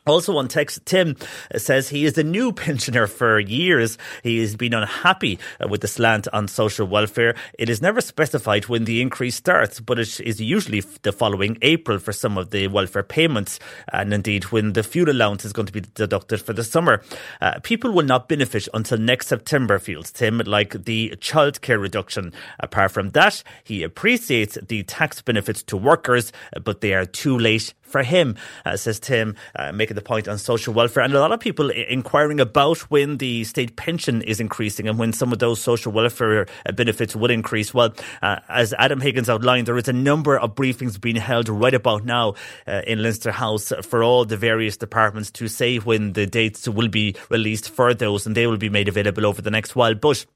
Also 0.06 0.36
on 0.36 0.48
text, 0.48 0.84
Tim 0.84 1.16
says 1.56 1.88
he 1.88 2.04
is 2.04 2.18
a 2.18 2.22
new 2.22 2.52
pensioner 2.64 3.06
for 3.06 3.38
years. 3.38 3.96
He 4.22 4.38
has 4.40 4.54
been 4.54 4.74
unhappy 4.74 5.38
uh, 5.62 5.68
with 5.68 5.80
the 5.80 5.88
slant 5.88 6.28
on 6.32 6.46
social 6.46 6.86
welfare. 6.86 7.34
It 7.58 7.70
is 7.70 7.80
never 7.80 8.02
specified 8.02 8.66
when 8.68 8.84
the 8.84 9.00
increase 9.00 9.36
starts, 9.36 9.80
but 9.80 9.98
it 9.98 10.20
is 10.20 10.42
usually 10.42 10.80
the 11.02 11.12
following 11.12 11.56
April 11.62 11.98
for 11.98 12.12
some 12.12 12.36
of 12.36 12.50
the 12.50 12.68
welfare 12.68 13.02
payments, 13.02 13.58
and 13.94 14.12
indeed 14.12 14.44
when 14.44 14.74
the 14.74 14.82
fuel 14.82 15.08
allowance 15.08 15.46
is 15.46 15.54
going 15.54 15.66
to 15.66 15.72
be 15.72 15.80
deducted 15.94 16.42
for 16.42 16.52
the 16.52 16.64
summer. 16.64 17.02
Uh, 17.40 17.58
people 17.62 17.90
will 17.90 18.04
not 18.04 18.28
benefit 18.28 18.68
until 18.74 18.98
next 18.98 19.28
September, 19.28 19.78
feels 19.78 20.12
Tim, 20.12 20.38
like 20.44 20.84
the 20.84 21.14
childcare 21.16 21.80
reduction. 21.80 22.34
Apart 22.60 22.92
from 22.92 23.10
that, 23.10 23.42
he 23.64 23.82
appreciates 23.82 24.58
the 24.68 24.82
tax 24.82 25.22
benefits 25.22 25.62
to 25.62 25.78
workers, 25.78 26.30
but 26.62 26.82
they 26.82 26.92
are 26.92 27.06
too 27.06 27.38
late 27.38 27.72
for 27.94 28.02
him, 28.02 28.34
uh, 28.64 28.76
says 28.76 28.98
Tim, 28.98 29.36
uh, 29.54 29.70
making 29.70 29.94
the 29.94 30.02
point 30.02 30.26
on 30.26 30.36
social 30.36 30.74
welfare. 30.74 31.04
And 31.04 31.14
a 31.14 31.20
lot 31.20 31.30
of 31.30 31.38
people 31.38 31.70
inquiring 31.70 32.40
about 32.40 32.78
when 32.90 33.18
the 33.18 33.44
state 33.44 33.76
pension 33.76 34.20
is 34.22 34.40
increasing 34.40 34.88
and 34.88 34.98
when 34.98 35.12
some 35.12 35.32
of 35.32 35.38
those 35.38 35.62
social 35.62 35.92
welfare 35.92 36.48
uh, 36.66 36.72
benefits 36.72 37.14
would 37.14 37.30
increase. 37.30 37.72
Well, 37.72 37.94
uh, 38.20 38.40
as 38.48 38.74
Adam 38.80 39.00
Higgins 39.00 39.30
outlined, 39.30 39.68
there 39.68 39.78
is 39.78 39.86
a 39.86 39.92
number 39.92 40.36
of 40.36 40.56
briefings 40.56 41.00
being 41.00 41.14
held 41.14 41.48
right 41.48 41.72
about 41.72 42.04
now 42.04 42.34
uh, 42.66 42.82
in 42.84 43.00
Leinster 43.00 43.30
House 43.30 43.72
for 43.82 44.02
all 44.02 44.24
the 44.24 44.36
various 44.36 44.76
departments 44.76 45.30
to 45.30 45.46
say 45.46 45.76
when 45.76 46.14
the 46.14 46.26
dates 46.26 46.66
will 46.66 46.88
be 46.88 47.14
released 47.28 47.70
for 47.70 47.94
those, 47.94 48.26
and 48.26 48.36
they 48.36 48.48
will 48.48 48.56
be 48.56 48.68
made 48.68 48.88
available 48.88 49.24
over 49.24 49.40
the 49.40 49.52
next 49.52 49.76
while. 49.76 49.94
But 49.94 50.26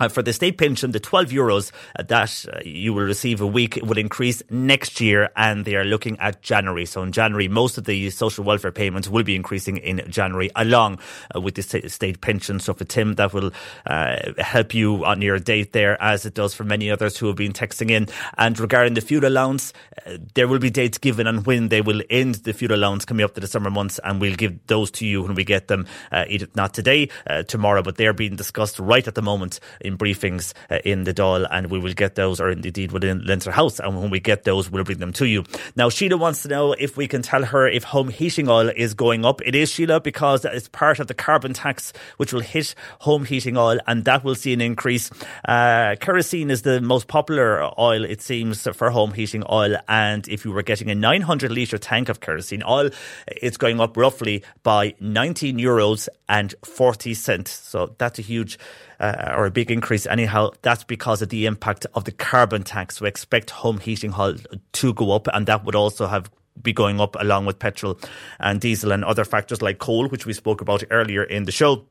uh, 0.00 0.08
for 0.08 0.22
the 0.22 0.32
state 0.32 0.56
pension, 0.56 0.92
the 0.92 1.00
12 1.00 1.28
euros 1.28 1.72
uh, 1.98 2.02
that 2.04 2.46
uh, 2.52 2.58
you 2.64 2.94
will 2.94 3.04
receive 3.04 3.40
a 3.40 3.46
week 3.46 3.78
will 3.82 3.98
increase 3.98 4.42
next 4.48 5.00
year, 5.00 5.30
and 5.36 5.66
they 5.66 5.76
are 5.76 5.84
looking 5.84 6.18
at 6.18 6.40
January. 6.40 6.86
So 6.86 7.02
in 7.02 7.12
January, 7.12 7.48
most 7.48 7.76
of 7.76 7.84
the 7.84 8.08
social 8.10 8.42
welfare 8.42 8.72
payments 8.72 9.08
will 9.08 9.22
be 9.22 9.36
increasing 9.36 9.76
in 9.76 10.02
January, 10.10 10.50
along 10.56 10.98
uh, 11.34 11.40
with 11.40 11.54
the 11.54 11.88
state 11.88 12.20
pension. 12.22 12.58
So 12.60 12.72
for 12.72 12.84
Tim, 12.84 13.16
that 13.16 13.34
will 13.34 13.52
help 14.38 14.72
you 14.72 15.04
on 15.04 15.20
your 15.20 15.38
date 15.38 15.72
there, 15.72 16.00
as 16.02 16.24
it 16.24 16.34
does 16.34 16.54
for 16.54 16.64
many 16.64 16.90
others 16.90 17.18
who 17.18 17.26
have 17.26 17.36
been 17.36 17.52
texting 17.52 17.90
in. 17.90 18.08
And 18.38 18.58
regarding 18.58 18.94
the 18.94 19.00
fuel 19.02 19.26
allowance, 19.26 19.72
there 20.34 20.48
will 20.48 20.58
be 20.58 20.70
dates 20.70 20.96
given 20.96 21.26
on 21.26 21.44
when 21.44 21.68
they 21.68 21.82
will 21.82 22.00
end 22.08 22.36
the 22.36 22.54
fuel 22.54 22.74
allowance 22.74 23.04
coming 23.04 23.24
up 23.24 23.34
to 23.34 23.40
the 23.40 23.46
summer 23.46 23.70
months, 23.70 24.00
and 24.02 24.20
we'll 24.20 24.36
give 24.36 24.66
those 24.66 24.90
to 24.92 25.06
you 25.06 25.22
when 25.22 25.34
we 25.34 25.44
get 25.44 25.68
them. 25.68 25.86
not 26.54 26.72
today, 26.72 27.10
tomorrow, 27.48 27.82
but 27.82 27.96
they're 27.96 28.14
being 28.14 28.36
discussed 28.36 28.78
right 28.78 29.06
at 29.06 29.14
the 29.14 29.22
moment 29.22 29.60
in 29.90 29.98
briefings 29.98 30.54
uh, 30.70 30.78
in 30.84 31.04
the 31.04 31.12
Dáil, 31.12 31.46
and 31.50 31.70
we 31.70 31.78
will 31.78 31.92
get 31.92 32.14
those, 32.14 32.40
or 32.40 32.50
indeed 32.50 32.92
within 32.92 33.24
Leinster 33.26 33.50
House. 33.50 33.78
And 33.80 34.00
when 34.00 34.10
we 34.10 34.20
get 34.20 34.44
those, 34.44 34.70
we'll 34.70 34.84
bring 34.84 34.98
them 34.98 35.12
to 35.14 35.26
you. 35.26 35.44
Now, 35.76 35.90
Sheila 35.90 36.16
wants 36.16 36.42
to 36.42 36.48
know 36.48 36.72
if 36.72 36.96
we 36.96 37.06
can 37.08 37.22
tell 37.22 37.44
her 37.44 37.68
if 37.68 37.84
home 37.84 38.08
heating 38.08 38.48
oil 38.48 38.70
is 38.74 38.94
going 38.94 39.24
up. 39.24 39.40
It 39.44 39.54
is, 39.54 39.70
Sheila, 39.70 40.00
because 40.00 40.44
it's 40.44 40.68
part 40.68 41.00
of 41.00 41.08
the 41.08 41.14
carbon 41.14 41.52
tax 41.52 41.92
which 42.16 42.32
will 42.32 42.40
hit 42.40 42.74
home 43.00 43.24
heating 43.24 43.56
oil, 43.56 43.78
and 43.86 44.04
that 44.04 44.24
will 44.24 44.34
see 44.34 44.52
an 44.52 44.60
increase. 44.60 45.10
Uh, 45.46 45.96
kerosene 46.00 46.50
is 46.50 46.62
the 46.62 46.80
most 46.80 47.08
popular 47.08 47.62
oil, 47.78 48.04
it 48.04 48.22
seems, 48.22 48.66
for 48.74 48.90
home 48.90 49.12
heating 49.12 49.42
oil. 49.50 49.76
And 49.88 50.26
if 50.28 50.44
you 50.44 50.52
were 50.52 50.62
getting 50.62 50.90
a 50.90 50.94
900 50.94 51.50
litre 51.50 51.78
tank 51.78 52.08
of 52.08 52.20
kerosene 52.20 52.62
oil, 52.62 52.90
it's 53.26 53.56
going 53.56 53.80
up 53.80 53.96
roughly 53.96 54.44
by 54.62 54.94
19 55.00 55.58
euros 55.58 56.08
and 56.28 56.54
40 56.64 57.14
cents. 57.14 57.50
So 57.50 57.94
that's 57.98 58.18
a 58.18 58.22
huge 58.22 58.58
uh, 59.00 59.34
or 59.36 59.46
a 59.46 59.50
big 59.50 59.70
increase 59.70 60.06
anyhow, 60.06 60.50
that's 60.62 60.84
because 60.84 61.22
of 61.22 61.30
the 61.30 61.46
impact 61.46 61.86
of 61.94 62.04
the 62.04 62.12
carbon 62.12 62.62
tax. 62.62 63.00
We 63.00 63.08
expect 63.08 63.50
home 63.50 63.78
heating 63.78 64.12
to 64.72 64.94
go 64.94 65.12
up, 65.12 65.26
and 65.32 65.46
that 65.46 65.64
would 65.64 65.74
also 65.74 66.06
have 66.06 66.30
be 66.62 66.72
going 66.72 67.00
up 67.00 67.16
along 67.18 67.46
with 67.46 67.58
petrol 67.58 67.98
and 68.38 68.60
diesel 68.60 68.92
and 68.92 69.04
other 69.04 69.24
factors 69.24 69.62
like 69.62 69.78
coal, 69.78 70.08
which 70.08 70.26
we 70.26 70.32
spoke 70.32 70.60
about 70.60 70.84
earlier 70.90 71.22
in 71.22 71.44
the 71.44 71.52
show. 71.52 71.86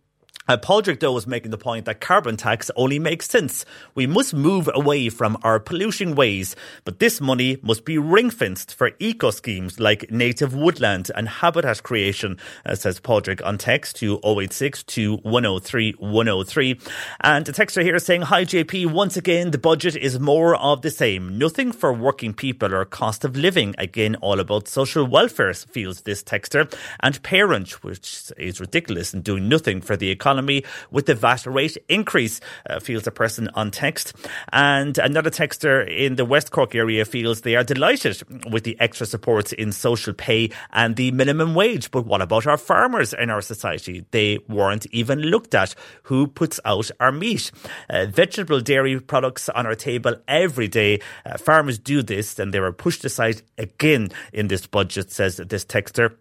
Uh, 0.50 0.58
Padraig, 0.58 1.00
though, 1.00 1.12
was 1.12 1.28
making 1.28 1.52
the 1.52 1.60
point 1.60 1.86
that 1.86 2.02
carbon 2.02 2.36
tax 2.36 2.72
only 2.76 2.98
makes 2.98 3.30
sense. 3.30 3.66
We 3.94 4.08
must 4.08 4.34
move 4.34 4.68
away 4.74 5.10
from 5.10 5.38
our 5.44 5.60
polluting 5.60 6.16
ways, 6.16 6.56
but 6.86 6.98
this 6.98 7.22
money 7.22 7.58
must 7.62 7.86
be 7.86 8.00
ring 8.00 8.32
fenced 8.32 8.74
for 8.74 8.90
eco 8.98 9.30
schemes 9.30 9.80
like 9.80 10.10
native 10.10 10.56
woodland 10.56 11.12
and 11.16 11.30
habitat 11.30 11.84
creation, 11.84 12.40
uh, 12.66 12.74
says 12.74 13.00
Padraig 13.00 13.44
on 13.44 13.60
text 13.60 13.98
to 13.98 14.20
086 14.24 14.82
to 14.86 15.18
103 15.18 15.92
103. 16.00 16.80
And 17.22 17.48
a 17.48 17.52
texter 17.52 17.84
here 17.84 18.00
saying, 18.00 18.24
Hi 18.24 18.44
JP, 18.44 18.92
once 18.92 19.18
again, 19.18 19.52
the 19.52 19.60
budget 19.60 19.96
is 19.98 20.20
more 20.20 20.56
of 20.56 20.82
the 20.82 20.90
same. 20.90 21.38
Nothing 21.38 21.72
for 21.72 21.94
working 21.94 22.34
people 22.34 22.74
or 22.74 22.86
cost 22.86 23.24
of 23.24 23.38
living. 23.38 23.76
Again, 23.78 24.16
all 24.16 24.40
about 24.40 24.68
social 24.68 25.06
welfare, 25.06 25.54
feels 25.54 26.02
this 26.02 26.24
texter. 26.24 26.74
And 27.02 27.22
parent, 27.22 27.84
which 27.84 28.32
is 28.36 28.60
ridiculous 28.60 29.14
and 29.14 29.24
doing 29.24 29.48
nothing 29.48 29.82
for 29.82 29.96
the 29.96 30.10
economy 30.20 30.64
with 30.92 31.06
the 31.06 31.16
VAT 31.16 31.46
rate 31.46 31.78
increase, 31.88 32.42
uh, 32.70 32.80
feels 32.80 33.08
a 33.08 33.12
person 33.12 33.50
on 33.56 33.72
text. 33.72 34.14
And 34.52 34.98
another 34.98 35.30
texter 35.30 35.76
in 35.88 36.16
the 36.16 36.26
West 36.26 36.52
Cork 36.52 36.76
area 36.76 37.06
feels 37.06 37.42
they 37.42 37.56
are 37.56 37.64
delighted 37.64 38.22
with 38.52 38.64
the 38.66 38.76
extra 38.80 39.06
supports 39.06 39.54
in 39.54 39.72
social 39.72 40.14
pay 40.14 40.52
and 40.72 40.96
the 40.96 41.12
minimum 41.12 41.56
wage. 41.56 41.90
But 41.92 42.06
what 42.06 42.22
about 42.22 42.46
our 42.48 42.58
farmers 42.58 43.14
in 43.14 43.30
our 43.30 43.42
society? 43.42 44.06
They 44.12 44.40
weren't 44.50 44.86
even 44.92 45.20
looked 45.22 45.56
at. 45.56 45.74
Who 46.04 46.28
puts 46.28 46.60
out 46.66 46.92
our 47.00 47.12
meat? 47.12 47.52
Uh, 47.90 48.08
vegetable 48.08 48.60
dairy 48.60 49.00
products 49.00 49.48
on 49.50 49.66
our 49.66 49.76
table 49.76 50.16
every 50.28 50.68
day. 50.68 51.00
Uh, 51.26 51.38
farmers 51.38 51.80
do 51.80 52.04
this 52.04 52.38
and 52.40 52.54
they 52.54 52.60
were 52.60 52.74
pushed 52.74 53.06
aside 53.06 53.42
again 53.58 54.10
in 54.34 54.48
this 54.48 54.68
budget, 54.68 55.12
says 55.12 55.38
this 55.38 55.66
texter 55.66 56.16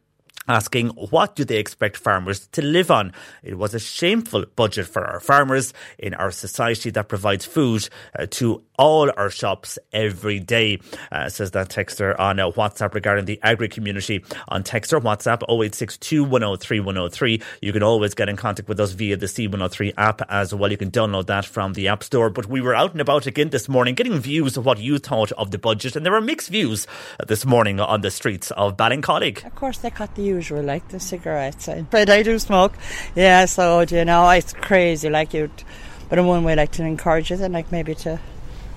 asking 0.47 0.89
what 0.89 1.37
do 1.37 1.45
they 1.45 1.59
expect 1.59 1.97
farmers 1.97 2.47
to 2.49 2.63
live 2.63 2.91
on. 2.91 3.13
It 3.43 3.59
was 3.59 3.75
a 3.75 3.79
shameful 3.79 4.47
budget 4.57 4.87
for 4.87 5.05
our 5.05 5.21
farmers 5.21 5.75
in 5.99 6.15
our 6.15 6.31
society 6.31 6.91
that 6.91 7.09
provides 7.09 7.45
food 7.45 7.89
uh, 8.19 8.27
to 8.31 8.63
all 8.79 9.11
our 9.17 9.29
shops 9.29 9.79
every 9.93 10.39
day, 10.39 10.81
uh, 11.13 11.29
says 11.29 11.51
that 11.51 11.69
texter 11.69 12.19
on 12.19 12.39
uh, 12.39 12.51
WhatsApp 12.53 12.95
regarding 12.95 13.25
the 13.25 13.39
agri 13.43 13.69
community 13.69 14.25
on 14.49 14.63
texter 14.63 15.01
WhatsApp 15.01 15.43
0862 15.49 16.25
103 16.25 16.81
103. 16.81 17.43
You 17.61 17.73
can 17.73 17.83
always 17.83 18.15
get 18.15 18.29
in 18.29 18.37
contact 18.37 18.69
with 18.69 18.81
us 18.81 18.93
via 18.93 19.17
the 19.17 19.27
C103 19.27 19.95
app 19.99 20.23
as 20.29 20.55
well. 20.55 20.71
You 20.71 20.77
can 20.77 20.91
download 20.91 21.27
that 21.27 21.45
from 21.45 21.73
the 21.73 21.89
App 21.89 22.05
Store. 22.05 22.31
But 22.31 22.47
we 22.47 22.61
were 22.61 22.75
out 22.75 22.93
and 22.93 23.01
about 23.01 23.27
again 23.27 23.51
this 23.51 23.69
morning 23.69 23.95
getting 23.95 24.19
views 24.19 24.57
of 24.57 24.65
what 24.65 24.79
you 24.79 24.99
thought 24.99 25.33
of 25.33 25.51
the 25.51 25.59
budget, 25.59 25.97
and 25.97 26.07
there 26.07 26.13
were 26.13 26.21
mixed 26.21 26.49
views 26.49 26.87
this 27.27 27.45
morning 27.45 27.81
on 27.81 28.01
the 28.01 28.11
streets 28.11 28.51
of 28.53 28.77
Ballincollig. 28.77 29.45
Of 29.45 29.55
course, 29.55 29.79
they 29.79 29.91
cut 29.91 30.15
the 30.15 30.23
usual, 30.23 30.63
like 30.63 30.89
the 30.89 31.01
cigarettes, 31.01 31.69
but 31.91 32.09
I 32.09 32.23
do 32.23 32.39
smoke. 32.39 32.75
Yeah, 33.17 33.47
so 33.47 33.81
you 33.81 34.05
know, 34.05 34.29
it's 34.31 34.53
crazy. 34.53 35.11
Like 35.11 35.35
you, 35.35 35.51
but 36.09 36.19
in 36.19 36.27
one 36.27 36.45
way, 36.45 36.55
like 36.55 36.73
to 36.73 36.85
encourage 36.85 37.33
it 37.33 37.41
and 37.41 37.53
like 37.53 37.73
maybe 37.73 37.95
to 37.97 38.21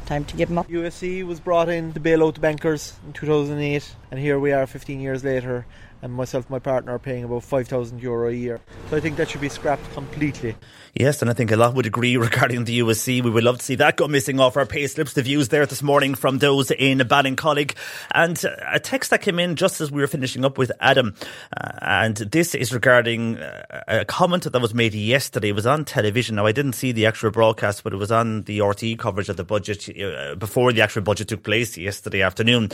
time 0.05 0.25
to 0.25 0.35
give 0.35 0.49
them 0.49 0.57
up. 0.57 0.67
USC 0.67 1.25
was 1.25 1.39
brought 1.39 1.69
in 1.69 1.93
to 1.93 1.99
bail 1.99 2.23
out 2.23 2.35
the 2.35 2.41
bankers 2.41 2.93
in 3.05 3.13
2008, 3.13 3.95
and 4.11 4.19
here 4.19 4.39
we 4.39 4.51
are 4.51 4.67
15 4.67 4.99
years 4.99 5.23
later, 5.23 5.65
and 6.01 6.13
myself 6.13 6.45
and 6.45 6.51
my 6.51 6.59
partner 6.59 6.93
are 6.93 6.99
paying 6.99 7.23
about 7.23 7.43
5,000 7.43 8.01
euro 8.01 8.29
a 8.29 8.33
year. 8.33 8.59
So 8.89 8.97
I 8.97 8.99
think 8.99 9.17
that 9.17 9.29
should 9.29 9.41
be 9.41 9.49
scrapped 9.49 9.91
completely. 9.93 10.55
Yes, 10.93 11.21
and 11.21 11.31
I 11.31 11.33
think 11.33 11.51
a 11.51 11.55
lot 11.55 11.73
would 11.75 11.85
agree 11.85 12.17
regarding 12.17 12.65
the 12.65 12.79
USC. 12.79 13.23
We 13.23 13.29
would 13.29 13.43
love 13.43 13.59
to 13.59 13.63
see 13.63 13.75
that 13.75 13.97
go 13.97 14.07
missing 14.07 14.39
off 14.39 14.57
our 14.57 14.65
pay 14.65 14.87
slips. 14.87 15.13
The 15.13 15.21
views 15.21 15.49
there 15.49 15.65
this 15.65 15.81
morning 15.81 16.15
from 16.15 16.39
those 16.39 16.71
in 16.71 16.99
Ballincollig. 16.99 17.75
And 18.13 18.43
a 18.67 18.79
text 18.79 19.11
that 19.11 19.21
came 19.21 19.39
in 19.39 19.55
just 19.55 19.79
as 19.79 19.91
we 19.91 20.01
were 20.01 20.07
finishing 20.07 20.43
up 20.43 20.57
with 20.57 20.71
Adam. 20.79 21.15
Uh, 21.55 21.71
and 21.81 22.17
this 22.17 22.55
is 22.55 22.73
regarding 22.73 23.37
uh, 23.37 23.83
a 23.87 24.05
comment 24.05 24.51
that 24.51 24.61
was 24.61 24.73
made 24.73 24.93
yesterday. 24.93 25.49
It 25.49 25.55
was 25.55 25.67
on 25.67 25.85
television. 25.85 26.35
Now, 26.35 26.45
I 26.45 26.51
didn't 26.51 26.73
see 26.73 26.91
the 26.91 27.05
actual 27.05 27.31
broadcast, 27.31 27.83
but 27.83 27.93
it 27.93 27.97
was 27.97 28.11
on 28.11 28.43
the 28.43 28.59
RTE 28.59 28.97
coverage 28.97 29.29
of 29.29 29.37
the 29.37 29.43
budget 29.43 29.87
uh, 29.97 30.35
before 30.35 30.73
the 30.73 30.81
actual 30.81 31.03
budget 31.03 31.27
took 31.29 31.43
place 31.43 31.77
yesterday 31.77 32.21
afternoon. 32.21 32.69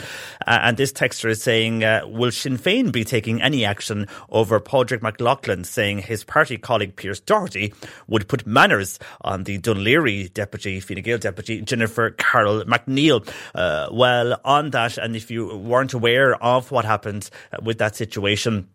Uh, 0.46 0.58
and 0.62 0.76
this 0.76 0.92
texter 0.92 1.30
is 1.30 1.42
saying, 1.42 1.84
uh, 1.84 2.02
Will 2.06 2.32
Sinn 2.32 2.58
Féin 2.58 2.90
be 2.90 3.04
taking 3.04 3.17
taking 3.18 3.42
any 3.42 3.64
action 3.64 4.06
over 4.30 4.60
Padraig 4.60 5.02
Mac 5.02 5.18
Lochlainn, 5.18 5.66
saying 5.66 5.98
his 5.98 6.22
party 6.22 6.56
colleague 6.56 6.94
Pearse 6.94 7.18
Doherty 7.18 7.74
would 8.06 8.28
put 8.28 8.46
manners 8.46 9.00
on 9.22 9.42
the 9.42 9.58
Laoghaire 9.58 10.32
deputy, 10.32 10.78
Fine 10.78 11.02
Gael 11.02 11.18
deputy 11.18 11.60
Jennifer 11.62 12.10
Carroll 12.10 12.62
MacNeill. 12.64 13.28
Uh, 13.56 13.88
well, 13.90 14.40
on 14.44 14.70
that, 14.70 14.98
and 14.98 15.16
if 15.16 15.32
you 15.32 15.56
weren't 15.56 15.94
aware 15.94 16.40
of 16.40 16.70
what 16.70 16.84
happened 16.84 17.28
with 17.60 17.78
that 17.78 17.96
situation, 17.96 18.68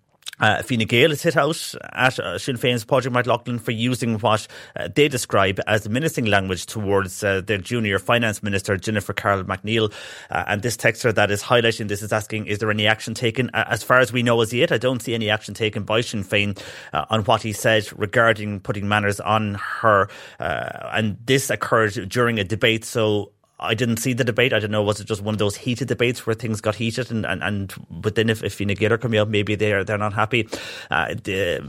uh, 0.43 0.61
Fine 0.61 0.79
Gael 0.79 1.15
hit 1.15 1.37
out 1.37 1.73
at 1.93 2.19
uh, 2.19 2.37
Sinn 2.37 2.57
Féin's 2.57 2.83
Padraig 2.83 3.13
Mac 3.13 3.25
Lochlainn 3.25 3.61
for 3.61 3.71
using 3.71 4.19
what 4.19 4.45
uh, 4.75 4.89
they 4.93 5.07
describe 5.07 5.57
as 5.67 5.87
menacing 5.87 6.25
language 6.25 6.65
towards 6.65 7.23
uh, 7.23 7.39
their 7.39 7.57
junior 7.57 7.97
finance 7.97 8.43
minister, 8.43 8.75
Jennifer 8.75 9.13
Carroll 9.13 9.45
MacNeill. 9.45 9.93
Uh, 10.29 10.43
and 10.47 10.61
this 10.61 10.75
texter 10.75 11.15
that 11.15 11.31
is 11.31 11.41
highlighting 11.41 11.87
this 11.87 12.01
is 12.01 12.11
asking, 12.11 12.47
is 12.47 12.59
there 12.59 12.69
any 12.69 12.85
action 12.87 13.13
taken? 13.13 13.49
As 13.53 13.83
far 13.83 13.99
as 13.99 14.11
we 14.11 14.21
know 14.21 14.41
as 14.41 14.53
yet, 14.53 14.73
I 14.73 14.77
don't 14.77 15.01
see 15.01 15.13
any 15.13 15.29
action 15.29 15.53
taken 15.53 15.83
by 15.83 16.01
Sinn 16.01 16.25
Féin 16.25 16.61
uh, 16.91 17.05
on 17.09 17.23
what 17.23 17.41
he 17.41 17.53
said 17.53 17.87
regarding 17.97 18.59
putting 18.59 18.85
manners 18.85 19.21
on 19.21 19.53
her. 19.55 20.09
and 20.39 21.17
this 21.25 21.49
occurred 21.49 22.09
during 22.09 22.37
a 22.37 22.43
debate. 22.43 22.83
So 22.83 23.31
I 23.63 23.73
didn't 23.73 23.97
see 23.97 24.13
the 24.13 24.23
debate. 24.23 24.53
I 24.53 24.59
don't 24.59 24.71
know, 24.71 24.83
was 24.83 24.99
it 24.99 25.05
just 25.05 25.21
one 25.21 25.33
of 25.33 25.39
those 25.39 25.55
heated 25.55 25.87
debates 25.87 26.25
where 26.25 26.33
things 26.33 26.61
got 26.61 26.75
heated? 26.75 27.09
And, 27.09 27.25
and, 27.25 27.41
and 27.41 27.73
but 27.89 28.15
then 28.15 28.29
if, 28.29 28.43
if 28.43 28.53
Fine 28.57 28.67
Gael 28.75 28.93
are 28.93 28.97
coming 28.97 29.19
up, 29.19 29.27
maybe 29.27 29.55
they're, 29.55 29.83
they're 29.83 29.97
not 29.97 30.13
happy. 30.13 30.47
Uh, 30.91 31.15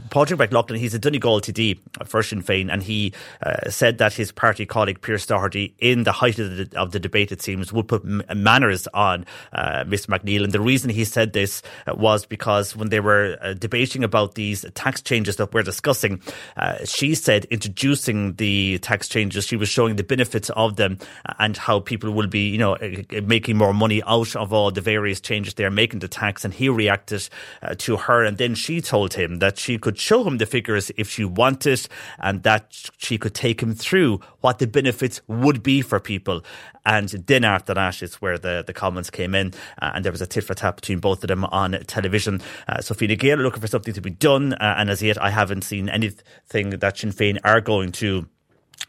Patrick 0.09 0.39
Mac 0.39 0.51
Lochlainn, 0.51 0.77
he's 0.77 0.93
a 0.93 0.99
Donegal 0.99 1.41
TD 1.41 1.79
for 2.05 2.21
Sinn 2.21 2.43
Féin, 2.43 2.71
and 2.71 2.83
he 2.83 3.13
uh, 3.43 3.69
said 3.69 3.97
that 3.97 4.13
his 4.13 4.31
party 4.31 4.65
colleague 4.65 5.01
Pearse 5.01 5.25
Doherty, 5.25 5.73
in 5.79 6.03
the 6.03 6.11
height 6.11 6.37
of 6.39 6.57
the, 6.57 6.79
of 6.79 6.91
the 6.91 6.99
debate, 6.99 7.31
it 7.31 7.41
seems, 7.41 7.71
would 7.71 7.87
put 7.87 8.03
manners 8.03 8.87
on 8.93 9.25
uh, 9.53 9.83
Mr. 9.85 10.07
MacNeill. 10.07 10.43
And 10.43 10.51
the 10.51 10.61
reason 10.61 10.89
he 10.89 11.05
said 11.05 11.33
this 11.33 11.61
was 11.87 12.25
because 12.25 12.75
when 12.75 12.89
they 12.89 12.99
were 12.99 13.37
uh, 13.41 13.53
debating 13.53 14.03
about 14.03 14.35
these 14.35 14.65
tax 14.73 15.01
changes 15.01 15.37
that 15.37 15.53
we're 15.53 15.63
discussing, 15.63 16.21
uh, 16.57 16.83
she 16.85 17.15
said 17.15 17.45
introducing 17.45 18.33
the 18.33 18.79
tax 18.79 19.07
changes, 19.07 19.45
she 19.45 19.55
was 19.55 19.69
showing 19.69 19.95
the 19.95 20.03
benefits 20.03 20.49
of 20.51 20.75
them 20.75 20.97
and 21.39 21.55
how 21.57 21.79
people 21.85 22.11
will 22.11 22.27
be, 22.27 22.49
you 22.49 22.57
know, 22.57 22.75
uh, 22.75 23.21
making 23.23 23.57
more 23.57 23.73
money 23.73 24.01
out 24.03 24.35
of 24.35 24.51
all 24.51 24.71
the 24.71 24.81
various 24.81 25.21
changes 25.21 25.53
they're 25.53 25.71
making 25.71 26.01
to 26.01 26.07
tax. 26.07 26.43
And 26.43 26.53
he 26.53 26.69
reacted 26.69 27.29
uh, 27.61 27.75
to 27.79 27.97
her, 27.97 28.23
and 28.23 28.37
then 28.37 28.55
she 28.55 28.81
told 28.81 29.13
him 29.13 29.39
that 29.39 29.57
she 29.57 29.77
could 29.77 29.97
show 29.99 30.23
him 30.23 30.37
the 30.37 30.45
figures 30.45 30.91
if 30.97 31.09
she 31.09 31.23
wanted, 31.23 31.87
and 32.19 32.43
that 32.43 32.89
she 32.97 33.17
could 33.17 33.33
take 33.33 33.61
him 33.61 33.73
through 33.73 34.19
what 34.41 34.59
the 34.59 34.67
benefits 34.67 35.21
would 35.27 35.63
be 35.63 35.81
for 35.81 35.99
people. 35.99 36.43
And 36.87 37.09
then 37.09 37.43
after 37.43 37.73
that 37.73 38.03
is 38.03 38.15
where 38.15 38.37
the, 38.37 38.63
the 38.65 38.73
comments 38.73 39.09
came 39.09 39.33
in, 39.33 39.53
uh, 39.81 39.91
and 39.95 40.05
there 40.05 40.11
was 40.11 40.21
a 40.21 40.27
tit 40.27 40.43
for 40.43 40.53
tat 40.53 40.75
between 40.75 40.99
both 40.99 41.23
of 41.23 41.29
them 41.29 41.45
on 41.45 41.71
television. 41.87 42.41
Uh, 42.67 42.81
So 42.81 42.93
Fine 42.93 43.15
Gael 43.17 43.37
looking 43.37 43.61
for 43.61 43.67
something 43.67 43.93
to 43.93 44.01
be 44.01 44.11
done, 44.11 44.53
uh, 44.53 44.75
and 44.77 44.89
as 44.89 45.01
yet 45.01 45.21
I 45.21 45.31
haven't 45.31 45.63
seen 45.63 45.89
anything 45.89 46.69
that 46.69 46.97
Sinn 46.97 47.11
Féin 47.11 47.39
are 47.43 47.61
going 47.61 47.91
to 47.93 48.27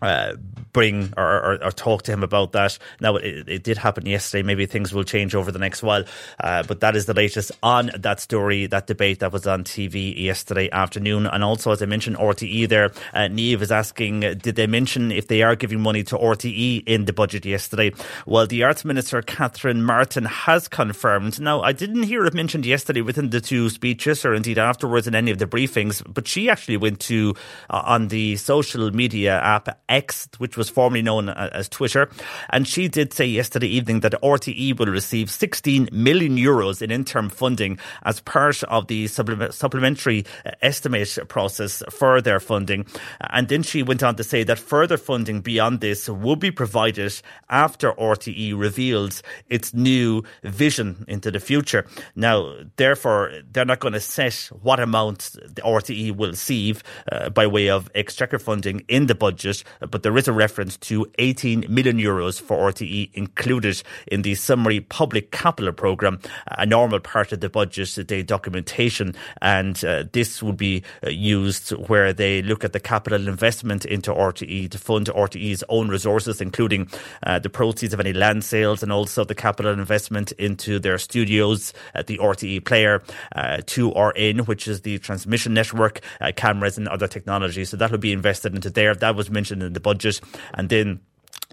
uh, 0.03 0.34
bring 0.72 1.12
or, 1.16 1.24
or, 1.24 1.64
or, 1.64 1.70
talk 1.70 2.03
to 2.03 2.12
him 2.12 2.22
about 2.22 2.53
that. 2.53 2.78
Now, 3.01 3.16
it, 3.16 3.49
it, 3.49 3.62
did 3.62 3.78
happen 3.78 4.05
yesterday. 4.05 4.43
Maybe 4.43 4.66
things 4.66 4.93
will 4.93 5.05
change 5.05 5.34
over 5.34 5.51
the 5.51 5.59
next 5.59 5.82
while. 5.82 6.05
Uh, 6.39 6.62
but 6.64 6.80
that 6.80 6.97
is 6.97 7.07
the 7.07 7.14
latest 7.14 7.51
on 7.62 7.91
that 7.97 8.20
story, 8.20 8.66
that 8.66 8.87
debate 8.87 9.20
that 9.20 9.32
was 9.32 9.47
on 9.47 9.64
TV 9.64 10.22
yesterday 10.22 10.68
afternoon. 10.70 11.26
And 11.26 11.43
also, 11.43 11.70
as 11.72 11.82
I 11.82 11.87
mentioned, 11.87 12.16
RTE 12.16 12.68
there, 12.68 12.93
uh, 13.14 13.28
Neve 13.28 13.62
is 13.62 13.72
asking, 13.72 14.20
did 14.20 14.57
they 14.57 14.66
mention 14.66 15.11
if 15.11 15.28
they 15.28 15.43
are 15.43 15.57
giving 15.57 15.80
money 15.80 16.03
to 16.05 16.16
RTE 16.16 16.84
in 16.87 17.07
the 17.07 17.14
budget 17.14 17.47
yesterday? 17.47 17.93
Well, 18.26 18.47
the 18.47 18.64
Arts 18.64 18.84
Minister, 18.84 19.22
Catherine 19.22 19.82
Martin, 19.82 20.26
has 20.26 20.68
confirmed. 20.68 21.41
Now, 21.41 21.62
I 21.62 21.72
didn't 21.72 22.03
hear 22.03 22.26
it 22.26 22.34
mentioned 22.34 22.66
yesterday 22.66 23.01
within 23.01 23.30
the 23.30 23.41
two 23.41 23.70
speeches 23.70 24.26
or 24.26 24.34
indeed 24.34 24.59
afterwards 24.59 25.07
in 25.07 25.14
any 25.14 25.30
of 25.30 25.39
the 25.39 25.47
briefings, 25.47 26.03
but 26.07 26.28
she 26.28 26.51
actually 26.51 26.76
went 26.76 27.01
to, 27.01 27.34
uh, 27.70 27.82
on 27.87 28.09
the 28.09 28.37
social 28.37 28.91
media 28.91 29.41
app, 29.41 29.76
X, 29.89 30.29
which 30.39 30.57
was 30.57 30.68
formerly 30.68 31.03
known 31.03 31.29
as 31.29 31.68
Twitter. 31.68 32.09
And 32.51 32.66
she 32.66 32.89
did 32.89 33.12
say 33.12 33.27
yesterday 33.27 33.68
evening 33.68 34.01
that 34.01 34.20
RTE 34.22 34.79
will 34.79 34.87
receive 34.87 35.31
16 35.31 35.89
million 35.93 36.37
euros 36.37 36.83
in 36.83 36.91
interim 36.91 37.29
funding 37.29 37.79
as 38.05 38.20
part 38.20 38.62
of 38.64 38.87
the 38.89 39.07
supplementary 39.07 40.24
uh, 40.45 40.51
estimate 40.62 41.18
process 41.29 41.83
for 41.91 42.20
their 42.20 42.41
funding. 42.41 42.87
And 43.31 43.49
then 43.49 43.62
she 43.62 43.83
went 43.83 44.03
on 44.03 44.16
to 44.16 44.24
say 44.24 44.43
that 44.45 44.59
further 44.59 44.97
funding 44.97 45.41
beyond 45.41 45.81
this 45.81 46.09
will 46.09 46.37
be 46.37 46.51
provided 46.51 47.20
after 47.49 47.93
RTE 47.93 48.59
reveals 48.59 49.22
its 49.49 49.74
new 49.74 50.22
vision 50.43 51.05
into 51.09 51.31
the 51.31 51.41
future. 51.41 51.87
Now, 52.14 52.55
therefore, 52.77 53.33
they're 53.53 53.64
not 53.64 53.81
going 53.81 53.95
to 53.95 54.01
set 54.01 54.51
what 54.62 54.81
amount 54.81 55.37
the 55.43 55.62
RTE 55.62 56.16
will 56.16 56.31
receive 56.31 56.83
uh, 57.12 57.31
by 57.31 57.47
way 57.47 57.68
of 57.68 57.91
exchequer 57.95 58.39
funding 58.39 58.85
in 58.89 59.07
the 59.07 59.14
budget 59.14 59.62
but 59.81 60.03
there 60.03 60.17
is 60.17 60.29
a 60.29 60.33
reference 60.33 60.77
to 60.79 61.07
18 61.19 61.67
million 61.69 61.99
euros 61.99 62.41
for 62.41 62.71
RTE 62.71 63.11
included 63.14 63.83
in 64.07 64.23
the 64.23 64.35
summary 64.35 64.81
public 64.81 65.31
capital 65.31 65.73
programme, 65.73 66.21
a 66.47 66.67
normal 66.67 67.01
part 67.01 67.33
of 67.33 67.41
the 67.41 67.49
budget 67.49 68.07
day 68.07 68.23
documentation. 68.23 69.14
And 69.43 69.83
uh, 69.85 70.05
this 70.12 70.43
would 70.43 70.57
be 70.57 70.83
uh, 71.05 71.11
used 71.11 71.71
where 71.71 72.12
they 72.12 72.43
look 72.43 72.64
at 72.64 72.73
the 72.73 72.81
capital 72.81 73.29
investment 73.29 73.85
into 73.85 74.12
RTE 74.12 74.71
to 74.71 74.79
fund 74.79 75.07
RTE's 75.07 75.64
own 75.69 75.89
resources, 75.89 76.41
including 76.41 76.89
uh, 77.23 77.39
the 77.39 77.51
proceeds 77.51 77.95
of 77.95 78.01
any 78.01 78.12
land 78.12 78.45
sales 78.45 78.83
and 78.83 78.93
also 78.93 79.25
the 79.25 79.35
capital 79.35 79.73
investment 79.73 80.33
into 80.33 80.79
their 80.79 80.99
studios, 80.99 81.73
uh, 81.95 82.03
the 82.07 82.19
RTE 82.19 82.64
player, 82.64 83.03
uh, 83.35 83.59
2RN, 83.67 84.47
which 84.47 84.69
is 84.69 84.83
the 84.83 84.99
transmission 84.99 85.55
network, 85.55 86.01
uh, 86.21 86.33
cameras 86.35 86.79
and 86.79 86.89
other 86.89 87.09
technology. 87.09 87.64
So 87.64 87.77
that 87.77 87.91
would 87.91 88.01
be 88.01 88.12
invested 88.12 88.55
into 88.55 88.71
there. 88.71 88.95
That 88.95 89.17
was 89.17 89.31
mentioned 89.31 89.56
in 89.63 89.73
the 89.73 89.81
budget, 89.81 90.21
and 90.55 90.69
then 90.69 91.01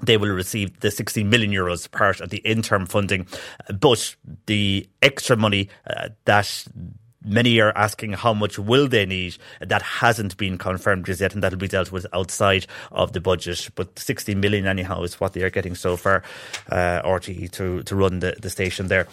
they 0.01 0.18
will 0.18 0.30
receive 0.30 0.80
the 0.80 0.91
16 0.91 1.30
million 1.30 1.51
euros 1.51 1.89
part 1.89 2.20
of 2.20 2.30
the 2.30 2.39
interim 2.39 2.86
funding. 2.86 3.28
But 3.80 4.16
the 4.47 4.88
extra 5.01 5.36
money 5.36 5.70
uh, 5.88 6.10
that 6.26 6.66
many 7.26 7.59
are 7.59 7.76
asking 7.76 8.13
how 8.13 8.34
much 8.34 8.59
will 8.59 8.88
they 8.88 9.05
need. 9.05 9.38
That 9.59 9.82
hasn't 9.82 10.38
been 10.38 10.57
confirmed 10.57 11.05
just 11.05 11.21
yet, 11.21 11.34
and 11.34 11.43
that'll 11.43 11.59
be 11.59 11.67
dealt 11.67 11.91
with 11.91 12.05
outside 12.13 12.65
of 12.91 13.13
the 13.13 13.21
budget. 13.21 13.69
But 13.76 13.97
60 13.97 14.36
million, 14.36 14.67
anyhow, 14.67 15.03
is 15.03 15.19
what 15.19 15.34
they 15.34 15.41
are 15.43 15.49
getting 15.49 15.76
so 15.76 15.97
far, 15.97 16.24
uh, 16.69 17.01
RTE, 17.03 17.51
to, 17.51 17.84
to 17.84 17.95
run 17.95 18.19
the, 18.19 18.36
the 18.41 18.49
station 18.49 18.88
there. 18.88 19.07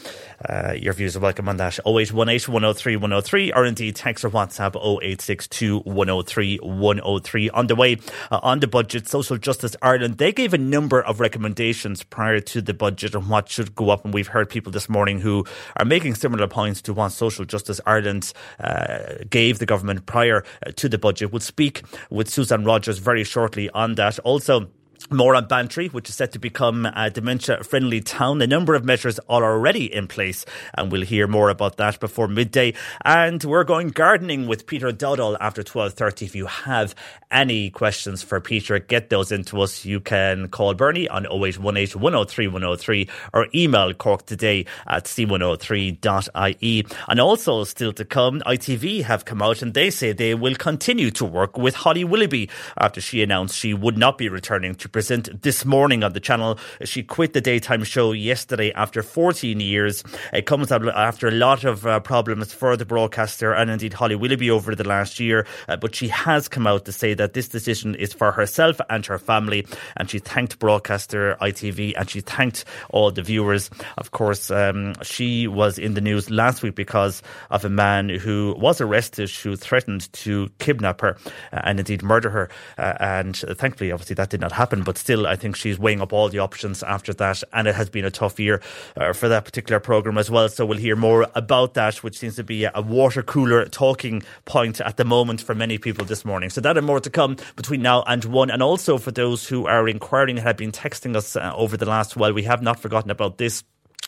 Uh, 0.49 0.73
your 0.73 0.93
views 0.93 1.17
are 1.17 1.21
welcome 1.21 1.49
on 1.49 1.57
that. 1.59 1.79
0818 1.87 2.53
103 2.53 2.97
103, 2.97 3.53
or 3.53 3.65
indeed 3.65 3.97
text 3.97 4.25
or 4.25 4.31
WhatsApp 4.31 4.77
0862 4.77 5.81
103 5.81 6.57
103. 6.59 7.51
On 7.51 7.67
the 7.67 7.77
way, 7.77 7.99
uh, 8.31 8.41
on 8.43 8.61
the 8.61 8.67
budget, 8.67 9.09
Social 9.09 9.39
Justice 9.39 9.77
Ireland, 9.83 10.19
they 10.19 10.33
gave 10.33 10.55
a 10.55 10.59
number 10.59 11.01
of 11.03 11.21
recommendations 11.21 12.03
prior 12.03 12.41
to 12.41 12.61
the 12.61 12.75
budget 12.75 13.15
on 13.15 13.29
what 13.29 13.49
should 13.49 13.75
go 13.75 13.91
up. 13.91 14.05
And 14.05 14.13
we've 14.13 14.29
heard 14.29 14.49
people 14.49 14.73
this 14.73 14.89
morning 14.89 15.21
who 15.21 15.45
are 15.77 15.85
making 15.85 16.15
similar 16.15 16.47
points 16.47 16.83
to 16.83 16.93
what 16.93 17.11
Social 17.11 17.45
Justice 17.45 17.81
Ireland 17.87 18.00
Ireland 18.01 18.33
uh, 18.59 19.25
gave 19.29 19.59
the 19.59 19.67
government 19.67 20.07
prior 20.07 20.43
uh, 20.67 20.73
to 20.77 20.89
the 20.89 20.99
budget. 20.99 21.33
We'll 21.33 21.41
speak 21.41 21.83
with 22.09 22.31
Suzanne 22.31 22.65
Rogers 22.65 22.99
very 22.99 23.25
shortly 23.25 23.69
on 23.71 23.95
that. 23.97 24.19
Also, 24.21 24.69
more 25.11 25.35
on 25.35 25.47
Bantry, 25.47 25.89
which 25.89 26.09
is 26.09 26.15
set 26.15 26.33
to 26.33 26.39
become 26.39 26.87
a 26.87 27.11
dementia 27.11 27.65
friendly 27.65 28.01
town. 28.01 28.43
A 28.43 28.47
number 28.47 28.75
of 28.75 28.85
measures 28.85 29.19
are 29.29 29.45
already 29.45 29.93
in 29.93 30.07
place, 30.07 30.45
and 30.75 30.93
we'll 30.93 31.03
hear 31.03 31.27
more 31.27 31.49
about 31.49 31.77
that 31.79 31.99
before 32.01 32.29
midday. 32.29 32.75
And 33.05 33.43
we're 33.43 33.65
going 33.65 33.89
gardening 33.89 34.47
with 34.47 34.67
Peter 34.67 34.93
Dowdall 34.93 35.37
after 35.41 35.63
12.30. 35.63 36.23
If 36.23 36.37
you 36.37 36.47
have 36.47 36.95
any 37.31 37.71
questions 37.71 38.23
for 38.23 38.41
Peter, 38.41 38.79
get 38.79 39.09
those 39.11 39.33
into 39.33 39.61
us. 39.61 39.85
You 39.85 40.01
can 40.01 40.49
call 40.49 40.75
Bernie 40.75 41.09
on 41.09 41.25
0818 41.27 42.01
103 42.01 42.49
103 42.49 43.09
or 43.33 43.47
email 43.55 43.95
Cork 43.95 44.27
today 44.27 44.67
at 44.87 45.05
c103.ie. 45.05 46.87
And 47.09 47.21
also, 47.21 47.65
still 47.65 47.93
to 47.95 48.05
come, 48.05 48.41
ITV 48.41 49.05
have 49.05 49.25
come 49.25 49.41
out 49.41 49.63
and 49.63 49.73
they 49.73 49.91
say 49.91 50.13
they 50.13 50.35
will 50.35 50.55
continue 50.57 51.11
to 51.13 51.25
work 51.25 51.57
with 51.57 51.75
Holly 51.75 52.05
Willoughby 52.05 52.51
after 52.77 53.01
she 53.01 53.23
announced 53.23 53.57
she 53.57 53.73
would 53.73 53.97
not 53.97 54.19
be 54.19 54.29
returning 54.29 54.75
to 54.75 54.90
present 54.93 55.43
this 55.43 55.65
morning 55.65 56.03
on 56.03 56.13
the 56.13 56.21
channel. 56.21 56.59
She 56.85 57.03
quit 57.03 57.33
the 57.33 57.41
daytime 57.41 57.85
show 57.85 58.13
yesterday 58.13 58.73
after 58.73 59.03
14 59.03 59.61
years. 59.61 60.05
It 60.33 60.47
comes 60.47 60.73
after 60.73 61.29
a 61.29 61.33
lot 61.33 61.65
of 61.65 61.87
uh, 61.87 62.01
problems 62.01 62.53
for 62.53 62.77
the 62.77 62.85
broadcaster 62.85 63.53
and 63.53 63.71
indeed 63.71 63.93
Holly 63.93 64.15
Willoughby 64.15 64.51
over 64.51 64.75
the 64.75 64.87
last 64.87 65.21
year. 65.21 65.47
Uh, 65.69 65.77
but 65.77 65.95
she 65.95 66.09
has 66.09 66.49
come 66.49 66.67
out 66.67 66.85
to 66.85 66.93
say 66.93 67.15
that 67.15 67.35
this 67.35 67.49
decision 67.49 67.95
is 67.95 68.13
for 68.13 68.33
herself 68.33 68.81
and 68.89 69.05
her 69.07 69.19
family. 69.19 69.67
And 69.97 70.11
she 70.11 70.19
thanked 70.19 70.59
broadcaster 70.59 71.37
ITV 71.41 71.95
and 71.97 72.09
she 72.09 72.21
thanked 72.21 72.65
all 72.91 73.11
the 73.11 73.23
viewers. 73.23 73.71
Of 73.99 74.11
course, 74.11 74.51
um, 74.51 74.95
she 75.03 75.47
was 75.47 75.79
in 75.79 75.95
the 75.95 76.01
news 76.01 76.31
last 76.31 76.63
week 76.63 76.75
because 76.75 77.23
of 77.51 77.65
a 77.65 77.71
man 77.71 78.09
who 78.09 78.55
was 78.59 78.81
arrested 78.81 79.31
who 79.31 79.57
threatened 79.57 80.13
to 80.13 80.51
kidnap 80.59 81.01
her 81.01 81.17
uh, 81.53 81.61
and 81.65 81.79
indeed 81.79 82.03
murder 82.03 82.31
her. 82.31 82.49
Uh, 82.79 82.95
and 83.01 83.37
thankfully, 83.37 83.93
obviously, 83.93 84.15
that 84.15 84.31
did 84.31 84.41
not 84.41 84.53
happen 84.53 84.80
but 84.83 84.99
still, 84.99 85.27
I 85.27 85.37
think 85.37 85.57
she's 85.57 85.79
weighing 85.79 86.01
up 86.01 86.13
all 86.13 86.29
the 86.29 86.39
options 86.39 86.83
after 86.83 87.13
that. 87.15 87.43
And 87.53 87.69
it 87.69 87.75
has 87.75 87.91
been 87.91 88.05
a 88.05 88.11
tough 88.11 88.39
year 88.39 88.61
uh, 88.97 89.13
for 89.13 89.29
that 89.29 89.45
particular 89.45 89.81
programme 89.81 90.19
as 90.19 90.31
well. 90.31 90.49
So 90.49 90.67
we'll 90.67 90.79
hear 90.79 90.97
more 90.97 91.27
about 91.35 91.75
that, 91.75 92.03
which 92.03 92.19
seems 92.19 92.37
to 92.37 92.45
be 92.45 92.65
a 92.65 92.83
water 92.83 93.23
cooler 93.23 93.65
talking 93.67 94.23
point 94.45 94.81
at 94.81 94.97
the 94.97 95.05
moment 95.05 95.41
for 95.41 95.55
many 95.55 95.79
people 95.79 96.05
this 96.05 96.25
morning. 96.25 96.51
So 96.51 96.61
that 96.61 96.77
and 96.77 96.87
more 96.87 97.01
to 97.01 97.11
come 97.11 97.37
between 97.57 97.83
now 97.83 98.03
and 98.07 98.25
one. 98.25 98.51
And 98.51 98.63
also 98.63 98.99
for 98.99 99.11
those 99.11 99.47
who 99.47 99.67
are 99.67 99.89
inquiring 99.89 100.37
and 100.37 100.47
have 100.47 100.57
been 100.57 100.73
texting 100.73 101.17
us 101.17 101.37
uh, 101.37 101.53
over 101.55 101.77
the 101.77 101.87
last 101.87 102.17
while, 102.17 102.33
we 102.33 102.43
have 102.45 102.63
not 102.63 102.81
forgotten 102.81 103.11
about 103.11 103.39
this. 103.39 103.65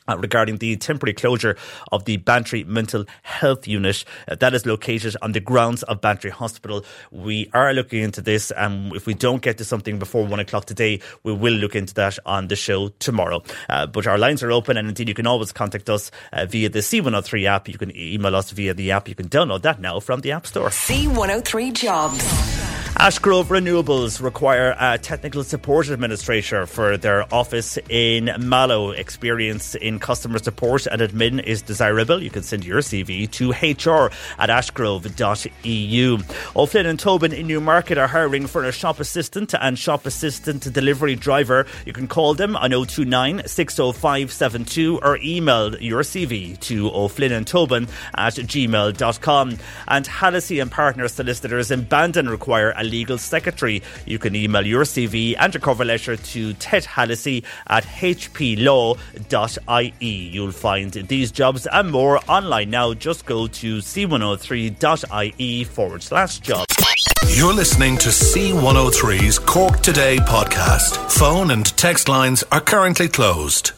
Uh, 0.08 0.18
regarding 0.18 0.56
the 0.56 0.76
temporary 0.76 1.14
closure 1.14 1.56
of 1.92 2.06
the 2.06 2.16
Bantry 2.16 2.64
Mental 2.64 3.04
Health 3.22 3.68
Unit 3.68 4.04
uh, 4.26 4.34
that 4.34 4.52
is 4.52 4.66
located 4.66 5.16
on 5.22 5.30
the 5.30 5.38
grounds 5.38 5.84
of 5.84 6.00
Bantry 6.00 6.30
Hospital. 6.30 6.84
We 7.12 7.48
are 7.54 7.72
looking 7.72 8.02
into 8.02 8.20
this, 8.20 8.50
and 8.50 8.92
if 8.96 9.06
we 9.06 9.14
don't 9.14 9.42
get 9.42 9.58
to 9.58 9.64
something 9.64 10.00
before 10.00 10.26
one 10.26 10.40
o'clock 10.40 10.64
today, 10.64 11.00
we 11.22 11.32
will 11.32 11.52
look 11.52 11.76
into 11.76 11.94
that 11.94 12.18
on 12.26 12.48
the 12.48 12.56
show 12.56 12.88
tomorrow. 12.98 13.44
Uh, 13.68 13.86
but 13.86 14.08
our 14.08 14.18
lines 14.18 14.42
are 14.42 14.50
open, 14.50 14.76
and 14.76 14.88
indeed, 14.88 15.06
you 15.06 15.14
can 15.14 15.28
always 15.28 15.52
contact 15.52 15.88
us 15.88 16.10
uh, 16.32 16.46
via 16.46 16.68
the 16.68 16.80
C103 16.80 17.44
app. 17.46 17.68
You 17.68 17.78
can 17.78 17.96
email 17.96 18.34
us 18.34 18.50
via 18.50 18.74
the 18.74 18.90
app. 18.90 19.08
You 19.08 19.14
can 19.14 19.28
download 19.28 19.62
that 19.62 19.80
now 19.80 20.00
from 20.00 20.20
the 20.20 20.32
App 20.32 20.48
Store. 20.48 20.70
C103 20.70 21.72
Jobs. 21.72 22.71
Ashgrove 22.96 23.46
Renewables 23.46 24.22
require 24.22 24.76
a 24.78 24.96
technical 24.96 25.42
support 25.42 25.88
administrator 25.88 26.66
for 26.66 26.96
their 26.96 27.24
office 27.34 27.76
in 27.88 28.30
Mallow. 28.38 28.90
Experience 28.90 29.74
in 29.74 29.98
customer 29.98 30.38
support 30.38 30.86
and 30.86 31.00
admin 31.00 31.42
is 31.42 31.62
desirable. 31.62 32.22
You 32.22 32.30
can 32.30 32.42
send 32.44 32.64
your 32.64 32.80
CV 32.80 33.28
to 33.32 33.50
hr 33.50 34.12
at 34.38 34.50
ashgrove.eu. 34.50 36.18
O'Flynn 36.54 36.86
and 36.86 37.00
Tobin 37.00 37.32
in 37.32 37.46
Newmarket 37.48 37.98
are 37.98 38.06
hiring 38.06 38.46
for 38.46 38.62
a 38.62 38.70
shop 38.70 39.00
assistant 39.00 39.52
and 39.60 39.76
shop 39.76 40.06
assistant 40.06 40.72
delivery 40.72 41.16
driver. 41.16 41.66
You 41.84 41.94
can 41.94 42.06
call 42.06 42.34
them 42.34 42.54
on 42.56 42.70
029 42.70 43.48
60572 43.48 45.00
or 45.02 45.18
email 45.22 45.74
your 45.82 46.02
CV 46.02 46.60
to 46.60 46.88
O'Flynn 46.92 47.32
and 47.32 47.46
Tobin 47.46 47.88
at 48.14 48.34
gmail.com. 48.34 49.58
And 49.88 50.06
Hallisey 50.06 50.62
and 50.62 50.70
Partner 50.70 51.08
Solicitors 51.08 51.70
in 51.72 51.82
Bandon 51.82 52.28
require 52.28 52.72
a 52.82 52.84
legal 52.84 53.16
secretary. 53.18 53.82
You 54.04 54.18
can 54.18 54.36
email 54.36 54.66
your 54.66 54.84
CV 54.84 55.34
and 55.38 55.54
your 55.54 55.60
cover 55.60 55.84
letter 55.84 56.16
to 56.16 56.52
Ted 56.54 56.84
Hallisey 56.84 57.44
at 57.68 57.84
hplaw.ie. 57.84 58.98
You'll 60.02 60.52
find 60.52 60.92
these 60.92 61.30
jobs 61.32 61.66
and 61.66 61.90
more 61.90 62.20
online 62.28 62.70
now. 62.70 62.92
Just 62.94 63.24
go 63.24 63.46
to 63.46 63.78
c103.ie 63.78 65.64
forward 65.64 66.02
slash 66.02 66.38
job. 66.40 66.66
You're 67.28 67.54
listening 67.54 67.96
to 67.98 68.08
C103's 68.08 69.38
Cork 69.38 69.80
Today 69.80 70.16
podcast. 70.18 71.10
Phone 71.10 71.50
and 71.50 71.64
text 71.78 72.08
lines 72.08 72.44
are 72.52 72.60
currently 72.60 73.08
closed. 73.08 73.72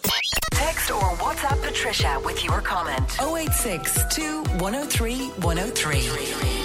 Text 0.52 0.90
or 0.90 1.16
WhatsApp 1.16 1.62
Patricia 1.62 2.20
with 2.24 2.42
your 2.42 2.60
comment. 2.62 3.16
086 3.20 4.18
103 4.58 5.14
103. 5.28 6.64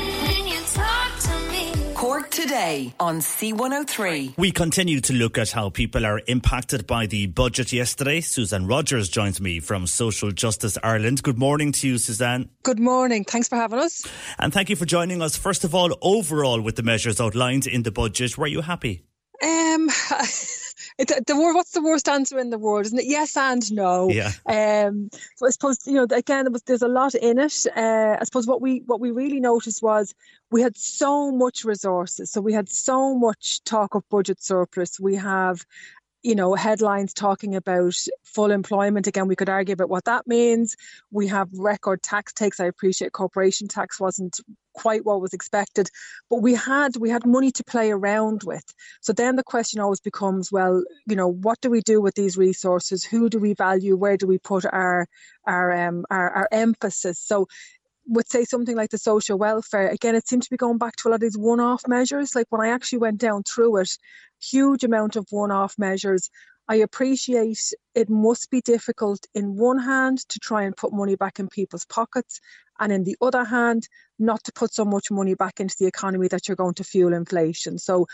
Cork 2.00 2.30
Today 2.30 2.94
on 2.98 3.20
C103. 3.20 4.38
We 4.38 4.54
continue 4.54 5.02
to 5.02 5.12
look 5.12 5.38
at 5.38 5.52
how 5.52 5.70
people 5.70 6.06
are 6.06 6.22
impacted 6.28 6.88
by 6.88 7.08
the 7.08 7.28
budget 7.28 7.74
yesterday. 7.74 8.22
Suzanne 8.22 8.68
Rogers 8.68 9.10
joins 9.10 9.42
me 9.42 9.60
from 9.60 9.86
Social 9.86 10.32
Justice 10.32 10.78
Ireland. 10.82 11.22
Good 11.24 11.38
morning 11.38 11.74
to 11.74 11.90
you, 11.90 11.98
Suzanne. 11.98 12.52
Good 12.64 12.80
morning. 12.80 13.26
Thanks 13.26 13.50
for 13.50 13.58
having 13.58 13.80
us. 13.80 14.08
And 14.38 14.54
thank 14.54 14.70
you 14.70 14.78
for 14.78 14.86
joining 14.86 15.22
us. 15.22 15.36
First 15.36 15.66
of 15.66 15.76
all, 15.76 15.94
overall, 16.02 16.62
with 16.62 16.78
the 16.78 16.84
measures 16.84 17.20
outlined 17.20 17.68
in 17.68 17.84
the 17.84 17.92
budget, 17.92 18.38
were 18.38 18.48
you 18.48 18.62
happy? 18.62 19.04
Um, 19.44 19.90
it, 21.00 21.26
the 21.28 21.36
word, 21.36 21.54
what's 21.54 21.72
the 21.72 21.82
worst 21.82 22.10
answer 22.10 22.38
in 22.38 22.50
the 22.50 22.58
world, 22.58 22.86
isn't 22.86 23.00
it? 23.00 23.06
Yes 23.06 23.38
and 23.38 23.72
no. 23.72 24.10
Yeah. 24.10 24.32
Um, 24.46 25.10
so 25.36 25.48
I 25.48 25.50
suppose 25.50 25.80
you 25.86 25.94
know 25.94 26.08
again 26.12 26.46
there 26.46 26.52
was, 26.52 26.64
there's 26.64 26.82
a 26.82 26.88
lot 26.88 27.16
in 27.16 27.40
it. 27.40 27.66
Uh, 27.76 28.18
I 28.20 28.24
suppose 28.26 28.46
what 28.46 28.62
we 28.62 28.84
what 28.86 29.00
we 29.00 29.12
really 29.12 29.40
noticed 29.40 29.82
was 29.82 30.14
we 30.52 30.62
had 30.62 30.78
so 30.78 31.32
much 31.32 31.64
resources. 31.64 32.32
So 32.32 32.42
we 32.42 32.54
had 32.54 32.70
so 32.70 33.16
much 33.16 33.64
talk 33.64 33.96
of 33.96 34.08
budget 34.10 34.44
surplus. 34.44 35.00
We 35.00 35.16
have 35.16 35.66
you 36.22 36.36
know, 36.36 36.54
headlines 36.54 37.14
talking 37.14 37.56
about 37.56 37.96
full 38.24 38.52
employment. 38.52 39.08
Again, 39.08 39.28
we 39.28 39.36
could 39.36 39.50
argue 39.50 39.74
about 39.74 39.90
what 39.90 40.06
that 40.06 40.28
means. 40.28 40.76
We 41.12 41.28
have 41.28 41.48
record 41.54 42.04
tax 42.04 42.34
takes. 42.34 42.60
I 42.60 42.66
appreciate 42.66 43.14
corporation 43.14 43.68
tax 43.68 44.00
wasn't 44.00 44.40
quite 44.74 45.06
what 45.06 45.22
was 45.22 45.34
expected, 45.34 45.90
but 46.30 46.42
we 46.42 46.54
had 46.54 46.96
we 46.98 47.10
had 47.10 47.26
money 47.26 47.52
to 47.52 47.64
play 47.64 47.92
around 47.92 48.44
with. 48.44 48.66
So 49.02 49.14
then 49.14 49.36
the 49.36 49.44
question 49.44 49.80
always 49.80 50.00
becomes, 50.00 50.52
well, 50.52 50.84
you 51.06 51.16
know, 51.16 51.28
what 51.28 51.60
do 51.62 51.70
we 51.70 51.82
do 51.82 52.02
with 52.02 52.16
these 52.16 52.38
resources? 52.38 53.04
Who 53.04 53.30
do 53.30 53.40
we 53.40 53.54
value? 53.54 53.96
Where 53.96 54.18
do 54.18 54.28
we 54.28 54.38
put 54.38 54.66
our 54.66 55.08
our 55.46 55.72
um 55.72 56.06
our, 56.10 56.30
our 56.32 56.48
emphasis? 56.52 57.20
So 57.20 57.48
would 58.10 58.30
say 58.30 58.44
something 58.44 58.76
like 58.76 58.90
the 58.90 58.98
social 58.98 59.38
welfare, 59.38 59.88
again, 59.88 60.16
it 60.16 60.28
seemed 60.28 60.42
to 60.44 60.50
be 60.50 60.58
going 60.58 60.80
back 60.80 60.96
to 60.96 61.08
a 61.08 61.10
lot 61.10 61.16
of 61.16 61.22
these 61.22 61.38
one 61.38 61.60
off 61.60 61.88
measures. 61.88 62.36
Like 62.36 62.48
when 62.50 62.62
I 62.62 62.70
actually 62.70 63.00
went 63.00 63.20
down 63.20 63.44
through 63.44 63.78
it, 63.78 63.98
huge 64.42 64.84
amount 64.84 65.16
of 65.16 65.28
one 65.30 65.52
off 65.52 65.76
measures. 65.78 66.30
I 66.68 66.76
appreciate 66.76 67.74
it 67.96 68.10
must 68.10 68.52
be 68.52 68.62
difficult 68.62 69.26
in 69.34 69.56
one 69.56 69.80
hand 69.80 70.20
to 70.30 70.40
try 70.40 70.64
and 70.64 70.78
put 70.78 70.94
money 70.94 71.16
back 71.16 71.40
in 71.40 71.48
people's 71.48 71.86
pockets, 71.86 72.40
and 72.80 72.92
in 72.92 73.04
the 73.04 73.18
other 73.22 73.44
hand, 73.44 73.88
not 74.18 74.44
to 74.46 74.52
put 74.54 74.74
so 74.74 74.86
much 74.86 75.12
money 75.12 75.34
back 75.34 75.60
into 75.60 75.76
the 75.80 75.88
economy 75.88 76.28
that 76.30 76.48
you're 76.48 76.56
going 76.56 76.76
to 76.76 76.84
fuel 76.84 77.14
inflation. 77.14 77.78
So 77.78 78.08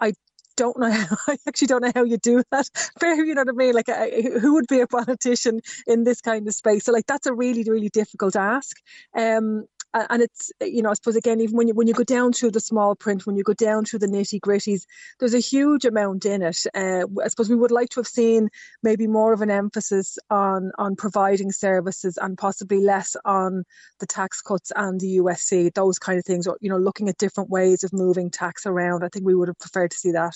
I 0.00 0.12
don't 0.56 0.78
know 0.78 0.90
how, 0.90 1.16
I 1.28 1.38
actually 1.46 1.68
don't 1.68 1.82
know 1.82 1.92
how 1.94 2.04
you 2.04 2.18
do 2.18 2.42
that. 2.50 2.68
Fair, 3.00 3.24
you 3.24 3.34
know 3.34 3.42
what 3.42 3.54
I 3.54 3.56
mean? 3.56 3.74
Like, 3.74 3.88
uh, 3.88 4.06
who 4.40 4.54
would 4.54 4.66
be 4.66 4.80
a 4.80 4.86
politician 4.86 5.60
in 5.86 6.04
this 6.04 6.20
kind 6.20 6.46
of 6.46 6.54
space? 6.54 6.84
So, 6.84 6.92
like, 6.92 7.06
that's 7.06 7.26
a 7.26 7.32
really, 7.32 7.64
really 7.64 7.88
difficult 7.88 8.36
ask. 8.36 8.76
Um, 9.16 9.66
and 9.94 10.22
it's 10.22 10.52
you 10.60 10.82
know 10.82 10.90
I 10.90 10.94
suppose 10.94 11.16
again 11.16 11.40
even 11.40 11.56
when 11.56 11.68
you 11.68 11.74
when 11.74 11.86
you 11.86 11.94
go 11.94 12.04
down 12.04 12.32
to 12.32 12.50
the 12.50 12.60
small 12.60 12.94
print 12.94 13.26
when 13.26 13.36
you 13.36 13.42
go 13.42 13.54
down 13.54 13.84
to 13.86 13.98
the 13.98 14.06
nitty 14.06 14.40
gritties 14.40 14.82
there's 15.18 15.34
a 15.34 15.38
huge 15.38 15.84
amount 15.84 16.24
in 16.26 16.42
it 16.42 16.58
uh, 16.74 17.04
I 17.24 17.28
suppose 17.28 17.48
we 17.48 17.56
would 17.56 17.70
like 17.70 17.88
to 17.90 18.00
have 18.00 18.06
seen 18.06 18.48
maybe 18.82 19.06
more 19.06 19.32
of 19.32 19.40
an 19.40 19.50
emphasis 19.50 20.18
on 20.30 20.72
on 20.78 20.96
providing 20.96 21.52
services 21.52 22.18
and 22.20 22.36
possibly 22.36 22.80
less 22.80 23.16
on 23.24 23.64
the 23.98 24.06
tax 24.06 24.42
cuts 24.42 24.72
and 24.76 25.00
the 25.00 25.18
USC 25.18 25.72
those 25.74 25.98
kind 25.98 26.18
of 26.18 26.24
things 26.24 26.46
or 26.46 26.58
you 26.60 26.70
know 26.70 26.78
looking 26.78 27.08
at 27.08 27.18
different 27.18 27.50
ways 27.50 27.84
of 27.84 27.92
moving 27.92 28.30
tax 28.30 28.66
around 28.66 29.04
I 29.04 29.08
think 29.08 29.24
we 29.24 29.34
would 29.34 29.48
have 29.48 29.58
preferred 29.58 29.90
to 29.90 29.96
see 29.96 30.12
that 30.12 30.28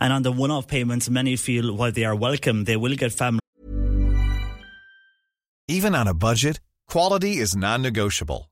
And 0.00 0.12
on 0.12 0.22
the 0.22 0.32
one 0.32 0.50
off 0.50 0.66
payments, 0.66 1.08
many 1.10 1.36
feel 1.36 1.74
while 1.74 1.92
they 1.92 2.04
are 2.04 2.16
welcome, 2.16 2.64
they 2.64 2.76
will 2.76 2.94
get 2.96 3.12
family. 3.12 3.40
Even 5.68 5.94
on 5.94 6.08
a 6.08 6.14
budget, 6.14 6.60
quality 6.88 7.38
is 7.38 7.56
non-negotiable. 7.56 8.51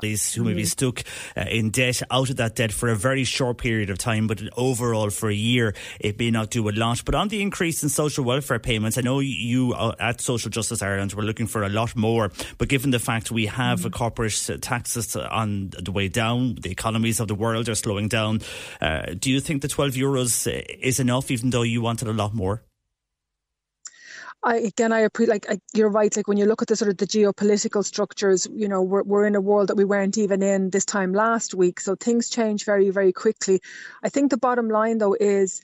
These 0.00 0.32
who 0.34 0.44
may 0.44 0.54
be 0.54 0.64
stuck 0.64 1.02
uh, 1.36 1.40
in 1.50 1.70
debt 1.70 2.02
out 2.08 2.30
of 2.30 2.36
that 2.36 2.54
debt 2.54 2.70
for 2.70 2.88
a 2.88 2.94
very 2.94 3.24
short 3.24 3.58
period 3.58 3.90
of 3.90 3.98
time, 3.98 4.28
but 4.28 4.40
overall 4.56 5.10
for 5.10 5.28
a 5.28 5.34
year 5.34 5.74
it 5.98 6.20
may 6.20 6.30
not 6.30 6.50
do 6.50 6.68
a 6.68 6.70
lot. 6.70 7.04
But 7.04 7.16
on 7.16 7.26
the 7.26 7.42
increase 7.42 7.82
in 7.82 7.88
social 7.88 8.22
welfare 8.22 8.60
payments, 8.60 8.96
I 8.96 9.00
know 9.00 9.18
you 9.18 9.72
uh, 9.72 9.96
at 9.98 10.20
Social 10.20 10.50
Justice 10.50 10.82
Ireland 10.82 11.14
were 11.14 11.24
looking 11.24 11.48
for 11.48 11.64
a 11.64 11.68
lot 11.68 11.96
more, 11.96 12.30
but 12.58 12.68
given 12.68 12.92
the 12.92 13.00
fact 13.00 13.32
we 13.32 13.46
have 13.46 13.80
mm. 13.80 13.90
corporate 13.90 14.48
taxes 14.62 15.16
on 15.16 15.70
the 15.70 15.90
way 15.90 16.06
down, 16.06 16.54
the 16.60 16.70
economies 16.70 17.18
of 17.18 17.26
the 17.26 17.34
world 17.34 17.68
are 17.68 17.74
slowing 17.74 18.06
down, 18.06 18.40
uh, 18.80 19.14
do 19.18 19.32
you 19.32 19.40
think 19.40 19.62
the 19.62 19.68
12 19.68 19.94
euros 19.94 20.46
is 20.80 21.00
enough, 21.00 21.28
even 21.32 21.50
though 21.50 21.62
you 21.62 21.82
wanted 21.82 22.06
a 22.06 22.12
lot 22.12 22.32
more? 22.32 22.62
I 24.42 24.56
again, 24.58 24.92
I 24.92 25.00
appreciate 25.00 25.32
like 25.32 25.50
I, 25.50 25.60
you're 25.74 25.90
right. 25.90 26.14
Like 26.16 26.28
when 26.28 26.38
you 26.38 26.46
look 26.46 26.62
at 26.62 26.68
the 26.68 26.76
sort 26.76 26.90
of 26.90 26.96
the 26.96 27.06
geopolitical 27.06 27.84
structures, 27.84 28.46
you 28.54 28.68
know, 28.68 28.82
we're 28.82 29.02
we're 29.02 29.26
in 29.26 29.34
a 29.34 29.40
world 29.40 29.68
that 29.68 29.76
we 29.76 29.84
weren't 29.84 30.16
even 30.18 30.42
in 30.42 30.70
this 30.70 30.84
time 30.84 31.12
last 31.12 31.54
week. 31.54 31.80
So 31.80 31.96
things 31.96 32.30
change 32.30 32.64
very 32.64 32.90
very 32.90 33.12
quickly. 33.12 33.60
I 34.02 34.08
think 34.10 34.30
the 34.30 34.38
bottom 34.38 34.68
line 34.68 34.98
though 34.98 35.16
is 35.18 35.60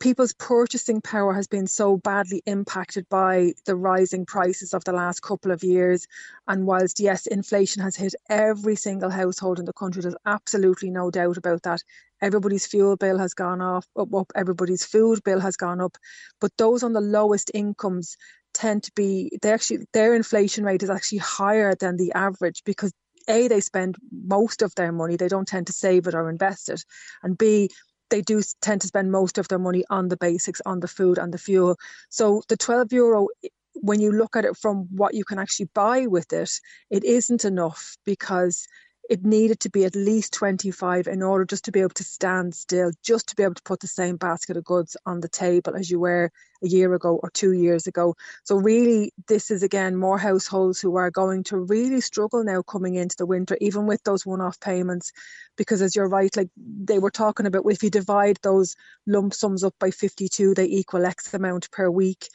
people's 0.00 0.34
purchasing 0.34 1.00
power 1.00 1.32
has 1.34 1.46
been 1.46 1.66
so 1.66 1.96
badly 1.98 2.42
impacted 2.46 3.08
by 3.08 3.54
the 3.66 3.76
rising 3.76 4.26
prices 4.26 4.74
of 4.74 4.84
the 4.84 4.92
last 4.92 5.22
couple 5.22 5.50
of 5.52 5.64
years. 5.64 6.06
And 6.48 6.66
whilst, 6.66 7.00
yes, 7.00 7.26
inflation 7.26 7.82
has 7.82 7.96
hit 7.96 8.14
every 8.28 8.76
single 8.76 9.10
household 9.10 9.58
in 9.60 9.64
the 9.66 9.72
country, 9.72 10.02
there's 10.02 10.16
absolutely 10.26 10.90
no 10.90 11.10
doubt 11.10 11.36
about 11.38 11.62
that. 11.62 11.82
Everybody's 12.24 12.66
fuel 12.66 12.96
bill 12.96 13.18
has 13.18 13.34
gone 13.34 13.60
off, 13.60 13.86
up, 13.96 14.12
up, 14.14 14.32
everybody's 14.34 14.84
food 14.84 15.22
bill 15.24 15.40
has 15.40 15.56
gone 15.56 15.80
up. 15.80 15.96
But 16.40 16.52
those 16.56 16.82
on 16.82 16.94
the 16.94 17.00
lowest 17.00 17.50
incomes 17.54 18.16
tend 18.54 18.82
to 18.84 18.92
be, 18.96 19.30
they 19.42 19.52
actually, 19.52 19.86
their 19.92 20.14
inflation 20.14 20.64
rate 20.64 20.82
is 20.82 20.90
actually 20.90 21.18
higher 21.18 21.74
than 21.74 21.96
the 21.96 22.12
average 22.12 22.62
because 22.64 22.92
a 23.28 23.48
they 23.48 23.60
spend 23.60 23.96
most 24.10 24.62
of 24.62 24.74
their 24.74 24.92
money 24.92 25.16
they 25.16 25.28
don't 25.28 25.48
tend 25.48 25.66
to 25.66 25.72
save 25.72 26.06
it 26.06 26.14
or 26.14 26.28
invest 26.28 26.68
it 26.68 26.84
and 27.22 27.38
b 27.38 27.70
they 28.10 28.20
do 28.22 28.42
tend 28.60 28.80
to 28.82 28.86
spend 28.86 29.10
most 29.10 29.38
of 29.38 29.48
their 29.48 29.58
money 29.58 29.84
on 29.90 30.08
the 30.08 30.16
basics, 30.16 30.60
on 30.66 30.80
the 30.80 30.88
food 30.88 31.18
and 31.18 31.32
the 31.32 31.38
fuel. 31.38 31.76
So 32.10 32.42
the 32.48 32.56
12 32.56 32.92
euro, 32.92 33.28
when 33.74 34.00
you 34.00 34.12
look 34.12 34.36
at 34.36 34.44
it 34.44 34.56
from 34.56 34.86
what 34.90 35.14
you 35.14 35.24
can 35.24 35.38
actually 35.38 35.68
buy 35.74 36.06
with 36.06 36.32
it, 36.32 36.50
it 36.90 37.02
isn't 37.02 37.44
enough 37.44 37.96
because 38.04 38.66
it 39.10 39.24
needed 39.24 39.60
to 39.60 39.70
be 39.70 39.84
at 39.84 39.94
least 39.94 40.32
25 40.32 41.06
in 41.06 41.22
order 41.22 41.44
just 41.44 41.64
to 41.66 41.72
be 41.72 41.80
able 41.80 41.90
to 41.90 42.04
stand 42.04 42.54
still, 42.54 42.90
just 43.02 43.28
to 43.28 43.36
be 43.36 43.42
able 43.42 43.54
to 43.54 43.62
put 43.62 43.80
the 43.80 43.86
same 43.86 44.16
basket 44.16 44.56
of 44.56 44.64
goods 44.64 44.96
on 45.04 45.20
the 45.20 45.28
table 45.28 45.76
as 45.76 45.90
you 45.90 46.00
were 46.00 46.30
a 46.62 46.66
year 46.66 46.94
ago 46.94 47.20
or 47.22 47.30
two 47.30 47.52
years 47.52 47.86
ago. 47.86 48.14
So, 48.44 48.56
really, 48.56 49.12
this 49.28 49.50
is 49.50 49.62
again 49.62 49.96
more 49.96 50.18
households 50.18 50.80
who 50.80 50.96
are 50.96 51.10
going 51.10 51.44
to 51.44 51.58
really 51.58 52.00
struggle 52.00 52.44
now 52.44 52.62
coming 52.62 52.94
into 52.94 53.16
the 53.16 53.26
winter, 53.26 53.58
even 53.60 53.86
with 53.86 54.02
those 54.04 54.24
one 54.24 54.40
off 54.40 54.58
payments. 54.60 55.12
Because, 55.56 55.82
as 55.82 55.94
you're 55.94 56.08
right, 56.08 56.34
like 56.36 56.48
they 56.56 56.98
were 56.98 57.10
talking 57.10 57.46
about, 57.46 57.64
if 57.70 57.82
you 57.82 57.90
divide 57.90 58.38
those 58.42 58.74
lump 59.06 59.34
sums 59.34 59.64
up 59.64 59.74
by 59.78 59.90
52, 59.90 60.54
they 60.54 60.64
equal 60.66 61.04
X 61.04 61.32
amount 61.34 61.70
per 61.70 61.90
week. 61.90 62.28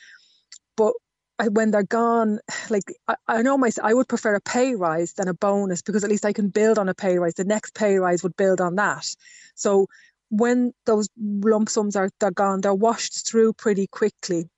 But 0.77 0.93
when 1.47 1.71
they're 1.71 1.83
gone, 1.83 2.39
like 2.69 2.83
I, 3.07 3.15
I 3.27 3.41
know 3.41 3.57
myself, 3.57 3.87
I 3.87 3.93
would 3.93 4.07
prefer 4.07 4.35
a 4.35 4.41
pay 4.41 4.75
rise 4.75 5.13
than 5.13 5.27
a 5.27 5.33
bonus 5.33 5.81
because 5.81 6.03
at 6.03 6.09
least 6.09 6.25
I 6.25 6.33
can 6.33 6.49
build 6.49 6.77
on 6.77 6.89
a 6.89 6.93
pay 6.93 7.17
rise. 7.17 7.35
The 7.35 7.43
next 7.45 7.73
pay 7.73 7.97
rise 7.97 8.23
would 8.23 8.35
build 8.35 8.61
on 8.61 8.75
that. 8.75 9.05
So 9.55 9.87
when 10.29 10.73
those 10.85 11.09
lump 11.17 11.69
sums 11.69 11.95
are 11.95 12.09
they're 12.19 12.31
gone, 12.31 12.61
they're 12.61 12.73
washed 12.73 13.27
through 13.27 13.53
pretty 13.53 13.87
quickly. 13.87 14.49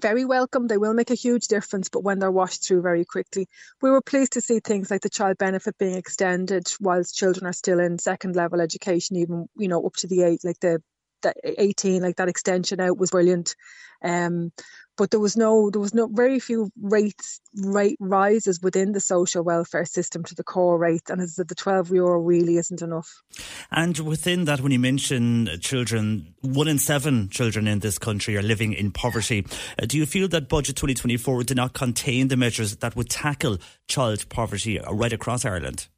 Very 0.00 0.24
welcome. 0.24 0.66
They 0.66 0.76
will 0.78 0.92
make 0.92 1.12
a 1.12 1.14
huge 1.14 1.46
difference, 1.46 1.88
but 1.88 2.02
when 2.02 2.18
they're 2.18 2.32
washed 2.32 2.66
through 2.66 2.82
very 2.82 3.04
quickly, 3.04 3.46
we 3.80 3.90
were 3.90 4.02
pleased 4.02 4.32
to 4.32 4.40
see 4.40 4.58
things 4.58 4.90
like 4.90 5.02
the 5.02 5.08
child 5.08 5.38
benefit 5.38 5.78
being 5.78 5.94
extended 5.94 6.66
whilst 6.80 7.14
children 7.14 7.46
are 7.46 7.52
still 7.52 7.78
in 7.78 7.98
second 8.00 8.34
level 8.34 8.60
education, 8.60 9.16
even 9.16 9.48
you 9.56 9.68
know 9.68 9.86
up 9.86 9.94
to 9.96 10.08
the 10.08 10.24
age 10.24 10.40
like 10.42 10.58
the, 10.58 10.82
the 11.24 11.34
18, 11.60 12.02
like 12.02 12.16
that 12.16 12.28
extension 12.28 12.80
out 12.80 12.98
was 12.98 13.10
brilliant. 13.10 13.56
Um, 14.02 14.52
but 14.96 15.10
there 15.10 15.20
was 15.20 15.36
no 15.36 15.70
there 15.70 15.80
was 15.80 15.94
no 15.94 16.06
very 16.06 16.38
few 16.38 16.70
rates 16.80 17.40
rate 17.56 17.96
rises 18.00 18.60
within 18.62 18.92
the 18.92 19.00
social 19.00 19.42
welfare 19.42 19.84
system 19.84 20.22
to 20.24 20.34
the 20.34 20.44
core 20.44 20.78
rate 20.78 21.08
and 21.08 21.20
as 21.20 21.34
the 21.34 21.54
12 21.54 21.90
euro 21.90 22.20
really 22.20 22.56
isn't 22.56 22.82
enough. 22.82 23.22
And 23.70 23.98
within 23.98 24.44
that 24.44 24.60
when 24.60 24.72
you 24.72 24.78
mention 24.78 25.48
children 25.60 26.34
one 26.42 26.68
in 26.68 26.78
seven 26.78 27.28
children 27.28 27.66
in 27.66 27.80
this 27.80 27.98
country 27.98 28.36
are 28.36 28.42
living 28.42 28.72
in 28.72 28.92
poverty. 28.92 29.46
Uh, 29.80 29.86
do 29.86 29.96
you 29.96 30.06
feel 30.06 30.28
that 30.28 30.48
budget 30.48 30.76
2024 30.76 31.44
did 31.44 31.56
not 31.56 31.72
contain 31.72 32.28
the 32.28 32.36
measures 32.36 32.76
that 32.76 32.94
would 32.94 33.10
tackle 33.10 33.58
child 33.88 34.28
poverty 34.28 34.80
right 34.90 35.12
across 35.12 35.44
Ireland 35.44 35.88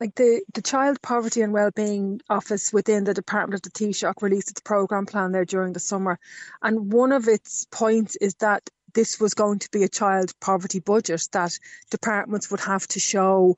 like 0.00 0.14
the, 0.14 0.42
the 0.54 0.62
Child 0.62 1.02
Poverty 1.02 1.42
and 1.42 1.52
Wellbeing 1.52 2.22
Office 2.30 2.72
within 2.72 3.04
the 3.04 3.12
Department 3.14 3.54
of 3.54 3.62
the 3.62 3.70
Taoiseach 3.78 4.22
released 4.22 4.50
its 4.50 4.60
programme 4.62 5.04
plan 5.04 5.32
there 5.32 5.44
during 5.44 5.74
the 5.74 5.80
summer. 5.80 6.18
And 6.62 6.90
one 6.90 7.12
of 7.12 7.28
its 7.28 7.66
points 7.70 8.16
is 8.16 8.34
that 8.36 8.68
this 8.94 9.20
was 9.20 9.34
going 9.34 9.58
to 9.60 9.70
be 9.70 9.84
a 9.84 9.88
child 9.88 10.32
poverty 10.40 10.80
budget 10.80 11.28
that 11.32 11.58
departments 11.90 12.50
would 12.50 12.60
have 12.60 12.86
to 12.88 13.00
show 13.00 13.56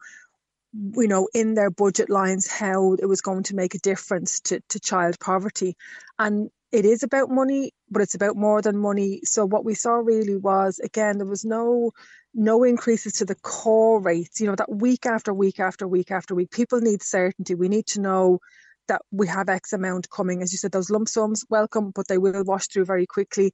you 0.74 1.08
know 1.08 1.28
in 1.34 1.54
their 1.54 1.70
budget 1.70 2.08
lines 2.08 2.46
how 2.46 2.94
it 2.94 3.06
was 3.06 3.20
going 3.20 3.42
to 3.42 3.54
make 3.54 3.74
a 3.74 3.78
difference 3.78 4.40
to, 4.40 4.60
to 4.68 4.80
child 4.80 5.18
poverty 5.20 5.76
and 6.18 6.50
it 6.70 6.86
is 6.86 7.02
about 7.02 7.30
money 7.30 7.72
but 7.90 8.00
it's 8.00 8.14
about 8.14 8.36
more 8.36 8.62
than 8.62 8.76
money 8.76 9.20
so 9.24 9.44
what 9.44 9.66
we 9.66 9.74
saw 9.74 9.96
really 9.96 10.36
was 10.36 10.78
again 10.78 11.18
there 11.18 11.26
was 11.26 11.44
no 11.44 11.92
no 12.34 12.64
increases 12.64 13.14
to 13.14 13.24
the 13.24 13.34
core 13.34 14.00
rates, 14.00 14.40
you 14.40 14.46
know, 14.46 14.56
that 14.56 14.70
week 14.70 15.06
after 15.06 15.32
week 15.32 15.60
after 15.60 15.86
week 15.86 16.10
after 16.10 16.34
week, 16.34 16.50
people 16.50 16.80
need 16.80 17.02
certainty. 17.02 17.54
We 17.54 17.68
need 17.68 17.86
to 17.88 18.00
know 18.00 18.40
that 18.88 19.02
we 19.10 19.28
have 19.28 19.48
X 19.48 19.72
amount 19.72 20.10
coming. 20.10 20.42
As 20.42 20.52
you 20.52 20.58
said, 20.58 20.72
those 20.72 20.90
lump 20.90 21.08
sums, 21.08 21.44
welcome, 21.48 21.92
but 21.94 22.08
they 22.08 22.18
will 22.18 22.44
wash 22.44 22.68
through 22.68 22.86
very 22.86 23.06
quickly. 23.06 23.52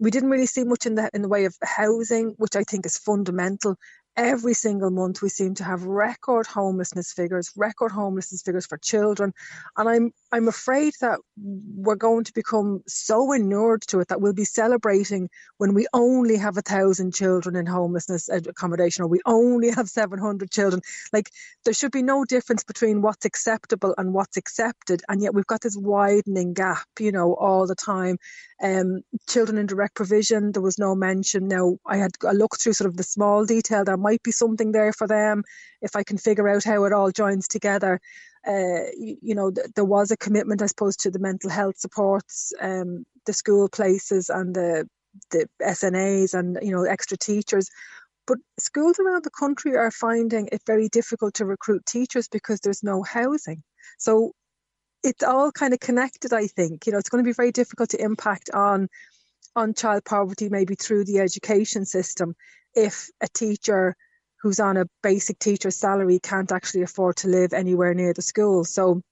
We 0.00 0.10
didn't 0.10 0.30
really 0.30 0.46
see 0.46 0.64
much 0.64 0.86
in 0.86 0.94
the 0.94 1.10
in 1.12 1.22
the 1.22 1.28
way 1.28 1.44
of 1.46 1.56
housing, 1.62 2.34
which 2.38 2.54
I 2.54 2.62
think 2.62 2.86
is 2.86 2.98
fundamental 2.98 3.76
every 4.18 4.52
single 4.52 4.90
month 4.90 5.22
we 5.22 5.28
seem 5.28 5.54
to 5.54 5.64
have 5.64 5.84
record 5.84 6.46
homelessness 6.46 7.12
figures, 7.12 7.52
record 7.56 7.92
homelessness 7.92 8.42
figures 8.42 8.66
for 8.66 8.76
children. 8.76 9.32
And 9.76 9.88
I'm 9.88 10.12
I'm 10.32 10.48
afraid 10.48 10.92
that 11.00 11.20
we're 11.36 11.94
going 11.94 12.24
to 12.24 12.34
become 12.34 12.82
so 12.86 13.32
inured 13.32 13.82
to 13.82 14.00
it 14.00 14.08
that 14.08 14.20
we'll 14.20 14.34
be 14.34 14.44
celebrating 14.44 15.30
when 15.56 15.72
we 15.72 15.86
only 15.94 16.36
have 16.36 16.58
a 16.58 16.62
thousand 16.62 17.14
children 17.14 17.56
in 17.56 17.64
homelessness 17.64 18.28
accommodation 18.28 19.04
or 19.04 19.06
we 19.06 19.20
only 19.24 19.70
have 19.70 19.88
700 19.88 20.50
children. 20.50 20.82
Like 21.12 21.30
there 21.64 21.72
should 21.72 21.92
be 21.92 22.02
no 22.02 22.24
difference 22.24 22.64
between 22.64 23.00
what's 23.00 23.24
acceptable 23.24 23.94
and 23.96 24.12
what's 24.12 24.36
accepted. 24.36 25.02
And 25.08 25.22
yet 25.22 25.32
we've 25.32 25.46
got 25.46 25.62
this 25.62 25.76
widening 25.76 26.52
gap, 26.54 26.88
you 26.98 27.12
know, 27.12 27.34
all 27.34 27.66
the 27.66 27.76
time. 27.76 28.18
Um, 28.60 29.02
children 29.28 29.56
in 29.56 29.66
direct 29.66 29.94
provision, 29.94 30.50
there 30.52 30.62
was 30.62 30.78
no 30.78 30.96
mention. 30.96 31.46
Now 31.46 31.78
I 31.86 31.96
had 31.96 32.10
a 32.26 32.34
look 32.34 32.58
through 32.58 32.72
sort 32.72 32.90
of 32.90 32.96
the 32.96 33.04
small 33.04 33.46
detail. 33.46 33.84
Might 34.08 34.22
be 34.22 34.32
something 34.32 34.72
there 34.72 34.92
for 34.92 35.06
them 35.06 35.44
if 35.82 35.96
I 35.96 36.02
can 36.02 36.18
figure 36.18 36.48
out 36.48 36.64
how 36.64 36.84
it 36.84 36.92
all 36.92 37.10
joins 37.10 37.46
together. 37.48 38.00
Uh, 38.46 38.84
you, 38.96 39.16
you, 39.20 39.34
know, 39.34 39.50
th- 39.50 39.68
there 39.74 39.84
was 39.84 40.10
a 40.10 40.16
commitment, 40.16 40.62
I 40.62 40.66
suppose, 40.66 40.96
to 40.98 41.10
the 41.10 41.18
mental 41.18 41.50
health 41.50 41.78
supports, 41.78 42.52
um, 42.60 43.04
the 43.26 43.32
school 43.32 43.68
places, 43.68 44.30
and 44.30 44.54
the 44.54 44.88
the 45.30 45.48
SNAs, 45.60 46.34
and 46.38 46.58
you 46.62 46.72
know, 46.72 46.84
extra 46.84 47.16
teachers. 47.16 47.68
But 48.26 48.38
schools 48.58 48.98
around 48.98 49.24
the 49.24 49.38
country 49.42 49.76
are 49.76 49.90
finding 49.90 50.48
it 50.52 50.62
very 50.66 50.88
difficult 50.88 51.34
to 51.34 51.46
recruit 51.46 51.84
teachers 51.86 52.28
because 52.28 52.60
there's 52.60 52.84
no 52.84 53.02
housing. 53.02 53.62
So 53.98 54.32
it's 55.02 55.22
all 55.22 55.52
kind 55.52 55.72
of 55.72 55.78
connected 55.78 56.32
i 56.32 56.46
think 56.48 56.84
you 56.84 56.92
know 56.92 56.98
it's 56.98 57.08
going 57.08 57.22
to 57.22 57.28
be 57.28 57.40
very 57.42 57.52
difficult 57.52 57.88
to 57.90 58.02
impact 58.02 58.50
on 58.52 58.88
on 59.56 59.74
child 59.74 60.04
poverty 60.04 60.48
maybe 60.48 60.74
through 60.74 61.04
the 61.04 61.18
education 61.18 61.84
system 61.84 62.34
if 62.74 63.10
a 63.20 63.28
teacher 63.28 63.96
who's 64.42 64.60
on 64.60 64.76
a 64.76 64.86
basic 65.02 65.38
teacher 65.38 65.70
salary 65.70 66.20
can't 66.20 66.52
actually 66.52 66.82
afford 66.82 67.16
to 67.16 67.28
live 67.28 67.52
anywhere 67.52 67.94
near 67.94 68.12
the 68.12 68.22
school. 68.22 68.64
So 68.64 69.02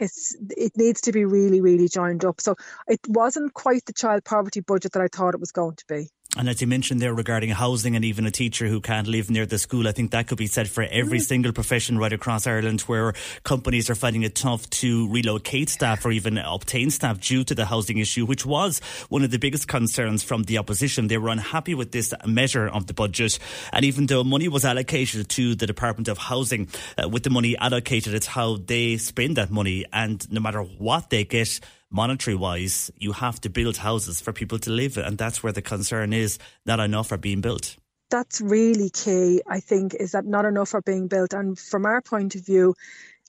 it's 0.00 0.36
it 0.56 0.76
needs 0.76 1.02
to 1.02 1.12
be 1.12 1.24
really 1.24 1.60
really 1.60 1.88
joined 1.88 2.24
up. 2.24 2.40
So 2.40 2.56
it 2.86 3.00
wasn't 3.08 3.54
quite 3.54 3.84
the 3.86 3.92
child 3.92 4.24
poverty 4.24 4.60
budget 4.60 4.92
that 4.92 5.02
i 5.02 5.08
thought 5.08 5.34
it 5.34 5.40
was 5.40 5.52
going 5.52 5.76
to 5.76 5.84
be 5.88 6.08
and 6.36 6.46
as 6.46 6.60
you 6.60 6.66
mentioned 6.66 7.00
there 7.00 7.14
regarding 7.14 7.48
housing 7.48 7.96
and 7.96 8.04
even 8.04 8.26
a 8.26 8.30
teacher 8.30 8.66
who 8.66 8.82
can't 8.82 9.06
live 9.06 9.30
near 9.30 9.46
the 9.46 9.58
school, 9.58 9.88
I 9.88 9.92
think 9.92 10.10
that 10.10 10.26
could 10.26 10.36
be 10.36 10.46
said 10.46 10.68
for 10.68 10.82
every 10.82 11.20
mm. 11.20 11.22
single 11.22 11.52
profession 11.52 11.96
right 11.96 12.12
across 12.12 12.46
Ireland 12.46 12.82
where 12.82 13.14
companies 13.44 13.88
are 13.88 13.94
finding 13.94 14.24
it 14.24 14.34
tough 14.34 14.68
to 14.70 15.08
relocate 15.08 15.70
staff 15.70 16.04
or 16.04 16.12
even 16.12 16.36
obtain 16.36 16.90
staff 16.90 17.18
due 17.18 17.44
to 17.44 17.54
the 17.54 17.64
housing 17.64 17.96
issue, 17.96 18.26
which 18.26 18.44
was 18.44 18.80
one 19.08 19.24
of 19.24 19.30
the 19.30 19.38
biggest 19.38 19.68
concerns 19.68 20.22
from 20.22 20.42
the 20.42 20.58
opposition. 20.58 21.08
They 21.08 21.16
were 21.16 21.30
unhappy 21.30 21.74
with 21.74 21.92
this 21.92 22.12
measure 22.26 22.68
of 22.68 22.86
the 22.88 22.94
budget. 22.94 23.38
And 23.72 23.86
even 23.86 24.04
though 24.04 24.22
money 24.22 24.48
was 24.48 24.66
allocated 24.66 25.30
to 25.30 25.54
the 25.54 25.66
Department 25.66 26.08
of 26.08 26.18
Housing, 26.18 26.68
uh, 27.02 27.08
with 27.08 27.22
the 27.22 27.30
money 27.30 27.56
allocated, 27.56 28.12
it's 28.12 28.26
how 28.26 28.58
they 28.58 28.98
spend 28.98 29.38
that 29.38 29.50
money. 29.50 29.86
And 29.94 30.30
no 30.30 30.42
matter 30.42 30.60
what 30.60 31.08
they 31.08 31.24
get, 31.24 31.58
monetary 31.90 32.36
wise, 32.36 32.90
you 32.96 33.12
have 33.12 33.40
to 33.42 33.50
build 33.50 33.78
houses 33.78 34.20
for 34.20 34.32
people 34.32 34.58
to 34.60 34.70
live. 34.70 34.96
And 34.96 35.18
that's 35.18 35.42
where 35.42 35.52
the 35.52 35.62
concern 35.62 36.12
is 36.12 36.38
not 36.66 36.80
enough 36.80 37.12
are 37.12 37.18
being 37.18 37.40
built. 37.40 37.76
That's 38.10 38.40
really 38.40 38.90
key, 38.90 39.42
I 39.46 39.60
think, 39.60 39.94
is 39.94 40.12
that 40.12 40.24
not 40.24 40.44
enough 40.44 40.74
are 40.74 40.82
being 40.82 41.08
built. 41.08 41.34
And 41.34 41.58
from 41.58 41.84
our 41.84 42.00
point 42.00 42.34
of 42.34 42.46
view, 42.46 42.74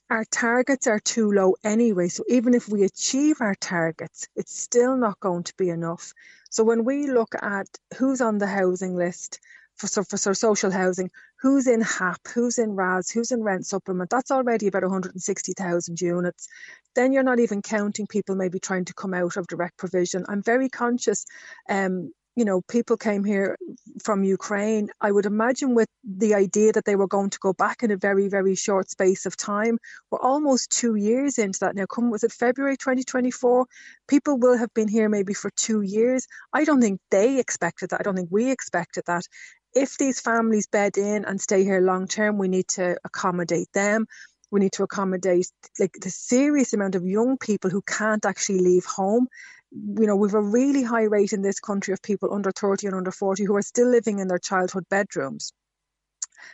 our 0.08 0.24
targets 0.24 0.86
are 0.86 0.98
too 0.98 1.30
low 1.30 1.54
anyway. 1.62 2.08
So 2.08 2.24
even 2.28 2.54
if 2.54 2.68
we 2.68 2.82
achieve 2.82 3.40
our 3.40 3.54
targets, 3.54 4.26
it's 4.34 4.58
still 4.58 4.96
not 4.96 5.20
going 5.20 5.44
to 5.44 5.54
be 5.56 5.68
enough. 5.68 6.12
So 6.50 6.64
when 6.64 6.84
we 6.84 7.08
look 7.08 7.34
at 7.40 7.68
who's 7.96 8.20
on 8.20 8.38
the 8.38 8.46
housing 8.46 8.96
list 8.96 9.38
for, 9.76 9.86
for, 9.86 10.18
for 10.18 10.34
social 10.34 10.70
housing, 10.70 11.10
who's 11.40 11.66
in 11.66 11.80
HAP, 11.80 12.20
who's 12.34 12.58
in 12.58 12.72
RAS, 12.72 13.10
who's 13.10 13.32
in 13.32 13.42
rent 13.42 13.66
supplement, 13.66 14.10
that's 14.10 14.30
already 14.30 14.66
about 14.66 14.82
160,000 14.82 16.00
units. 16.00 16.48
Then 16.94 17.12
you're 17.12 17.22
not 17.22 17.40
even 17.40 17.62
counting 17.62 18.06
people 18.06 18.34
maybe 18.34 18.58
trying 18.58 18.84
to 18.86 18.94
come 18.94 19.14
out 19.14 19.36
of 19.36 19.46
direct 19.46 19.78
provision. 19.78 20.24
I'm 20.28 20.42
very 20.42 20.68
conscious. 20.68 21.24
Um, 21.68 22.12
you 22.36 22.44
know, 22.44 22.60
people 22.62 22.96
came 22.96 23.24
here 23.24 23.56
from 24.02 24.22
Ukraine. 24.22 24.88
I 25.00 25.10
would 25.10 25.26
imagine 25.26 25.74
with 25.74 25.88
the 26.04 26.34
idea 26.34 26.72
that 26.72 26.84
they 26.84 26.94
were 26.94 27.08
going 27.08 27.30
to 27.30 27.38
go 27.38 27.52
back 27.52 27.82
in 27.82 27.90
a 27.90 27.96
very, 27.96 28.28
very 28.28 28.54
short 28.54 28.88
space 28.88 29.26
of 29.26 29.36
time. 29.36 29.78
We're 30.10 30.20
almost 30.20 30.70
two 30.70 30.94
years 30.94 31.38
into 31.38 31.58
that 31.60 31.74
now. 31.74 31.86
Come, 31.86 32.10
was 32.10 32.22
it 32.22 32.32
February 32.32 32.76
2024? 32.76 33.66
People 34.08 34.38
will 34.38 34.56
have 34.56 34.72
been 34.74 34.88
here 34.88 35.08
maybe 35.08 35.34
for 35.34 35.50
two 35.56 35.82
years. 35.82 36.26
I 36.52 36.64
don't 36.64 36.80
think 36.80 37.00
they 37.10 37.40
expected 37.40 37.90
that. 37.90 38.00
I 38.00 38.04
don't 38.04 38.16
think 38.16 38.30
we 38.30 38.50
expected 38.50 39.04
that 39.06 39.26
if 39.74 39.96
these 39.98 40.20
families 40.20 40.66
bed 40.66 40.96
in 40.96 41.24
and 41.24 41.40
stay 41.40 41.64
here 41.64 41.80
long 41.80 42.06
term, 42.06 42.38
we 42.38 42.48
need 42.48 42.68
to 42.68 42.96
accommodate 43.04 43.72
them. 43.72 44.06
We 44.50 44.60
need 44.60 44.72
to 44.72 44.82
accommodate 44.82 45.48
like 45.78 45.96
the 46.00 46.10
serious 46.10 46.72
amount 46.72 46.96
of 46.96 47.04
young 47.04 47.38
people 47.38 47.70
who 47.70 47.82
can't 47.82 48.24
actually 48.24 48.60
leave 48.60 48.84
home. 48.84 49.28
You 49.70 50.06
know, 50.06 50.16
we've 50.16 50.34
a 50.34 50.40
really 50.40 50.82
high 50.82 51.04
rate 51.04 51.32
in 51.32 51.42
this 51.42 51.60
country 51.60 51.94
of 51.94 52.02
people 52.02 52.34
under 52.34 52.50
30 52.50 52.88
and 52.88 52.96
under 52.96 53.12
40 53.12 53.44
who 53.44 53.56
are 53.56 53.62
still 53.62 53.88
living 53.88 54.18
in 54.18 54.26
their 54.26 54.38
childhood 54.38 54.84
bedrooms. 54.90 55.52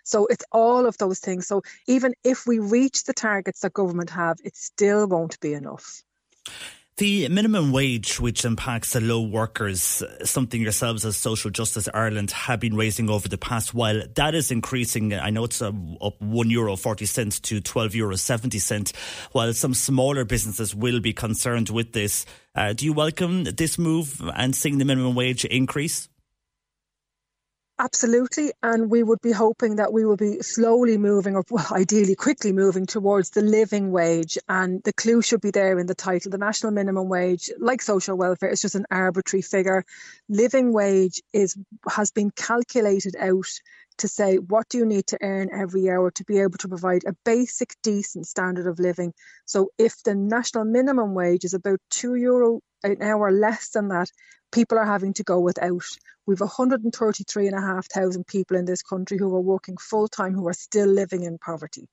So 0.04 0.26
it's 0.26 0.44
all 0.52 0.84
of 0.86 0.98
those 0.98 1.20
things. 1.20 1.46
So 1.46 1.62
even 1.86 2.14
if 2.22 2.46
we 2.46 2.58
reach 2.58 3.04
the 3.04 3.14
targets 3.14 3.60
that 3.60 3.72
government 3.72 4.10
have, 4.10 4.38
it 4.44 4.56
still 4.56 5.06
won't 5.06 5.40
be 5.40 5.54
enough. 5.54 6.02
The 6.98 7.28
minimum 7.28 7.72
wage, 7.72 8.18
which 8.18 8.46
impacts 8.46 8.94
the 8.94 9.02
low 9.02 9.20
workers, 9.20 10.02
something 10.24 10.62
yourselves 10.62 11.04
as 11.04 11.14
Social 11.14 11.50
Justice 11.50 11.90
Ireland 11.92 12.30
have 12.30 12.58
been 12.58 12.74
raising 12.74 13.10
over 13.10 13.28
the 13.28 13.36
past 13.36 13.74
while, 13.74 14.00
that 14.14 14.34
is 14.34 14.50
increasing. 14.50 15.12
I 15.12 15.28
know 15.28 15.44
it's 15.44 15.60
uh, 15.60 15.72
up 16.00 16.18
one 16.22 16.48
euro 16.48 16.74
forty 16.74 17.04
cents 17.04 17.38
to 17.40 17.60
twelve 17.60 17.94
euro 17.94 18.16
seventy 18.16 18.58
cent. 18.58 18.94
While 19.32 19.52
some 19.52 19.74
smaller 19.74 20.24
businesses 20.24 20.74
will 20.74 21.00
be 21.00 21.12
concerned 21.12 21.68
with 21.68 21.92
this, 21.92 22.24
uh, 22.54 22.72
do 22.72 22.86
you 22.86 22.94
welcome 22.94 23.44
this 23.44 23.78
move 23.78 24.22
and 24.34 24.56
seeing 24.56 24.78
the 24.78 24.86
minimum 24.86 25.14
wage 25.14 25.44
increase? 25.44 26.08
Absolutely. 27.78 28.52
And 28.62 28.90
we 28.90 29.02
would 29.02 29.20
be 29.20 29.32
hoping 29.32 29.76
that 29.76 29.92
we 29.92 30.06
will 30.06 30.16
be 30.16 30.40
slowly 30.40 30.96
moving, 30.96 31.36
or 31.36 31.44
well, 31.50 31.66
ideally 31.72 32.14
quickly 32.14 32.50
moving 32.52 32.86
towards 32.86 33.30
the 33.30 33.42
living 33.42 33.92
wage. 33.92 34.38
And 34.48 34.82
the 34.84 34.94
clue 34.94 35.20
should 35.20 35.42
be 35.42 35.50
there 35.50 35.78
in 35.78 35.86
the 35.86 35.94
title. 35.94 36.30
The 36.30 36.38
national 36.38 36.72
minimum 36.72 37.08
wage, 37.10 37.50
like 37.58 37.82
social 37.82 38.16
welfare, 38.16 38.48
is 38.48 38.62
just 38.62 38.76
an 38.76 38.86
arbitrary 38.90 39.42
figure. 39.42 39.84
Living 40.28 40.72
wage 40.72 41.20
is 41.34 41.54
has 41.90 42.10
been 42.10 42.30
calculated 42.30 43.14
out 43.18 43.46
to 43.98 44.08
say 44.08 44.36
what 44.36 44.68
do 44.70 44.78
you 44.78 44.86
need 44.86 45.06
to 45.08 45.18
earn 45.22 45.48
every 45.52 45.88
hour 45.90 46.10
to 46.12 46.24
be 46.24 46.38
able 46.38 46.58
to 46.58 46.68
provide 46.68 47.02
a 47.06 47.14
basic 47.24 47.74
decent 47.82 48.26
standard 48.26 48.66
of 48.66 48.78
living 48.78 49.14
so 49.46 49.70
if 49.78 50.02
the 50.02 50.14
national 50.14 50.64
minimum 50.66 51.14
wage 51.14 51.46
is 51.46 51.54
about 51.54 51.80
2 51.88 52.14
euro 52.16 52.60
an 52.84 53.00
hour 53.00 53.32
less 53.32 53.70
than 53.70 53.88
that 53.88 54.10
people 54.52 54.78
are 54.78 54.86
having 54.86 55.12
to 55.14 55.24
go 55.24 55.40
without 55.40 55.84
We've 56.26 56.40
133,500 56.40 58.26
people 58.26 58.56
in 58.56 58.64
this 58.64 58.82
country 58.82 59.16
who 59.16 59.32
are 59.34 59.40
working 59.40 59.76
full 59.76 60.08
time 60.08 60.34
who 60.34 60.48
are 60.48 60.52
still 60.52 60.88
living 60.88 61.22
in 61.22 61.38
poverty. 61.38 61.88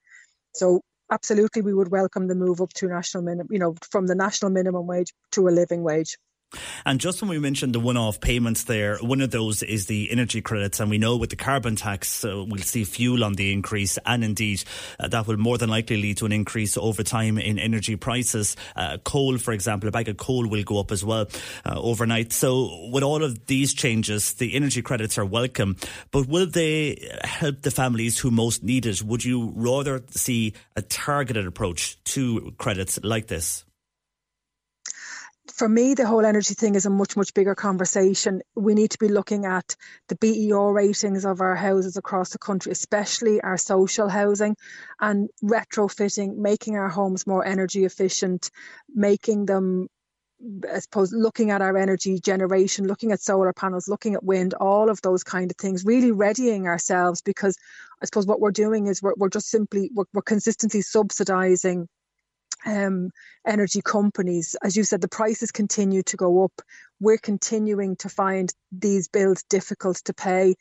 So 0.54 0.82
absolutely 1.12 1.62
we 1.62 1.74
would 1.74 1.92
welcome 1.92 2.28
the 2.28 2.36
move 2.36 2.60
up 2.60 2.74
to 2.74 2.88
national 2.88 3.24
minimum, 3.24 3.48
you 3.52 3.60
know, 3.60 3.76
from 3.92 4.08
the 4.08 4.16
national 4.16 4.50
minimum 4.50 4.88
wage 4.88 5.14
to 5.34 5.48
a 5.48 5.52
living 5.52 5.84
wage. 5.84 6.18
And 6.86 7.00
just 7.00 7.22
when 7.22 7.30
we 7.30 7.40
mentioned 7.40 7.74
the 7.74 7.80
one 7.80 7.98
off 7.98 8.20
payments 8.20 8.64
there, 8.66 8.98
one 8.98 9.22
of 9.22 9.32
those 9.32 9.64
is 9.64 9.86
the 9.86 10.12
energy 10.12 10.42
credits. 10.42 10.80
And 10.80 10.90
we 10.90 10.98
know 10.98 11.18
with 11.18 11.30
the 11.30 11.36
carbon 11.36 11.76
tax, 11.76 12.24
uh, 12.24 12.44
we'll 12.48 12.62
see 12.62 12.84
fuel 12.84 13.24
on 13.24 13.34
the 13.34 13.52
increase. 13.52 13.98
And 14.06 14.24
indeed, 14.24 14.64
uh, 15.00 15.08
that 15.10 15.28
will 15.28 15.38
more 15.38 15.58
than 15.58 15.70
likely 15.70 15.98
lead 15.98 16.18
to 16.18 16.26
an 16.26 16.32
increase 16.32 16.78
over 16.78 17.04
time 17.04 17.38
in 17.38 17.60
energy 17.60 17.96
prices. 17.96 18.56
Uh, 18.76 18.98
coal, 19.04 19.38
for 19.38 19.54
example, 19.54 19.90
a 19.90 19.92
bag 19.92 20.10
of 20.10 20.18
coal 20.18 20.48
will 20.48 20.64
go 20.64 20.80
up 20.80 20.92
as 20.92 21.04
well 21.04 21.28
uh, 21.66 21.80
overnight. 21.80 22.34
So, 22.34 22.90
with 22.92 23.04
all 23.04 23.24
of 23.24 23.46
these 23.46 23.74
changes, 23.74 24.34
the 24.34 24.56
energy 24.56 24.82
credits 24.82 25.18
are 25.18 25.26
welcome. 25.26 25.78
But 26.12 26.28
will 26.28 26.48
they 26.48 27.10
help 27.24 27.62
the 27.62 27.72
families 27.72 28.20
who 28.20 28.32
most 28.32 28.64
need 28.64 28.86
it? 28.86 29.02
Would 29.02 29.26
you 29.26 29.52
rather 29.56 30.04
see 30.10 30.54
a 30.76 30.82
targeted 30.82 31.48
approach 31.48 32.02
to 32.06 32.54
credits 32.58 33.00
like 33.04 33.28
this? 33.28 33.66
For 35.52 35.68
me, 35.68 35.94
the 35.94 36.08
whole 36.08 36.26
energy 36.26 36.54
thing 36.54 36.76
is 36.76 36.86
a 36.86 36.90
much, 36.90 37.18
much 37.18 37.34
bigger 37.34 37.54
conversation. 37.54 38.42
We 38.56 38.76
need 38.76 38.92
to 38.92 38.98
be 38.98 39.10
looking 39.10 39.46
at 39.46 39.76
the 40.08 40.16
BER 40.16 40.72
ratings 40.72 41.26
of 41.26 41.42
our 41.42 41.56
houses 41.56 41.98
across 41.98 42.30
the 42.30 42.38
country, 42.38 42.72
especially 42.72 43.42
our 43.42 43.58
social 43.58 44.08
housing, 44.08 44.56
and 45.02 45.30
retrofitting, 45.44 46.38
making 46.38 46.78
our 46.78 46.88
homes 46.88 47.28
more 47.28 47.46
energy 47.46 47.84
efficient, 47.84 48.52
making 48.96 49.46
them 49.46 49.90
I 50.70 50.80
suppose 50.80 51.14
looking 51.14 51.52
at 51.52 51.62
our 51.62 51.78
energy 51.78 52.20
generation, 52.20 52.86
looking 52.88 53.12
at 53.12 53.22
solar 53.22 53.54
panels, 53.54 53.88
looking 53.88 54.14
at 54.14 54.24
wind, 54.24 54.54
all 54.56 54.90
of 54.90 55.02
those 55.02 55.24
kind 55.24 55.50
of 55.50 55.58
things, 55.58 55.86
really 55.86 56.12
readying 56.12 56.68
ourselves 56.68 57.22
because 57.22 57.58
I 58.02 58.06
suppose 58.06 58.28
what 58.28 58.42
we're 58.42 58.52
doing 58.52 58.88
is 58.88 59.02
we're, 59.02 59.14
we're 59.16 59.30
just 59.30 59.50
simply 59.50 59.90
we're, 59.94 60.04
we're 60.14 60.22
consistently 60.22 60.82
subsidizing 60.82 61.88
um, 62.66 63.12
energy 63.46 63.82
companies. 63.82 64.56
As 64.64 64.76
you 64.76 64.84
said, 64.84 65.02
the 65.02 65.08
prices 65.08 65.52
continue 65.52 66.04
to 66.04 66.18
go 66.18 66.44
up. 66.44 66.62
We're 67.00 67.18
continuing 67.18 67.96
to 67.98 68.10
find 68.10 68.54
these 68.72 69.08
bills 69.08 69.44
difficult 69.50 69.98
to 70.06 70.14
pay. 70.14 70.56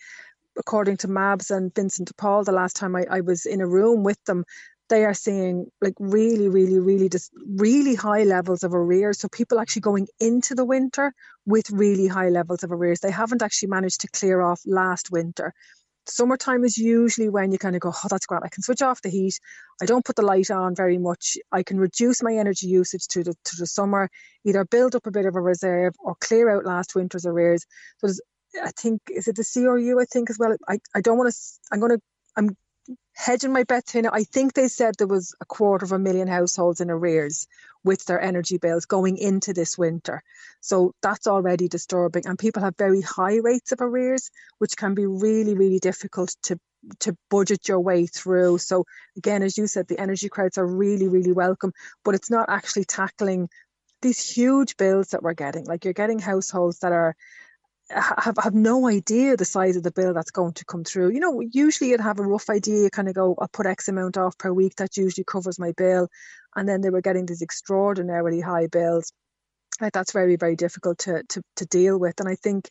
According 0.59 0.99
to 0.99 1.09
MABS 1.09 1.51
and 1.51 1.75
Vincent 1.75 2.09
de 2.09 2.15
Paul, 2.15 2.45
the 2.45 2.53
last 2.53 2.77
time 2.77 2.95
I, 2.95 3.07
I 3.11 3.21
was 3.21 3.47
in 3.47 3.61
a 3.61 3.67
room 3.67 4.03
with 4.03 4.23
them, 4.25 4.45
they 4.89 5.07
are 5.07 5.15
seeing 5.15 5.67
like 5.81 5.95
really, 5.99 6.49
really, 6.49 6.79
really 6.79 7.09
just 7.09 7.31
really 7.47 7.95
high 7.95 8.25
levels 8.25 8.63
of 8.63 8.75
arrears. 8.75 9.21
So 9.21 9.29
people 9.29 9.59
actually 9.59 9.81
going 9.81 10.09
into 10.21 10.55
the 10.55 10.67
winter 10.67 11.15
with 11.47 11.71
really 11.71 12.07
high 12.07 12.29
levels 12.29 12.63
of 12.63 12.73
arrears. 12.73 13.01
They 13.01 13.11
haven't 13.11 13.43
actually 13.43 13.71
managed 13.71 14.03
to 14.03 14.09
clear 14.09 14.43
off 14.43 14.61
last 14.67 15.11
winter 15.11 15.55
summertime 16.07 16.65
is 16.65 16.77
usually 16.77 17.29
when 17.29 17.53
you 17.53 17.59
kind 17.59 17.77
of 17.77 17.81
go, 17.81 17.93
oh, 17.95 18.09
that's 18.11 18.27
great. 18.27 18.43
I 18.45 18.49
can 18.49 18.63
switch 18.63 18.83
off 18.83 19.03
the 19.03 19.11
heat. 19.11 19.39
I 19.81 19.87
don't 19.87 20.05
put 20.05 20.17
the 20.17 20.23
light 20.23 20.51
on 20.51 20.75
very 20.75 20.99
much. 20.99 21.37
I 21.51 21.63
can 21.63 21.79
reduce 21.79 22.23
my 22.23 22.35
energy 22.35 22.67
usage 22.67 23.07
to 23.09 23.25
the 23.25 23.35
to 23.45 23.57
the 23.59 23.67
summer, 23.67 24.09
either 24.45 24.65
build 24.65 24.95
up 24.95 25.07
a 25.07 25.11
bit 25.11 25.27
of 25.27 25.37
a 25.37 25.41
reserve 25.41 25.95
or 25.99 26.15
clear 26.21 26.51
out 26.51 26.65
last 26.65 26.95
winter's 26.95 27.27
arrears. 27.27 27.67
So 27.99 28.09
I 28.63 28.71
think 28.77 29.03
is 29.09 29.29
it 29.29 29.37
the 29.37 29.45
CRU? 29.51 30.01
I 30.01 30.05
think 30.05 30.31
as 30.31 30.39
well. 30.39 30.57
I, 30.69 30.79
I 30.95 31.01
don't 31.01 31.19
want 31.19 31.33
to. 31.33 31.39
I'm 31.73 31.81
going 31.81 31.93
to. 31.97 32.03
I'm 32.37 32.57
hedging 33.15 33.53
my 33.53 33.65
bets 33.65 33.93
here. 33.93 34.09
I 34.13 34.25
think 34.25 34.55
they 34.55 34.69
said 34.69 34.95
there 34.97 35.07
was 35.07 35.35
a 35.41 35.45
quarter 35.45 35.85
of 35.85 35.93
a 35.93 35.99
million 35.99 36.29
households 36.29 36.81
in 36.81 36.91
arrears 36.91 37.47
with 37.85 38.05
their 38.05 38.21
energy 38.21 38.59
bills 38.59 38.87
going 38.87 39.17
into 39.17 39.53
this 39.53 39.77
winter. 39.77 40.23
So 40.61 40.95
that's 41.03 41.27
already 41.27 41.69
disturbing. 41.69 42.27
And 42.27 42.39
people 42.39 42.63
have 42.63 42.77
very 42.77 43.01
high 43.01 43.37
rates 43.37 43.73
of 43.73 43.81
arrears, 43.81 44.31
which 44.59 44.77
can 44.77 44.95
be 44.95 45.07
really, 45.07 45.55
really 45.55 45.79
difficult 45.79 46.35
to 46.45 46.59
to 46.99 47.17
budget 47.31 47.69
your 47.69 47.79
way 47.79 48.07
through. 48.07 48.59
So 48.59 48.87
again, 49.17 49.45
as 49.45 49.57
you 49.57 49.69
said, 49.69 49.87
the 49.87 50.01
energy 50.01 50.29
credits 50.29 50.59
are 50.59 50.67
really, 50.67 51.07
really 51.07 51.31
welcome, 51.31 51.73
but 52.05 52.17
it's 52.17 52.29
not 52.31 52.49
actually 52.49 52.85
tackling 52.85 53.49
these 54.01 54.29
huge 54.29 54.77
bills 54.77 55.11
that 55.11 55.23
we're 55.23 55.35
getting. 55.35 55.65
Like 55.65 55.85
you're 55.85 55.95
getting 55.95 56.19
households 56.19 56.81
that 56.81 56.91
are 56.91 57.15
have 57.95 58.37
have 58.43 58.55
no 58.55 58.89
idea 58.89 59.37
the 59.37 59.45
size 59.45 59.77
of 59.77 59.83
the 59.83 59.93
bill 59.93 60.15
that's 60.15 60.31
going 60.31 60.53
to 60.55 60.65
come 60.65 60.85
through. 60.85 61.11
You 61.11 61.21
know, 61.21 61.41
usually 61.41 61.91
you'd 61.91 62.01
have 62.01 62.19
a 62.19 62.23
rough 62.23 62.51
idea, 62.51 62.85
you 62.85 62.91
kind 62.91 63.09
of 63.09 63.15
go, 63.15 63.37
I'll 63.39 63.49
put 63.49 63.67
X 63.67 63.89
amount 63.89 64.17
off 64.17 64.39
per 64.39 64.53
week, 64.53 64.77
that 64.77 64.97
usually 64.97 65.25
covers 65.25 65.59
my 65.59 65.73
bill. 65.77 66.09
And 66.57 66.69
then 66.69 66.81
they 66.81 66.91
were 66.91 67.01
getting 67.01 67.27
these 67.27 67.43
extraordinarily 67.43 68.41
high 68.41 68.67
bills. 68.67 69.13
Like 69.81 69.93
that's 69.93 70.13
very, 70.13 70.37
very 70.37 70.57
difficult 70.57 70.99
to 71.01 71.23
to 71.31 71.43
to 71.57 71.67
deal 71.67 71.99
with. 71.99 72.21
And 72.21 72.29
I 72.29 72.37
think 72.37 72.69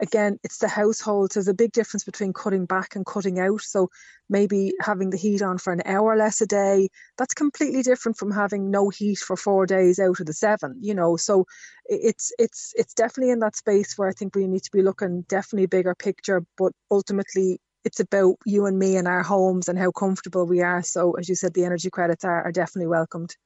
again, 0.00 0.38
it's 0.42 0.58
the 0.58 0.68
households. 0.68 1.34
There's 1.34 1.48
a 1.48 1.54
big 1.54 1.72
difference 1.72 2.04
between 2.04 2.32
cutting 2.32 2.66
back 2.66 2.96
and 2.96 3.04
cutting 3.06 3.38
out. 3.38 3.60
So 3.60 3.90
maybe 4.28 4.72
having 4.80 5.10
the 5.10 5.16
heat 5.16 5.42
on 5.42 5.58
for 5.58 5.72
an 5.72 5.82
hour 5.84 6.16
less 6.16 6.40
a 6.40 6.46
day, 6.46 6.88
that's 7.18 7.34
completely 7.34 7.82
different 7.82 8.18
from 8.18 8.30
having 8.30 8.70
no 8.70 8.88
heat 8.88 9.18
for 9.18 9.36
four 9.36 9.66
days 9.66 9.98
out 9.98 10.20
of 10.20 10.26
the 10.26 10.32
seven, 10.32 10.76
you 10.80 10.94
know. 10.94 11.16
So 11.16 11.46
it's 11.86 12.32
it's 12.38 12.72
it's 12.76 12.94
definitely 12.94 13.32
in 13.32 13.40
that 13.40 13.56
space 13.56 13.96
where 13.96 14.08
I 14.08 14.12
think 14.12 14.34
we 14.34 14.46
need 14.46 14.62
to 14.64 14.70
be 14.72 14.82
looking 14.82 15.22
definitely 15.22 15.66
bigger 15.66 15.94
picture, 15.94 16.42
but 16.56 16.72
ultimately 16.90 17.60
it's 17.84 18.00
about 18.00 18.36
you 18.44 18.66
and 18.66 18.78
me 18.78 18.96
and 18.96 19.08
our 19.08 19.22
homes 19.22 19.68
and 19.68 19.78
how 19.78 19.90
comfortable 19.90 20.46
we 20.46 20.60
are. 20.60 20.82
So 20.82 21.12
as 21.12 21.28
you 21.28 21.34
said, 21.34 21.54
the 21.54 21.64
energy 21.64 21.90
credits 21.90 22.24
are, 22.24 22.42
are 22.44 22.52
definitely 22.52 22.88
welcomed. 22.88 23.36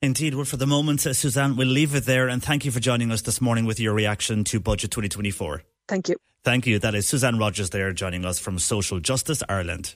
Indeed. 0.00 0.34
Well, 0.34 0.44
for 0.44 0.56
the 0.56 0.66
moment, 0.66 1.06
uh, 1.06 1.12
Suzanne, 1.12 1.56
we'll 1.56 1.68
leave 1.68 1.94
it 1.94 2.04
there. 2.04 2.28
And 2.28 2.42
thank 2.42 2.64
you 2.64 2.70
for 2.70 2.80
joining 2.80 3.10
us 3.10 3.22
this 3.22 3.40
morning 3.40 3.64
with 3.64 3.78
your 3.78 3.94
reaction 3.94 4.44
to 4.44 4.60
Budget 4.60 4.90
2024. 4.90 5.62
Thank 5.88 6.08
you. 6.08 6.16
Thank 6.44 6.66
you. 6.66 6.78
That 6.78 6.94
is 6.94 7.06
Suzanne 7.06 7.38
Rogers 7.38 7.70
there 7.70 7.92
joining 7.92 8.24
us 8.24 8.38
from 8.38 8.58
Social 8.58 8.98
Justice 9.00 9.42
Ireland. 9.48 9.94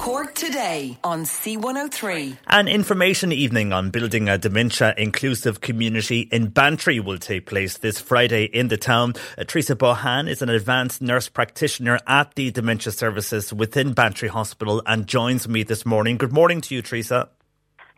Cork 0.00 0.34
today 0.34 0.96
on 1.04 1.24
C103. 1.24 2.38
An 2.46 2.68
information 2.68 3.32
evening 3.32 3.74
on 3.74 3.90
building 3.90 4.30
a 4.30 4.38
dementia 4.38 4.94
inclusive 4.96 5.60
community 5.60 6.20
in 6.32 6.48
Bantry 6.48 7.00
will 7.00 7.18
take 7.18 7.44
place 7.44 7.76
this 7.76 8.00
Friday 8.00 8.44
in 8.44 8.68
the 8.68 8.78
town. 8.78 9.12
Uh, 9.36 9.44
Teresa 9.44 9.76
Bohan 9.76 10.26
is 10.26 10.40
an 10.40 10.48
advanced 10.48 11.02
nurse 11.02 11.28
practitioner 11.28 11.98
at 12.06 12.34
the 12.34 12.50
dementia 12.50 12.92
services 12.92 13.52
within 13.52 13.92
Bantry 13.92 14.28
Hospital 14.28 14.82
and 14.86 15.06
joins 15.06 15.46
me 15.46 15.64
this 15.64 15.84
morning. 15.84 16.16
Good 16.16 16.32
morning 16.32 16.62
to 16.62 16.74
you, 16.74 16.80
Teresa. 16.80 17.28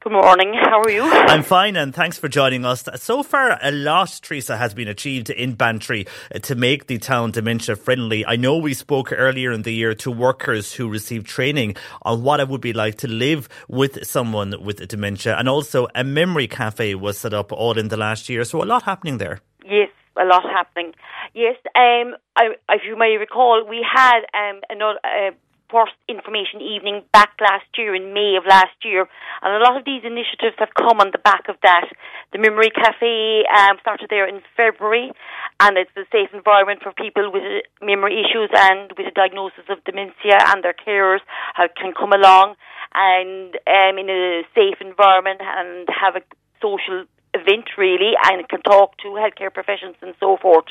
Good 0.02 0.14
morning. 0.14 0.52
How 0.54 0.80
are 0.80 0.90
you? 0.90 1.02
I'm 1.12 1.44
fine, 1.44 1.76
and 1.76 1.94
thanks 1.94 2.18
for 2.18 2.26
joining 2.26 2.64
us. 2.64 2.88
So 2.96 3.22
far, 3.22 3.56
a 3.62 3.70
lot, 3.70 4.18
Teresa, 4.20 4.56
has 4.56 4.74
been 4.74 4.88
achieved 4.88 5.30
in 5.30 5.54
Bantry 5.54 6.08
to 6.42 6.56
make 6.56 6.88
the 6.88 6.98
town 6.98 7.30
dementia 7.30 7.76
friendly. 7.76 8.26
I 8.26 8.34
know 8.34 8.56
we 8.56 8.74
spoke 8.74 9.12
earlier 9.12 9.52
in 9.52 9.62
the 9.62 9.70
year 9.70 9.94
to 9.94 10.10
workers 10.10 10.72
who 10.72 10.88
received 10.88 11.28
training 11.28 11.76
on 12.02 12.24
what 12.24 12.40
it 12.40 12.48
would 12.48 12.60
be 12.60 12.72
like 12.72 12.96
to 12.96 13.06
live 13.06 13.48
with 13.68 14.04
someone 14.04 14.56
with 14.60 14.88
dementia, 14.88 15.36
and 15.38 15.48
also 15.48 15.86
a 15.94 16.02
memory 16.02 16.48
cafe 16.48 16.96
was 16.96 17.16
set 17.16 17.32
up 17.32 17.52
all 17.52 17.78
in 17.78 17.86
the 17.86 17.96
last 17.96 18.28
year. 18.28 18.42
So 18.42 18.60
a 18.60 18.66
lot 18.66 18.82
happening 18.82 19.18
there. 19.18 19.38
Yes, 19.64 19.90
a 20.16 20.24
lot 20.24 20.42
happening. 20.42 20.94
Yes, 21.32 21.54
um, 21.76 22.16
I, 22.34 22.56
if 22.70 22.82
you 22.84 22.98
may 22.98 23.18
recall, 23.18 23.64
we 23.68 23.86
had 23.88 24.22
um, 24.34 24.62
another. 24.68 24.98
Uh, 25.04 25.30
first 25.72 25.96
information 26.06 26.60
evening 26.60 27.00
back 27.12 27.32
last 27.40 27.66
year 27.78 27.96
in 27.96 28.12
May 28.12 28.36
of 28.36 28.44
last 28.44 28.76
year, 28.84 29.08
and 29.40 29.50
a 29.56 29.64
lot 29.64 29.76
of 29.80 29.84
these 29.88 30.04
initiatives 30.04 30.54
have 30.58 30.76
come 30.76 31.00
on 31.00 31.10
the 31.10 31.24
back 31.24 31.48
of 31.48 31.56
that. 31.62 31.88
The 32.32 32.38
Memory 32.38 32.70
Cafe 32.70 33.44
um, 33.48 33.80
started 33.80 34.12
there 34.12 34.28
in 34.28 34.42
February, 34.54 35.10
and 35.58 35.78
it's 35.78 35.96
a 35.96 36.04
safe 36.12 36.28
environment 36.36 36.84
for 36.84 36.92
people 36.92 37.32
with 37.32 37.64
memory 37.80 38.20
issues 38.20 38.50
and 38.52 38.92
with 38.96 39.08
a 39.08 39.16
diagnosis 39.16 39.64
of 39.72 39.82
dementia 39.84 40.36
and 40.52 40.62
their 40.62 40.76
carers 40.76 41.24
how 41.54 41.68
can 41.74 41.92
come 41.96 42.12
along 42.12 42.54
and 42.94 43.56
um, 43.66 43.98
in 43.98 44.10
a 44.10 44.42
safe 44.54 44.76
environment 44.80 45.40
and 45.40 45.88
have 45.88 46.16
a 46.16 46.22
social 46.60 47.04
event 47.34 47.64
really 47.78 48.12
and 48.24 48.48
can 48.48 48.60
talk 48.62 48.96
to 48.98 49.08
healthcare 49.16 49.52
professionals 49.52 49.96
and 50.02 50.14
so 50.20 50.36
forth. 50.36 50.66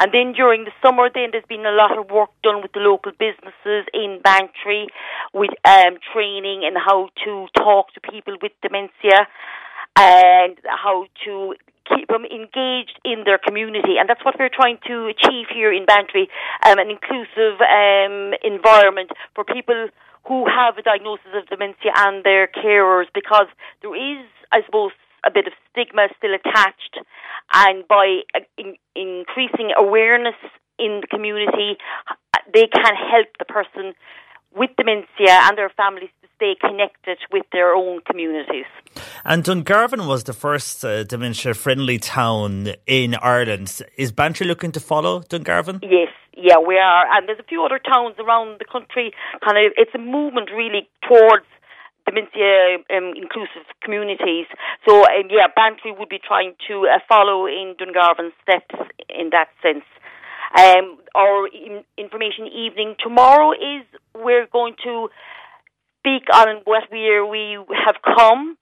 And 0.00 0.12
then 0.12 0.32
during 0.32 0.64
the 0.64 0.72
summer, 0.82 1.10
then 1.12 1.28
there's 1.30 1.44
been 1.44 1.66
a 1.66 1.76
lot 1.76 1.96
of 1.96 2.08
work 2.08 2.30
done 2.42 2.62
with 2.62 2.72
the 2.72 2.80
local 2.80 3.12
businesses 3.12 3.84
in 3.92 4.20
Bantry 4.24 4.88
with 5.34 5.50
um, 5.64 6.00
training 6.12 6.64
and 6.64 6.74
how 6.74 7.10
to 7.24 7.46
talk 7.52 7.92
to 7.92 8.00
people 8.00 8.34
with 8.40 8.52
dementia 8.62 9.28
and 9.98 10.56
how 10.64 11.04
to 11.26 11.54
keep 11.84 12.08
them 12.08 12.24
engaged 12.24 12.96
in 13.04 13.24
their 13.28 13.36
community. 13.36 14.00
And 14.00 14.08
that's 14.08 14.24
what 14.24 14.36
we're 14.38 14.48
trying 14.48 14.78
to 14.86 15.12
achieve 15.12 15.52
here 15.52 15.72
in 15.72 15.84
Bantry, 15.84 16.30
um, 16.64 16.78
an 16.78 16.88
inclusive 16.88 17.60
um, 17.60 18.32
environment 18.40 19.10
for 19.34 19.44
people 19.44 19.88
who 20.24 20.46
have 20.48 20.78
a 20.78 20.82
diagnosis 20.82 21.28
of 21.34 21.46
dementia 21.48 21.92
and 21.96 22.24
their 22.24 22.48
carers 22.48 23.06
because 23.12 23.48
there 23.82 23.94
is, 23.94 24.24
I 24.52 24.64
suppose, 24.64 24.92
a 25.24 25.30
bit 25.30 25.46
of 25.46 25.52
stigma 25.70 26.08
still 26.16 26.34
attached. 26.34 26.98
And 27.52 27.86
by 27.88 28.20
uh, 28.34 28.40
in, 28.56 28.76
increasing 28.94 29.70
awareness 29.76 30.36
in 30.78 31.00
the 31.00 31.06
community, 31.06 31.76
they 32.52 32.66
can 32.66 32.94
help 32.96 33.28
the 33.38 33.44
person 33.44 33.94
with 34.54 34.70
dementia 34.76 35.06
and 35.28 35.56
their 35.56 35.70
families 35.70 36.10
to 36.22 36.28
stay 36.36 36.56
connected 36.60 37.18
with 37.30 37.44
their 37.52 37.74
own 37.74 38.00
communities. 38.00 38.66
And 39.24 39.44
Dungarvan 39.44 40.08
was 40.08 40.24
the 40.24 40.32
first 40.32 40.84
uh, 40.84 41.04
dementia 41.04 41.54
friendly 41.54 41.98
town 41.98 42.74
in 42.86 43.14
Ireland. 43.14 43.80
Is 43.96 44.10
Bantry 44.10 44.46
looking 44.46 44.72
to 44.72 44.80
follow 44.80 45.20
Dungarvan? 45.20 45.80
Yes, 45.82 46.08
yeah, 46.36 46.58
we 46.58 46.78
are. 46.78 47.04
And 47.12 47.28
there's 47.28 47.38
a 47.38 47.44
few 47.44 47.62
other 47.64 47.78
towns 47.78 48.16
around 48.18 48.58
the 48.58 48.64
country. 48.64 49.12
Kind 49.44 49.58
of, 49.58 49.72
it's 49.76 49.94
a 49.94 49.98
movement 49.98 50.50
really 50.50 50.88
towards 51.06 51.46
dementia 52.06 52.78
um, 52.90 53.12
inclusive 53.16 53.66
communities. 53.82 54.46
So, 54.88 55.02
um, 55.02 55.28
yeah, 55.30 55.48
Bantry 55.54 55.92
would 55.92 56.08
be 56.08 56.18
trying 56.18 56.54
to 56.68 56.86
uh, 56.86 56.98
follow 57.08 57.46
in 57.46 57.74
Dungarvan's 57.78 58.34
steps 58.42 58.74
in 59.08 59.30
that 59.30 59.48
sense. 59.62 59.84
Um, 60.58 60.98
our 61.14 61.46
in- 61.46 61.84
information 61.96 62.46
evening 62.46 62.96
tomorrow 62.98 63.52
is 63.52 63.86
we're 64.14 64.46
going 64.46 64.74
to 64.84 65.08
speak 66.00 66.24
on 66.32 66.62
what 66.64 66.84
we 66.90 67.20
we 67.22 67.58
have 67.86 67.96
come 68.02 68.56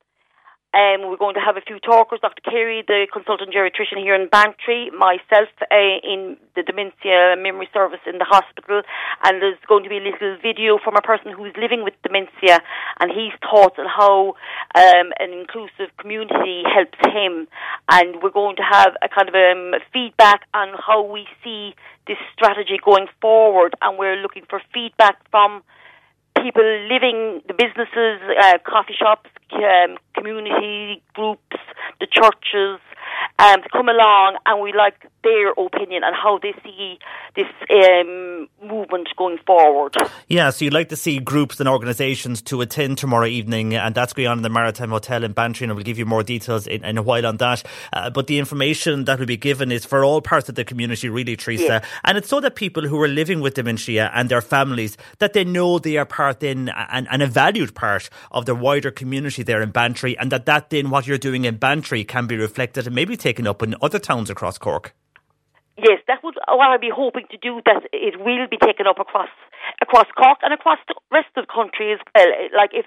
um, 0.75 1.09
we're 1.09 1.17
going 1.17 1.35
to 1.35 1.41
have 1.41 1.57
a 1.57 1.65
few 1.65 1.81
talkers, 1.81 2.21
Dr. 2.21 2.45
Carey, 2.45 2.85
the 2.87 3.09
consultant 3.11 3.55
geriatrician 3.57 3.97
here 4.05 4.15
in 4.15 4.29
Bantry, 4.29 4.91
myself 4.93 5.49
uh, 5.65 5.97
in 6.05 6.37
the 6.57 6.63
dementia 6.63 7.37
memory 7.41 7.69
service 7.73 8.05
in 8.05 8.19
the 8.19 8.29
hospital, 8.29 8.83
and 9.25 9.41
there's 9.41 9.57
going 9.67 9.83
to 9.85 9.89
be 9.89 9.97
a 9.97 10.05
little 10.05 10.37
video 10.43 10.77
from 10.77 10.95
a 10.95 11.01
person 11.01 11.33
who's 11.33 11.57
living 11.57 11.85
with 11.85 11.95
dementia 12.05 12.61
and 13.01 13.09
his 13.09 13.33
thoughts 13.41 13.77
on 13.79 13.89
how 13.89 14.37
um, 14.77 15.09
an 15.17 15.33
inclusive 15.33 15.89
community 15.97 16.63
helps 16.69 17.01
him. 17.17 17.49
And 17.89 18.21
we're 18.23 18.37
going 18.37 18.57
to 18.57 18.67
have 18.69 18.93
a 19.01 19.09
kind 19.09 19.33
of 19.33 19.35
um, 19.35 19.73
feedback 19.91 20.45
on 20.53 20.77
how 20.77 21.01
we 21.01 21.25
see 21.43 21.73
this 22.07 22.19
strategy 22.37 22.77
going 22.85 23.09
forward, 23.23 23.73
and 23.81 23.97
we're 23.97 24.21
looking 24.21 24.45
for 24.51 24.61
feedback 24.75 25.17
from 25.31 25.63
people 26.37 26.63
living, 26.93 27.41
the 27.49 27.57
businesses, 27.57 28.21
uh, 28.37 28.59
coffee 28.69 28.95
shops, 28.95 29.31
um, 29.53 29.97
community 30.15 31.03
groups, 31.15 31.57
the 32.01 32.07
churches, 32.07 32.81
um, 33.39 33.63
to 33.63 33.69
come 33.71 33.89
along 33.89 34.37
and 34.47 34.61
we 34.61 34.73
like 34.73 35.07
their 35.23 35.51
opinion 35.53 36.05
on 36.05 36.13
how 36.13 36.39
they 36.43 36.55
see 36.65 36.99
this 37.39 37.47
um, 37.71 38.49
movement 38.61 39.09
going 39.17 39.39
forward. 39.47 39.95
Yeah, 40.27 40.51
so 40.51 40.65
you'd 40.65 40.75
like 40.75 40.89
to 40.89 40.97
see 40.97 41.21
groups 41.21 41.61
and 41.61 41.69
organisations 41.69 42.43
to 42.43 42.61
attend 42.61 42.99
tomorrow 42.99 43.27
evening, 43.27 43.75
and 43.75 43.95
that's 43.95 44.13
going 44.13 44.27
on 44.27 44.39
in 44.39 44.43
the 44.43 44.49
Maritime 44.51 44.91
Hotel 44.91 45.23
in 45.23 45.33
Bantry, 45.33 45.65
and 45.67 45.75
we'll 45.75 45.85
give 45.85 45.99
you 45.99 46.05
more 46.05 46.25
details 46.25 46.67
in, 46.67 46.85
in 46.85 46.99
a 46.99 47.03
while 47.03 47.25
on 47.25 47.37
that. 47.37 47.63
Uh, 47.93 48.11
but 48.11 48.27
the 48.27 48.41
information 48.41 49.05
that 49.05 49.21
will 49.21 49.27
be 49.27 49.37
given 49.37 49.71
is 49.71 49.85
for 49.85 50.05
all 50.05 50.21
parts 50.21 50.49
of 50.49 50.57
the 50.57 50.65
community, 50.65 51.09
really, 51.09 51.37
Teresa, 51.37 51.65
Yeah. 51.65 51.85
and 52.05 52.19
it's 52.19 52.29
so 52.29 52.41
that 52.41 52.57
people 52.57 52.87
who 52.89 53.01
are 53.01 53.09
living 53.09 53.41
with 53.41 53.55
dementia 53.55 54.11
and 54.13 54.29
their 54.29 54.41
families 54.43 54.97
that 55.21 55.33
they 55.33 55.45
know 55.45 55.79
they 55.79 55.97
are 55.97 56.05
part 56.05 56.43
in 56.43 56.71
and, 56.71 57.07
and 57.11 57.23
a 57.23 57.27
valued 57.29 57.75
part 57.77 58.11
of 58.33 58.47
the 58.47 58.55
wider 58.57 58.91
community 58.91 59.45
there 59.45 59.63
in 59.63 59.71
Bantry, 59.71 60.19
and 60.19 60.33
that 60.33 60.47
that 60.47 60.71
then 60.71 60.91
what 60.91 61.07
you're 61.07 61.19
doing 61.19 61.45
in 61.45 61.57
Bantry 61.57 62.03
can 62.03 62.27
be 62.27 62.37
reflected 62.37 62.87
and 62.87 62.97
maybe 62.97 63.17
taken 63.17 63.47
up 63.47 63.63
in 63.63 63.77
other 63.81 64.01
towns 64.01 64.29
across 64.29 64.59
Cork. 64.59 64.93
Yes, 65.79 66.03
that 66.11 66.25
was 66.27 66.35
what 66.35 66.75
I'd 66.75 66.83
be 66.83 66.91
hoping 66.91 67.31
to 67.31 67.39
do. 67.39 67.63
That 67.65 67.87
it 67.93 68.19
will 68.19 68.51
be 68.51 68.59
taken 68.59 68.87
up 68.91 68.99
across 68.99 69.31
across 69.81 70.07
Cork 70.19 70.39
and 70.43 70.53
across 70.53 70.79
the 70.89 70.95
rest 71.13 71.31
of 71.37 71.47
the 71.47 71.53
country 71.55 71.93
as 71.95 72.01
well. 72.15 72.27
Like 72.51 72.71
if 72.75 72.87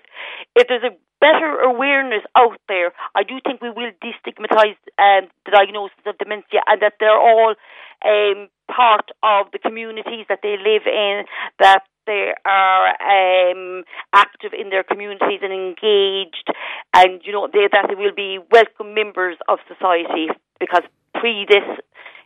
if 0.60 0.68
there's 0.68 0.84
a 0.84 0.92
better 1.24 1.64
awareness 1.64 2.24
out 2.36 2.60
there, 2.68 2.92
I 3.16 3.24
do 3.24 3.40
think 3.48 3.62
we 3.62 3.70
will 3.70 3.96
destigmatise 4.04 4.76
um, 5.00 5.32
the 5.48 5.56
diagnosis 5.56 6.04
of 6.06 6.18
dementia 6.18 6.68
and 6.68 6.82
that 6.82 7.00
they're 7.00 7.16
all 7.16 7.56
um, 8.04 8.50
part 8.68 9.08
of 9.24 9.48
the 9.54 9.60
communities 9.60 10.26
that 10.28 10.40
they 10.44 10.58
live 10.60 10.84
in. 10.84 11.24
That 11.60 11.88
they 12.06 12.34
are 12.44 12.88
um, 13.00 13.84
active 14.12 14.52
in 14.52 14.70
their 14.70 14.84
communities 14.84 15.40
and 15.42 15.54
engaged, 15.54 16.52
and 16.92 17.22
you 17.24 17.32
know 17.32 17.48
they, 17.48 17.72
that 17.72 17.88
they 17.88 17.96
will 17.96 18.16
be 18.16 18.40
welcome 18.52 18.94
members 18.94 19.38
of 19.48 19.60
society 19.72 20.28
because 20.60 20.84
pre 21.16 21.46
this 21.48 21.64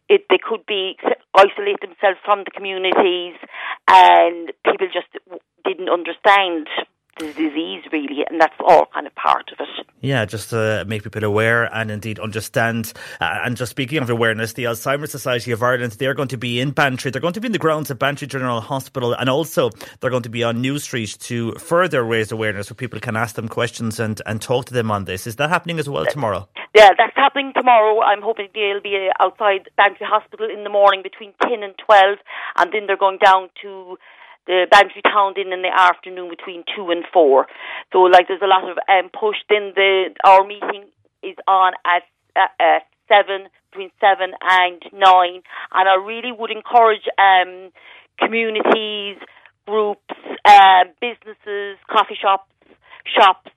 it, 0.10 0.26
they 0.30 0.38
could 0.38 0.66
be 0.66 0.98
isolate 1.36 1.82
themselves 1.82 2.20
from 2.24 2.44
the 2.46 2.52
communities, 2.52 3.36
and 3.88 4.52
people 4.64 4.88
just 4.92 5.10
didn't 5.66 5.90
understand 5.90 6.68
the 7.20 7.28
disease 7.34 7.84
really, 7.92 8.26
and 8.30 8.40
that's 8.40 8.56
all 8.60 8.88
kind 8.94 9.08
of 9.08 9.16
part 9.16 9.52
of 9.52 9.60
it. 9.60 9.88
Yeah, 10.02 10.26
just 10.26 10.50
to 10.52 10.84
make 10.88 11.04
people 11.04 11.24
aware 11.24 11.64
and 11.74 11.90
indeed 11.90 12.20
understand. 12.20 12.94
Uh, 13.20 13.40
and 13.44 13.58
just 13.58 13.72
speaking 13.72 14.00
of 14.00 14.10
awareness, 14.10 14.54
the 14.54 14.66
Alzheimer's 14.66 15.12
Society 15.12 15.52
of 15.52 15.64
Ireland, 15.64 15.94
they're 15.94 16.14
going 16.14 16.28
to 16.30 16.38
be 16.38 16.60
in 16.60 16.72
Bantry. 16.72 17.12
They're 17.12 17.22
going 17.22 17.34
to 17.34 17.42
be 17.42 17.48
in 17.48 17.54
the 17.54 17.58
grounds 17.58 17.90
of 17.90 17.98
Bantry 17.98 18.28
General 18.28 18.62
Hospital, 18.62 19.14
and 19.14 19.30
also 19.30 19.70
they're 20.00 20.12
going 20.12 20.24
to 20.24 20.30
be 20.30 20.44
on 20.44 20.62
New 20.62 20.78
Street 20.80 21.18
to 21.22 21.54
further 21.54 22.04
raise 22.04 22.32
awareness 22.32 22.68
so 22.68 22.76
people 22.76 23.00
can 23.00 23.16
ask 23.16 23.36
them 23.36 23.48
questions 23.48 24.00
and, 24.00 24.22
and 24.26 24.42
talk 24.42 24.66
to 24.66 24.74
them 24.74 24.92
on 24.92 25.06
this. 25.06 25.26
Is 25.26 25.38
that 25.38 25.50
happening 25.50 25.80
as 25.80 25.90
well 25.90 26.06
tomorrow? 26.06 26.48
Yeah, 26.76 26.90
that's 26.98 27.16
happening 27.16 27.54
tomorrow. 27.56 28.02
I'm 28.02 28.22
hoping 28.22 28.50
they'll 28.54 28.82
be 28.82 29.10
uh, 29.10 29.24
outside 29.24 29.70
Bantry 29.78 30.06
Hospital 30.06 30.50
in 30.50 30.66
the 30.66 30.70
morning 30.70 31.02
between 31.02 31.34
10 31.42 31.64
and 31.64 31.74
12, 31.86 32.18
and 32.58 32.74
then 32.74 32.86
they're 32.86 32.98
going 32.98 33.20
down 33.24 33.50
to 33.62 33.98
the 34.48 34.68
Bantry 34.70 35.02
Town 35.02 35.34
Inn 35.38 35.54
in 35.54 35.62
the 35.62 35.74
afternoon 35.74 36.30
between 36.30 36.64
2 36.76 36.92
and 36.92 37.04
4. 37.12 37.48
So, 37.92 38.00
like, 38.02 38.28
there's 38.28 38.42
a 38.42 38.48
lot 38.48 38.70
of 38.70 38.78
um, 38.90 39.10
push. 39.10 39.38
Then 39.50 39.74
the 39.76 40.10
our 40.24 40.46
meeting 40.46 40.86
is 41.24 41.36
on 41.48 41.74
at, 41.86 42.04
7, 43.08 43.48
between 43.72 43.92
7 44.02 44.32
and 44.42 44.82
9, 44.92 45.02
and 45.34 45.90
I 45.90 45.96
really 45.96 46.32
would 46.32 46.52
encourage 46.52 47.08
um, 47.18 47.72
communities, 48.20 49.18
groups, 49.66 50.16
uh, 50.44 50.86
businesses, 51.00 51.78
coffee 51.90 52.18
shops, 52.20 52.52
shops, 53.06 53.50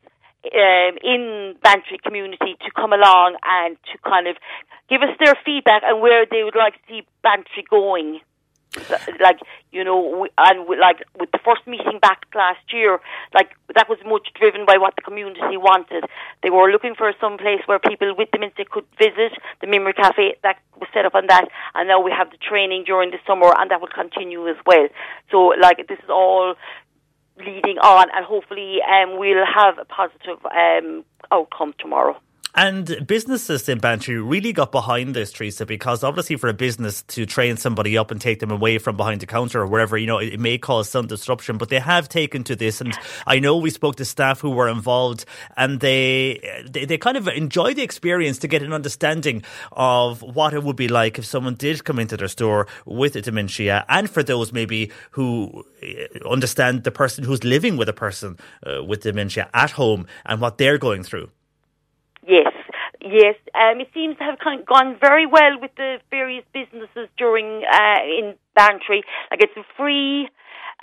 um, 0.44 0.98
in 1.02 1.54
Bantry 1.62 1.98
community 2.02 2.56
to 2.64 2.70
come 2.74 2.92
along 2.92 3.36
and 3.42 3.76
to 3.92 3.98
kind 4.08 4.28
of 4.28 4.36
give 4.88 5.02
us 5.02 5.16
their 5.22 5.34
feedback 5.44 5.82
and 5.84 6.00
where 6.00 6.24
they 6.30 6.44
would 6.44 6.56
like 6.56 6.74
to 6.74 6.80
see 6.88 7.02
Bantry 7.22 7.64
going. 7.68 8.20
Like 9.20 9.38
you 9.70 9.84
know, 9.84 10.22
we, 10.22 10.28
and 10.38 10.66
we, 10.68 10.76
like 10.78 11.04
with 11.18 11.30
the 11.32 11.38
first 11.44 11.66
meeting 11.66 11.98
back 12.00 12.26
last 12.34 12.72
year, 12.72 13.00
like 13.34 13.50
that 13.74 13.88
was 13.88 13.98
much 14.04 14.28
driven 14.34 14.64
by 14.66 14.78
what 14.78 14.94
the 14.96 15.02
community 15.02 15.56
wanted. 15.56 16.04
They 16.42 16.50
were 16.50 16.70
looking 16.70 16.94
for 16.94 17.12
some 17.20 17.38
place 17.38 17.60
where 17.66 17.78
people 17.78 18.14
with 18.16 18.30
dementia 18.30 18.64
could 18.70 18.86
visit. 18.98 19.32
The 19.60 19.66
memory 19.66 19.92
cafe 19.92 20.36
that 20.42 20.58
was 20.78 20.88
set 20.94 21.04
up 21.04 21.14
on 21.14 21.26
that, 21.28 21.48
and 21.74 21.88
now 21.88 22.00
we 22.00 22.10
have 22.10 22.30
the 22.30 22.38
training 22.38 22.84
during 22.84 23.10
the 23.10 23.18
summer, 23.26 23.52
and 23.58 23.70
that 23.70 23.80
will 23.80 23.88
continue 23.88 24.48
as 24.48 24.56
well. 24.66 24.88
So, 25.30 25.52
like 25.60 25.86
this 25.88 25.98
is 25.98 26.10
all 26.10 26.54
leading 27.38 27.78
on, 27.78 28.08
and 28.14 28.24
hopefully, 28.24 28.78
um, 28.82 29.18
we'll 29.18 29.46
have 29.46 29.78
a 29.78 29.84
positive 29.84 30.44
um, 30.46 31.04
outcome 31.30 31.74
tomorrow. 31.78 32.16
And 32.54 33.06
businesses 33.06 33.68
in 33.68 33.78
Bantry 33.78 34.16
really 34.20 34.52
got 34.52 34.72
behind 34.72 35.14
this, 35.14 35.32
Teresa, 35.32 35.66
because 35.66 36.02
obviously 36.02 36.36
for 36.36 36.48
a 36.48 36.54
business 36.54 37.02
to 37.02 37.26
train 37.26 37.56
somebody 37.56 37.96
up 37.98 38.10
and 38.10 38.20
take 38.20 38.40
them 38.40 38.50
away 38.50 38.78
from 38.78 38.96
behind 38.96 39.20
the 39.20 39.26
counter 39.26 39.60
or 39.60 39.66
wherever, 39.66 39.98
you 39.98 40.06
know, 40.06 40.18
it, 40.18 40.34
it 40.34 40.40
may 40.40 40.56
cause 40.56 40.88
some 40.88 41.06
disruption, 41.06 41.58
but 41.58 41.68
they 41.68 41.78
have 41.78 42.08
taken 42.08 42.44
to 42.44 42.56
this. 42.56 42.80
And 42.80 42.94
I 43.26 43.38
know 43.38 43.56
we 43.58 43.70
spoke 43.70 43.96
to 43.96 44.04
staff 44.04 44.40
who 44.40 44.50
were 44.50 44.68
involved 44.68 45.26
and 45.56 45.80
they, 45.80 46.64
they, 46.68 46.86
they 46.86 46.98
kind 46.98 47.16
of 47.16 47.28
enjoy 47.28 47.74
the 47.74 47.82
experience 47.82 48.38
to 48.38 48.48
get 48.48 48.62
an 48.62 48.72
understanding 48.72 49.44
of 49.72 50.22
what 50.22 50.54
it 50.54 50.62
would 50.62 50.76
be 50.76 50.88
like 50.88 51.18
if 51.18 51.26
someone 51.26 51.54
did 51.54 51.84
come 51.84 51.98
into 51.98 52.16
their 52.16 52.28
store 52.28 52.66
with 52.86 53.12
dementia 53.22 53.84
and 53.88 54.08
for 54.08 54.22
those 54.22 54.52
maybe 54.52 54.90
who 55.10 55.64
uh, 55.82 56.28
understand 56.28 56.84
the 56.84 56.90
person 56.90 57.24
who's 57.24 57.44
living 57.44 57.76
with 57.76 57.88
a 57.88 57.92
person 57.92 58.38
uh, 58.66 58.82
with 58.82 59.02
dementia 59.02 59.50
at 59.52 59.72
home 59.72 60.06
and 60.24 60.40
what 60.40 60.56
they're 60.58 60.78
going 60.78 61.02
through. 61.02 61.30
Yes, 62.28 62.52
yes. 63.00 63.36
Um, 63.54 63.80
it 63.80 63.88
seems 63.94 64.18
to 64.18 64.24
have 64.24 64.38
kind 64.38 64.60
of 64.60 64.66
gone 64.66 64.98
very 65.00 65.24
well 65.24 65.56
with 65.60 65.70
the 65.76 65.96
various 66.10 66.44
businesses 66.52 67.08
during 67.16 67.64
uh, 67.64 68.00
in 68.04 68.34
Bantry. 68.54 69.02
Like 69.30 69.40
it's 69.40 69.56
a 69.56 69.64
free 69.76 70.28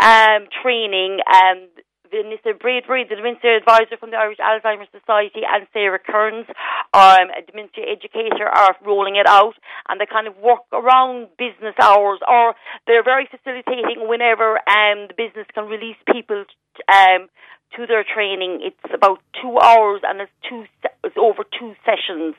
um, 0.02 0.48
training. 0.64 1.20
Um, 1.30 1.70
Vanessa 2.10 2.54
Braidbury, 2.58 3.06
the 3.10 3.16
dementia 3.16 3.58
advisor 3.58 3.98
from 4.00 4.12
the 4.12 4.18
Irish 4.18 4.38
Alzheimer's 4.38 4.88
Society, 4.94 5.42
and 5.44 5.68
Sarah 5.74 6.00
Kearns, 6.00 6.46
um, 6.94 7.28
a 7.34 7.42
dementia 7.46 7.84
educator, 7.92 8.48
are 8.48 8.76
rolling 8.86 9.18
it 9.18 9.28
out, 9.28 9.56
and 9.90 10.00
they 10.00 10.06
kind 10.06 10.28
of 10.28 10.38
work 10.38 10.62
around 10.72 11.28
business 11.38 11.76
hours, 11.82 12.20
or 12.30 12.56
they're 12.88 13.04
very 13.04 13.28
facilitating 13.30 14.08
whenever 14.08 14.58
um, 14.70 15.10
the 15.10 15.16
business 15.18 15.46
can 15.54 15.66
release 15.66 15.98
people 16.08 16.46
um, 16.88 17.28
to 17.76 17.86
their 17.86 18.04
training. 18.04 18.60
It's 18.62 18.94
about 18.94 19.20
two 19.42 19.58
hours, 19.60 20.02
and 20.04 20.22
it's 20.22 20.32
two 20.48 20.66
it's 21.04 21.18
over 21.18 21.44
two 21.44 21.76
sessions. 21.86 22.36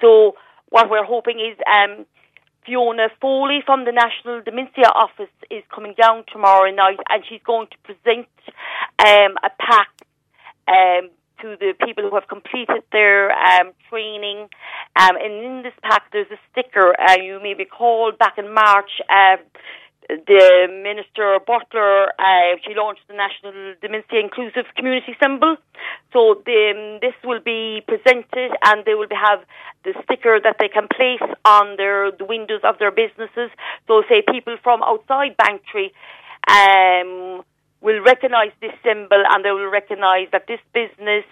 So 0.00 0.36
what 0.68 0.90
we're 0.90 1.04
hoping 1.04 1.38
is. 1.40 1.58
Um, 1.66 2.06
Fiona 2.66 3.08
Foley 3.22 3.60
from 3.64 3.86
the 3.86 3.90
National 3.90 4.42
Dementia 4.42 4.84
Office 4.94 5.32
is 5.50 5.64
coming 5.74 5.94
down 6.00 6.24
tomorrow 6.30 6.70
night 6.70 6.98
and 7.08 7.24
she's 7.26 7.40
going 7.42 7.66
to 7.68 7.78
present 7.78 8.28
um, 8.98 9.34
a 9.42 9.50
pack 9.58 9.88
um, 10.68 11.08
to 11.42 11.56
the 11.58 11.74
people 11.84 12.08
who 12.08 12.14
have 12.14 12.28
completed 12.28 12.82
their 12.92 13.32
um, 13.32 13.72
training. 13.88 14.48
Um, 14.96 15.16
and 15.16 15.32
in 15.32 15.62
this 15.62 15.72
pack, 15.82 16.04
there's 16.12 16.30
a 16.30 16.38
sticker. 16.52 16.94
Uh, 17.00 17.16
you 17.20 17.40
may 17.42 17.54
recall 17.54 18.12
back 18.12 18.38
in 18.38 18.52
March, 18.52 18.90
uh, 19.08 19.36
the 20.08 20.66
Minister 20.82 21.38
Butler, 21.46 22.08
uh, 22.18 22.56
she 22.66 22.74
launched 22.74 23.02
the 23.08 23.14
National 23.14 23.74
Dementia 23.80 24.20
Inclusive 24.20 24.66
Community 24.76 25.16
Symbol. 25.22 25.56
So 26.12 26.42
the, 26.44 26.72
um, 26.74 26.98
this 27.00 27.14
will 27.24 27.40
be 27.40 27.82
presented 27.86 28.50
and 28.64 28.84
they 28.84 28.94
will 28.94 29.08
have 29.10 29.40
the 29.84 29.94
sticker 30.04 30.40
that 30.42 30.56
they 30.58 30.68
can 30.68 30.88
place 30.88 31.22
on 31.44 31.76
their 31.76 32.10
the 32.10 32.24
windows 32.24 32.60
of 32.64 32.78
their 32.78 32.90
businesses. 32.90 33.50
So 33.86 34.02
say 34.08 34.22
people 34.22 34.56
from 34.62 34.82
outside 34.82 35.36
Bantry 35.36 35.92
um, 36.48 37.44
will 37.80 38.00
recognise 38.02 38.52
this 38.60 38.72
symbol 38.84 39.22
and 39.30 39.44
they 39.44 39.50
will 39.50 39.70
recognise 39.70 40.28
that 40.32 40.46
this 40.46 40.60
business 40.74 41.24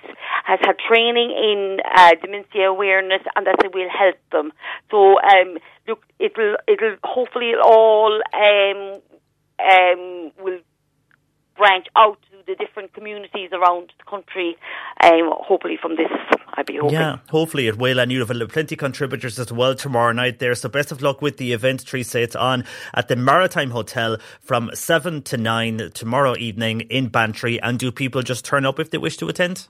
has 0.45 0.59
had 0.62 0.77
training 0.79 1.31
in 1.31 1.79
uh, 1.95 2.12
dementia 2.23 2.69
awareness 2.69 3.23
and 3.37 3.47
that 3.47 3.57
it 3.65 3.75
will 3.75 3.91
help 3.91 4.16
them. 4.33 4.53
So 4.91 5.20
um, 5.20 5.59
look, 5.87 6.05
it'll 6.19 6.57
it'll 6.66 6.97
hopefully 7.05 7.51
it 7.51 7.61
all 7.62 8.20
um, 8.33 9.01
um, 9.61 10.33
will 10.43 10.61
branch 11.59 11.86
out 11.97 12.18
to 12.30 12.39
the 12.47 12.55
different 12.55 12.94
communities 12.94 13.51
around 13.52 13.93
the 13.98 14.05
country. 14.09 14.56
Um, 15.02 15.30
hopefully, 15.32 15.76
from 15.80 15.97
this, 15.97 16.10
I'd 16.55 16.66
be 16.66 16.76
hoping. 16.76 16.94
Yeah, 16.94 17.18
hopefully 17.28 17.66
it 17.66 17.76
will. 17.76 17.98
And 17.98 18.10
you 18.10 18.24
have 18.24 18.48
plenty 18.48 18.74
of 18.74 18.78
contributors 18.78 19.39
as 19.39 19.52
well 19.52 19.74
tomorrow 19.74 20.12
night 20.12 20.39
there. 20.39 20.55
So 20.55 20.68
best 20.68 20.93
of 20.93 21.02
luck 21.02 21.20
with 21.20 21.36
the 21.36 21.52
event. 21.52 21.85
Teresa, 21.86 22.20
it's 22.20 22.36
on 22.36 22.64
at 22.94 23.09
the 23.09 23.16
Maritime 23.16 23.70
Hotel 23.70 24.16
from 24.40 24.70
seven 24.74 25.22
to 25.22 25.36
nine 25.36 25.90
tomorrow 25.93 26.36
evening 26.36 26.82
in 26.82 27.09
Bantry. 27.09 27.60
And 27.60 27.78
do 27.78 27.93
people 27.93 28.22
just 28.22 28.44
turn 28.44 28.64
up 28.64 28.78
if 28.78 28.90
they 28.90 28.98
wish 28.98 29.16
to 29.18 29.28
attend? 29.28 29.68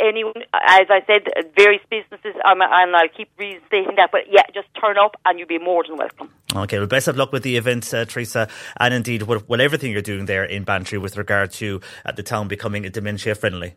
Anyone, 0.00 0.44
as 0.54 0.86
I 0.88 1.02
said, 1.06 1.28
various 1.56 1.82
businesses, 1.90 2.34
and 2.44 2.62
I'll 2.62 3.08
keep 3.08 3.30
restating 3.38 3.96
that, 3.96 4.10
but 4.10 4.22
yeah, 4.30 4.42
just 4.54 4.68
turn 4.80 4.96
up 4.98 5.16
and 5.24 5.38
you'll 5.38 5.48
be 5.48 5.58
more 5.58 5.84
than 5.86 5.96
welcome. 5.96 6.30
Okay, 6.54 6.78
well, 6.78 6.86
best 6.86 7.06
of 7.06 7.16
luck 7.16 7.32
with 7.32 7.42
the 7.42 7.56
event, 7.56 7.92
uh, 7.92 8.04
Teresa, 8.04 8.48
and 8.78 8.94
indeed 8.94 9.22
with, 9.22 9.48
with, 9.48 9.60
everything 9.60 9.92
you're 9.92 10.02
doing 10.02 10.26
there 10.26 10.44
in 10.44 10.64
Bantry 10.64 10.98
with 10.98 11.16
regard 11.16 11.52
to 11.52 11.80
uh, 12.04 12.12
the 12.12 12.22
town 12.22 12.48
becoming 12.48 12.82
dementia 12.82 13.34
friendly. 13.34 13.74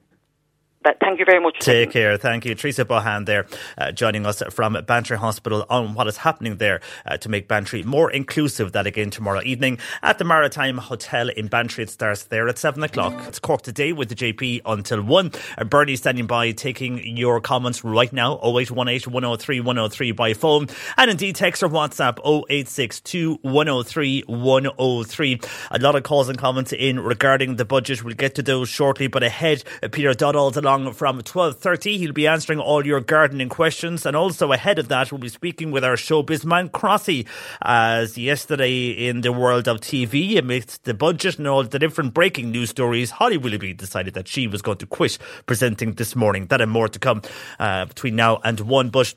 But 0.83 0.97
thank 0.99 1.19
you 1.19 1.25
very 1.25 1.39
much. 1.39 1.59
Take 1.59 1.91
care. 1.91 2.17
Thank 2.17 2.45
you. 2.45 2.55
Teresa 2.55 2.83
Bohan 2.83 3.25
there 3.25 3.45
uh, 3.77 3.91
joining 3.93 4.25
us 4.25 4.43
from 4.51 4.77
Bantry 4.85 5.17
Hospital 5.17 5.65
on 5.69 5.93
what 5.93 6.07
is 6.07 6.17
happening 6.17 6.57
there 6.57 6.81
uh, 7.05 7.15
to 7.17 7.29
make 7.29 7.47
Bantry 7.47 7.83
more 7.83 8.11
inclusive. 8.11 8.73
That 8.73 8.85
again 8.85 9.09
tomorrow 9.09 9.41
evening 9.43 9.79
at 10.01 10.17
the 10.17 10.25
Maritime 10.25 10.77
Hotel 10.77 11.29
in 11.29 11.47
Bantry. 11.47 11.85
It 11.85 11.89
starts 11.89 12.25
there 12.25 12.49
at 12.49 12.57
7 12.57 12.83
o'clock. 12.83 13.13
It's 13.27 13.39
Cork 13.39 13.61
today 13.61 13.93
with 13.93 14.09
the 14.09 14.15
JP 14.15 14.61
until 14.65 15.01
1. 15.01 15.31
Uh, 15.57 15.63
Bernie 15.63 15.95
standing 15.95 16.27
by 16.27 16.51
taking 16.51 17.15
your 17.15 17.39
comments 17.39 17.83
right 17.85 18.11
now 18.11 18.33
0818 18.43 19.13
103 19.13 19.59
103 19.61 20.11
by 20.11 20.33
phone 20.33 20.67
and 20.97 21.09
indeed 21.09 21.35
text 21.35 21.63
or 21.63 21.69
WhatsApp 21.69 22.19
0862 22.25 23.39
103 23.41 24.21
103. 24.27 25.39
A 25.71 25.79
lot 25.79 25.95
of 25.95 26.03
calls 26.03 26.27
and 26.27 26.37
comments 26.37 26.73
in 26.73 26.99
regarding 26.99 27.55
the 27.55 27.65
budget. 27.65 28.03
We'll 28.03 28.15
get 28.15 28.35
to 28.35 28.41
those 28.41 28.67
shortly, 28.67 29.07
but 29.07 29.23
ahead, 29.23 29.63
Peter 29.91 30.13
Dowdall's 30.13 30.57
along 30.57 30.72
along 30.73 30.93
from 30.93 31.21
12.30. 31.21 31.97
He'll 31.97 32.13
be 32.13 32.27
answering 32.27 32.59
all 32.59 32.85
your 32.85 32.99
gardening 32.99 33.49
questions. 33.49 34.05
And 34.05 34.15
also 34.15 34.51
ahead 34.51 34.79
of 34.79 34.87
that, 34.87 35.11
we'll 35.11 35.19
be 35.19 35.29
speaking 35.29 35.71
with 35.71 35.83
our 35.83 35.95
showbiz 35.95 36.45
man, 36.45 36.69
Crossy, 36.69 37.27
as 37.61 38.17
yesterday 38.17 38.89
in 38.89 39.21
the 39.21 39.31
world 39.31 39.67
of 39.67 39.81
TV, 39.81 40.37
amidst 40.37 40.83
the 40.85 40.93
budget 40.93 41.37
and 41.37 41.47
all 41.47 41.63
the 41.63 41.79
different 41.79 42.13
breaking 42.13 42.51
news 42.51 42.71
stories, 42.71 43.11
Holly 43.11 43.37
Willoughby 43.37 43.73
decided 43.73 44.15
that 44.15 44.27
she 44.27 44.47
was 44.47 44.61
going 44.61 44.77
to 44.79 44.87
quit 44.87 45.17
presenting 45.45 45.93
this 45.93 46.15
morning. 46.15 46.47
That 46.47 46.61
and 46.61 46.71
more 46.71 46.87
to 46.87 46.99
come 46.99 47.21
uh, 47.59 47.85
between 47.85 48.15
now 48.15 48.39
and 48.43 48.59
one. 48.61 48.89
But 48.89 49.13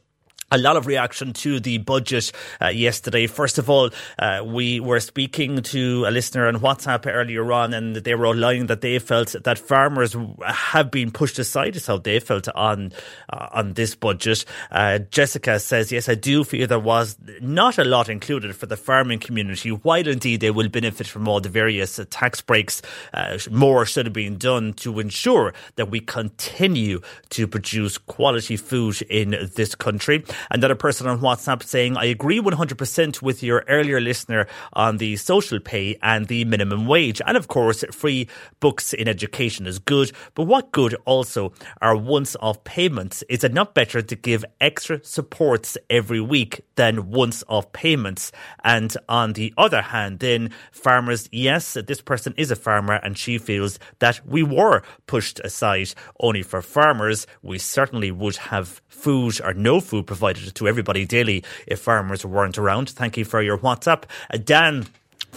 a 0.52 0.58
lot 0.58 0.76
of 0.76 0.86
reaction 0.86 1.32
to 1.32 1.58
the 1.58 1.78
budget 1.78 2.30
uh, 2.62 2.68
yesterday. 2.68 3.26
First 3.26 3.58
of 3.58 3.68
all, 3.68 3.90
uh, 4.18 4.42
we 4.44 4.78
were 4.78 5.00
speaking 5.00 5.62
to 5.62 6.04
a 6.06 6.10
listener 6.10 6.46
on 6.46 6.56
WhatsApp 6.56 7.12
earlier 7.12 7.50
on, 7.52 7.74
and 7.74 7.96
they 7.96 8.14
were 8.14 8.28
outlining 8.28 8.66
that 8.66 8.80
they 8.80 8.98
felt 9.00 9.34
that 9.42 9.58
farmers 9.58 10.16
have 10.44 10.90
been 10.90 11.10
pushed 11.10 11.38
aside. 11.38 11.74
Is 11.74 11.86
how 11.86 11.98
they 11.98 12.20
felt 12.20 12.48
on 12.54 12.92
uh, 13.28 13.48
on 13.52 13.72
this 13.72 13.96
budget. 13.96 14.44
Uh, 14.70 14.98
Jessica 14.98 15.58
says, 15.58 15.90
"Yes, 15.90 16.08
I 16.08 16.14
do 16.14 16.44
feel 16.44 16.66
there 16.68 16.78
was 16.78 17.16
not 17.40 17.78
a 17.78 17.84
lot 17.84 18.08
included 18.08 18.54
for 18.54 18.66
the 18.66 18.76
farming 18.76 19.18
community. 19.18 19.70
While 19.70 20.06
indeed 20.06 20.40
they 20.40 20.52
will 20.52 20.68
benefit 20.68 21.08
from 21.08 21.26
all 21.26 21.40
the 21.40 21.48
various 21.48 21.98
tax 22.10 22.40
breaks, 22.40 22.82
uh, 23.12 23.38
more 23.50 23.84
should 23.84 24.06
have 24.06 24.12
been 24.12 24.38
done 24.38 24.74
to 24.74 25.00
ensure 25.00 25.54
that 25.74 25.90
we 25.90 26.00
continue 26.00 27.00
to 27.30 27.48
produce 27.48 27.98
quality 27.98 28.56
food 28.56 29.02
in 29.02 29.50
this 29.56 29.74
country." 29.74 30.24
Another 30.50 30.74
person 30.74 31.06
on 31.06 31.20
WhatsApp 31.20 31.62
saying, 31.62 31.96
I 31.96 32.06
agree 32.06 32.40
100% 32.40 33.22
with 33.22 33.42
your 33.42 33.64
earlier 33.68 34.00
listener 34.00 34.46
on 34.72 34.98
the 34.98 35.16
social 35.16 35.60
pay 35.60 35.96
and 36.02 36.26
the 36.26 36.44
minimum 36.44 36.86
wage. 36.86 37.22
And 37.26 37.36
of 37.36 37.48
course, 37.48 37.84
free 37.90 38.28
books 38.60 38.92
in 38.92 39.08
education 39.08 39.66
is 39.66 39.78
good. 39.78 40.12
But 40.34 40.44
what 40.44 40.72
good 40.72 40.94
also 41.04 41.52
are 41.80 41.96
once 41.96 42.36
off 42.40 42.64
payments? 42.64 43.22
Is 43.28 43.44
it 43.44 43.52
not 43.52 43.74
better 43.74 44.02
to 44.02 44.16
give 44.16 44.44
extra 44.60 45.02
supports 45.04 45.78
every 45.88 46.20
week 46.20 46.64
than 46.74 47.10
once 47.10 47.44
off 47.48 47.72
payments? 47.72 48.32
And 48.64 48.96
on 49.08 49.34
the 49.34 49.54
other 49.56 49.82
hand, 49.82 50.20
then 50.20 50.50
farmers, 50.72 51.28
yes, 51.32 51.76
this 51.86 52.00
person 52.00 52.34
is 52.36 52.50
a 52.50 52.56
farmer 52.56 52.94
and 52.94 53.16
she 53.16 53.38
feels 53.38 53.78
that 53.98 54.20
we 54.26 54.42
were 54.42 54.82
pushed 55.06 55.40
aside 55.40 55.76
only 56.20 56.42
for 56.42 56.62
farmers. 56.62 57.26
We 57.42 57.58
certainly 57.58 58.10
would 58.10 58.36
have 58.36 58.80
food 58.88 59.40
or 59.42 59.54
no 59.54 59.80
food 59.80 60.06
provided 60.06 60.25
to 60.34 60.68
everybody 60.68 61.04
daily 61.04 61.44
if 61.66 61.80
farmers 61.80 62.24
weren't 62.24 62.58
around. 62.58 62.90
Thank 62.90 63.16
you 63.16 63.24
for 63.24 63.42
your 63.42 63.58
WhatsApp. 63.58 64.04
Uh, 64.32 64.38
Dan 64.38 64.86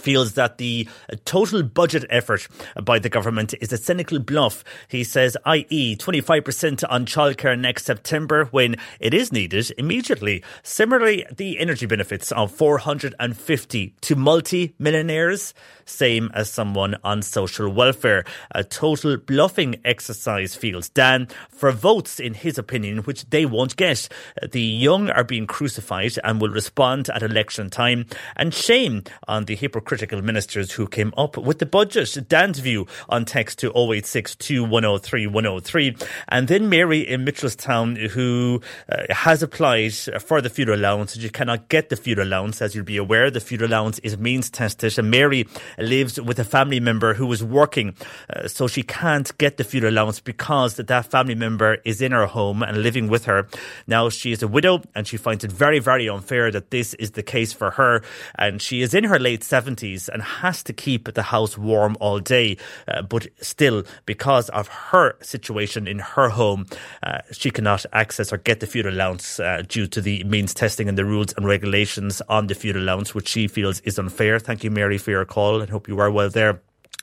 feels 0.00 0.32
that 0.34 0.58
the 0.58 0.88
total 1.24 1.62
budget 1.62 2.04
effort 2.10 2.48
by 2.82 2.98
the 2.98 3.08
government 3.08 3.54
is 3.60 3.72
a 3.72 3.76
cynical 3.76 4.18
bluff. 4.18 4.64
He 4.88 5.04
says, 5.04 5.36
i.e., 5.44 5.96
25% 5.96 6.84
on 6.88 7.06
childcare 7.06 7.58
next 7.58 7.84
September 7.84 8.46
when 8.46 8.76
it 8.98 9.12
is 9.12 9.32
needed 9.32 9.70
immediately. 9.76 10.42
Similarly, 10.62 11.26
the 11.36 11.58
energy 11.58 11.86
benefits 11.86 12.32
of 12.32 12.50
450 12.50 13.94
to 14.00 14.16
multi-millionaires, 14.16 15.54
same 15.84 16.30
as 16.34 16.50
someone 16.50 16.96
on 17.04 17.22
social 17.22 17.68
welfare. 17.68 18.24
A 18.52 18.64
total 18.64 19.16
bluffing 19.16 19.80
exercise, 19.84 20.54
feels 20.54 20.88
Dan, 20.88 21.28
for 21.50 21.72
votes, 21.72 22.18
in 22.20 22.34
his 22.34 22.58
opinion, 22.58 22.98
which 22.98 23.28
they 23.30 23.44
won't 23.44 23.76
get. 23.76 24.08
The 24.50 24.60
young 24.60 25.10
are 25.10 25.24
being 25.24 25.46
crucified 25.46 26.16
and 26.24 26.40
will 26.40 26.50
respond 26.50 27.10
at 27.10 27.22
election 27.22 27.70
time. 27.70 28.06
And 28.36 28.54
shame 28.54 29.02
on 29.28 29.44
the 29.44 29.56
hypocrite 29.56 29.89
critical 29.90 30.22
ministers 30.22 30.70
who 30.70 30.86
came 30.86 31.12
up 31.16 31.36
with 31.36 31.58
the 31.58 31.66
budget. 31.66 32.16
Dan's 32.28 32.60
view 32.60 32.86
on 33.08 33.24
text 33.24 33.58
to 33.58 33.70
0862 33.70 34.62
103 34.62 35.26
103. 35.26 35.96
And 36.28 36.46
then 36.46 36.68
Mary 36.68 37.00
in 37.00 37.24
Mitchelstown, 37.24 37.96
who 38.10 38.60
uh, 38.88 39.02
has 39.10 39.42
applied 39.42 39.92
for 39.92 40.40
the 40.40 40.48
food 40.48 40.68
allowance. 40.68 41.16
You 41.16 41.28
cannot 41.28 41.68
get 41.68 41.88
the 41.88 41.96
food 41.96 42.20
allowance, 42.20 42.62
as 42.62 42.76
you'll 42.76 42.84
be 42.84 42.98
aware. 42.98 43.32
The 43.32 43.40
food 43.40 43.62
allowance 43.62 43.98
is 44.04 44.16
means 44.16 44.48
tested. 44.48 44.96
And 44.96 45.10
Mary 45.10 45.48
lives 45.76 46.20
with 46.20 46.38
a 46.38 46.44
family 46.44 46.78
member 46.78 47.14
who 47.14 47.32
is 47.32 47.42
working, 47.42 47.96
uh, 48.32 48.46
so 48.46 48.68
she 48.68 48.84
can't 48.84 49.36
get 49.38 49.56
the 49.56 49.64
food 49.64 49.82
allowance 49.82 50.20
because 50.20 50.76
that 50.76 51.06
family 51.06 51.34
member 51.34 51.78
is 51.84 52.00
in 52.00 52.12
her 52.12 52.26
home 52.26 52.62
and 52.62 52.84
living 52.84 53.08
with 53.08 53.24
her. 53.24 53.48
Now 53.88 54.08
she 54.08 54.30
is 54.30 54.40
a 54.40 54.46
widow 54.46 54.82
and 54.94 55.08
she 55.08 55.16
finds 55.16 55.42
it 55.42 55.50
very, 55.50 55.80
very 55.80 56.08
unfair 56.08 56.52
that 56.52 56.70
this 56.70 56.94
is 56.94 57.10
the 57.10 57.24
case 57.24 57.52
for 57.52 57.72
her. 57.72 58.04
And 58.38 58.62
she 58.62 58.82
is 58.82 58.94
in 58.94 59.02
her 59.02 59.18
late 59.18 59.40
70s 59.40 59.69
70s 59.70 60.08
and 60.08 60.22
has 60.22 60.62
to 60.64 60.72
keep 60.72 61.12
the 61.14 61.22
house 61.22 61.56
warm 61.58 61.96
all 62.00 62.18
day. 62.18 62.56
Uh, 62.88 63.02
but 63.02 63.28
still, 63.40 63.84
because 64.06 64.48
of 64.50 64.68
her 64.68 65.16
situation 65.22 65.86
in 65.86 65.98
her 65.98 66.28
home, 66.30 66.66
uh, 67.02 67.18
she 67.32 67.50
cannot 67.50 67.84
access 67.92 68.32
or 68.32 68.38
get 68.38 68.60
the 68.60 68.66
food 68.66 68.86
allowance 68.86 69.40
uh, 69.40 69.62
due 69.68 69.86
to 69.86 70.00
the 70.00 70.24
means 70.24 70.54
testing 70.54 70.88
and 70.88 70.98
the 70.98 71.04
rules 71.04 71.32
and 71.36 71.46
regulations 71.46 72.22
on 72.28 72.46
the 72.46 72.54
food 72.54 72.76
allowance, 72.76 73.14
which 73.14 73.28
she 73.28 73.48
feels 73.48 73.80
is 73.80 73.98
unfair. 73.98 74.38
Thank 74.38 74.64
you, 74.64 74.70
Mary, 74.70 74.98
for 74.98 75.10
your 75.10 75.24
call 75.24 75.60
and 75.60 75.70
hope 75.70 75.88
you 75.88 75.98
are 75.98 76.10
well 76.10 76.30
there. 76.30 76.60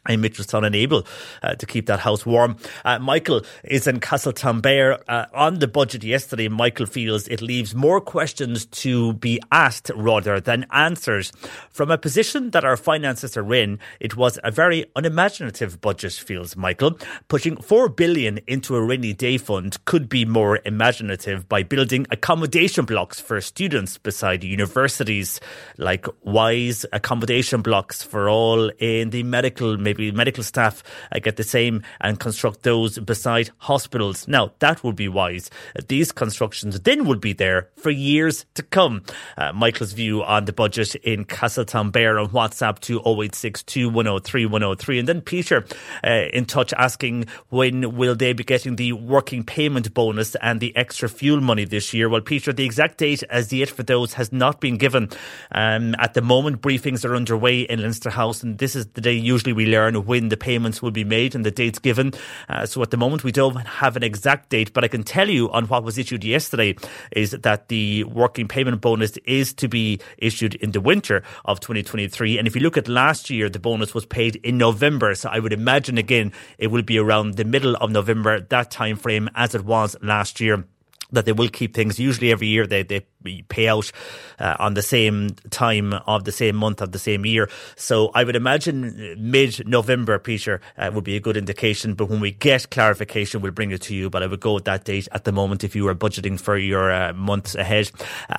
In 0.07 0.21
Mitchelstown 0.21 0.65
unable 0.65 1.05
uh, 1.43 1.55
to 1.55 1.65
keep 1.65 1.85
that 1.87 1.99
house 1.99 2.25
warm. 2.25 2.57
Uh, 2.85 2.99
Michael 2.99 3.43
is 3.63 3.87
in 3.87 3.99
Castletownbere. 3.99 5.01
Uh, 5.07 5.25
on 5.33 5.59
the 5.59 5.67
budget 5.67 6.03
yesterday, 6.03 6.47
Michael 6.47 6.85
feels 6.85 7.27
it 7.27 7.41
leaves 7.41 7.75
more 7.75 8.01
questions 8.01 8.65
to 8.65 9.13
be 9.13 9.39
asked 9.51 9.91
rather 9.95 10.39
than 10.39 10.65
answers. 10.71 11.31
From 11.69 11.91
a 11.91 11.97
position 11.97 12.51
that 12.51 12.65
our 12.65 12.77
finances 12.77 13.37
are 13.37 13.53
in, 13.53 13.79
it 13.99 14.15
was 14.15 14.39
a 14.43 14.51
very 14.51 14.85
unimaginative 14.95 15.81
budget, 15.81 16.13
feels 16.13 16.55
Michael. 16.55 16.97
Putting 17.27 17.57
four 17.57 17.89
billion 17.89 18.39
into 18.47 18.75
a 18.75 18.83
rainy 18.83 19.13
day 19.13 19.37
fund 19.37 19.83
could 19.85 20.07
be 20.07 20.25
more 20.25 20.59
imaginative 20.65 21.49
by 21.49 21.63
building 21.63 22.05
accommodation 22.11 22.85
blocks 22.85 23.19
for 23.19 23.41
students 23.41 23.97
beside 23.97 24.43
universities, 24.43 25.39
like 25.77 26.05
wise 26.23 26.85
accommodation 26.93 27.61
blocks 27.61 28.01
for 28.03 28.29
all 28.29 28.69
in 28.79 29.09
the 29.09 29.23
medical, 29.23 29.76
maybe 29.77 30.11
medical 30.11 30.43
staff 30.43 30.83
uh, 31.11 31.19
get 31.19 31.37
the 31.37 31.43
same 31.43 31.83
and 32.01 32.19
construct 32.19 32.63
those 32.63 32.99
beside 32.99 33.51
hospitals. 33.57 34.27
Now, 34.27 34.51
that 34.59 34.83
would 34.83 34.95
be 34.95 35.07
wise. 35.07 35.49
These 35.87 36.11
constructions 36.11 36.79
then 36.81 37.05
would 37.05 37.21
be 37.21 37.33
there 37.33 37.69
for 37.77 37.89
years 37.89 38.45
to 38.55 38.63
come. 38.63 39.03
Uh, 39.37 39.53
Michael's 39.53 39.93
view 39.93 40.23
on 40.23 40.45
the 40.45 40.53
budget 40.53 40.95
in 40.95 41.25
Castletownbere 41.25 42.21
on 42.23 42.29
WhatsApp 42.31 42.79
to 42.79 42.99
0862 42.99 43.89
103 43.89 44.45
103. 44.45 44.99
And 44.99 45.07
then 45.07 45.21
Peter 45.21 45.65
uh, 46.03 46.25
in 46.33 46.45
touch 46.45 46.73
asking 46.73 47.25
when 47.49 47.95
will 47.95 48.15
they 48.15 48.33
be 48.33 48.43
getting 48.43 48.75
the 48.75 48.93
working 48.93 49.43
payment 49.43 49.93
bonus 49.93 50.35
and 50.35 50.59
the 50.59 50.75
extra 50.75 51.09
fuel 51.09 51.41
money 51.41 51.65
this 51.65 51.93
year? 51.93 52.09
Well, 52.09 52.21
Peter, 52.21 52.51
the 52.51 52.65
exact 52.65 52.97
date 52.97 53.23
as 53.29 53.51
yet 53.53 53.69
for 53.69 53.83
those 53.83 54.13
has 54.13 54.31
not 54.31 54.59
been 54.59 54.77
given. 54.77 55.09
Um, 55.51 55.95
at 55.99 56.13
the 56.13 56.21
moment, 56.21 56.61
briefings 56.61 57.05
are 57.05 57.15
underway 57.15 57.61
in 57.61 57.81
Leinster 57.81 58.09
House, 58.09 58.43
and 58.43 58.57
this 58.57 58.75
is 58.75 58.87
the 58.87 59.01
day 59.01 59.13
usually 59.13 59.53
we 59.53 59.65
learn 59.67 60.05
when 60.05 60.29
the 60.29 60.37
payments 60.37 60.81
will 60.81 60.91
be 60.91 61.03
made 61.03 61.35
and 61.35 61.45
the 61.45 61.51
dates 61.51 61.79
given. 61.79 62.13
Uh, 62.49 62.65
so 62.65 62.81
at 62.81 62.91
the 62.91 62.97
moment, 62.97 63.23
we 63.23 63.31
don't 63.31 63.55
have 63.55 63.95
an 63.95 64.03
exact 64.03 64.49
date, 64.49 64.73
but 64.73 64.83
I 64.83 64.87
can 64.87 65.03
tell 65.03 65.29
you 65.29 65.51
on 65.51 65.65
what 65.65 65.83
was 65.83 65.97
issued 65.97 66.23
yesterday 66.23 66.75
is 67.11 67.31
that 67.31 67.67
the 67.67 68.03
working 68.05 68.47
payment 68.47 68.81
bonus 68.81 69.17
is 69.25 69.53
to 69.53 69.67
be 69.67 69.99
issued 70.17 70.55
in 70.55 70.71
the 70.71 70.81
winter 70.81 71.23
of 71.45 71.59
2023. 71.59 72.37
And 72.37 72.47
if 72.47 72.55
you 72.55 72.61
look 72.61 72.77
at 72.77 72.87
last 72.87 73.29
year, 73.29 73.49
the 73.49 73.59
bonus 73.59 73.93
was 73.93 74.05
paid 74.05 74.37
in 74.37 74.57
November. 74.57 75.13
So 75.15 75.29
I 75.29 75.39
would 75.39 75.53
imagine 75.53 75.97
again, 75.97 76.31
it 76.57 76.67
will 76.67 76.83
be 76.83 76.97
around 76.97 77.35
the 77.35 77.45
middle 77.45 77.75
of 77.75 77.91
November, 77.91 78.39
that 78.39 78.71
time 78.71 78.97
frame 78.97 79.29
as 79.35 79.55
it 79.55 79.65
was 79.65 79.95
last 80.01 80.39
year 80.39 80.65
that 81.11 81.25
they 81.25 81.31
will 81.31 81.49
keep 81.49 81.73
things. 81.73 81.99
Usually 81.99 82.31
every 82.31 82.47
year 82.47 82.67
they, 82.67 82.83
they 82.83 83.05
pay 83.49 83.67
out 83.67 83.91
uh, 84.39 84.55
on 84.59 84.73
the 84.73 84.81
same 84.81 85.29
time 85.49 85.93
of 85.93 86.23
the 86.23 86.31
same 86.31 86.55
month 86.55 86.81
of 86.81 86.91
the 86.91 86.99
same 86.99 87.25
year. 87.25 87.49
So 87.75 88.11
I 88.13 88.23
would 88.23 88.35
imagine 88.35 89.15
mid 89.17 89.67
November, 89.67 90.19
Peter, 90.19 90.61
uh, 90.77 90.91
would 90.93 91.03
be 91.03 91.15
a 91.15 91.19
good 91.19 91.37
indication. 91.37 91.93
But 91.93 92.09
when 92.09 92.19
we 92.19 92.31
get 92.31 92.69
clarification, 92.69 93.41
we'll 93.41 93.51
bring 93.51 93.71
it 93.71 93.81
to 93.83 93.95
you. 93.95 94.09
But 94.09 94.23
I 94.23 94.27
would 94.27 94.39
go 94.39 94.53
with 94.53 94.65
that 94.65 94.85
date 94.85 95.07
at 95.11 95.23
the 95.23 95.31
moment 95.31 95.63
if 95.63 95.75
you 95.75 95.87
are 95.87 95.95
budgeting 95.95 96.39
for 96.39 96.57
your 96.57 96.91
uh, 96.91 97.13
months 97.13 97.55
ahead. 97.55 97.91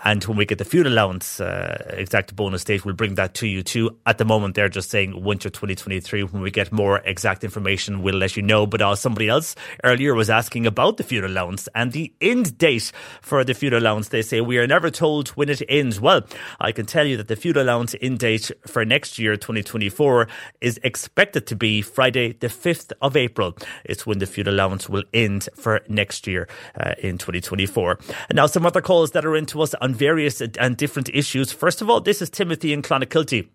And 0.05 0.23
when 0.25 0.37
we 0.37 0.47
get 0.47 0.59
the 0.59 0.65
fuel 0.65 0.87
allowance 0.87 1.41
uh, 1.41 1.95
exact 1.97 2.35
bonus 2.37 2.65
date, 2.65 2.85
we'll 2.85 2.95
bring 2.95 3.17
that 3.17 3.35
to 3.35 3.47
you 3.47 3.63
too. 3.63 3.97
At 4.07 4.19
the 4.19 4.25
moment, 4.25 4.55
they're 4.55 4.69
just 4.69 4.91
saying 4.91 5.23
winter 5.23 5.51
2023. 5.51 6.25
When 6.25 6.43
we 6.43 6.51
get 6.51 6.73
more 6.73 7.01
exact 7.05 7.45
information, 7.45 8.03
we'll 8.03 8.17
let 8.17 8.37
you 8.37 8.43
know. 8.43 8.67
But 8.67 8.83
uh, 8.83 8.95
somebody 8.95 9.29
else 9.29 9.55
earlier 9.85 10.15
was 10.15 10.31
asking 10.31 10.67
about 10.67 10.97
the 10.97 11.05
fuel 11.05 11.27
allowance 11.27 11.69
and 11.75 11.93
the 11.93 12.13
end 12.21 12.57
date 12.59 12.93
for 13.23 13.45
the 13.45 13.55
fuel 13.55 13.77
allowance. 13.77 14.09
They 14.09 14.23
say 14.23 14.41
we 14.41 14.59
are 14.59 14.68
never 14.69 14.91
told 14.91 15.29
when 15.31 15.49
it 15.49 15.63
ends. 15.69 16.01
Well, 16.01 16.23
I 16.61 16.73
can 16.73 16.87
tell 16.87 17.07
you 17.07 17.17
that 17.17 17.29
the 17.29 17.37
fuel 17.37 17.61
allowance 17.61 17.97
end 18.01 18.21
date 18.21 18.51
for 18.67 18.85
next 18.85 19.19
year, 19.19 19.37
2024, 19.37 20.29
is 20.61 20.79
expected 20.85 21.47
to 21.49 21.57
be 21.57 21.83
Friday, 21.83 22.35
the 22.35 22.49
5th 22.49 22.93
of 23.03 23.17
April. 23.17 23.57
It's 23.85 24.07
when 24.07 24.19
the 24.19 24.27
fuel 24.27 24.49
allowance 24.49 24.89
will 24.89 25.05
end 25.13 25.49
for 25.55 25.81
next 25.89 26.27
year 26.27 26.49
uh, 26.79 26.95
in 26.99 27.19
2024. 27.19 27.99
And 28.29 28.37
now, 28.37 28.47
some 28.47 28.67
other 28.67 28.81
calls 28.81 29.13
that 29.13 29.25
are 29.25 29.37
into 29.37 29.61
us 29.63 29.75
on 29.75 29.95
various 29.95 30.41
and 30.41 30.77
different 30.77 31.09
issues. 31.13 31.51
First 31.51 31.83
of 31.83 31.91
all, 31.91 32.01
this 32.01 32.23
is 32.23 32.31
Timothy 32.31 32.73
in 32.73 32.83
Clonakilty. 32.83 33.49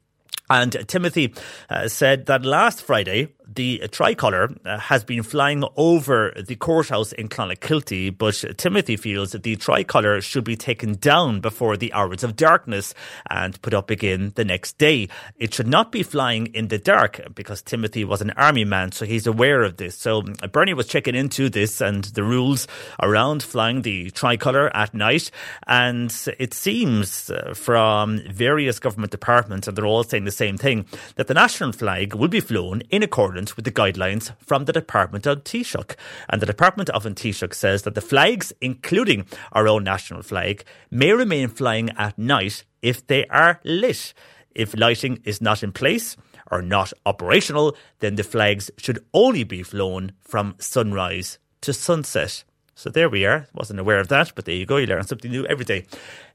And 0.50 0.88
Timothy 0.88 1.34
uh, 1.70 1.88
said 1.88 2.26
that 2.26 2.44
last 2.44 2.82
Friday, 2.82 3.30
the 3.56 3.88
tricolour 3.92 4.56
uh, 4.66 4.78
has 4.78 5.04
been 5.04 5.24
flying 5.24 5.64
over 5.76 6.34
the 6.48 6.56
courthouse 6.56 7.12
in 7.12 7.30
Clonakilty, 7.30 8.18
but 8.18 8.44
Timothy 8.58 8.98
feels 8.98 9.32
that 9.32 9.44
the 9.44 9.56
tricolour 9.56 10.22
should 10.22 10.44
be 10.44 10.56
taken 10.56 10.96
down 10.96 11.42
before 11.42 11.78
the 11.78 11.92
hours 11.94 12.24
of 12.24 12.36
darkness 12.36 12.94
and 13.30 13.62
put 13.62 13.74
up 13.74 13.90
again 13.90 14.32
the 14.36 14.46
next 14.46 14.78
day. 14.78 15.10
It 15.38 15.54
should 15.54 15.68
not 15.68 15.92
be 15.92 16.04
flying 16.04 16.48
in 16.48 16.70
the 16.70 16.78
dark 16.78 17.22
because 17.36 17.62
Timothy 17.62 18.06
was 18.06 18.22
an 18.22 18.32
army 18.32 18.66
man, 18.66 18.92
so 18.92 19.06
he's 19.06 19.28
aware 19.28 19.64
of 19.64 19.78
this. 19.78 19.98
So 19.98 20.22
Bernie 20.22 20.74
was 20.74 20.88
checking 20.88 21.16
into 21.16 21.50
this 21.50 21.82
and 21.82 22.04
the 22.06 22.24
rules 22.24 22.68
around 23.02 23.44
flying 23.44 23.82
the 23.82 24.10
tricolour 24.12 24.76
at 24.76 24.94
night, 24.94 25.32
and 25.68 26.14
it 26.40 26.54
seems 26.54 27.30
uh, 27.30 27.54
from 27.54 28.22
various 28.30 28.80
government 28.80 29.12
departments, 29.12 29.68
and 29.68 29.78
they're 29.78 29.86
all 29.86 30.04
saying 30.04 30.26
the 30.26 30.32
same 30.32 30.58
thing, 30.58 30.86
that 31.16 31.28
the 31.28 31.34
national 31.34 31.72
flag 31.72 32.14
will 32.14 32.28
be 32.28 32.40
flown 32.40 32.82
in 32.90 33.04
accordance 33.04 33.43
with 33.52 33.66
the 33.66 33.72
guidelines 33.72 34.36
from 34.40 34.66
the 34.66 34.74
Department 34.74 35.28
of 35.28 35.44
Taoiseach. 35.44 35.96
And 36.30 36.42
the 36.42 36.46
Department 36.46 36.90
of 36.90 37.04
Taoiseach 37.04 37.54
says 37.54 37.84
that 37.84 37.96
the 37.96 38.02
flags, 38.02 38.54
including 38.62 39.26
our 39.52 39.68
own 39.68 39.84
national 39.84 40.24
flag, 40.24 40.64
may 40.90 41.12
remain 41.12 41.50
flying 41.50 41.90
at 41.98 42.18
night 42.18 42.64
if 42.82 43.06
they 43.08 43.26
are 43.28 43.60
lit. 43.64 44.14
If 44.56 44.78
lighting 44.78 45.20
is 45.24 45.42
not 45.42 45.64
in 45.64 45.72
place, 45.72 46.16
or 46.52 46.62
not 46.62 46.94
operational, 47.06 47.76
then 48.00 48.16
the 48.16 48.24
flags 48.24 48.70
should 48.78 49.04
only 49.14 49.44
be 49.44 49.64
flown 49.64 50.12
from 50.22 50.56
sunrise 50.60 51.40
to 51.62 51.74
sunset. 51.74 52.44
So 52.76 52.90
there 52.90 53.08
we 53.08 53.26
are. 53.26 53.48
Wasn't 53.54 53.80
aware 53.80 54.00
of 54.00 54.08
that, 54.08 54.32
but 54.36 54.46
there 54.46 54.56
you 54.56 54.66
go. 54.66 54.78
You 54.78 54.88
learn 54.88 55.04
something 55.04 55.30
new 55.30 55.46
every 55.46 55.66
day. 55.66 55.86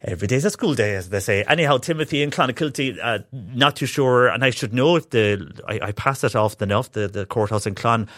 Every 0.02 0.28
day's 0.28 0.44
a 0.44 0.50
school 0.50 0.74
day, 0.74 0.94
as 0.94 1.08
they 1.08 1.20
say. 1.20 1.42
Anyhow, 1.48 1.78
Timothy 1.78 2.22
in 2.22 2.30
Clonakilty, 2.30 2.98
uh, 3.02 3.18
not 3.32 3.74
too 3.74 3.86
sure, 3.86 4.28
and 4.28 4.44
I 4.44 4.50
should 4.50 4.72
know 4.72 4.96
if 4.96 5.10
the 5.10 5.50
I, 5.66 5.88
I 5.88 5.92
pass 5.92 6.22
it 6.22 6.36
often 6.36 6.70
enough. 6.70 6.92
The 6.92 7.08
the 7.08 7.26
courthouse 7.26 7.66
in 7.66 7.74
Clon 7.74 8.08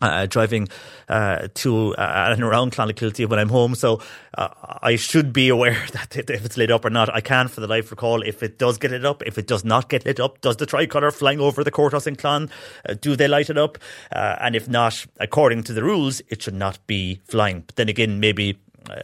uh, 0.00 0.26
driving 0.26 0.68
uh, 1.08 1.48
to 1.54 1.94
uh, 1.96 2.32
and 2.32 2.42
around 2.42 2.72
Clonakilty 2.72 3.28
when 3.28 3.38
I'm 3.38 3.48
home. 3.48 3.74
So 3.74 4.00
uh, 4.36 4.48
I 4.82 4.96
should 4.96 5.32
be 5.32 5.48
aware 5.48 5.86
that 5.92 6.16
if 6.16 6.44
it's 6.44 6.56
lit 6.56 6.70
up 6.70 6.84
or 6.84 6.90
not. 6.90 7.14
I 7.14 7.20
can, 7.20 7.48
for 7.48 7.60
the 7.60 7.66
life 7.66 7.90
recall, 7.90 8.22
if 8.22 8.42
it 8.42 8.58
does 8.58 8.78
get 8.78 8.90
lit 8.90 9.04
up. 9.04 9.22
If 9.24 9.38
it 9.38 9.46
does 9.46 9.64
not 9.64 9.88
get 9.88 10.04
lit 10.04 10.20
up, 10.20 10.40
does 10.40 10.56
the 10.56 10.66
tricolour 10.66 11.10
flying 11.10 11.40
over 11.40 11.64
the 11.64 11.70
courthouse 11.70 12.06
in 12.06 12.16
Clon, 12.16 12.50
uh, 12.88 12.94
do 12.94 13.16
they 13.16 13.28
light 13.28 13.50
it 13.50 13.58
up? 13.58 13.78
Uh, 14.12 14.36
and 14.40 14.54
if 14.54 14.68
not, 14.68 15.06
according 15.18 15.62
to 15.64 15.72
the 15.72 15.82
rules, 15.82 16.20
it 16.28 16.42
should 16.42 16.54
not 16.54 16.78
be 16.86 17.20
flying. 17.24 17.62
But 17.66 17.76
then 17.76 17.88
again, 17.88 18.20
maybe 18.20 18.58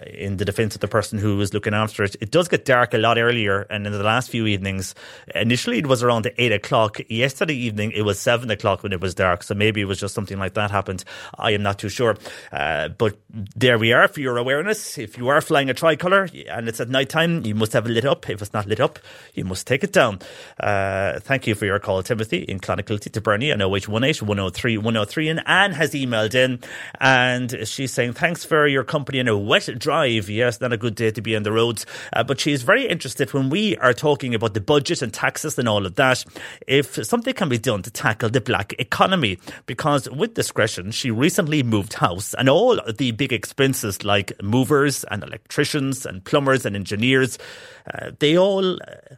in 0.06 0.36
the 0.36 0.44
defence 0.44 0.74
of 0.74 0.80
the 0.80 0.88
person 0.88 1.18
who 1.18 1.36
was 1.36 1.54
looking 1.54 1.74
after 1.74 2.02
it, 2.04 2.16
it 2.20 2.30
does 2.30 2.48
get 2.48 2.64
dark 2.64 2.94
a 2.94 2.98
lot 2.98 3.18
earlier. 3.18 3.62
And 3.70 3.86
in 3.86 3.92
the 3.92 4.02
last 4.02 4.30
few 4.30 4.46
evenings, 4.46 4.94
initially 5.34 5.78
it 5.78 5.86
was 5.86 6.02
around 6.02 6.30
eight 6.38 6.52
o'clock. 6.52 7.00
Yesterday 7.08 7.54
evening 7.54 7.92
it 7.92 8.02
was 8.02 8.18
seven 8.18 8.50
o'clock 8.50 8.82
when 8.82 8.92
it 8.92 9.00
was 9.00 9.14
dark. 9.14 9.42
So 9.42 9.54
maybe 9.54 9.80
it 9.80 9.86
was 9.86 10.00
just 10.00 10.14
something 10.14 10.38
like 10.38 10.54
that 10.54 10.70
happened. 10.70 11.04
I 11.38 11.52
am 11.52 11.62
not 11.62 11.78
too 11.78 11.88
sure. 11.88 12.16
Uh, 12.52 12.88
but 12.88 13.16
there 13.30 13.78
we 13.78 13.92
are 13.92 14.08
for 14.08 14.20
your 14.20 14.36
awareness. 14.36 14.98
If 14.98 15.18
you 15.18 15.28
are 15.28 15.40
flying 15.40 15.70
a 15.70 15.74
tricolour 15.74 16.28
and 16.48 16.68
it's 16.68 16.80
at 16.80 16.88
night 16.88 17.08
time, 17.08 17.44
you 17.44 17.54
must 17.54 17.72
have 17.72 17.86
it 17.86 17.90
lit 17.90 18.04
up. 18.04 18.28
If 18.28 18.42
it's 18.42 18.52
not 18.52 18.66
lit 18.66 18.80
up, 18.80 18.98
you 19.34 19.44
must 19.44 19.66
take 19.66 19.84
it 19.84 19.92
down. 19.92 20.20
Uh, 20.58 21.20
thank 21.20 21.46
you 21.46 21.54
for 21.54 21.66
your 21.66 21.78
call, 21.78 22.02
Timothy, 22.02 22.38
in 22.38 22.60
Clonakilty 22.60 23.10
to 23.12 23.20
Bernie 23.20 23.52
on 23.52 23.60
0818 23.60 24.26
103 24.26 24.78
103. 24.78 25.28
And 25.28 25.42
Anne 25.46 25.72
has 25.72 25.92
emailed 25.92 26.34
in 26.34 26.60
and 27.00 27.66
she's 27.66 27.92
saying, 27.92 28.14
thanks 28.14 28.44
for 28.44 28.66
your 28.66 28.84
company 28.84 29.18
in 29.18 29.28
a 29.28 29.36
wet 29.36 29.68
drive. 29.78 30.28
Yes, 30.28 30.60
not 30.60 30.72
a 30.72 30.76
good 30.76 30.94
day 30.94 31.10
to 31.10 31.22
be 31.22 31.36
on 31.36 31.42
the 31.42 31.52
roads. 31.52 31.86
Uh, 32.12 32.24
but 32.24 32.40
she's 32.40 32.62
very 32.62 32.86
interested 32.86 33.32
when 33.32 33.50
we 33.50 33.76
are 33.78 33.92
talking 33.92 34.34
about 34.34 34.54
the 34.54 34.60
budget 34.60 35.02
and 35.02 35.12
taxes 35.12 35.58
and 35.58 35.68
all 35.68 35.86
of 35.86 35.94
that, 35.96 36.24
if 36.66 37.04
something 37.04 37.34
can 37.34 37.48
be 37.48 37.58
done 37.58 37.82
to 37.82 37.90
tackle 37.90 38.30
the 38.30 38.40
black 38.40 38.74
economy. 38.78 39.38
Because 39.66 40.08
with 40.10 40.34
discretion, 40.34 40.90
she 40.90 41.10
recently 41.10 41.62
moved 41.62 41.94
house 41.94 42.34
and 42.34 42.48
all 42.48 42.80
the 42.96 43.12
big 43.12 43.32
expenses 43.32 44.04
like 44.04 44.32
movers 44.42 45.04
and 45.04 45.22
electricians 45.22 46.06
and 46.06 46.24
plumbers 46.24 46.66
and 46.66 46.76
engineers, 46.76 47.38
uh, 47.94 48.10
they 48.18 48.36
all 48.38 48.74
uh, 48.74 48.76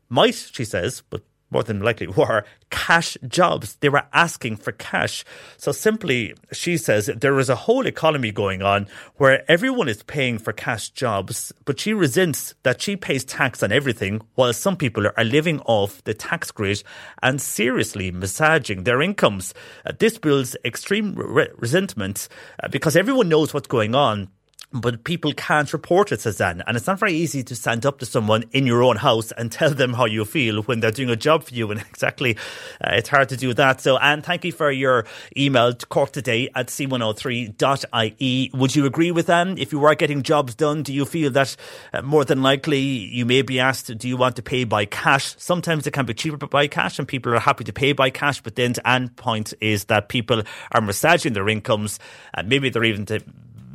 might, 0.09 0.35
she 0.35 0.64
says, 0.64 1.02
but 1.10 1.22
more 1.55 1.62
than 1.62 1.81
likely 1.81 2.06
were 2.18 2.44
cash 2.70 3.16
jobs. 3.26 3.76
They 3.76 3.89
were 3.89 4.05
asking 4.12 4.56
for 4.56 4.72
cash. 4.72 5.24
So 5.56 5.72
simply, 5.72 6.35
she 6.52 6.76
says 6.76 7.06
there 7.16 7.39
is 7.39 7.48
a 7.48 7.55
whole 7.55 7.86
economy 7.86 8.32
going 8.32 8.62
on 8.62 8.89
where 9.16 9.48
everyone 9.51 9.89
is 9.89 10.02
paying 10.02 10.39
for 10.39 10.52
cash 10.52 10.90
jobs, 10.90 11.52
but 11.64 11.81
she 11.81 11.94
resents 11.94 12.55
that 12.64 12.82
she 12.82 12.97
pays 12.97 13.24
tax 13.24 13.62
on 13.62 13.72
everything 13.72 14.20
while 14.35 14.52
some 14.52 14.76
people 14.76 15.06
are 15.06 15.24
living 15.24 15.60
off 15.60 16.02
the 16.05 16.14
tax 16.14 16.51
grid 16.51 16.82
and 17.22 17.40
seriously 17.40 18.10
massaging 18.10 18.82
their 18.82 19.01
incomes. 19.01 19.55
Uh, 19.86 19.93
this 19.98 20.18
builds 20.18 20.56
extreme 20.64 21.14
re- 21.14 21.48
resentment 21.56 22.28
uh, 22.62 22.68
because 22.68 22.97
everyone 22.97 23.28
knows 23.28 23.55
what's 23.55 23.68
going 23.68 23.94
on 23.94 24.28
but 24.74 25.05
people 25.05 25.32
can't 25.32 25.72
report 25.72 26.10
it, 26.10 26.20
says 26.20 26.39
Dan. 26.39 26.62
And 26.66 26.76
it's 26.76 26.89
not 26.89 26.98
very 26.98 27.14
easy 27.14 27.44
to 27.44 27.55
stand 27.55 27.86
up 27.86 28.01
to 28.01 28.06
someone 28.06 28.43
in 28.51 28.66
your 28.66 28.82
own 28.82 28.97
house 28.97 29.31
and 29.31 29.51
tell 29.52 29.70
them 29.70 29.94
how 29.94 30.05
you 30.05 30.24
feel 30.24 30.62
when 30.62 30.81
they're 30.81 30.90
doing 30.90 31.10
a 31.10 31.16
job 31.16 31.44
for 31.44 31.55
you. 31.55 31.64
And 31.74 31.81
exactly, 31.81 32.36
uh, 32.81 32.90
it's 32.93 33.09
hard 33.09 33.31
to 33.31 33.36
do 33.36 33.55
that. 33.55 33.81
So, 33.81 33.97
Anne, 33.98 34.22
thank 34.22 34.44
you 34.44 34.52
for 34.52 34.70
your 34.70 35.06
email 35.36 35.72
to 35.72 35.86
Cork 35.86 36.12
today 36.12 36.51
at 36.55 36.68
c103.ie. 36.68 38.51
Would 38.52 38.76
you 38.76 38.86
agree 38.86 39.10
with 39.10 39.31
Anne? 39.31 39.59
If 39.59 39.72
you 39.72 39.85
are 39.85 39.94
getting 39.94 40.22
jobs 40.22 40.55
done, 40.55 40.82
do 40.82 40.93
you 40.93 41.05
feel 41.05 41.31
that 41.32 41.56
uh, 41.93 42.02
more 42.02 42.24
than 42.24 42.43
likely 42.43 42.81
you 42.81 43.24
may 43.26 43.43
be 43.43 43.60
asked, 43.60 43.97
do 43.97 44.09
you 44.09 44.16
want 44.16 44.36
to 44.36 44.43
pay 44.43 44.64
by 44.64 44.85
cash? 44.85 45.35
Sometimes 45.39 45.86
it 45.86 45.93
can 45.93 46.06
be 46.06 46.14
cheaper 46.14 46.47
by 46.47 46.66
cash 46.66 46.98
and 46.98 47.09
people 47.09 47.32
are 47.35 47.40
happy 47.40 47.64
to 47.64 47.72
pay 47.72 47.93
by 47.93 48.10
cash. 48.10 48.40
But 48.40 48.56
then 48.56 48.74
Anne's 48.85 49.10
point 49.16 49.55
is 49.60 49.85
that 49.86 50.09
people 50.09 50.43
are 50.72 50.81
massaging 50.81 51.32
their 51.32 51.48
incomes 51.48 51.98
and 52.35 52.48
maybe 52.48 52.70
they're 52.70 52.85
even 52.85 53.06
to 53.06 53.20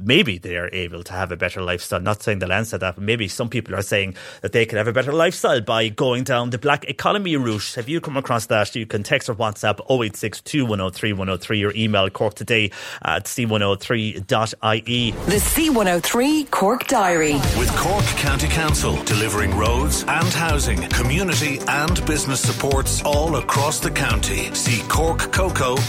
maybe 0.02 0.38
they 0.38 0.58
are 0.58 0.70
able 0.74 1.04
to 1.04 1.14
have 1.14 1.32
a 1.32 1.38
better 1.38 1.62
lifestyle. 1.62 2.00
Not 2.00 2.24
saying 2.24 2.40
the 2.40 2.48
land 2.48 2.68
said 2.68 2.80
that, 2.82 2.96
but 2.96 3.04
maybe 3.04 3.28
some 3.28 3.50
people 3.50 3.76
are 3.76 3.82
saying 3.82 4.16
that 4.42 4.52
they 4.52 4.66
could 4.66 4.78
have 4.78 4.88
a 4.88 4.94
better 4.94 5.14
lifestyle 5.14 5.62
by 5.62 5.90
going 5.90 6.24
down 6.24 6.50
the 6.50 6.58
black 6.58 6.86
economy 6.86 7.36
route. 7.36 7.74
Have 7.76 7.90
you 7.90 8.02
come 8.02 8.18
across 8.18 8.48
that? 8.48 8.76
You 8.76 8.86
can 8.86 9.04
text 9.04 9.30
or 9.30 9.36
WhatsApp 9.36 9.80
0862 9.90 10.66
103 10.66 11.14
103 11.14 11.64
or 11.64 11.74
email 11.76 12.10
Cork 12.10 12.36
today 12.36 12.72
at 13.04 13.26
c103.ie. 13.26 15.12
The 15.12 15.36
C103 15.36 16.52
Cork 16.52 16.88
Diary. 16.88 17.34
With 17.58 17.76
Cork 17.76 18.06
County 18.18 18.48
Council 18.48 19.02
delivering 19.04 19.58
roads 19.58 20.04
and 20.08 20.28
housing, 20.28 20.82
community 20.90 21.60
and 21.68 22.06
business 22.06 22.42
supports 22.42 23.02
all 23.04 23.38
across 23.38 23.80
the 23.80 23.92
county. 23.92 24.54
See 24.54 24.82
corkcoco.ie. 24.88 25.80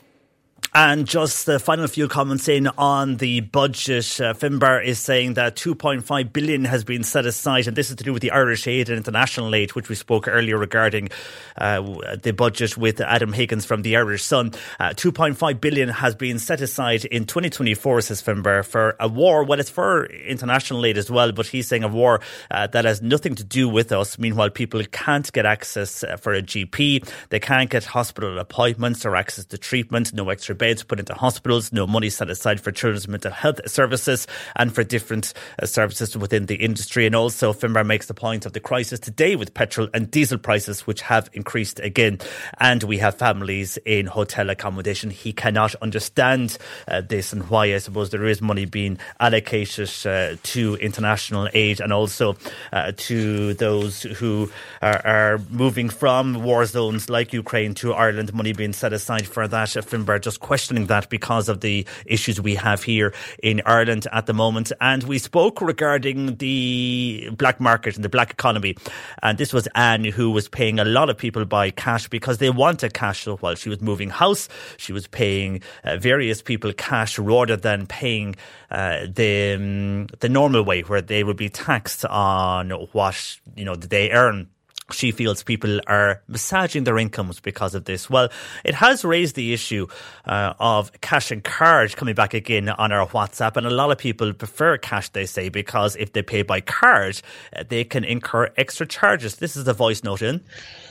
And 0.76 1.06
just 1.06 1.46
the 1.46 1.60
final 1.60 1.86
few 1.86 2.09
comments 2.09 2.48
in 2.48 2.66
on 2.66 3.18
the 3.18 3.42
budget. 3.42 4.20
Uh, 4.20 4.34
Finbar 4.34 4.84
is 4.84 4.98
saying 4.98 5.34
that 5.34 5.55
2.5 5.55 6.32
billion 6.32 6.64
has 6.64 6.82
been 6.82 7.05
set 7.05 7.26
aside, 7.26 7.68
and 7.68 7.76
this 7.76 7.90
is 7.90 7.96
to 7.96 8.02
do 8.02 8.12
with 8.12 8.22
the 8.22 8.32
Irish 8.32 8.66
aid 8.66 8.88
and 8.88 8.98
international 8.98 9.55
aid, 9.55 9.76
which 9.76 9.88
we 9.88 9.94
spoke 9.94 10.26
earlier 10.26 10.59
regarding 10.59 11.10
uh, 11.56 11.80
the 12.20 12.32
budget 12.32 12.76
with 12.76 13.01
Adam 13.01 13.32
Higgins 13.32 13.64
from 13.64 13.82
the 13.82 13.96
Irish 13.96 14.24
Sun. 14.24 14.51
Uh, 14.80 14.88
2.5 14.88 15.60
billion 15.60 15.90
has 15.90 16.16
been 16.16 16.40
set 16.40 16.60
aside 16.60 17.05
in 17.05 17.24
2024, 17.24 18.01
says 18.01 18.20
Finbar, 18.20 18.64
for 18.64 18.96
a 18.98 19.06
war. 19.06 19.44
Well, 19.44 19.60
it's 19.60 19.70
for 19.70 20.06
international 20.06 20.84
aid 20.84 20.98
as 20.98 21.09
well, 21.09 21.30
but 21.30 21.46
he's 21.46 21.68
saying 21.68 21.84
a 21.84 21.88
war 21.88 22.20
uh, 22.51 22.66
that 22.66 22.84
has 22.84 23.01
nothing 23.01 23.36
to 23.36 23.44
do 23.44 23.68
with 23.68 23.92
us. 23.92 24.18
Meanwhile, 24.18 24.51
people 24.51 24.82
can't 24.90 25.32
get 25.32 25.46
access 25.46 26.02
uh, 26.02 26.16
for 26.16 26.34
a 26.34 26.42
GP, 26.42 27.09
they 27.28 27.38
can't 27.38 27.70
get 27.70 27.84
hospital 27.84 28.40
appointments 28.40 29.06
or 29.06 29.14
access 29.14 29.44
to 29.44 29.56
treatment, 29.56 30.12
no 30.12 30.30
extra 30.30 30.56
beds 30.65 30.82
put 30.82 30.99
into 30.99 31.12
hospitals, 31.12 31.74
no 31.74 31.86
money 31.86 32.09
set 32.09 32.31
aside 32.31 32.59
for 32.59 32.73
children's 32.73 33.07
mental 33.07 33.31
health 33.31 33.61
services 33.69 34.27
and 34.57 34.74
for 34.74 34.82
different 34.82 35.35
uh, 35.62 35.66
services 35.66 36.16
within 36.16 36.47
the 36.47 36.55
industry. 36.55 37.05
And 37.05 37.15
also, 37.15 37.53
Finbar 37.53 37.85
makes 37.85 38.07
the 38.07 38.15
point 38.15 38.47
of 38.47 38.55
the 38.55 38.61
crisis 38.61 38.99
today 38.99 39.36
with 39.36 39.53
petrol 39.53 39.89
and 39.93 40.11
diesel 40.11 40.39
prices, 40.39 40.86
which 40.86 41.03
have 41.03 41.28
increased 41.35 41.81
again. 41.81 42.19
And 42.61 42.82
we 42.82 42.97
have 42.97 43.19
families 43.19 43.77
in 43.85 44.07
hotel 44.07 44.49
accommodation. 44.49 45.11
He 45.11 45.35
cannot 45.35 45.74
understand 45.82 46.57
uh, 46.89 47.03
this 47.03 47.35
and 47.35 47.51
why 47.51 47.74
I 47.74 47.78
suppose 47.78 48.09
there 48.09 48.24
is 48.24 48.41
money 48.41 48.65
being 48.65 48.97
allocated 49.20 49.91
uh, 50.07 50.36
to 50.45 50.77
international 50.77 51.47
aid 51.53 51.81
and 51.81 51.93
also 51.93 52.36
uh, 52.73 52.93
to 53.09 53.53
those 53.53 54.05
who 54.05 54.51
are, 54.81 55.07
are, 55.07 55.41
moving 55.51 55.91
from 55.91 56.43
war 56.43 56.65
zones 56.65 57.11
like 57.11 57.35
Ukraine 57.35 57.74
to 57.74 57.93
Ireland, 57.93 58.32
money 58.32 58.55
being 58.55 58.73
set 58.73 58.95
aside 58.95 59.27
for 59.27 59.47
that. 59.47 59.69
Finbar 59.69 60.20
just 60.20 60.41
questioning 60.55 60.86
that 60.86 61.09
because 61.09 61.48
of 61.48 61.62
the 61.62 61.85
issues 62.06 62.40
we 62.40 62.55
have 62.55 62.81
here 62.81 63.12
in 63.43 63.60
Ireland 63.66 64.06
at 64.12 64.26
the 64.26 64.32
moment. 64.32 64.70
And 64.81 65.02
we 65.02 65.18
spoke 65.18 65.60
regarding 65.60 66.36
the 66.36 67.28
black 67.36 67.59
market 67.59 67.97
and 67.97 68.05
the 68.05 68.09
black 68.09 68.31
economy. 68.31 68.76
And 69.20 69.36
this 69.36 69.52
was 69.52 69.66
Anne 69.74 70.05
who 70.05 70.31
was 70.31 70.48
paying 70.48 70.78
a 70.78 70.85
lot 70.85 71.10
of 71.10 71.18
people 71.18 71.44
by 71.44 71.72
cash 71.72 72.06
because 72.06 72.39
they 72.39 72.51
wanted 72.51 72.94
cash. 72.94 73.26
While 73.26 73.56
she 73.56 73.68
was 73.68 73.81
moving 73.81 74.10
house, 74.10 74.48
she 74.76 74.93
was 74.93 75.09
paying 75.09 75.60
uh, 75.82 75.97
various 75.97 76.40
people 76.40 76.72
cash 76.72 77.18
rather 77.18 77.56
than 77.56 77.86
paying 77.86 78.36
uh, 78.70 79.06
the 79.12 79.55
um, 79.55 80.06
the 80.20 80.28
normal 80.28 80.62
way 80.62 80.82
where 80.82 81.02
they 81.02 81.24
would 81.24 81.36
be 81.36 81.48
taxed 81.48 82.05
on 82.05 82.70
what 82.93 83.39
you 83.56 83.64
know 83.64 83.74
they 83.74 84.10
earn 84.10 84.48
she 84.90 85.12
feels 85.12 85.43
people 85.43 85.81
are 85.86 86.23
massaging 86.28 86.85
their 86.85 86.98
incomes 86.98 87.40
because 87.40 87.74
of 87.74 87.86
this. 87.86 88.11
Well, 88.11 88.28
it 88.65 88.74
has 88.74 89.05
raised 89.05 89.35
the 89.35 89.52
issue 89.52 89.86
uh, 90.27 90.55
of 90.59 90.93
cash 91.01 91.31
and 91.31 91.43
card 91.43 91.97
coming 91.97 92.15
back 92.15 92.35
again 92.35 92.69
on 92.69 92.93
our 92.93 93.06
WhatsApp, 93.09 93.56
and 93.56 93.66
a 93.66 93.70
lot 93.70 93.90
of 93.90 93.98
people 93.98 94.32
prefer 94.32 94.77
cash, 94.77 95.09
they 95.09 95.27
say, 95.27 95.48
because 95.48 95.97
if 95.97 96.12
they 96.12 96.23
pay 96.23 96.43
by 96.43 96.61
card, 96.61 97.20
uh, 97.56 97.65
they 97.66 97.85
can 97.85 98.05
incur 98.05 98.51
extra 98.56 98.86
charges. 98.86 99.36
This 99.36 99.56
is 99.56 99.65
the 99.65 99.73
voice 99.73 100.05
note 100.05 100.23
in. 100.23 100.43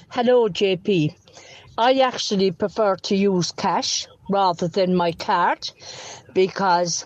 Hello, 0.10 0.48
JP. 0.48 1.15
I 1.78 1.99
actually 1.99 2.52
prefer 2.52 2.95
to 2.98 3.15
use 3.15 3.52
cash 3.52 4.07
rather 4.30 4.68
than 4.68 4.95
my 4.95 5.11
card 5.11 5.70
because 6.34 7.06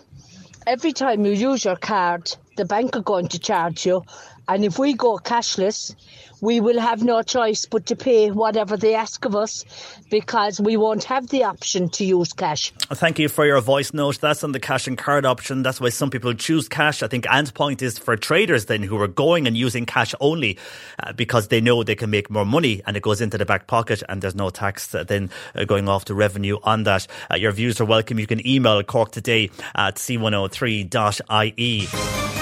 every 0.66 0.92
time 0.92 1.24
you 1.24 1.32
use 1.32 1.64
your 1.64 1.76
card, 1.76 2.34
the 2.56 2.64
bank 2.64 2.96
are 2.96 3.02
going 3.02 3.28
to 3.28 3.38
charge 3.38 3.86
you. 3.86 4.02
And 4.48 4.64
if 4.64 4.78
we 4.78 4.94
go 4.94 5.18
cashless, 5.18 5.94
we 6.40 6.60
will 6.60 6.80
have 6.80 7.02
no 7.02 7.22
choice 7.22 7.66
but 7.66 7.86
to 7.86 7.96
pay 7.96 8.30
whatever 8.30 8.76
they 8.76 8.94
ask 8.94 9.24
of 9.24 9.34
us 9.34 9.64
because 10.10 10.60
we 10.60 10.76
won't 10.76 11.04
have 11.04 11.28
the 11.28 11.44
option 11.44 11.88
to 11.90 12.04
use 12.04 12.32
cash. 12.32 12.72
Thank 12.90 13.18
you 13.18 13.28
for 13.28 13.44
your 13.44 13.60
voice 13.60 13.92
note. 13.92 14.20
That's 14.20 14.44
on 14.44 14.52
the 14.52 14.60
cash 14.60 14.86
and 14.86 14.96
card 14.96 15.26
option. 15.26 15.62
That's 15.62 15.80
why 15.80 15.90
some 15.90 16.10
people 16.10 16.32
choose 16.34 16.68
cash. 16.68 17.02
I 17.02 17.08
think 17.08 17.26
Anne's 17.30 17.50
point 17.50 17.82
is 17.82 17.98
for 17.98 18.16
traders 18.16 18.66
then 18.66 18.82
who 18.82 19.00
are 19.00 19.08
going 19.08 19.46
and 19.46 19.56
using 19.56 19.84
cash 19.84 20.14
only 20.20 20.58
uh, 21.02 21.12
because 21.12 21.48
they 21.48 21.60
know 21.60 21.82
they 21.82 21.96
can 21.96 22.10
make 22.10 22.30
more 22.30 22.46
money 22.46 22.82
and 22.86 22.96
it 22.96 23.02
goes 23.02 23.20
into 23.20 23.36
the 23.36 23.46
back 23.46 23.66
pocket 23.66 24.02
and 24.08 24.22
there's 24.22 24.34
no 24.34 24.50
tax 24.50 24.94
uh, 24.94 25.04
then 25.04 25.30
uh, 25.54 25.64
going 25.64 25.88
off 25.88 26.04
to 26.06 26.14
revenue 26.14 26.58
on 26.62 26.84
that. 26.84 27.06
Your 27.36 27.52
views 27.52 27.80
are 27.80 27.84
welcome. 27.84 28.18
You 28.18 28.26
can 28.26 28.46
email 28.46 28.82
Cork 28.82 29.10
today 29.10 29.50
at 29.74 29.96
c103.ie. 29.96 32.37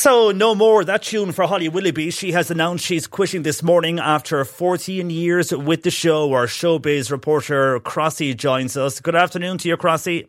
So, 0.00 0.30
no 0.30 0.54
more 0.54 0.82
that 0.82 1.02
tune 1.02 1.30
for 1.30 1.46
Holly 1.46 1.68
Willoughby. 1.68 2.10
She 2.10 2.32
has 2.32 2.50
announced 2.50 2.86
she's 2.86 3.06
quitting 3.06 3.42
this 3.42 3.62
morning 3.62 3.98
after 3.98 4.42
14 4.46 5.10
years 5.10 5.52
with 5.52 5.82
the 5.82 5.90
show. 5.90 6.32
Our 6.32 6.46
showbiz 6.46 7.10
reporter 7.10 7.78
Crossy 7.80 8.34
joins 8.34 8.78
us. 8.78 8.98
Good 8.98 9.14
afternoon 9.14 9.58
to 9.58 9.68
you, 9.68 9.76
Crossy. 9.76 10.26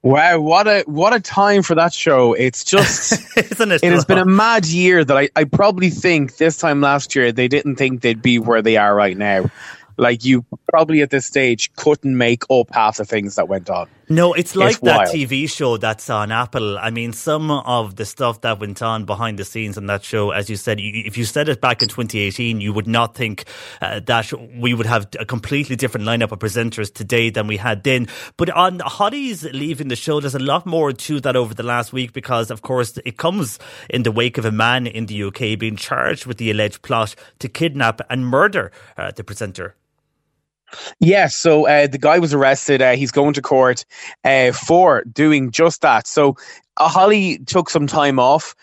Wow, 0.00 0.40
what 0.40 0.66
a 0.66 0.84
what 0.86 1.12
a 1.12 1.20
time 1.20 1.62
for 1.62 1.74
that 1.74 1.92
show. 1.92 2.32
It's 2.32 2.64
just 2.64 3.12
isn't 3.36 3.70
it? 3.70 3.84
It 3.84 3.92
has 3.92 4.06
been 4.06 4.16
a 4.16 4.24
mad 4.24 4.64
year 4.64 5.04
that 5.04 5.14
I, 5.14 5.28
I 5.36 5.44
probably 5.44 5.90
think 5.90 6.38
this 6.38 6.56
time 6.56 6.80
last 6.80 7.14
year 7.14 7.32
they 7.32 7.48
didn't 7.48 7.76
think 7.76 8.00
they'd 8.00 8.22
be 8.22 8.38
where 8.38 8.62
they 8.62 8.78
are 8.78 8.94
right 8.94 9.14
now. 9.14 9.50
Like 9.98 10.24
you 10.24 10.42
probably 10.70 11.02
at 11.02 11.10
this 11.10 11.26
stage 11.26 11.70
couldn't 11.74 12.16
make 12.16 12.44
up 12.48 12.72
half 12.72 12.96
the 12.96 13.04
things 13.04 13.34
that 13.34 13.46
went 13.46 13.68
on. 13.68 13.90
No, 14.12 14.32
it's 14.32 14.56
like 14.56 14.70
It's 14.72 14.80
that 14.80 15.06
wild. 15.06 15.14
TV 15.14 15.48
show 15.48 15.76
that's 15.76 16.10
on 16.10 16.32
Apple. 16.32 16.76
I 16.78 16.90
mean, 16.90 17.12
some 17.12 17.48
of 17.52 17.94
the 17.94 18.04
stuff 18.04 18.40
that 18.40 18.58
went 18.58 18.82
on 18.82 19.04
behind 19.04 19.38
the 19.38 19.44
scenes 19.44 19.78
on 19.78 19.86
that 19.86 20.02
show, 20.02 20.32
as 20.32 20.50
you 20.50 20.56
said, 20.56 20.80
you, 20.80 21.04
if 21.06 21.16
you 21.16 21.24
said 21.24 21.48
it 21.48 21.60
back 21.60 21.80
in 21.80 21.88
2018, 21.88 22.60
you 22.60 22.72
would 22.72 22.88
not 22.88 23.14
think 23.14 23.44
uh, 23.80 24.00
that 24.00 24.32
we 24.58 24.74
would 24.74 24.86
have 24.86 25.06
a 25.20 25.24
completely 25.24 25.76
different 25.76 26.08
lineup 26.08 26.32
of 26.32 26.40
presenters 26.40 26.92
today 26.92 27.30
than 27.30 27.46
we 27.46 27.56
had 27.56 27.84
then. 27.84 28.08
But 28.36 28.50
on 28.50 28.80
Holly's 28.80 29.44
leaving 29.44 29.86
the 29.86 29.96
show, 29.96 30.18
there's 30.18 30.34
a 30.34 30.40
lot 30.40 30.66
more 30.66 30.92
to 30.92 31.20
that 31.20 31.36
over 31.36 31.54
the 31.54 31.62
last 31.62 31.92
week 31.92 32.12
because, 32.12 32.50
of 32.50 32.62
course, 32.62 32.98
it 33.04 33.16
comes 33.16 33.60
in 33.88 34.02
the 34.02 34.10
wake 34.10 34.38
of 34.38 34.44
a 34.44 34.50
man 34.50 34.88
in 34.88 35.06
the 35.06 35.22
UK 35.22 35.56
being 35.56 35.76
charged 35.76 36.26
with 36.26 36.38
the 36.38 36.50
alleged 36.50 36.82
plot 36.82 37.14
to 37.38 37.48
kidnap 37.48 38.00
and 38.10 38.26
murder 38.26 38.72
uh, 38.98 39.12
the 39.12 39.22
presenter. 39.22 39.76
Yes, 41.00 41.36
so 41.36 41.66
uh, 41.66 41.86
the 41.86 41.98
guy 41.98 42.18
was 42.18 42.34
arrested. 42.34 42.82
Uh, 42.82 42.92
he's 42.92 43.10
going 43.10 43.34
to 43.34 43.42
court 43.42 43.84
uh, 44.24 44.52
for 44.52 45.04
doing 45.04 45.50
just 45.50 45.82
that. 45.82 46.06
So 46.06 46.36
uh, 46.76 46.88
Holly 46.88 47.38
took 47.46 47.70
some 47.70 47.86
time 47.86 48.18
off, 48.18 48.54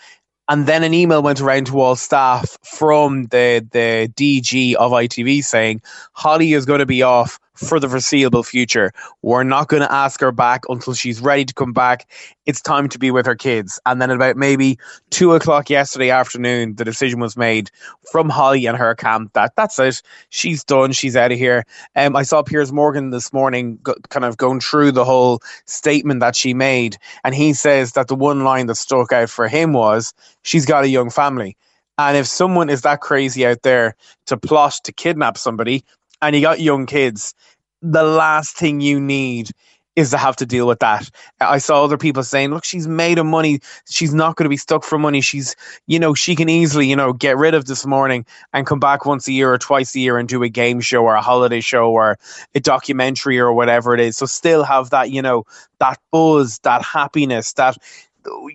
and 0.48 0.66
then 0.66 0.82
an 0.82 0.94
email 0.94 1.22
went 1.22 1.40
around 1.40 1.66
to 1.66 1.80
all 1.80 1.96
staff 1.96 2.56
from 2.64 3.24
the 3.26 3.66
the 3.72 4.10
DG 4.14 4.74
of 4.74 4.92
ITV 4.92 5.44
saying 5.44 5.82
Holly 6.12 6.52
is 6.54 6.64
going 6.64 6.80
to 6.80 6.86
be 6.86 7.02
off 7.02 7.38
for 7.58 7.80
the 7.80 7.88
foreseeable 7.88 8.42
future. 8.42 8.92
We're 9.22 9.42
not 9.42 9.68
going 9.68 9.82
to 9.82 9.92
ask 9.92 10.20
her 10.20 10.32
back 10.32 10.62
until 10.68 10.94
she's 10.94 11.20
ready 11.20 11.44
to 11.44 11.54
come 11.54 11.72
back. 11.72 12.08
It's 12.46 12.60
time 12.60 12.88
to 12.88 12.98
be 12.98 13.10
with 13.10 13.26
her 13.26 13.34
kids. 13.34 13.80
And 13.84 14.00
then 14.00 14.10
about 14.10 14.36
maybe 14.36 14.78
two 15.10 15.34
o'clock 15.34 15.68
yesterday 15.68 16.10
afternoon, 16.10 16.76
the 16.76 16.84
decision 16.84 17.20
was 17.20 17.36
made 17.36 17.70
from 18.10 18.28
Holly 18.28 18.66
and 18.66 18.76
her 18.76 18.94
camp 18.94 19.32
that 19.34 19.54
that's 19.56 19.78
it. 19.78 20.02
She's 20.30 20.64
done. 20.64 20.92
She's 20.92 21.16
out 21.16 21.32
of 21.32 21.38
here. 21.38 21.64
Um, 21.96 22.16
I 22.16 22.22
saw 22.22 22.42
Piers 22.42 22.72
Morgan 22.72 23.10
this 23.10 23.32
morning, 23.32 23.78
go, 23.82 23.94
kind 24.08 24.24
of 24.24 24.36
going 24.36 24.60
through 24.60 24.92
the 24.92 25.04
whole 25.04 25.40
statement 25.66 26.20
that 26.20 26.36
she 26.36 26.54
made, 26.54 26.96
and 27.24 27.34
he 27.34 27.52
says 27.52 27.92
that 27.92 28.08
the 28.08 28.14
one 28.14 28.44
line 28.44 28.66
that 28.66 28.76
stuck 28.76 29.12
out 29.12 29.30
for 29.30 29.48
him 29.48 29.72
was, 29.72 30.14
"She's 30.42 30.66
got 30.66 30.84
a 30.84 30.88
young 30.88 31.10
family." 31.10 31.56
And 31.98 32.16
if 32.16 32.26
someone 32.28 32.70
is 32.70 32.82
that 32.82 33.00
crazy 33.00 33.44
out 33.44 33.62
there 33.62 33.96
to 34.26 34.36
plot 34.36 34.76
to 34.84 34.92
kidnap 34.92 35.36
somebody, 35.36 35.84
and 36.22 36.34
you 36.34 36.42
got 36.42 36.60
young 36.60 36.86
kids, 36.86 37.34
the 37.82 38.02
last 38.02 38.56
thing 38.56 38.80
you 38.80 39.00
need 39.00 39.50
is 39.98 40.10
to 40.10 40.16
have 40.16 40.36
to 40.36 40.46
deal 40.46 40.68
with 40.68 40.78
that. 40.78 41.10
I 41.40 41.58
saw 41.58 41.82
other 41.82 41.98
people 41.98 42.22
saying, 42.22 42.50
look, 42.50 42.64
she's 42.64 42.86
made 42.86 43.18
of 43.18 43.26
money. 43.26 43.58
She's 43.90 44.14
not 44.14 44.36
going 44.36 44.44
to 44.44 44.48
be 44.48 44.56
stuck 44.56 44.84
for 44.84 44.96
money. 44.96 45.20
She's, 45.20 45.56
you 45.88 45.98
know, 45.98 46.14
she 46.14 46.36
can 46.36 46.48
easily, 46.48 46.88
you 46.88 46.94
know, 46.94 47.12
get 47.12 47.36
rid 47.36 47.52
of 47.52 47.64
this 47.64 47.84
morning 47.84 48.24
and 48.52 48.64
come 48.64 48.78
back 48.78 49.06
once 49.06 49.26
a 49.26 49.32
year 49.32 49.52
or 49.52 49.58
twice 49.58 49.96
a 49.96 49.98
year 49.98 50.16
and 50.16 50.28
do 50.28 50.44
a 50.44 50.48
game 50.48 50.80
show 50.80 51.02
or 51.02 51.16
a 51.16 51.20
holiday 51.20 51.60
show 51.60 51.90
or 51.90 52.16
a 52.54 52.60
documentary 52.60 53.40
or 53.40 53.52
whatever 53.52 53.92
it 53.92 53.98
is. 53.98 54.16
So 54.16 54.26
still 54.26 54.62
have 54.62 54.90
that, 54.90 55.10
you 55.10 55.20
know, 55.20 55.44
that 55.80 55.98
buzz, 56.12 56.60
that 56.60 56.82
happiness, 56.82 57.52
that 57.54 57.76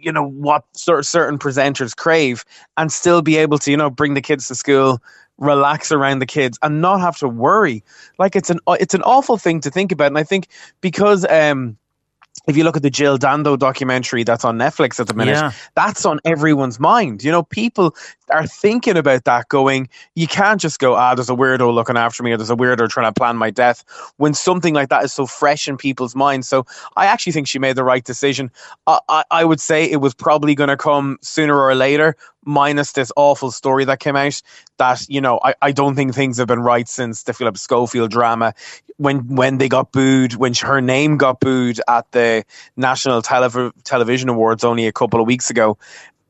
you 0.02 0.12
know 0.12 0.28
what 0.28 0.64
certain 0.74 1.38
presenters 1.38 1.96
crave 1.96 2.46
and 2.78 2.92
still 2.92 3.22
be 3.22 3.38
able 3.38 3.58
to 3.58 3.72
you 3.72 3.78
know 3.78 3.90
bring 3.90 4.14
the 4.14 4.22
kids 4.22 4.48
to 4.48 4.56
school 4.56 5.02
relax 5.38 5.92
around 5.92 6.20
the 6.20 6.26
kids 6.26 6.60
and 6.62 6.82
not 6.82 7.00
have 7.00 7.18
to 7.18 7.28
worry 7.28 7.84
like 8.20 8.36
it's 8.36 8.50
an 8.50 8.60
it's 8.80 8.94
an 8.94 9.02
awful 9.04 9.38
thing 9.38 9.60
to 9.60 9.70
think 9.72 9.92
about 9.92 10.08
and 10.08 10.18
i 10.18 10.24
think 10.24 10.48
because 10.82 11.26
um 11.30 11.78
if 12.48 12.58
you 12.58 12.64
look 12.64 12.76
at 12.76 12.82
the 12.82 12.90
Jill 12.90 13.18
Dando 13.18 13.56
documentary 13.56 14.24
that's 14.24 14.44
on 14.44 14.58
Netflix 14.58 15.00
at 15.00 15.08
the 15.08 15.14
minute, 15.14 15.34
Yeah. 15.34 15.52
that's 15.76 16.04
on 16.06 16.20
everyone's 16.26 16.80
mind. 16.80 17.24
You 17.24 17.32
know, 17.32 17.44
people 17.44 17.96
are 18.34 18.48
thinking 18.48 18.98
about 18.98 19.24
that 19.26 19.48
going, 19.50 19.88
you 20.16 20.28
can't 20.28 20.60
just 20.60 20.80
go, 20.80 20.96
ah, 20.96 21.16
there's 21.16 21.30
a 21.30 21.36
weirdo 21.36 21.74
looking 21.74 21.98
after 21.98 22.24
me 22.24 22.32
or 22.32 22.38
there's 22.38 22.50
a 22.50 22.56
weirdo 22.56 22.90
trying 22.90 23.12
to 23.12 23.18
plan 23.18 23.38
my 23.38 23.50
death 23.50 23.84
when 24.18 24.34
something 24.34 24.74
like 24.74 24.90
that 24.90 25.04
is 25.04 25.14
so 25.14 25.26
fresh 25.26 25.68
in 25.68 25.78
people's 25.78 26.16
minds. 26.16 26.48
So 26.48 26.66
I 26.98 27.06
actually 27.06 27.34
think 27.34 27.48
she 27.48 27.60
made 27.60 27.76
the 27.76 27.84
right 27.84 28.04
decision. 28.04 28.52
I, 28.88 29.00
I, 29.08 29.24
I 29.32 29.46
would 29.46 29.60
say 29.60 29.90
it 29.90 29.98
was 29.98 30.14
probably 30.14 30.56
going 30.56 30.70
to 30.70 30.78
come 30.78 31.18
sooner 31.22 31.58
or 31.58 31.76
later, 31.76 32.16
minus 32.46 32.92
this 32.92 33.12
awful 33.16 33.52
story 33.52 33.86
that 33.86 34.00
came 34.00 34.16
out 34.16 34.42
that, 34.78 35.08
you 35.08 35.22
know, 35.22 35.40
I, 35.44 35.56
I 35.62 35.72
don't 35.72 35.96
think 35.96 36.14
things 36.14 36.38
have 36.38 36.48
been 36.48 36.60
right 36.60 36.88
since 36.88 37.24
the 37.24 37.34
Philip 37.34 37.58
Schofield 37.58 38.12
drama 38.12 38.54
when 38.98 39.36
when 39.36 39.58
they 39.58 39.70
got 39.70 39.92
booed, 39.92 40.36
when 40.36 40.54
her 40.56 40.82
name 40.82 41.18
got 41.18 41.40
booed 41.40 41.80
at 41.88 42.12
the 42.12 42.44
National 42.78 43.22
Telev- 43.22 43.74
Television 43.84 44.30
Awards 44.30 44.64
only 44.64 44.88
a 44.88 44.92
couple 44.92 45.20
of 45.20 45.28
weeks 45.28 45.50
ago. 45.50 45.78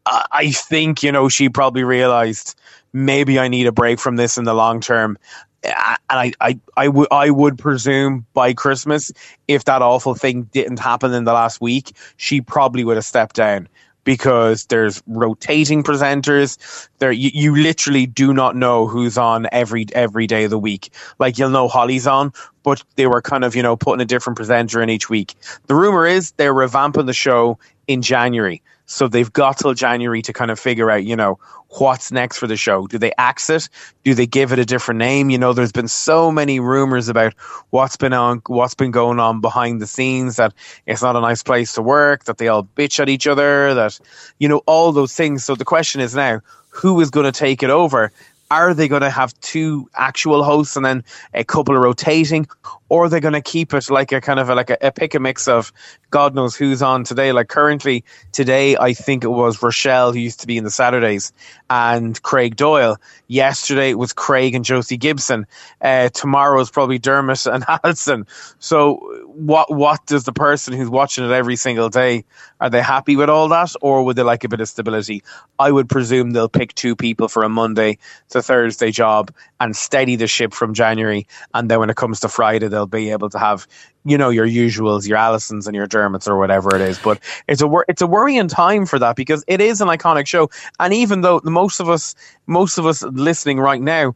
I, 0.05 0.51
think 0.51 1.03
you 1.03 1.11
know 1.11 1.30
she 1.30 1.49
probably 1.49 1.84
realized 1.84 2.55
maybe 2.91 3.39
I 3.39 3.47
need 3.47 3.67
a 3.67 3.71
break 3.71 3.99
from 3.99 4.15
this 4.15 4.38
in 4.38 4.43
the 4.43 4.53
long 4.53 4.80
term. 4.80 5.17
And 5.63 5.73
I, 6.09 6.34
I, 6.41 6.59
I 6.75 6.88
would, 6.89 7.07
I 7.09 7.30
would 7.30 7.57
presume 7.57 8.25
by 8.34 8.53
Christmas, 8.53 9.13
if 9.47 9.63
that 9.63 9.81
awful 9.81 10.13
thing 10.13 10.43
didn't 10.51 10.80
happen 10.80 11.13
in 11.13 11.23
the 11.23 11.31
last 11.31 11.61
week, 11.61 11.95
she 12.17 12.41
probably 12.41 12.84
would 12.84 12.97
have 12.97 13.05
stepped 13.05 13.38
down 13.38 13.69
because 14.03 14.65
there's 14.65 15.01
rotating 15.07 15.84
presenters. 15.84 16.89
There, 16.99 17.11
you, 17.11 17.31
you 17.34 17.55
literally 17.55 18.05
do 18.05 18.34
not 18.34 18.55
know 18.55 18.88
who's 18.88 19.17
on 19.17 19.47
every 19.51 19.85
every 19.93 20.27
day 20.27 20.43
of 20.43 20.49
the 20.49 20.59
week. 20.59 20.89
Like 21.19 21.38
you'll 21.38 21.49
know 21.49 21.67
Holly's 21.67 22.07
on, 22.07 22.34
but 22.63 22.84
they 22.95 23.07
were 23.07 23.21
kind 23.21 23.43
of 23.43 23.55
you 23.55 23.63
know 23.63 23.75
putting 23.75 24.01
a 24.01 24.05
different 24.05 24.38
presenter 24.38 24.81
in 24.81 24.89
each 24.89 25.09
week. 25.09 25.35
The 25.67 25.75
rumor 25.75 26.05
is 26.05 26.31
they're 26.34 26.53
revamping 26.53 27.05
the 27.05 27.13
show 27.13 27.57
in 27.88 28.01
January, 28.01 28.61
so 28.85 29.07
they've 29.07 29.31
got 29.31 29.57
till 29.57 29.73
January 29.73 30.22
to 30.22 30.34
kind 30.34 30.51
of 30.51 30.60
figure 30.60 30.91
out 30.91 31.03
you 31.03 31.15
know 31.15 31.39
what's 31.80 32.11
next 32.11 32.38
for 32.38 32.47
the 32.47 32.57
show. 32.57 32.88
Do 32.88 32.97
they 32.97 33.11
axe 33.18 33.49
it? 33.49 33.69
Do 34.03 34.14
they 34.14 34.27
give 34.27 34.51
it 34.51 34.60
a 34.60 34.65
different 34.65 34.99
name? 34.99 35.30
You 35.30 35.38
know, 35.38 35.53
there's 35.53 35.72
been 35.72 35.88
so 35.88 36.31
many 36.31 36.60
rumors 36.60 37.10
about 37.10 37.34
what's 37.72 37.97
been 37.97 38.14
on, 38.14 38.41
what's 38.47 38.76
been 38.76 38.91
going 38.91 39.19
on 39.19 39.41
behind 39.41 39.81
the 39.81 39.88
scenes. 39.88 40.35
That 40.35 40.53
it's 40.85 41.01
not 41.01 41.15
a 41.15 41.22
nice 41.22 41.43
place 41.43 41.73
to 41.73 41.81
work. 41.81 42.26
That 42.26 42.38
they 42.38 42.47
all 42.47 42.64
bitch 42.64 42.99
at 42.99 43.10
each 43.10 43.27
other. 43.27 43.73
That 43.73 43.99
you 44.39 44.47
know 44.47 44.61
all 44.65 44.91
those 44.91 45.15
things. 45.15 45.43
So 45.43 45.55
the 45.55 45.65
question 45.65 46.01
is 46.01 46.15
now, 46.15 46.41
who 46.69 46.99
is 47.01 47.10
going 47.10 47.26
to 47.26 47.38
take 47.38 47.64
it 47.64 47.69
over? 47.69 48.11
Are 48.51 48.73
they 48.76 48.88
going 48.88 49.01
to 49.01 49.10
have 49.10 49.39
two 49.41 49.89
actual 49.95 50.43
hosts 50.43 50.76
and 50.76 50.85
then 50.85 51.03
a 51.34 51.43
couple 51.43 51.76
of 51.76 51.81
rotating, 51.81 52.47
or 52.93 53.05
are 53.05 53.09
they 53.09 53.19
going 53.19 53.33
to 53.33 53.41
keep 53.41 53.73
it 53.73 53.89
like 53.89 54.11
a 54.11 54.21
kind 54.21 54.39
of 54.39 54.49
a, 54.49 54.53
like 54.53 54.69
a, 54.69 54.77
a 54.79 54.91
pick 54.91 55.15
a 55.15 55.19
mix 55.19 55.47
of 55.47 55.73
God 56.11 56.35
knows 56.35 56.55
who's 56.55 56.83
on 56.83 57.03
today? 57.03 57.31
Like 57.31 57.47
currently 57.47 58.05
today, 58.33 58.77
I 58.77 58.93
think 58.93 59.23
it 59.23 59.29
was 59.29 59.63
Rochelle 59.63 60.13
who 60.13 60.19
used 60.19 60.41
to 60.41 60.47
be 60.47 60.59
in 60.59 60.63
the 60.63 60.69
Saturdays 60.69 61.33
and 61.71 62.21
Craig 62.21 62.55
Doyle. 62.55 62.97
Yesterday 63.25 63.89
it 63.89 63.97
was 63.97 64.13
Craig 64.13 64.53
and 64.53 64.63
Josie 64.63 64.97
Gibson. 64.97 65.47
Uh, 65.81 66.09
tomorrow 66.09 66.61
is 66.61 66.69
probably 66.69 66.99
Dermot 66.99 67.43
and 67.47 67.65
Alison. 67.67 68.27
So 68.59 68.97
what 69.25 69.73
what 69.73 70.05
does 70.05 70.25
the 70.25 70.31
person 70.31 70.75
who's 70.75 70.87
watching 70.87 71.25
it 71.25 71.31
every 71.31 71.55
single 71.55 71.89
day 71.89 72.25
are 72.63 72.69
they 72.69 72.81
happy 72.81 73.17
with 73.17 73.29
all 73.29 73.49
that, 73.49 73.73
or 73.81 74.05
would 74.05 74.15
they 74.15 74.23
like 74.23 74.45
a 74.45 74.47
bit 74.47 74.61
of 74.61 74.69
stability? 74.69 75.21
I 75.59 75.69
would 75.69 75.89
presume 75.89 76.31
they'll 76.31 76.47
pick 76.47 76.73
two 76.75 76.95
people 76.95 77.27
for 77.27 77.43
a 77.43 77.49
Monday 77.49 77.97
to 78.29 78.41
Thursday 78.41 78.89
job 78.89 79.33
and 79.59 79.75
steady 79.75 80.15
the 80.15 80.27
ship 80.27 80.53
from 80.53 80.73
January, 80.73 81.27
and 81.53 81.69
then 81.69 81.79
when 81.79 81.89
it 81.89 81.97
comes 81.97 82.21
to 82.21 82.29
Friday, 82.29 82.69
they'll 82.69 82.82
be 82.85 83.11
able 83.11 83.30
to 83.30 83.39
have 83.39 83.68
you 84.05 84.18
know 84.18 84.30
your 84.30 84.47
usuals, 84.47 85.07
your 85.07 85.18
Alisons 85.18 85.68
and 85.68 85.76
your 85.76 85.88
Dermots 85.88 86.27
or 86.27 86.38
whatever 86.38 86.76
it 86.76 86.81
is. 86.81 86.99
But 86.99 87.19
it's 87.47 87.61
a 87.61 87.68
wor- 87.68 87.85
it's 87.88 88.01
a 88.01 88.07
worrying 88.07 88.47
time 88.47 88.85
for 88.85 88.99
that 88.99 89.15
because 89.15 89.43
it 89.47 89.61
is 89.61 89.81
an 89.81 89.88
iconic 89.88 90.27
show, 90.27 90.49
and 90.80 90.93
even 90.93 91.22
though 91.22 91.41
most 91.43 91.80
of 91.80 91.89
us 91.89 92.15
most 92.47 92.77
of 92.77 92.85
us 92.85 93.03
listening 93.03 93.60
right 93.60 93.81
now 93.81 94.15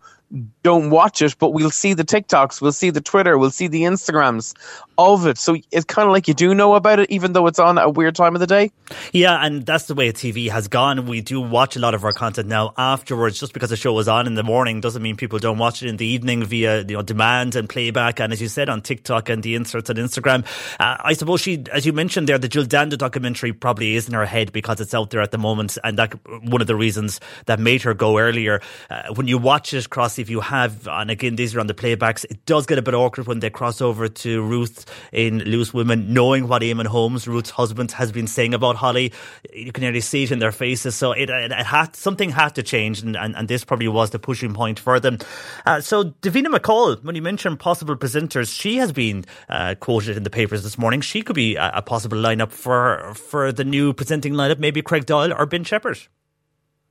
don't 0.64 0.90
watch 0.90 1.22
it, 1.22 1.36
but 1.40 1.54
we'll 1.54 1.72
see 1.72 1.94
the 1.94 2.04
TikToks, 2.04 2.62
we'll 2.62 2.74
see 2.74 2.90
the 2.90 3.02
Twitter, 3.02 3.38
we'll 3.38 3.52
see 3.52 3.68
the 3.68 3.84
Instagrams 3.84 4.54
of 4.98 5.26
it. 5.26 5.38
So 5.38 5.56
it's 5.72 5.86
kind 5.86 6.08
of 6.08 6.12
like 6.12 6.28
you 6.28 6.34
do 6.34 6.54
know 6.54 6.74
about 6.74 7.00
it, 7.00 7.10
even 7.10 7.34
though 7.34 7.48
it's 7.48 7.60
on 7.60 7.78
at 7.78 7.86
a 7.86 7.90
weird 7.90 8.16
time 8.16 8.36
of 8.36 8.42
the 8.42 8.48
day. 8.48 8.72
Yeah, 9.14 9.38
and 9.46 9.66
that's 9.66 9.86
the 9.86 9.96
way 9.96 10.12
TV 10.12 10.50
has 10.50 10.68
gone. 10.68 11.06
We 11.06 11.22
do 11.22 11.40
watch 11.40 11.76
a 11.76 11.80
lot 11.80 11.94
of 11.94 12.04
our 12.04 12.12
content 12.12 12.48
now 12.48 12.74
afterwards. 12.78 13.40
Just 13.40 13.54
because 13.54 13.70
the 13.70 13.78
show 13.78 13.94
was 13.94 14.08
on 14.08 14.28
in 14.28 14.34
the 14.34 14.44
morning 14.44 14.82
doesn't 14.82 15.02
mean 15.02 15.16
people 15.16 15.40
don't 15.40 15.58
watch 15.58 15.84
it 15.84 15.90
in 15.90 15.98
the 15.98 16.06
evening 16.06 16.44
via 16.44 16.80
you 16.80 16.96
know 16.96 17.02
demand 17.02 17.56
and 17.56 17.70
playback. 17.70 18.20
And 18.20 18.34
as 18.34 18.42
you 18.42 18.48
said 18.48 18.70
on 18.70 18.82
TikTok 18.82 19.30
and 19.30 19.44
the 19.44 19.56
inserts 19.56 19.90
on 19.90 19.96
Instagram, 19.98 20.46
uh, 20.80 20.98
I 21.00 21.14
suppose 21.14 21.42
she, 21.42 21.64
as 21.72 21.86
you 21.86 21.94
mentioned 21.94 22.28
there, 22.28 22.38
the 22.38 22.50
Jill 22.50 22.66
Dando 22.66 22.98
documentary 22.98 23.54
probably 23.54 23.96
is 23.96 24.08
in 24.08 24.14
her 24.14 24.26
head 24.26 24.52
because 24.52 24.82
it's 24.82 24.94
out 24.94 25.12
there 25.12 25.22
at 25.22 25.32
the 25.32 25.38
moment, 25.38 25.78
and 25.84 25.98
that 25.98 26.14
one 26.44 26.62
of 26.62 26.68
the 26.68 26.76
reasons 26.76 27.20
that 27.46 27.60
made 27.60 27.82
her 27.84 27.94
go 27.94 28.18
earlier. 28.18 28.62
Uh, 28.90 29.14
when 29.14 29.28
you 29.28 29.38
watch 29.38 29.74
it, 29.74 29.90
If 30.20 30.30
you 30.30 30.40
have, 30.40 30.88
and 30.88 31.12
again 31.12 31.36
these 31.36 31.56
are 31.56 31.60
on 31.60 31.68
the 31.68 31.74
playbacks, 31.74 32.26
it 32.30 32.46
does 32.46 32.66
get 32.66 32.78
a 32.78 32.82
bit 32.82 32.94
awkward 32.94 33.28
when 33.28 33.40
they 33.40 33.50
cross 33.50 33.82
over 33.82 34.08
to 34.08 34.42
Ruth 34.42 34.86
in 35.12 35.40
Loose 35.40 35.74
Women, 35.74 36.14
knowing 36.14 36.48
what 36.48 36.62
Eamonn 36.62 36.88
Holmes, 36.88 37.28
Ruth's 37.28 37.50
husband, 37.50 37.92
has 37.94 38.12
been 38.12 38.28
saying 38.28 38.54
about 38.54 38.76
Holly. 38.76 39.14
You 39.54 39.72
can 39.72 39.82
nearly 39.82 40.02
see 40.02 40.24
it 40.24 40.32
in 40.32 40.40
their 40.40 40.52
faces. 40.52 40.96
So 40.96 41.12
it, 41.12 41.30
it, 41.30 41.52
it 41.52 41.66
had 41.66 41.96
something 41.96 42.30
had 42.30 42.56
to 42.56 42.64
change, 42.64 43.02
and, 43.02 43.16
and, 43.16 43.36
and 43.36 43.48
this 43.48 43.64
probably 43.64 43.88
was 43.88 44.10
the 44.10 44.20
pushing 44.20 44.54
point 44.54 44.80
for 44.80 45.00
them. 45.00 45.20
Uh, 45.66 45.82
so 45.82 46.06
Davina 46.06 46.48
McCall, 46.48 47.04
when 47.04 47.16
you 47.16 47.22
mentioned 47.22 47.60
possible 47.60 47.96
presenters, 47.96 48.54
she 48.54 48.78
has 48.78 48.92
been 48.92 49.26
uh, 49.50 49.76
quoted 49.80 50.18
in 50.18 50.24
the 50.24 50.30
papers 50.30 50.64
this 50.64 50.78
morning. 50.78 51.02
She 51.02 51.22
could 51.22 51.36
be 51.36 51.56
a, 51.56 51.72
a 51.76 51.82
possible 51.82 52.18
lineup 52.18 52.52
for 52.52 53.14
for 53.16 53.52
the 53.52 53.64
new 53.64 53.94
presenting 53.94 54.34
lineup, 54.34 54.60
maybe 54.60 54.82
Craig 54.82 55.06
Doyle 55.06 55.34
or 55.34 55.46
Ben 55.46 55.64
Shephard. 55.64 56.00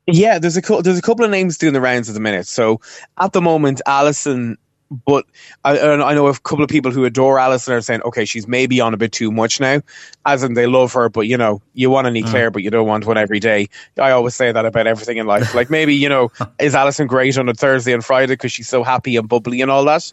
Yeah, 0.06 0.38
there's 0.38 0.56
a 0.56 0.62
cou- 0.62 0.82
there's 0.82 0.98
a 0.98 1.02
couple 1.02 1.24
of 1.24 1.30
names 1.30 1.58
doing 1.58 1.72
the 1.72 1.80
rounds 1.80 2.08
at 2.08 2.14
the 2.14 2.20
minute. 2.20 2.46
So 2.46 2.80
at 3.18 3.32
the 3.32 3.40
moment, 3.40 3.80
Alison 3.86 4.56
but 4.90 5.24
I, 5.64 5.78
I 5.78 6.14
know 6.14 6.28
a 6.28 6.34
couple 6.34 6.62
of 6.62 6.70
people 6.70 6.92
who 6.92 7.04
adore 7.04 7.38
Alison 7.38 7.74
are 7.74 7.80
saying, 7.80 8.02
okay, 8.02 8.24
she's 8.24 8.46
maybe 8.46 8.80
on 8.80 8.94
a 8.94 8.96
bit 8.96 9.12
too 9.12 9.32
much 9.32 9.60
now, 9.60 9.80
as 10.24 10.42
in 10.42 10.54
they 10.54 10.66
love 10.66 10.92
her, 10.92 11.08
but 11.08 11.22
you 11.22 11.36
know, 11.36 11.60
you 11.74 11.90
want 11.90 12.06
an 12.06 12.16
Eclair, 12.16 12.50
mm. 12.50 12.52
but 12.52 12.62
you 12.62 12.70
don't 12.70 12.86
want 12.86 13.04
one 13.04 13.18
every 13.18 13.40
day. 13.40 13.68
I 14.00 14.12
always 14.12 14.34
say 14.34 14.52
that 14.52 14.64
about 14.64 14.86
everything 14.86 15.16
in 15.16 15.26
life. 15.26 15.54
Like 15.54 15.70
maybe 15.70 15.94
you 15.94 16.08
know, 16.08 16.30
is 16.60 16.74
Alison 16.74 17.06
great 17.06 17.36
on 17.36 17.48
a 17.48 17.54
Thursday 17.54 17.92
and 17.92 18.04
Friday 18.04 18.34
because 18.34 18.52
she's 18.52 18.68
so 18.68 18.84
happy 18.84 19.16
and 19.16 19.28
bubbly 19.28 19.60
and 19.60 19.70
all 19.70 19.84
that? 19.84 20.12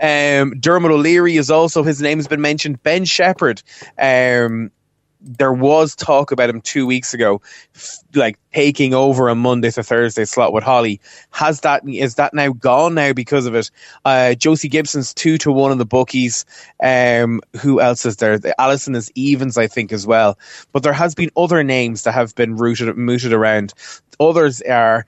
Um, 0.00 0.58
Dermot 0.60 0.92
O'Leary 0.92 1.36
is 1.36 1.50
also 1.50 1.82
his 1.82 2.00
name 2.00 2.18
has 2.18 2.28
been 2.28 2.40
mentioned. 2.40 2.82
Ben 2.82 3.04
Shephard. 3.04 3.62
Um, 3.98 4.70
there 5.24 5.52
was 5.52 5.94
talk 5.94 6.32
about 6.32 6.50
him 6.50 6.60
two 6.60 6.86
weeks 6.86 7.14
ago, 7.14 7.40
like 8.14 8.38
taking 8.52 8.94
over 8.94 9.28
a 9.28 9.34
Monday 9.34 9.70
to 9.70 9.82
Thursday 9.82 10.24
slot 10.24 10.52
with 10.52 10.64
Holly. 10.64 11.00
Has 11.30 11.60
that 11.60 11.86
is 11.88 12.16
that 12.16 12.34
now 12.34 12.52
gone 12.52 12.94
now 12.94 13.12
because 13.12 13.46
of 13.46 13.54
it? 13.54 13.70
Uh, 14.04 14.34
Josie 14.34 14.68
Gibson's 14.68 15.14
two 15.14 15.38
to 15.38 15.52
one 15.52 15.72
in 15.72 15.78
the 15.78 15.86
bookies. 15.86 16.44
Um, 16.82 17.40
who 17.60 17.80
else 17.80 18.04
is 18.04 18.16
there? 18.16 18.38
Alison 18.58 18.94
is 18.94 19.10
evens, 19.14 19.56
I 19.56 19.66
think, 19.66 19.92
as 19.92 20.06
well. 20.06 20.38
But 20.72 20.82
there 20.82 20.92
has 20.92 21.14
been 21.14 21.30
other 21.36 21.62
names 21.62 22.02
that 22.02 22.12
have 22.12 22.34
been 22.34 22.56
rooted 22.56 22.96
mooted 22.96 23.32
around. 23.32 23.72
Others 24.20 24.62
are 24.62 25.06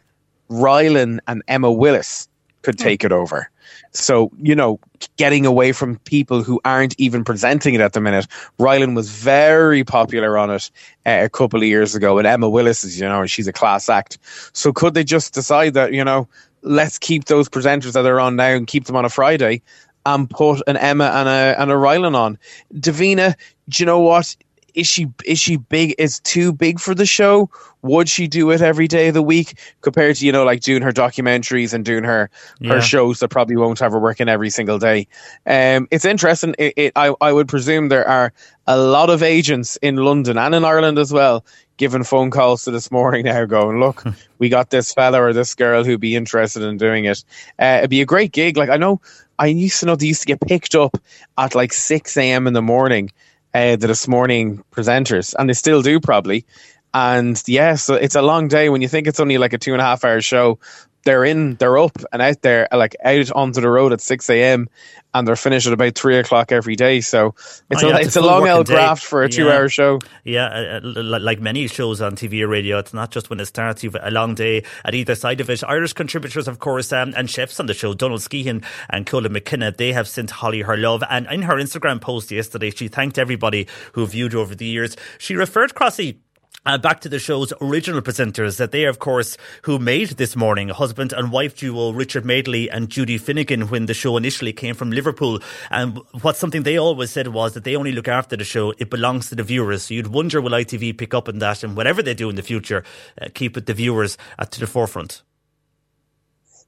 Rylan 0.50 1.18
and 1.26 1.42
Emma 1.48 1.72
Willis 1.72 2.28
could 2.62 2.78
hmm. 2.78 2.84
take 2.84 3.04
it 3.04 3.12
over. 3.12 3.50
So, 3.94 4.30
you 4.42 4.56
know, 4.56 4.80
getting 5.16 5.46
away 5.46 5.72
from 5.72 5.98
people 6.00 6.42
who 6.42 6.60
aren't 6.64 6.98
even 6.98 7.22
presenting 7.22 7.74
it 7.74 7.80
at 7.80 7.92
the 7.92 8.00
minute. 8.00 8.26
Rylan 8.58 8.96
was 8.96 9.08
very 9.08 9.84
popular 9.84 10.36
on 10.36 10.50
it 10.50 10.70
uh, 11.06 11.20
a 11.22 11.28
couple 11.28 11.60
of 11.60 11.66
years 11.66 11.94
ago, 11.94 12.18
and 12.18 12.26
Emma 12.26 12.50
Willis 12.50 12.82
is, 12.82 12.98
you 12.98 13.06
know, 13.06 13.24
she's 13.26 13.46
a 13.46 13.52
class 13.52 13.88
act. 13.88 14.18
So, 14.52 14.72
could 14.72 14.94
they 14.94 15.04
just 15.04 15.32
decide 15.32 15.74
that, 15.74 15.92
you 15.92 16.04
know, 16.04 16.28
let's 16.62 16.98
keep 16.98 17.26
those 17.26 17.48
presenters 17.48 17.92
that 17.92 18.04
are 18.04 18.20
on 18.20 18.36
now 18.36 18.48
and 18.48 18.66
keep 18.66 18.86
them 18.86 18.96
on 18.96 19.04
a 19.04 19.10
Friday 19.10 19.62
and 20.06 20.28
put 20.28 20.60
an 20.66 20.76
Emma 20.76 21.04
and 21.04 21.28
a 21.28 21.60
and 21.60 21.70
a 21.70 21.74
Rylan 21.74 22.16
on? 22.16 22.38
Davina, 22.74 23.34
do 23.68 23.82
you 23.82 23.86
know 23.86 24.00
what? 24.00 24.36
Is 24.74 24.86
she 24.86 25.06
is 25.24 25.38
she 25.38 25.56
big 25.56 25.94
is 25.98 26.20
too 26.20 26.52
big 26.52 26.80
for 26.80 26.94
the 26.94 27.06
show? 27.06 27.48
Would 27.82 28.08
she 28.08 28.26
do 28.26 28.50
it 28.50 28.60
every 28.60 28.88
day 28.88 29.08
of 29.08 29.14
the 29.14 29.22
week? 29.22 29.58
Compared 29.80 30.16
to 30.16 30.26
you 30.26 30.32
know 30.32 30.44
like 30.44 30.60
doing 30.60 30.82
her 30.82 30.92
documentaries 30.92 31.72
and 31.72 31.84
doing 31.84 32.04
her 32.04 32.30
yeah. 32.60 32.74
her 32.74 32.80
shows 32.80 33.20
that 33.20 33.28
probably 33.28 33.56
won't 33.56 33.78
have 33.78 33.92
her 33.92 33.98
working 33.98 34.28
every 34.28 34.50
single 34.50 34.78
day. 34.78 35.06
Um 35.46 35.88
it's 35.90 36.04
interesting 36.04 36.54
it, 36.58 36.74
it, 36.76 36.92
I, 36.96 37.14
I 37.20 37.32
would 37.32 37.48
presume 37.48 37.88
there 37.88 38.08
are 38.08 38.32
a 38.66 38.78
lot 38.78 39.10
of 39.10 39.22
agents 39.22 39.76
in 39.82 39.96
london 39.96 40.38
and 40.38 40.54
in 40.54 40.64
ireland 40.64 40.98
as 40.98 41.12
well 41.12 41.44
giving 41.76 42.02
phone 42.02 42.30
calls 42.30 42.64
to 42.64 42.70
this 42.70 42.90
morning 42.90 43.26
now 43.26 43.44
going 43.44 43.78
look 43.78 44.04
we 44.38 44.48
got 44.48 44.70
this 44.70 44.94
fella 44.94 45.20
or 45.20 45.32
this 45.34 45.54
girl 45.54 45.84
who'd 45.84 46.00
be 46.00 46.16
interested 46.16 46.62
in 46.62 46.76
doing 46.78 47.04
it. 47.04 47.22
Uh, 47.58 47.76
it'd 47.78 47.90
be 47.90 48.00
a 48.00 48.06
great 48.06 48.32
gig. 48.32 48.56
Like 48.56 48.70
i 48.70 48.76
know 48.76 49.00
i 49.38 49.46
used 49.46 49.80
to 49.80 49.86
know 49.86 49.96
they 49.96 50.06
used 50.06 50.22
to 50.22 50.26
get 50.26 50.40
picked 50.40 50.74
up 50.74 50.96
at 51.36 51.54
like 51.54 51.72
6 51.72 52.16
a.m 52.16 52.46
in 52.46 52.54
the 52.54 52.62
morning 52.62 53.10
uh, 53.54 53.76
the 53.76 53.86
this 53.86 54.08
morning 54.08 54.64
presenters, 54.72 55.34
and 55.38 55.48
they 55.48 55.54
still 55.54 55.82
do 55.82 56.00
probably. 56.00 56.44
And 56.92 57.42
yeah, 57.46 57.74
so 57.74 57.94
it's 57.94 58.14
a 58.14 58.22
long 58.22 58.48
day 58.48 58.68
when 58.68 58.82
you 58.82 58.88
think 58.88 59.06
it's 59.06 59.20
only 59.20 59.38
like 59.38 59.52
a 59.52 59.58
two 59.58 59.72
and 59.72 59.80
a 59.80 59.84
half 59.84 60.04
hour 60.04 60.20
show. 60.20 60.58
They're 61.04 61.24
in, 61.24 61.56
they're 61.56 61.78
up 61.78 61.98
and 62.12 62.22
out 62.22 62.42
there, 62.42 62.68
like 62.72 62.96
out 63.04 63.30
onto 63.32 63.60
the 63.60 63.68
road 63.68 63.92
at 63.92 64.00
six 64.00 64.28
a.m. 64.30 64.68
and 65.12 65.28
they're 65.28 65.36
finished 65.36 65.66
at 65.66 65.72
about 65.72 65.94
three 65.94 66.18
o'clock 66.18 66.50
every 66.50 66.76
day. 66.76 67.00
So 67.00 67.34
it's 67.70 67.82
oh, 67.82 67.88
yeah, 67.88 67.96
a 67.96 68.00
it's, 68.00 68.16
a 68.16 68.22
long 68.22 68.48
old 68.48 68.66
graft 68.66 69.04
for 69.04 69.22
a 69.22 69.28
two 69.28 69.50
hour 69.50 69.68
show. 69.68 70.00
Yeah, 70.24 70.46
uh, 70.46 70.80
uh 70.82 71.20
like 71.20 71.40
many 71.40 71.66
shows 71.68 72.00
on 72.00 72.16
TV 72.16 72.42
or 72.42 72.48
radio, 72.48 72.78
it's 72.78 72.94
not 72.94 73.10
just 73.10 73.30
when 73.30 73.38
it 73.40 73.46
starts. 73.46 73.84
You've 73.84 73.96
a 74.00 74.10
long 74.10 74.34
day 74.34 74.64
at 74.84 74.94
either 74.94 75.14
side 75.14 75.40
of 75.40 75.50
it. 75.50 75.62
Irish 75.64 75.92
contributors, 75.92 76.48
of 76.48 76.58
course, 76.58 76.92
um, 76.92 77.12
and 77.16 77.28
chefs 77.28 77.60
on 77.60 77.66
the 77.66 77.74
show, 77.74 77.94
Donal 77.94 78.18
Skehan 78.18 78.64
and 78.90 79.06
Clodagh 79.06 79.30
McKenna, 79.30 79.72
they 79.72 79.92
have 79.92 80.08
sent 80.08 80.30
Holly 80.30 80.62
her 80.62 80.76
love. 80.76 81.02
And 81.08 81.26
in 81.30 81.42
her 81.42 81.56
Instagram 81.56 82.00
post 82.00 82.30
yesterday, 82.30 82.70
she 82.70 82.88
thanked 82.88 83.18
everybody 83.18 83.66
who 83.92 84.06
viewed 84.06 84.34
over 84.34 84.54
the 84.54 84.66
years. 84.66 84.96
She 85.18 85.36
referred 85.36 85.74
Crossy 85.74 86.16
uh, 86.66 86.78
back 86.78 87.00
to 87.00 87.08
the 87.08 87.18
show's 87.18 87.52
original 87.60 88.00
presenters, 88.00 88.56
that 88.56 88.72
they, 88.72 88.84
of 88.84 88.98
course, 88.98 89.36
who 89.62 89.78
made 89.78 90.10
this 90.10 90.34
morning 90.36 90.68
husband 90.68 91.12
and 91.12 91.30
wife 91.30 91.56
duo 91.56 91.90
Richard 91.90 92.24
Madeley 92.24 92.70
and 92.70 92.88
Judy 92.88 93.18
Finnegan 93.18 93.68
when 93.68 93.86
the 93.86 93.94
show 93.94 94.16
initially 94.16 94.52
came 94.52 94.74
from 94.74 94.90
Liverpool. 94.90 95.40
And 95.70 95.98
what 96.22 96.36
something 96.36 96.62
they 96.62 96.78
always 96.78 97.10
said 97.10 97.28
was 97.28 97.54
that 97.54 97.64
they 97.64 97.76
only 97.76 97.92
look 97.92 98.08
after 98.08 98.36
the 98.36 98.44
show; 98.44 98.72
it 98.78 98.90
belongs 98.90 99.28
to 99.28 99.34
the 99.34 99.42
viewers. 99.42 99.84
So 99.84 99.94
you'd 99.94 100.08
wonder 100.08 100.40
will 100.40 100.52
ITV 100.52 100.96
pick 100.98 101.14
up 101.14 101.28
on 101.28 101.38
that, 101.40 101.62
and 101.62 101.76
whatever 101.76 102.02
they 102.02 102.14
do 102.14 102.30
in 102.30 102.36
the 102.36 102.42
future, 102.42 102.84
uh, 103.20 103.28
keep 103.34 103.56
it 103.56 103.66
the 103.66 103.74
viewers 103.74 104.16
at 104.38 104.50
to 104.52 104.60
the 104.60 104.66
forefront. 104.66 105.22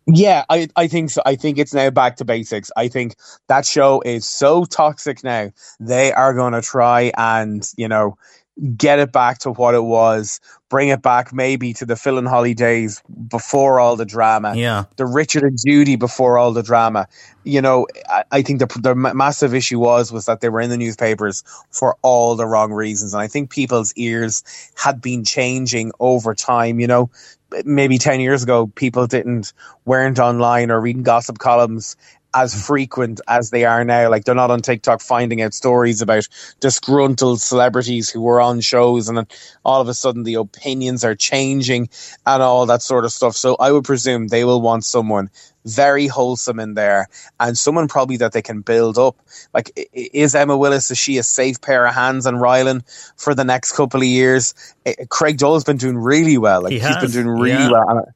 Yeah, 0.07 0.45
I, 0.49 0.69
I 0.77 0.87
think 0.87 1.11
so. 1.11 1.21
I 1.27 1.35
think 1.35 1.59
it's 1.59 1.75
now 1.75 1.91
back 1.91 2.17
to 2.17 2.25
basics. 2.25 2.71
I 2.77 2.87
think 2.87 3.17
that 3.49 3.67
show 3.67 4.01
is 4.03 4.25
so 4.25 4.65
toxic 4.65 5.25
now. 5.25 5.51
They 5.81 6.13
are 6.13 6.33
going 6.33 6.53
to 6.53 6.63
try 6.63 7.11
and, 7.17 7.69
you 7.77 7.89
know, 7.89 8.17
get 8.77 8.99
it 8.99 9.13
back 9.13 9.39
to 9.39 9.51
what 9.51 9.75
it 9.75 9.85
was, 9.85 10.41
bring 10.69 10.89
it 10.89 11.03
back 11.03 11.33
maybe 11.33 11.73
to 11.75 11.85
the 11.85 11.97
Phil 11.97 12.17
and 12.17 12.27
Holly 12.27 12.55
days 12.55 13.03
before 13.29 13.79
all 13.79 13.97
the 13.97 14.07
drama. 14.07 14.55
Yeah. 14.55 14.85
The 14.97 15.07
Richard 15.07 15.43
and 15.43 15.59
Judy 15.65 15.97
before 15.97 16.39
all 16.39 16.53
the 16.53 16.63
drama. 16.63 17.07
You 17.45 17.61
know, 17.61 17.87
I, 18.09 18.25
I 18.33 18.43
think 18.43 18.61
the, 18.61 18.81
the 18.81 18.95
massive 18.95 19.55
issue 19.55 19.79
was, 19.79 20.11
was 20.11 20.27
that 20.27 20.41
they 20.41 20.49
were 20.49 20.61
in 20.61 20.71
the 20.71 20.79
newspapers 20.79 21.45
for 21.71 21.97
all 22.03 22.35
the 22.35 22.47
wrong 22.47 22.73
reasons. 22.73 23.13
And 23.13 23.23
I 23.23 23.29
think 23.29 23.51
people's 23.51 23.93
ears 23.97 24.43
had 24.75 25.01
been 25.03 25.23
changing 25.23 25.93
over 26.01 26.35
time, 26.35 26.81
you 26.81 26.87
know, 26.87 27.11
maybe 27.65 27.99
10 27.99 28.21
years 28.21 28.43
ago, 28.43 28.69
people 28.75 29.07
didn't, 29.07 29.53
weren't 29.85 30.19
online 30.19 30.71
or 30.71 30.81
reading 30.81 31.03
gossip 31.03 31.39
columns 31.39 31.97
as 32.35 32.67
frequent 32.67 33.21
as 33.29 33.51
they 33.51 33.65
are 33.65 33.85
now. 33.85 34.11
Like 34.11 34.25
they're 34.25 34.35
not 34.35 34.51
on 34.51 34.61
TikTok 34.61 35.01
finding 35.01 35.43
out 35.43 35.55
stories 35.55 36.03
about 36.03 36.29
disgruntled 36.61 37.41
celebrities 37.41 38.11
who 38.11 38.21
were 38.21 38.41
on 38.41 38.61
shows, 38.61 39.09
and 39.09 39.19
then 39.19 39.27
all 39.65 39.81
of 39.81 39.89
a 39.89 39.95
sudden 39.95 40.23
the 40.23 40.35
opinions 40.35 41.05
are 41.05 41.15
changing 41.15 41.89
and 42.27 42.43
all 42.43 42.67
that 42.67 42.83
sort 42.83 43.05
of 43.05 43.13
stuff. 43.13 43.37
So 43.37 43.57
I 43.59 43.73
would 43.73 43.85
presume 43.85 44.29
they 44.29 44.45
will 44.45 44.61
want 44.61 44.85
someone 44.85 45.31
very 45.67 46.07
wholesome 46.07 46.61
in 46.61 46.75
there 46.75 47.09
and 47.41 47.59
someone 47.59 47.89
probably 47.89 48.17
that 48.19 48.33
they 48.33 48.43
can 48.43 48.61
build 48.61 48.99
up. 48.99 49.17
Like, 49.53 49.73
is 49.93 50.35
Emma 50.35 50.57
Willis, 50.57 50.91
is 50.91 50.99
she 50.99 51.19
a 51.19 51.23
safe 51.23 51.61
pair 51.61 51.87
of 51.87 51.95
hands 51.95 52.27
on 52.27 52.37
Rylan 52.37 52.83
for 53.17 53.35
the 53.35 53.45
next 53.45 53.73
couple 53.73 54.01
of 54.01 54.07
years? 54.07 54.55
Eh, 54.87 54.95
Craig 55.11 55.39
Doyle's 55.39 55.65
been 55.65 55.77
doing 55.77 55.99
really 55.99 56.39
well. 56.39 56.63
Like, 56.63 56.73
he 56.73 56.79
has 56.79 56.99
been 56.99 57.11
doing 57.11 57.29
really 57.29 57.65
yeah. 57.65 57.71
well 57.71 58.07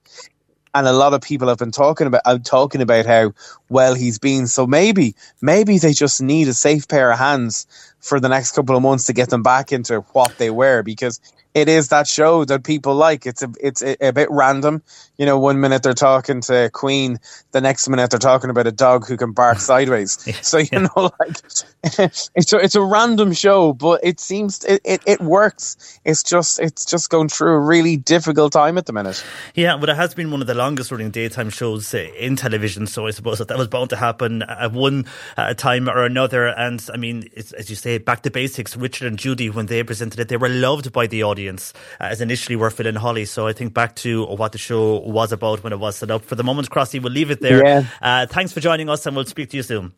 and 0.75 0.87
a 0.87 0.93
lot 0.93 1.15
of 1.15 1.21
people 1.21 1.49
have 1.49 1.59
been 1.59 1.73
talking 1.73 2.07
about 2.07 2.23
uh, 2.25 2.39
talking 2.39 2.81
about 2.81 3.07
how 3.07 3.33
well 3.69 3.95
he's 3.95 4.19
been. 4.19 4.47
So 4.47 4.67
maybe 4.67 5.15
maybe 5.41 5.79
they 5.79 5.93
just 5.93 6.23
need 6.23 6.49
a 6.49 6.55
safe 6.55 6.89
pair 6.89 7.11
of 7.11 7.19
hands 7.19 7.67
for 8.01 8.21
the 8.21 8.29
next 8.29 8.53
couple 8.53 8.77
of 8.77 8.83
months 8.83 9.05
to 9.07 9.13
get 9.13 9.31
them 9.31 9.43
back 9.43 9.73
into 9.73 10.01
what 10.13 10.37
they 10.39 10.51
were 10.51 10.83
because 10.83 11.21
it 11.55 11.69
is 11.69 11.89
that 11.89 12.07
show 12.07 12.45
that 12.45 12.63
people 12.63 12.95
like. 12.95 13.27
It's 13.27 13.43
a 13.43 13.53
it's 13.61 13.83
a, 13.83 13.97
a, 14.07 14.13
bit 14.13 14.29
random. 14.31 14.83
You 15.19 15.27
know, 15.27 15.39
one 15.39 15.61
minute 15.61 15.83
they're 15.83 15.95
talking 15.95 16.41
to 16.43 16.71
Queen, 16.73 17.19
the 17.51 17.61
next 17.61 17.89
minute 17.89 18.11
they're 18.11 18.19
talking 18.19 18.51
about 18.51 18.67
a 18.69 18.73
dog 18.73 19.07
who 19.07 19.17
can 19.17 19.33
bark 19.33 19.59
sideways. 19.71 20.19
So 20.47 20.59
you 20.59 20.69
yeah. 20.73 20.79
know, 20.79 21.11
like 21.21 21.37
it's 21.83 22.53
a, 22.53 22.59
it's 22.59 22.75
a 22.75 22.83
random 22.83 23.33
show, 23.33 23.73
but 23.73 24.01
it 24.05 24.21
seems 24.21 24.65
it, 24.65 24.81
it, 24.85 25.03
it 25.07 25.21
works. 25.21 25.99
It's 26.05 26.23
just 26.23 26.61
it's 26.61 26.85
just 26.85 27.11
going 27.11 27.29
through 27.29 27.55
a 27.55 27.59
really 27.59 27.97
difficult 27.97 28.53
time 28.53 28.79
at 28.79 28.87
the 28.87 28.93
minute. 28.93 29.25
Yeah, 29.55 29.77
but 29.77 29.89
it 29.89 29.97
has 29.97 30.15
been 30.15 30.31
one 30.31 30.41
of 30.41 30.47
the 30.47 30.55
longest 30.55 30.93
running 30.93 31.11
daytime 31.11 31.51
shows 31.51 31.93
uh, 31.93 31.99
in 32.17 32.37
television. 32.37 32.87
So 32.87 33.09
I 33.09 33.11
suppose 33.11 33.39
that, 33.39 33.49
that 33.49 33.59
was 33.59 33.69
bound 33.69 33.91
to 33.91 33.97
happen 33.97 34.43
at 34.43 34.73
one 34.73 35.07
uh, 35.37 35.55
time 35.55 35.89
or 35.89 36.05
another. 36.05 36.47
And 36.47 36.87
I 36.95 36.97
mean, 36.97 37.29
as 37.37 37.69
you 37.69 37.77
say, 37.77 37.99
back 37.99 38.23
to 38.23 38.31
basics. 38.31 38.77
Richard 38.77 39.09
and 39.09 39.19
Judy, 39.19 39.51
when 39.51 39.67
they 39.67 39.83
presented 39.83 40.21
it, 40.21 40.29
they 40.29 40.37
were 40.37 40.49
loved 40.49 40.93
by 40.93 41.09
the 41.09 41.25
audience 41.25 41.40
audience 41.41 41.73
uh, 42.01 42.05
as 42.05 42.21
initially 42.21 42.57
were 42.57 42.71
Phil 42.71 42.87
and 42.87 42.99
Holly. 42.99 43.25
So 43.25 43.47
I 43.47 43.53
think 43.53 43.75
back 43.75 43.97
to 43.97 44.27
what 44.27 44.53
the 44.53 44.59
show 44.59 45.01
was 45.01 45.33
about 45.33 45.63
when 45.65 45.73
it 45.73 45.79
was 45.79 45.97
set 45.97 46.11
up. 46.11 46.25
For 46.25 46.35
the 46.35 46.45
moment, 46.45 46.71
Crossy, 46.71 47.03
we'll 47.03 47.13
leave 47.13 47.31
it 47.31 47.41
there. 47.41 47.65
Yeah. 47.65 47.85
Uh, 48.01 48.27
thanks 48.27 48.53
for 48.53 48.61
joining 48.61 48.89
us 48.89 49.07
and 49.07 49.17
we'll 49.17 49.25
speak 49.25 49.51
to 49.51 49.57
you 49.57 49.63
soon. 49.63 49.93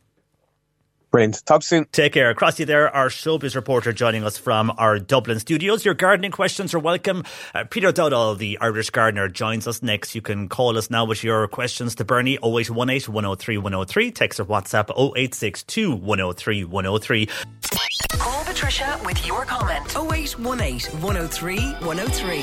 Brilliant. 1.12 1.44
Talk 1.44 1.62
soon. 1.62 1.84
Take 1.93 2.14
care. 2.14 2.34
Crossy 2.34 2.64
there, 2.64 2.89
our 2.89 3.10
showbiz 3.10 3.55
reporter 3.55 3.93
joining 3.93 4.24
us 4.24 4.39
from 4.39 4.72
our 4.78 4.98
Dublin 4.98 5.39
studios. 5.40 5.84
Your 5.84 5.93
gardening 5.93 6.30
questions 6.30 6.72
are 6.72 6.78
welcome. 6.78 7.22
Uh, 7.55 7.64
Peter 7.68 7.93
Dowdall, 7.93 8.39
the 8.39 8.56
Irish 8.62 8.89
gardener, 8.89 9.28
joins 9.28 9.66
us 9.66 9.82
next. 9.82 10.14
You 10.14 10.22
can 10.22 10.48
call 10.48 10.78
us 10.78 10.89
now 10.89 11.05
with 11.05 11.22
your 11.22 11.47
questions 11.48 11.94
to 11.97 12.06
Bernie 12.06 12.39
0818 12.43 13.12
103 13.12 13.59
103. 13.59 14.10
Text 14.10 14.40
or 14.40 14.47
WhatsApp 14.47 14.89
0862 14.89 15.94
103 15.94 16.64
103. 16.64 17.28
Call 18.12 18.44
Patricia 18.44 18.98
with 19.05 19.26
your 19.26 19.44
comment 19.44 19.84
0818 19.94 20.98
103 21.02 21.59
103. 21.59 22.43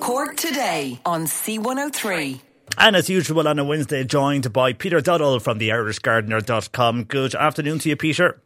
Cork 0.00 0.36
today 0.36 1.00
on 1.06 1.26
C103. 1.26 2.51
And 2.78 2.96
as 2.96 3.08
usual 3.08 3.46
on 3.46 3.58
a 3.58 3.64
Wednesday, 3.64 4.04
joined 4.04 4.52
by 4.52 4.72
Peter 4.72 5.00
Dowdall 5.00 5.40
from 5.40 5.58
the 5.58 5.68
IrishGardener.com. 5.68 7.04
Good 7.04 7.34
afternoon 7.34 7.78
to 7.80 7.88
you, 7.88 7.96
Peter. 7.96 8.40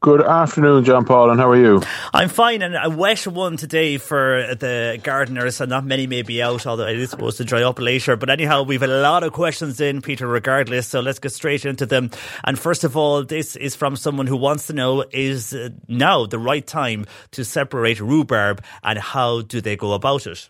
Good 0.00 0.22
afternoon, 0.22 0.84
John 0.84 1.04
Paul, 1.04 1.30
and 1.30 1.40
how 1.40 1.50
are 1.50 1.56
you? 1.56 1.82
I'm 2.14 2.28
fine, 2.28 2.62
and 2.62 2.76
a 2.80 2.88
wet 2.88 3.26
one 3.26 3.56
today 3.56 3.98
for 3.98 4.54
the 4.54 5.00
gardeners, 5.02 5.60
and 5.60 5.70
not 5.70 5.84
many 5.84 6.06
may 6.06 6.22
be 6.22 6.40
out, 6.40 6.68
although 6.68 6.86
it 6.86 6.98
is 6.98 7.10
supposed 7.10 7.38
to 7.38 7.44
dry 7.44 7.64
up 7.64 7.80
later. 7.80 8.14
But 8.14 8.30
anyhow, 8.30 8.62
we've 8.62 8.82
a 8.82 8.86
lot 8.86 9.24
of 9.24 9.32
questions 9.32 9.80
in, 9.80 10.00
Peter, 10.00 10.28
regardless, 10.28 10.86
so 10.86 11.00
let's 11.00 11.18
get 11.18 11.32
straight 11.32 11.64
into 11.64 11.84
them. 11.84 12.10
And 12.44 12.56
first 12.56 12.84
of 12.84 12.96
all, 12.96 13.24
this 13.24 13.56
is 13.56 13.74
from 13.74 13.96
someone 13.96 14.28
who 14.28 14.36
wants 14.36 14.68
to 14.68 14.72
know 14.72 15.04
is 15.10 15.52
now 15.88 16.26
the 16.26 16.38
right 16.38 16.64
time 16.64 17.06
to 17.32 17.44
separate 17.44 18.00
rhubarb, 18.00 18.62
and 18.84 19.00
how 19.00 19.40
do 19.42 19.60
they 19.60 19.74
go 19.74 19.94
about 19.94 20.28
it? 20.28 20.48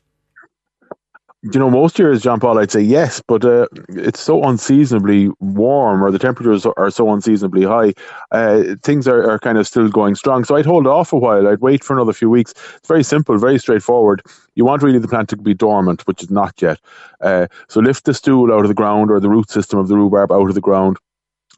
You 1.42 1.60
know, 1.60 1.70
most 1.70 1.98
years, 2.00 2.22
John 2.22 2.40
Paul, 2.40 2.58
I'd 2.58 2.72
say 2.72 2.80
yes, 2.80 3.22
but 3.26 3.44
uh, 3.44 3.68
it's 3.90 4.18
so 4.18 4.42
unseasonably 4.42 5.30
warm, 5.38 6.02
or 6.02 6.10
the 6.10 6.18
temperatures 6.18 6.66
are 6.66 6.90
so 6.90 7.12
unseasonably 7.12 7.62
high. 7.62 7.94
Uh, 8.32 8.74
things 8.82 9.06
are, 9.06 9.30
are 9.30 9.38
kind 9.38 9.56
of 9.56 9.66
still 9.66 9.88
going 9.88 10.16
strong. 10.16 10.42
So 10.42 10.56
I'd 10.56 10.66
hold 10.66 10.88
off 10.88 11.12
a 11.12 11.16
while. 11.16 11.46
I'd 11.46 11.60
wait 11.60 11.84
for 11.84 11.94
another 11.94 12.12
few 12.12 12.28
weeks. 12.28 12.54
It's 12.76 12.88
very 12.88 13.04
simple, 13.04 13.38
very 13.38 13.58
straightforward. 13.58 14.22
You 14.56 14.64
want 14.64 14.82
really 14.82 14.98
the 14.98 15.06
plant 15.06 15.28
to 15.28 15.36
be 15.36 15.54
dormant, 15.54 16.06
which 16.08 16.24
is 16.24 16.30
not 16.30 16.60
yet. 16.60 16.80
Uh, 17.20 17.46
so 17.68 17.78
lift 17.78 18.04
the 18.04 18.14
stool 18.14 18.52
out 18.52 18.62
of 18.62 18.68
the 18.68 18.74
ground, 18.74 19.10
or 19.10 19.20
the 19.20 19.30
root 19.30 19.48
system 19.48 19.78
of 19.78 19.86
the 19.86 19.96
rhubarb 19.96 20.32
out 20.32 20.48
of 20.48 20.54
the 20.54 20.60
ground, 20.60 20.96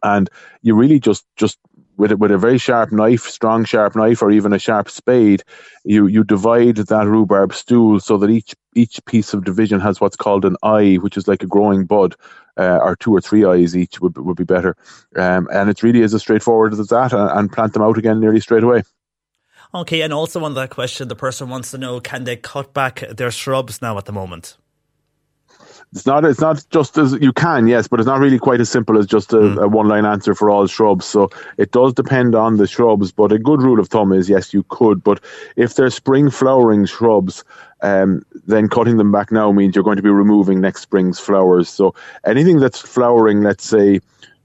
and 0.02 0.28
you 0.60 0.74
really 0.74 1.00
just 1.00 1.24
just 1.36 1.58
with 2.00 2.12
a, 2.12 2.16
with 2.16 2.30
a 2.30 2.38
very 2.38 2.56
sharp 2.56 2.90
knife, 2.90 3.24
strong 3.28 3.64
sharp 3.64 3.94
knife, 3.94 4.22
or 4.22 4.30
even 4.30 4.54
a 4.54 4.58
sharp 4.58 4.88
spade, 4.88 5.42
you 5.84 6.06
you 6.06 6.24
divide 6.24 6.76
that 6.76 7.06
rhubarb 7.06 7.52
stool 7.52 8.00
so 8.00 8.16
that 8.16 8.30
each 8.30 8.54
each 8.74 9.04
piece 9.04 9.34
of 9.34 9.44
division 9.44 9.80
has 9.80 10.00
what's 10.00 10.16
called 10.16 10.46
an 10.46 10.56
eye, 10.62 10.94
which 10.96 11.18
is 11.18 11.28
like 11.28 11.42
a 11.42 11.46
growing 11.46 11.84
bud, 11.84 12.16
uh, 12.56 12.78
or 12.82 12.96
two 12.96 13.14
or 13.14 13.20
three 13.20 13.44
eyes 13.44 13.76
each 13.76 14.00
would 14.00 14.16
would 14.16 14.36
be 14.36 14.44
better. 14.44 14.74
Um, 15.14 15.46
and 15.52 15.68
it's 15.68 15.82
really 15.82 16.02
as 16.02 16.18
straightforward 16.20 16.72
as 16.72 16.88
that, 16.88 17.12
and, 17.12 17.30
and 17.38 17.52
plant 17.52 17.74
them 17.74 17.82
out 17.82 17.98
again 17.98 18.18
nearly 18.18 18.40
straight 18.40 18.64
away. 18.64 18.82
Okay, 19.74 20.00
and 20.00 20.12
also 20.12 20.42
on 20.42 20.54
that 20.54 20.70
question, 20.70 21.08
the 21.08 21.14
person 21.14 21.50
wants 21.50 21.70
to 21.70 21.78
know: 21.78 22.00
Can 22.00 22.24
they 22.24 22.36
cut 22.36 22.72
back 22.72 23.04
their 23.10 23.30
shrubs 23.30 23.82
now 23.82 23.98
at 23.98 24.06
the 24.06 24.12
moment? 24.12 24.56
It's 25.92 26.06
not. 26.06 26.24
It's 26.24 26.40
not 26.40 26.64
just 26.70 26.96
as 26.98 27.14
you 27.14 27.32
can, 27.32 27.66
yes, 27.66 27.88
but 27.88 27.98
it's 27.98 28.06
not 28.06 28.20
really 28.20 28.38
quite 28.38 28.60
as 28.60 28.70
simple 28.70 28.96
as 28.96 29.06
just 29.06 29.32
a, 29.32 29.38
mm. 29.38 29.62
a 29.62 29.66
one-line 29.66 30.06
answer 30.06 30.36
for 30.36 30.48
all 30.48 30.68
shrubs. 30.68 31.04
So 31.04 31.30
it 31.58 31.72
does 31.72 31.94
depend 31.94 32.36
on 32.36 32.58
the 32.58 32.68
shrubs. 32.68 33.10
But 33.10 33.32
a 33.32 33.38
good 33.40 33.60
rule 33.60 33.80
of 33.80 33.88
thumb 33.88 34.12
is 34.12 34.28
yes, 34.28 34.54
you 34.54 34.64
could. 34.68 35.02
But 35.02 35.20
if 35.56 35.74
they're 35.74 35.90
spring 35.90 36.30
flowering 36.30 36.86
shrubs, 36.86 37.42
um, 37.82 38.24
then 38.46 38.68
cutting 38.68 38.98
them 38.98 39.10
back 39.10 39.32
now 39.32 39.50
means 39.50 39.74
you're 39.74 39.82
going 39.82 39.96
to 39.96 40.02
be 40.02 40.10
removing 40.10 40.60
next 40.60 40.82
spring's 40.82 41.18
flowers. 41.18 41.68
So 41.68 41.92
anything 42.24 42.60
that's 42.60 42.80
flowering, 42.80 43.42
let's 43.42 43.64
say 43.64 44.00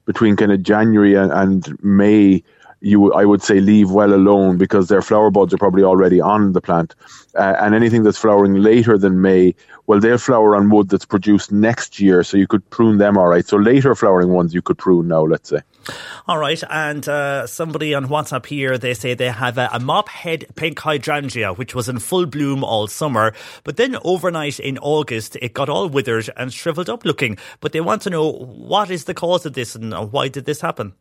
between 0.06 0.36
kind 0.36 0.52
of 0.52 0.64
January 0.64 1.14
and, 1.14 1.32
and 1.32 1.84
May 1.84 2.44
you 2.86 3.12
I 3.14 3.26
would 3.26 3.42
say 3.42 3.60
leave 3.60 3.90
well 3.90 4.14
alone 4.14 4.58
because 4.58 4.90
their 4.90 5.02
flower 5.02 5.32
buds 5.32 5.54
are 5.54 5.58
probably 5.58 5.84
already 5.84 6.22
on 6.22 6.54
the 6.54 6.62
plant. 6.62 6.94
Uh, 7.34 7.56
and 7.60 7.74
anything 7.74 8.04
that's 8.04 8.18
flowering 8.18 8.54
later 8.56 8.98
than 8.98 9.22
May, 9.22 9.56
well, 9.88 10.00
they'll 10.00 10.20
flower 10.20 10.56
on 10.56 10.70
wood 10.70 10.90
that's 10.90 11.06
produced 11.06 11.52
next 11.52 12.00
year, 12.00 12.24
so 12.24 12.38
you 12.38 12.48
could 12.48 12.68
prune 12.70 13.00
them 13.00 13.18
all 13.18 13.28
right. 13.28 13.46
So 13.46 13.58
later 13.58 13.94
flowering 13.96 14.30
ones 14.30 14.54
you 14.54 14.62
could 14.62 14.78
prune 14.78 15.08
now, 15.08 15.24
let's 15.24 15.50
say. 15.50 15.60
All 16.28 16.38
right, 16.38 16.64
and 16.70 17.08
uh, 17.08 17.46
somebody 17.48 17.94
on 17.94 18.08
WhatsApp 18.08 18.46
here, 18.46 18.78
they 18.78 18.94
say 18.94 19.14
they 19.14 19.30
have 19.30 19.58
a, 19.58 19.70
a 19.74 19.80
mop 19.80 20.10
head 20.10 20.46
pink 20.56 20.80
hydrangea, 20.80 21.54
which 21.54 21.76
was 21.76 21.90
in 21.90 22.00
full 22.00 22.26
bloom 22.26 22.64
all 22.64 22.88
summer, 22.88 23.34
but 23.64 23.78
then 23.78 23.98
overnight 24.04 24.60
in 24.60 24.78
August, 24.80 25.36
it 25.42 25.54
got 25.54 25.70
all 25.70 25.90
withered 25.90 26.30
and 26.38 26.54
shriveled 26.54 26.90
up 26.90 27.06
looking. 27.06 27.38
But 27.62 27.72
they 27.72 27.82
want 27.82 28.04
to 28.04 28.10
know 28.10 28.32
what 28.32 28.90
is 28.90 29.06
the 29.06 29.14
cause 29.14 29.46
of 29.46 29.54
this 29.54 29.76
and 29.76 29.94
why 30.12 30.28
did 30.28 30.46
this 30.46 30.62
happen? 30.62 30.94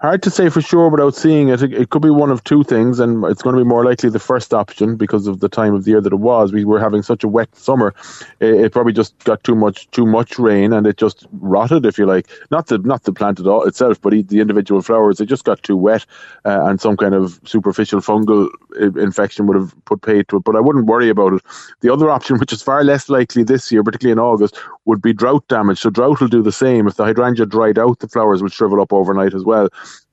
Hard 0.00 0.22
to 0.24 0.30
say 0.30 0.48
for 0.48 0.60
sure 0.60 0.88
without 0.88 1.14
seeing 1.14 1.48
it. 1.48 1.62
It 1.62 1.90
could 1.90 2.02
be 2.02 2.10
one 2.10 2.30
of 2.30 2.44
two 2.44 2.64
things, 2.64 3.00
and 3.00 3.24
it's 3.24 3.42
going 3.42 3.56
to 3.56 3.62
be 3.62 3.68
more 3.68 3.84
likely 3.84 4.10
the 4.10 4.18
first 4.18 4.52
option 4.52 4.96
because 4.96 5.26
of 5.26 5.40
the 5.40 5.48
time 5.48 5.74
of 5.74 5.84
the 5.84 5.92
year 5.92 6.00
that 6.00 6.12
it 6.12 6.16
was. 6.16 6.52
We 6.52 6.64
were 6.64 6.80
having 6.80 7.02
such 7.02 7.24
a 7.24 7.28
wet 7.28 7.54
summer; 7.56 7.94
it, 8.40 8.72
probably 8.72 8.92
just 8.92 9.16
got 9.24 9.42
too 9.44 9.54
much 9.54 9.90
too 9.92 10.04
much 10.04 10.38
rain, 10.38 10.72
and 10.72 10.86
it 10.86 10.96
just 10.96 11.26
rotted, 11.32 11.86
if 11.86 11.96
you 11.96 12.06
like. 12.06 12.28
Not 12.50 12.66
the 12.66 12.78
not 12.78 13.04
the 13.04 13.12
plant 13.12 13.40
at 13.40 13.46
all 13.46 13.62
itself, 13.64 14.00
but 14.00 14.10
the 14.10 14.40
individual 14.40 14.82
flowers. 14.82 15.20
It 15.20 15.26
just 15.26 15.44
got 15.44 15.62
too 15.62 15.76
wet, 15.76 16.04
uh, 16.44 16.66
and 16.66 16.80
some 16.80 16.96
kind 16.96 17.14
of 17.14 17.40
superficial 17.44 18.00
fungal 18.00 18.48
uh, 18.80 19.00
infection 19.00 19.46
would 19.46 19.56
have 19.56 19.74
put 19.84 20.02
paid 20.02 20.28
to 20.28 20.36
it. 20.36 20.44
But 20.44 20.56
I 20.56 20.60
wouldn't 20.60 20.86
worry 20.86 21.08
about 21.08 21.32
it. 21.32 21.42
The 21.80 21.92
other 21.92 22.10
option, 22.10 22.38
which 22.38 22.52
is 22.52 22.62
far 22.62 22.82
less 22.84 23.08
likely 23.08 23.44
this 23.44 23.70
year, 23.70 23.82
particularly 23.82 24.12
in 24.12 24.18
August, 24.18 24.58
would 24.84 25.00
be 25.00 25.12
drought 25.12 25.46
damage. 25.48 25.78
So 25.78 25.90
drought 25.90 26.20
will 26.20 26.28
do 26.28 26.42
the 26.42 26.52
same. 26.52 26.86
If 26.88 26.96
the 26.96 27.04
hydrangea 27.04 27.46
dried 27.46 27.78
out, 27.78 28.00
the 28.00 28.08
flowers 28.08 28.42
would 28.42 28.52
shrivel 28.52 28.82
up 28.82 28.92
overnight 28.92 29.32
as 29.32 29.43
well. 29.44 29.68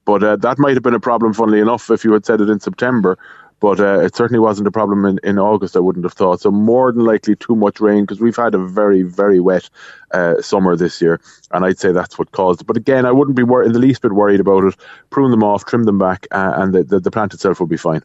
But 0.05 0.23
uh, 0.23 0.35
that 0.37 0.59
might 0.59 0.73
have 0.73 0.83
been 0.83 0.95
a 0.95 0.99
problem, 0.99 1.33
funnily 1.33 1.59
enough, 1.59 1.89
if 1.89 2.03
you 2.03 2.13
had 2.13 2.25
said 2.25 2.41
it 2.41 2.49
in 2.49 2.59
September. 2.59 3.17
But 3.59 3.79
uh, 3.79 3.99
it 3.99 4.15
certainly 4.15 4.39
wasn't 4.39 4.67
a 4.67 4.71
problem 4.71 5.05
in, 5.05 5.19
in 5.23 5.37
August, 5.37 5.75
I 5.75 5.79
wouldn't 5.79 6.03
have 6.03 6.13
thought. 6.13 6.41
So, 6.41 6.49
more 6.49 6.91
than 6.91 7.05
likely, 7.05 7.35
too 7.35 7.55
much 7.55 7.79
rain 7.79 8.03
because 8.03 8.19
we've 8.19 8.35
had 8.35 8.55
a 8.55 8.57
very, 8.57 9.03
very 9.03 9.39
wet 9.39 9.69
uh, 10.11 10.41
summer 10.41 10.75
this 10.75 10.99
year. 10.99 11.21
And 11.51 11.63
I'd 11.63 11.77
say 11.77 11.91
that's 11.91 12.17
what 12.17 12.31
caused 12.31 12.61
it. 12.61 12.67
But 12.67 12.77
again, 12.77 13.05
I 13.05 13.11
wouldn't 13.11 13.37
be 13.37 13.43
wor- 13.43 13.63
in 13.63 13.73
the 13.73 13.79
least 13.79 14.01
bit 14.01 14.13
worried 14.13 14.39
about 14.39 14.63
it. 14.63 14.75
Prune 15.11 15.29
them 15.29 15.43
off, 15.43 15.65
trim 15.65 15.83
them 15.83 15.99
back, 15.99 16.25
uh, 16.31 16.53
and 16.55 16.73
the, 16.73 16.83
the, 16.83 16.99
the 16.99 17.11
plant 17.11 17.35
itself 17.35 17.59
will 17.59 17.67
be 17.67 17.77
fine. 17.77 18.01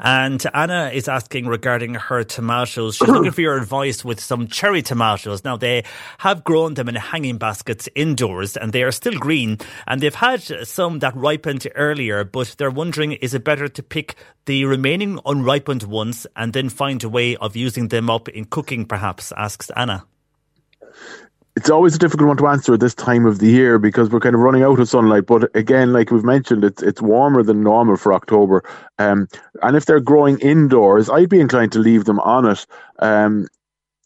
And 0.00 0.44
Anna 0.54 0.90
is 0.92 1.08
asking 1.08 1.46
regarding 1.46 1.94
her 1.94 2.24
tomatoes. 2.24 2.96
She's 2.96 3.08
looking 3.08 3.30
for 3.32 3.40
your 3.40 3.56
advice 3.56 4.04
with 4.04 4.20
some 4.20 4.48
cherry 4.48 4.82
tomatoes. 4.82 5.44
Now, 5.44 5.56
they 5.56 5.84
have 6.18 6.44
grown 6.44 6.74
them 6.74 6.88
in 6.88 6.94
hanging 6.94 7.38
baskets 7.38 7.88
indoors 7.94 8.56
and 8.56 8.72
they 8.72 8.82
are 8.82 8.92
still 8.92 9.18
green. 9.18 9.58
And 9.86 10.00
they've 10.00 10.14
had 10.14 10.42
some 10.66 11.00
that 11.00 11.16
ripened 11.16 11.66
earlier, 11.74 12.24
but 12.24 12.54
they're 12.58 12.70
wondering 12.70 13.12
is 13.12 13.34
it 13.34 13.44
better 13.44 13.68
to 13.68 13.82
pick 13.82 14.16
the 14.46 14.64
remaining 14.64 15.18
unripened 15.26 15.82
ones 15.84 16.26
and 16.36 16.52
then 16.52 16.68
find 16.68 17.02
a 17.04 17.08
way 17.08 17.36
of 17.36 17.56
using 17.56 17.88
them 17.88 18.08
up 18.10 18.28
in 18.28 18.44
cooking, 18.44 18.86
perhaps? 18.86 19.32
asks 19.36 19.70
Anna 19.76 20.04
it's 21.58 21.70
always 21.70 21.96
a 21.96 21.98
difficult 21.98 22.28
one 22.28 22.36
to 22.36 22.46
answer 22.46 22.74
at 22.74 22.78
this 22.78 22.94
time 22.94 23.26
of 23.26 23.40
the 23.40 23.48
year 23.48 23.80
because 23.80 24.10
we're 24.10 24.20
kind 24.20 24.36
of 24.36 24.40
running 24.40 24.62
out 24.62 24.78
of 24.78 24.88
sunlight. 24.88 25.26
But 25.26 25.50
again, 25.56 25.92
like 25.92 26.12
we've 26.12 26.22
mentioned, 26.22 26.62
it's 26.62 26.84
it's 26.84 27.02
warmer 27.02 27.42
than 27.42 27.64
normal 27.64 27.96
for 27.96 28.12
October. 28.14 28.62
Um, 29.00 29.26
and 29.62 29.76
if 29.76 29.84
they're 29.84 29.98
growing 29.98 30.38
indoors, 30.38 31.10
I'd 31.10 31.28
be 31.28 31.40
inclined 31.40 31.72
to 31.72 31.80
leave 31.80 32.04
them 32.04 32.20
on 32.20 32.46
it. 32.46 32.64
Um, 33.00 33.48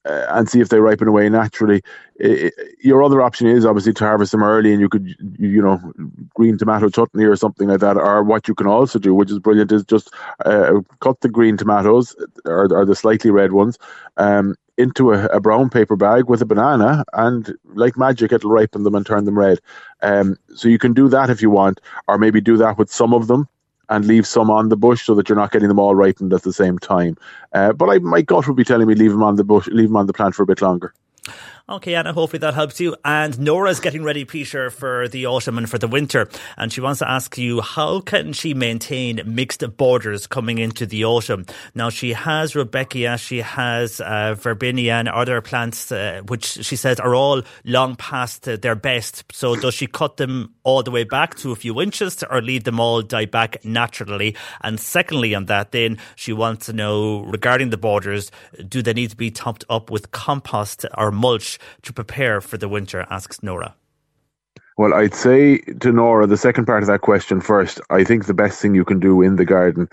uh, 0.05 0.27
and 0.31 0.49
see 0.49 0.61
if 0.61 0.69
they 0.69 0.81
ripen 0.81 1.07
away 1.07 1.29
naturally. 1.29 1.81
It, 2.17 2.53
your 2.83 3.05
other 3.05 3.23
option 3.23 3.47
is 3.47 3.65
obviously 3.65 3.93
to 3.93 4.05
harvest 4.05 4.33
them 4.33 4.43
early, 4.43 4.73
and 4.73 4.81
you 4.81 4.89
could, 4.89 5.07
you 5.39 5.63
know, 5.63 5.79
green 6.35 6.59
tomato 6.59 6.89
chutney 6.89 7.25
or 7.25 7.37
something 7.37 7.69
like 7.69 7.79
that. 7.81 7.97
Or 7.97 8.25
what 8.25 8.49
you 8.49 8.55
can 8.55 8.67
also 8.67 8.99
do, 8.99 9.15
which 9.15 9.31
is 9.31 9.39
brilliant, 9.39 9.71
is 9.71 9.85
just 9.85 10.13
uh, 10.45 10.81
cut 11.01 11.21
the 11.21 11.29
green 11.29 11.57
tomatoes 11.57 12.17
or, 12.45 12.73
or 12.75 12.85
the 12.85 12.97
slightly 12.97 13.31
red 13.31 13.53
ones, 13.53 13.79
um, 14.17 14.57
into 14.83 15.13
a, 15.13 15.27
a, 15.27 15.41
brown 15.41 15.71
paper 15.71 15.97
bag 15.97 16.29
with 16.29 16.43
a 16.43 16.47
banana, 16.47 17.05
and 17.13 17.55
like 17.75 17.97
magic, 17.97 18.33
it'll 18.33 18.51
ripen 18.51 18.83
them 18.83 18.95
and 18.95 19.07
turn 19.07 19.25
them 19.25 19.39
red. 19.39 19.59
Um, 20.03 20.37
so 20.55 20.69
you 20.69 20.79
can 20.79 20.93
do 20.93 21.09
that 21.09 21.31
if 21.31 21.41
you 21.41 21.51
want, 21.51 21.81
or 22.09 22.19
maybe 22.19 22.41
do 22.41 22.57
that 22.59 22.77
with 22.79 22.93
some 22.93 23.15
of 23.15 23.29
them 23.29 23.49
and 23.89 24.07
leave 24.07 24.27
some 24.27 24.51
on 24.51 24.69
the 24.69 24.77
bush 24.77 25.05
so 25.05 25.15
that 25.15 25.29
you're 25.29 25.37
not 25.37 25.53
getting 25.53 25.69
them 25.69 25.79
all 25.79 25.95
ripened 25.95 26.33
at 26.33 26.43
the 26.43 26.53
same 26.53 26.79
time. 26.79 27.17
Uh, 27.53 27.73
but 27.73 27.91
I, 27.91 27.99
my 27.99 28.23
gut 28.23 28.47
would 28.47 28.57
be 28.57 28.65
telling 28.65 28.87
me 28.87 28.95
leave 28.95 29.11
them 29.11 29.23
on 29.23 29.37
the 29.37 29.45
bush, 29.45 29.67
leave 29.69 29.89
them 29.89 29.97
on 29.97 30.07
the 30.07 30.13
plant 30.13 30.35
for 30.35 30.43
a 30.43 30.47
bit 30.47 30.63
longer. 30.63 30.95
Okay, 31.73 31.95
Anna, 31.95 32.13
hopefully 32.13 32.41
that 32.41 32.53
helps 32.53 32.81
you. 32.81 32.95
And 33.03 33.41
Nora's 33.41 33.81
getting 33.81 34.05
ready, 34.05 34.27
Peter, 34.27 34.69
for 34.69 35.09
the 35.09 35.25
autumn 35.25 35.57
and 35.57 35.71
for 35.71 35.79
the 35.79 35.89
winter. 35.89 36.29
And 36.59 36.71
she 36.71 36.83
wants 36.83 36.99
to 36.99 37.11
ask 37.11 37.39
you, 37.39 37.63
how 37.63 38.01
can 38.01 38.35
she 38.35 38.53
maintain 38.53 39.23
mixed 39.25 39.65
borders 39.79 40.27
coming 40.27 40.59
into 40.59 40.85
the 40.85 41.07
autumn? 41.07 41.47
Now, 41.75 41.89
she 41.89 42.13
has 42.13 42.53
Rudbeckia, 42.53 43.19
she 43.19 43.39
has 43.39 44.03
uh, 44.03 44.35
Verbena 44.35 44.93
and 44.93 45.09
other 45.09 45.41
plants, 45.41 45.91
uh, 45.91 46.21
which 46.29 46.45
she 46.45 46.77
says 46.77 47.01
are 47.01 47.15
all 47.15 47.41
long 47.65 47.97
past 47.97 48.43
their 48.43 48.75
best. 48.75 49.25
So 49.33 49.57
does 49.57 49.73
she 49.73 49.87
cut 49.87 50.19
them 50.19 50.53
all 50.65 50.83
the 50.83 50.91
way 50.91 51.05
back 51.05 51.37
to 51.37 51.53
a 51.53 51.57
few 51.57 51.81
inches 51.81 52.23
or 52.23 52.43
leave 52.43 52.65
them 52.65 52.81
all 52.81 53.01
die 53.01 53.25
back 53.25 53.65
naturally? 53.65 54.37
And 54.61 54.79
secondly, 54.79 55.35
on 55.35 55.47
that, 55.47 55.73
then 55.73 55.97
she 56.17 56.35
wants 56.35 56.67
to 56.67 56.75
know 56.75 57.23
regarding 57.23 57.71
the 57.71 57.79
borders, 57.79 58.31
do 58.69 58.83
they 58.83 58.93
need 58.93 59.09
to 59.09 59.17
be 59.17 59.31
topped 59.31 59.65
up 59.71 59.91
with 59.91 60.11
compost 60.11 60.85
or 60.99 61.11
mulch 61.11 61.59
to 61.83 61.93
prepare 61.93 62.41
for 62.41 62.59
the 62.59 62.69
winter? 62.69 63.07
asks 63.11 63.43
Nora. 63.43 63.75
Well, 64.79 64.95
I'd 64.95 65.15
say 65.15 65.59
to 65.59 65.93
Nora, 65.93 66.27
the 66.27 66.37
second 66.37 66.67
part 66.67 66.83
of 66.83 66.87
that 66.87 67.03
question 67.03 67.41
first. 67.41 67.81
I 67.91 68.05
think 68.05 68.27
the 68.27 68.35
best 68.35 68.61
thing 68.61 68.75
you 68.75 68.85
can 68.85 69.01
do 69.01 69.21
in 69.21 69.37
the 69.37 69.45
garden 69.45 69.89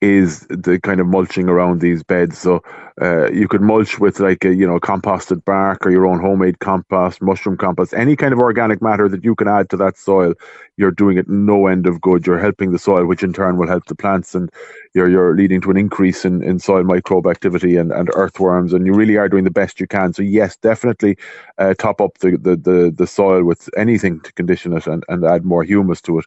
is 0.00 0.40
the 0.50 0.78
kind 0.82 1.00
of 1.00 1.06
mulching 1.06 1.48
around 1.48 1.80
these 1.80 2.02
beds. 2.02 2.36
So 2.36 2.62
uh, 3.00 3.30
you 3.30 3.48
could 3.48 3.62
mulch 3.62 3.98
with 3.98 4.20
like 4.20 4.44
a 4.44 4.54
you 4.54 4.66
know 4.66 4.78
composted 4.78 5.44
bark 5.44 5.86
or 5.86 5.90
your 5.90 6.06
own 6.06 6.20
homemade 6.20 6.58
compost, 6.58 7.22
mushroom 7.22 7.56
compost, 7.56 7.94
any 7.94 8.16
kind 8.16 8.32
of 8.32 8.38
organic 8.38 8.82
matter 8.82 9.08
that 9.08 9.24
you 9.24 9.34
can 9.34 9.48
add 9.48 9.70
to 9.70 9.76
that 9.78 9.96
soil. 9.96 10.34
You're 10.76 10.90
doing 10.90 11.16
it 11.16 11.28
no 11.28 11.68
end 11.68 11.86
of 11.86 12.00
good. 12.00 12.26
You're 12.26 12.38
helping 12.38 12.72
the 12.72 12.78
soil, 12.78 13.06
which 13.06 13.22
in 13.22 13.32
turn 13.32 13.56
will 13.56 13.68
help 13.68 13.86
the 13.86 13.94
plants, 13.94 14.34
and 14.34 14.50
you're 14.94 15.10
you're 15.10 15.36
leading 15.36 15.60
to 15.60 15.70
an 15.70 15.76
increase 15.76 16.24
in, 16.24 16.42
in 16.42 16.58
soil 16.58 16.84
microbe 16.84 17.26
activity 17.26 17.76
and, 17.76 17.92
and 17.92 18.10
earthworms. 18.14 18.72
And 18.72 18.86
you 18.86 18.94
really 18.94 19.16
are 19.16 19.28
doing 19.28 19.44
the 19.44 19.50
best 19.50 19.80
you 19.80 19.86
can. 19.86 20.12
So 20.12 20.22
yes, 20.22 20.56
definitely 20.56 21.18
uh, 21.58 21.74
top 21.74 22.00
up 22.00 22.18
the, 22.18 22.32
the, 22.32 22.56
the, 22.56 22.94
the 22.96 23.06
soil 23.06 23.44
with 23.44 23.68
anything 23.76 24.20
to 24.20 24.32
condition 24.32 24.72
it 24.72 24.86
and, 24.86 25.04
and 25.08 25.24
add 25.24 25.44
more 25.44 25.64
humus 25.64 26.00
to 26.02 26.20
it. 26.20 26.26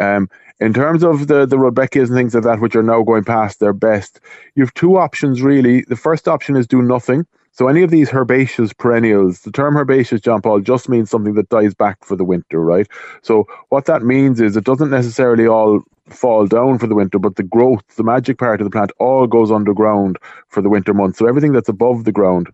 Um, 0.00 0.28
in 0.58 0.74
terms 0.74 1.02
of 1.02 1.28
the, 1.28 1.46
the 1.46 1.56
Rudbeckias 1.56 2.08
and 2.08 2.16
things 2.16 2.34
like 2.34 2.44
that, 2.44 2.60
which 2.60 2.76
are 2.76 2.82
now 2.82 3.02
going 3.02 3.24
past 3.24 3.60
their 3.60 3.72
best, 3.72 4.20
you 4.56 4.62
have 4.62 4.74
two 4.74 4.98
options 4.98 5.40
really. 5.40 5.82
The 5.82 5.96
first 5.96 6.28
option 6.28 6.56
is 6.56 6.66
do 6.66 6.82
nothing. 6.82 7.26
So 7.52 7.68
any 7.68 7.82
of 7.82 7.90
these 7.90 8.10
herbaceous 8.10 8.72
perennials, 8.72 9.40
the 9.42 9.50
term 9.52 9.76
herbaceous, 9.76 10.20
John 10.20 10.40
Paul, 10.40 10.60
just 10.60 10.88
means 10.88 11.10
something 11.10 11.34
that 11.34 11.48
dies 11.48 11.74
back 11.74 12.04
for 12.04 12.16
the 12.16 12.24
winter, 12.24 12.60
right? 12.60 12.86
So 13.22 13.46
what 13.70 13.86
that 13.86 14.02
means 14.02 14.40
is 14.40 14.56
it 14.56 14.64
doesn't 14.64 14.90
necessarily 14.90 15.46
all 15.46 15.82
fall 16.08 16.46
down 16.46 16.78
for 16.78 16.86
the 16.86 16.94
winter, 16.94 17.18
but 17.18 17.36
the 17.36 17.42
growth, 17.42 17.84
the 17.96 18.04
magic 18.04 18.38
part 18.38 18.60
of 18.60 18.64
the 18.64 18.70
plant, 18.70 18.92
all 18.98 19.26
goes 19.26 19.50
underground 19.50 20.18
for 20.48 20.62
the 20.62 20.68
winter 20.70 20.94
months. 20.94 21.18
So 21.18 21.26
everything 21.26 21.52
that's 21.52 21.68
above 21.68 22.04
the 22.04 22.12
ground 22.12 22.48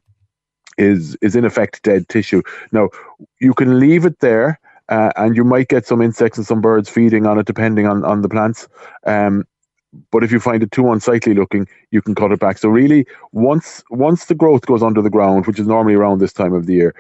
is 0.79 1.17
is 1.23 1.35
in 1.37 1.45
effect 1.45 1.83
dead 1.83 2.09
tissue. 2.09 2.43
Now 2.73 2.91
you 3.41 3.55
can 3.55 3.81
leave 3.81 4.05
it 4.05 4.21
there 4.21 4.61
uh, 4.89 5.11
and 5.17 5.37
you 5.37 5.45
might 5.45 5.69
get 5.69 5.87
some 5.87 6.03
insects 6.03 6.39
and 6.39 6.47
some 6.47 6.61
birds 6.61 6.89
feeding 6.89 7.27
on 7.27 7.39
it 7.39 7.47
depending 7.47 7.87
on, 7.87 8.05
on 8.05 8.23
the 8.23 8.29
plants. 8.29 8.69
Um, 9.07 9.45
but 10.11 10.25
if 10.25 10.33
you 10.33 10.41
find 10.41 10.63
it 10.63 10.71
too 10.73 10.91
unsightly 10.93 11.35
looking, 11.35 11.67
you 11.91 12.03
can 12.03 12.15
cut 12.15 12.33
it 12.33 12.41
back. 12.41 12.59
So 12.59 12.69
really, 12.69 13.07
once 13.33 13.83
once 13.91 14.27
the 14.27 14.35
growth 14.35 14.67
goes 14.67 14.83
under 14.83 15.03
the 15.03 15.11
ground, 15.11 15.47
which 15.47 15.59
is 15.59 15.67
normally 15.67 15.95
around 15.95 16.19
this 16.19 16.33
time 16.33 16.53
of 16.53 16.67
the 16.67 16.75
year, 16.75 16.95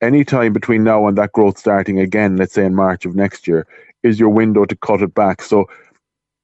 any 0.00 0.24
time 0.24 0.52
between 0.52 0.84
now 0.84 1.06
and 1.06 1.16
that 1.18 1.32
growth 1.32 1.58
starting 1.58 1.98
again, 1.98 2.36
let's 2.36 2.54
say 2.54 2.64
in 2.64 2.74
March 2.74 3.04
of 3.04 3.14
next 3.14 3.46
year, 3.46 3.66
is 4.02 4.20
your 4.20 4.28
window 4.28 4.64
to 4.64 4.76
cut 4.76 5.02
it 5.02 5.14
back. 5.14 5.42
So 5.42 5.66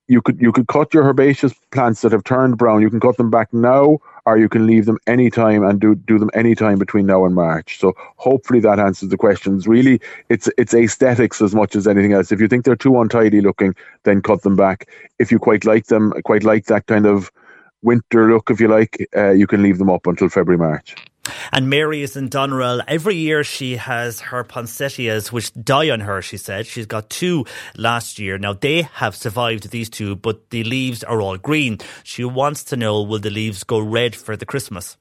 you 0.09 0.21
could 0.21 0.41
you 0.41 0.53
could 0.53 0.69
cut 0.69 0.93
your 0.93 1.05
herbaceous 1.05 1.55
plants 1.71 2.03
that 2.03 2.13
have 2.13 2.25
turned 2.25 2.59
brown. 2.59 2.83
You 2.83 2.91
can 2.91 3.01
cut 3.01 3.17
them 3.17 3.31
back 3.31 3.53
now, 3.53 3.99
or 4.27 4.37
you 4.39 4.49
can 4.49 4.67
leave 4.67 4.87
them 4.87 4.99
anytime 5.07 5.63
and 5.63 5.81
do 5.81 5.95
do 5.95 6.19
them 6.19 6.31
anytime 6.35 6.79
between 6.79 7.07
now 7.07 7.25
and 7.25 7.35
March. 7.35 7.79
So 7.79 7.93
hopefully 8.17 8.61
that 8.61 8.79
answers 8.79 9.09
the 9.11 9.17
questions. 9.17 9.67
Really, 9.67 10.01
it's 10.29 10.49
it's 10.59 10.75
aesthetics 10.75 11.41
as 11.41 11.55
much 11.55 11.77
as 11.77 11.87
anything 11.87 12.13
else. 12.13 12.33
If 12.33 12.41
you 12.41 12.49
think 12.49 12.65
they're 12.65 12.77
too 12.77 13.01
untidy 13.01 13.41
looking, 13.41 13.75
then 14.03 14.23
cut 14.23 14.43
them 14.43 14.57
back. 14.57 14.89
If 15.19 15.31
you 15.31 15.39
quite 15.39 15.65
like 15.65 15.87
them, 15.87 16.13
quite 16.25 16.45
like 16.45 16.67
that 16.67 16.87
kind 16.87 17.07
of 17.07 17.31
winter 17.83 18.31
look, 18.33 18.51
if 18.51 18.61
you 18.61 18.69
like, 18.69 19.09
uh, 19.17 19.31
you 19.31 19.47
can 19.47 19.63
leave 19.63 19.79
them 19.79 19.91
up 19.91 20.07
until 20.07 20.29
February 20.29 20.59
March. 20.59 20.95
And 21.51 21.69
Mary 21.69 22.03
is 22.03 22.17
in 22.17 22.29
Doneraile. 22.29 22.83
Every 22.87 23.17
year 23.17 23.43
she 23.43 23.77
has 23.77 24.21
her 24.21 24.45
poinsettias, 24.45 25.33
which 25.33 25.53
die 25.55 25.91
on 25.91 26.01
her, 26.01 26.23
she 26.23 26.37
said. 26.37 26.67
She's 26.67 26.87
got 26.87 27.11
two 27.11 27.45
last 27.77 28.19
year. 28.19 28.39
Now 28.39 28.53
they 28.53 28.83
have 28.83 29.17
survived 29.17 29.71
these 29.71 29.91
two, 29.91 30.17
but 30.17 30.51
the 30.51 30.65
leaves 30.65 31.03
are 31.03 31.21
all 31.21 31.39
green. 31.39 31.79
She 32.05 32.25
wants 32.25 32.65
to 32.65 32.77
know 32.77 33.03
will 33.03 33.19
the 33.19 33.31
leaves 33.31 33.65
go 33.65 33.81
red 33.81 34.15
for 34.15 34.37
the 34.37 34.47
Christmas? 34.47 34.97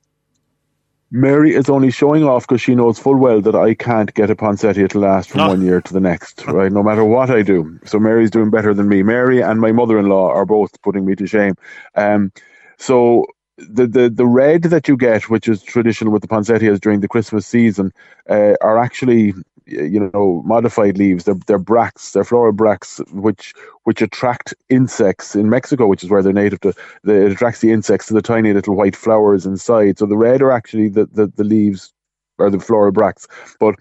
Mary 1.13 1.53
is 1.53 1.69
only 1.69 1.91
showing 1.91 2.23
off 2.23 2.47
because 2.47 2.61
she 2.61 2.73
knows 2.73 2.97
full 2.97 3.17
well 3.17 3.41
that 3.41 3.55
I 3.55 3.73
can't 3.73 4.13
get 4.13 4.29
a 4.29 4.35
poinsettia 4.35 4.87
to 4.87 4.99
last 4.99 5.29
from 5.29 5.39
no. 5.39 5.47
one 5.49 5.61
year 5.61 5.81
to 5.81 5.93
the 5.93 5.99
next, 5.99 6.45
right? 6.47 6.71
No 6.71 6.81
matter 6.81 7.03
what 7.03 7.29
I 7.29 7.41
do. 7.41 7.79
So 7.83 7.99
Mary's 7.99 8.31
doing 8.31 8.49
better 8.49 8.73
than 8.73 8.87
me. 8.87 9.03
Mary 9.03 9.41
and 9.41 9.59
my 9.59 9.73
mother 9.73 9.99
in 9.99 10.07
law 10.07 10.31
are 10.31 10.45
both 10.45 10.81
putting 10.81 11.05
me 11.05 11.15
to 11.15 11.27
shame. 11.27 11.55
Um, 11.95 12.31
so 12.77 13.27
the, 13.69 13.87
the, 13.87 14.09
the 14.09 14.25
red 14.25 14.63
that 14.63 14.87
you 14.87 14.97
get, 14.97 15.29
which 15.29 15.47
is 15.47 15.61
traditional 15.63 16.11
with 16.11 16.21
the 16.21 16.27
poinsettias 16.27 16.79
during 16.79 17.01
the 17.01 17.07
Christmas 17.07 17.45
season, 17.45 17.91
uh, 18.29 18.53
are 18.61 18.77
actually 18.77 19.33
you 19.65 20.09
know 20.13 20.41
modified 20.45 20.97
leaves. 20.97 21.25
They're 21.25 21.39
they're 21.47 21.59
bracts, 21.59 22.11
they're 22.11 22.23
floral 22.23 22.53
bracts, 22.53 22.99
which 23.11 23.53
which 23.83 24.01
attract 24.01 24.53
insects 24.69 25.35
in 25.35 25.49
Mexico, 25.49 25.87
which 25.87 26.03
is 26.03 26.09
where 26.09 26.21
they're 26.21 26.33
native 26.33 26.59
to. 26.61 26.73
The, 27.03 27.25
it 27.25 27.31
attracts 27.31 27.61
the 27.61 27.71
insects 27.71 28.07
to 28.07 28.13
the 28.13 28.21
tiny 28.21 28.53
little 28.53 28.75
white 28.75 28.95
flowers 28.95 29.45
inside. 29.45 29.99
So 29.99 30.05
the 30.05 30.17
red 30.17 30.41
are 30.41 30.51
actually 30.51 30.89
the 30.89 31.05
the, 31.05 31.27
the 31.27 31.43
leaves 31.43 31.93
or 32.37 32.49
the 32.49 32.59
floral 32.59 32.91
bracts, 32.91 33.27
but 33.59 33.75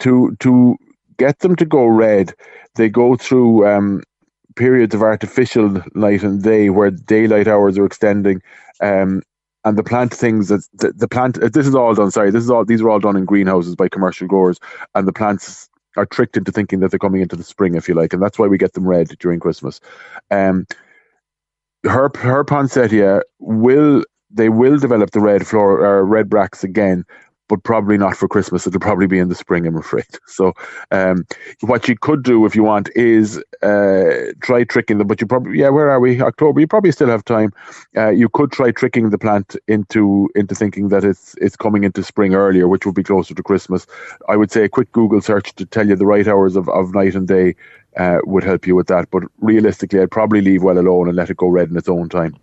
to 0.00 0.36
to 0.40 0.76
get 1.16 1.40
them 1.40 1.56
to 1.56 1.64
go 1.64 1.86
red, 1.86 2.34
they 2.76 2.88
go 2.88 3.16
through 3.16 3.66
um, 3.66 4.02
periods 4.58 4.94
of 4.94 5.02
artificial 5.02 5.82
night 5.94 6.22
and 6.22 6.42
day 6.42 6.68
where 6.70 6.90
daylight 6.90 7.48
hours 7.48 7.78
are 7.78 7.86
extending 7.86 8.42
um, 8.80 9.22
and 9.64 9.76
the 9.76 9.82
plant 9.82 10.12
things 10.12 10.48
that 10.48 10.66
the, 10.74 10.92
the 10.92 11.08
plant 11.08 11.38
this 11.52 11.66
is 11.66 11.74
all 11.74 11.94
done 11.94 12.10
sorry 12.10 12.30
this 12.30 12.42
is 12.44 12.50
all 12.50 12.64
these 12.64 12.80
are 12.80 12.90
all 12.90 13.00
done 13.00 13.16
in 13.16 13.24
greenhouses 13.24 13.76
by 13.76 13.88
commercial 13.88 14.26
growers 14.26 14.58
and 14.94 15.06
the 15.06 15.12
plants 15.12 15.68
are 15.96 16.06
tricked 16.06 16.36
into 16.36 16.52
thinking 16.52 16.80
that 16.80 16.90
they're 16.90 16.98
coming 16.98 17.20
into 17.20 17.36
the 17.36 17.44
spring 17.44 17.74
if 17.74 17.88
you 17.88 17.94
like 17.94 18.12
and 18.12 18.22
that's 18.22 18.38
why 18.38 18.46
we 18.46 18.58
get 18.58 18.72
them 18.74 18.86
red 18.86 19.08
during 19.18 19.40
christmas. 19.40 19.80
Um 20.30 20.66
her 21.84 22.10
her 22.16 22.44
poinsettia 22.44 23.22
will 23.38 24.04
they 24.30 24.48
will 24.48 24.78
develop 24.78 25.10
the 25.10 25.20
red 25.20 25.46
floor 25.46 25.84
or 25.84 26.04
red 26.04 26.28
bracts 26.28 26.64
again 26.64 27.04
but 27.48 27.62
probably 27.62 27.98
not 27.98 28.16
for 28.16 28.28
Christmas. 28.28 28.66
It'll 28.66 28.80
probably 28.80 29.06
be 29.06 29.18
in 29.18 29.28
the 29.28 29.34
spring, 29.34 29.66
I'm 29.66 29.76
afraid. 29.76 30.06
So, 30.28 30.52
um, 30.92 31.26
what 31.62 31.88
you 31.88 31.96
could 31.96 32.22
do 32.22 32.46
if 32.46 32.54
you 32.54 32.62
want 32.62 32.90
is 32.94 33.42
uh, 33.62 34.32
try 34.40 34.62
tricking 34.62 34.98
them. 34.98 35.08
But 35.08 35.20
you 35.20 35.26
probably, 35.26 35.58
yeah, 35.58 35.70
where 35.70 35.90
are 35.90 35.98
we? 35.98 36.20
October. 36.20 36.60
You 36.60 36.66
probably 36.68 36.92
still 36.92 37.08
have 37.08 37.24
time. 37.24 37.52
Uh, 37.96 38.10
you 38.10 38.28
could 38.28 38.52
try 38.52 38.70
tricking 38.70 39.10
the 39.10 39.18
plant 39.18 39.56
into 39.66 40.28
into 40.36 40.54
thinking 40.54 40.88
that 40.88 41.02
it's 41.02 41.34
it's 41.40 41.56
coming 41.56 41.82
into 41.82 42.04
spring 42.04 42.34
earlier, 42.34 42.68
which 42.68 42.86
would 42.86 42.94
be 42.94 43.02
closer 43.02 43.34
to 43.34 43.42
Christmas. 43.42 43.86
I 44.28 44.36
would 44.36 44.52
say 44.52 44.64
a 44.64 44.68
quick 44.68 44.92
Google 44.92 45.20
search 45.20 45.54
to 45.56 45.66
tell 45.66 45.88
you 45.88 45.96
the 45.96 46.06
right 46.06 46.28
hours 46.28 46.54
of, 46.54 46.68
of 46.68 46.94
night 46.94 47.14
and 47.14 47.26
day 47.26 47.56
uh, 47.96 48.18
would 48.24 48.44
help 48.44 48.66
you 48.66 48.76
with 48.76 48.86
that. 48.88 49.10
But 49.10 49.24
realistically, 49.40 50.00
I'd 50.00 50.10
probably 50.10 50.40
leave 50.40 50.62
well 50.62 50.78
alone 50.78 51.08
and 51.08 51.16
let 51.16 51.30
it 51.30 51.36
go 51.36 51.48
red 51.48 51.70
in 51.70 51.76
its 51.76 51.88
own 51.88 52.08
time. 52.08 52.36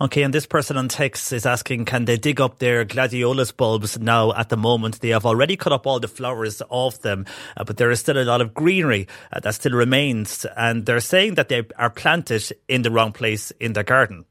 Okay, 0.00 0.22
and 0.22 0.32
this 0.32 0.46
person 0.46 0.76
on 0.76 0.88
text 0.88 1.32
is 1.32 1.46
asking, 1.46 1.84
can 1.84 2.04
they 2.04 2.16
dig 2.16 2.40
up 2.40 2.58
their 2.58 2.84
gladiolus 2.84 3.56
bulbs 3.56 3.98
now 3.98 4.32
at 4.32 4.48
the 4.48 4.56
moment? 4.56 5.00
They 5.00 5.10
have 5.10 5.26
already 5.26 5.56
cut 5.56 5.72
up 5.72 5.86
all 5.86 6.00
the 6.00 6.08
flowers 6.08 6.62
off 6.68 7.00
them, 7.00 7.26
uh, 7.56 7.64
but 7.64 7.76
there 7.76 7.90
is 7.90 8.00
still 8.00 8.18
a 8.18 8.24
lot 8.24 8.40
of 8.40 8.54
greenery 8.54 9.08
uh, 9.32 9.40
that 9.40 9.54
still 9.54 9.72
remains. 9.72 10.44
And 10.56 10.86
they're 10.86 11.00
saying 11.00 11.34
that 11.34 11.48
they 11.48 11.62
are 11.78 11.90
planted 11.90 12.52
in 12.68 12.82
the 12.82 12.90
wrong 12.90 13.12
place 13.12 13.50
in 13.60 13.72
their 13.72 13.84
garden. 13.84 14.24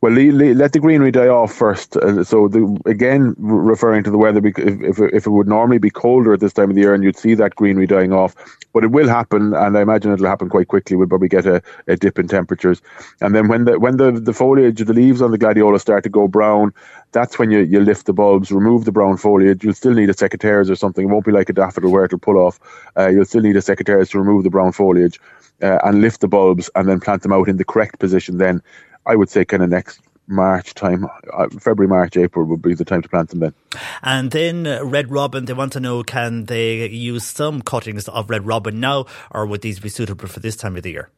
Well, 0.00 0.12
let 0.12 0.72
the 0.72 0.80
greenery 0.80 1.10
die 1.10 1.28
off 1.28 1.52
first. 1.52 1.96
Uh, 1.96 2.24
so, 2.24 2.48
the, 2.48 2.80
again, 2.86 3.34
referring 3.38 4.04
to 4.04 4.10
the 4.10 4.18
weather, 4.18 4.40
if, 4.44 4.58
if, 4.58 4.98
if 4.98 5.26
it 5.26 5.30
would 5.30 5.48
normally 5.48 5.78
be 5.78 5.90
colder 5.90 6.32
at 6.32 6.40
this 6.40 6.52
time 6.52 6.70
of 6.70 6.76
the 6.76 6.82
year 6.82 6.94
and 6.94 7.04
you'd 7.04 7.16
see 7.16 7.34
that 7.34 7.54
greenery 7.54 7.86
dying 7.86 8.12
off, 8.12 8.34
but 8.74 8.84
it 8.84 8.90
will 8.90 9.08
happen, 9.08 9.54
and 9.54 9.78
I 9.78 9.82
imagine 9.82 10.12
it'll 10.12 10.26
happen 10.26 10.48
quite 10.48 10.68
quickly. 10.68 10.96
We'll 10.96 11.08
probably 11.08 11.28
get 11.28 11.46
a, 11.46 11.62
a 11.86 11.96
dip 11.96 12.18
in 12.18 12.26
temperatures. 12.28 12.82
And 13.20 13.34
then 13.34 13.48
when 13.48 13.64
the 13.64 13.78
when 13.78 13.96
the, 13.96 14.10
the 14.10 14.32
foliage, 14.32 14.80
the 14.80 14.92
leaves 14.92 15.22
on 15.22 15.30
the 15.30 15.38
gladiola 15.38 15.78
start 15.78 16.02
to 16.02 16.10
go 16.10 16.26
brown, 16.26 16.74
that's 17.12 17.38
when 17.38 17.52
you, 17.52 17.60
you 17.60 17.80
lift 17.80 18.06
the 18.06 18.12
bulbs, 18.12 18.50
remove 18.50 18.84
the 18.84 18.92
brown 18.92 19.16
foliage. 19.16 19.62
You'll 19.62 19.74
still 19.74 19.94
need 19.94 20.10
a 20.10 20.14
secateurs 20.14 20.68
or 20.70 20.74
something. 20.74 21.04
It 21.04 21.12
won't 21.12 21.24
be 21.24 21.30
like 21.32 21.48
a 21.48 21.52
daffodil 21.52 21.90
where 21.90 22.04
it'll 22.04 22.18
pull 22.18 22.36
off. 22.36 22.58
Uh, 22.96 23.08
you'll 23.08 23.24
still 23.24 23.42
need 23.42 23.56
a 23.56 23.60
secateurs 23.60 24.10
to 24.10 24.18
remove 24.18 24.42
the 24.42 24.50
brown 24.50 24.72
foliage. 24.72 25.20
Uh, 25.62 25.78
and 25.84 26.00
lift 26.00 26.20
the 26.20 26.26
bulbs 26.26 26.68
and 26.74 26.88
then 26.88 26.98
plant 26.98 27.22
them 27.22 27.32
out 27.32 27.48
in 27.48 27.58
the 27.58 27.64
correct 27.64 28.00
position 28.00 28.38
then 28.38 28.60
I 29.06 29.16
would 29.16 29.28
say 29.28 29.44
kind 29.44 29.62
of 29.62 29.70
next 29.70 30.00
March 30.26 30.74
time, 30.74 31.06
uh, 31.32 31.48
February, 31.60 31.88
March, 31.88 32.16
April 32.16 32.46
would 32.46 32.62
be 32.62 32.74
the 32.74 32.84
time 32.84 33.02
to 33.02 33.08
plant 33.08 33.30
them 33.30 33.40
then. 33.40 33.54
And 34.02 34.30
then 34.30 34.66
uh, 34.66 34.84
Red 34.84 35.10
Robin, 35.10 35.44
they 35.44 35.52
want 35.52 35.72
to 35.74 35.80
know 35.80 36.02
can 36.02 36.46
they 36.46 36.88
use 36.88 37.24
some 37.24 37.60
cuttings 37.60 38.08
of 38.08 38.30
Red 38.30 38.46
Robin 38.46 38.80
now, 38.80 39.06
or 39.30 39.46
would 39.46 39.60
these 39.60 39.80
be 39.80 39.88
suitable 39.88 40.28
for 40.28 40.40
this 40.40 40.56
time 40.56 40.76
of 40.76 40.82
the 40.82 40.92
year? 40.92 41.10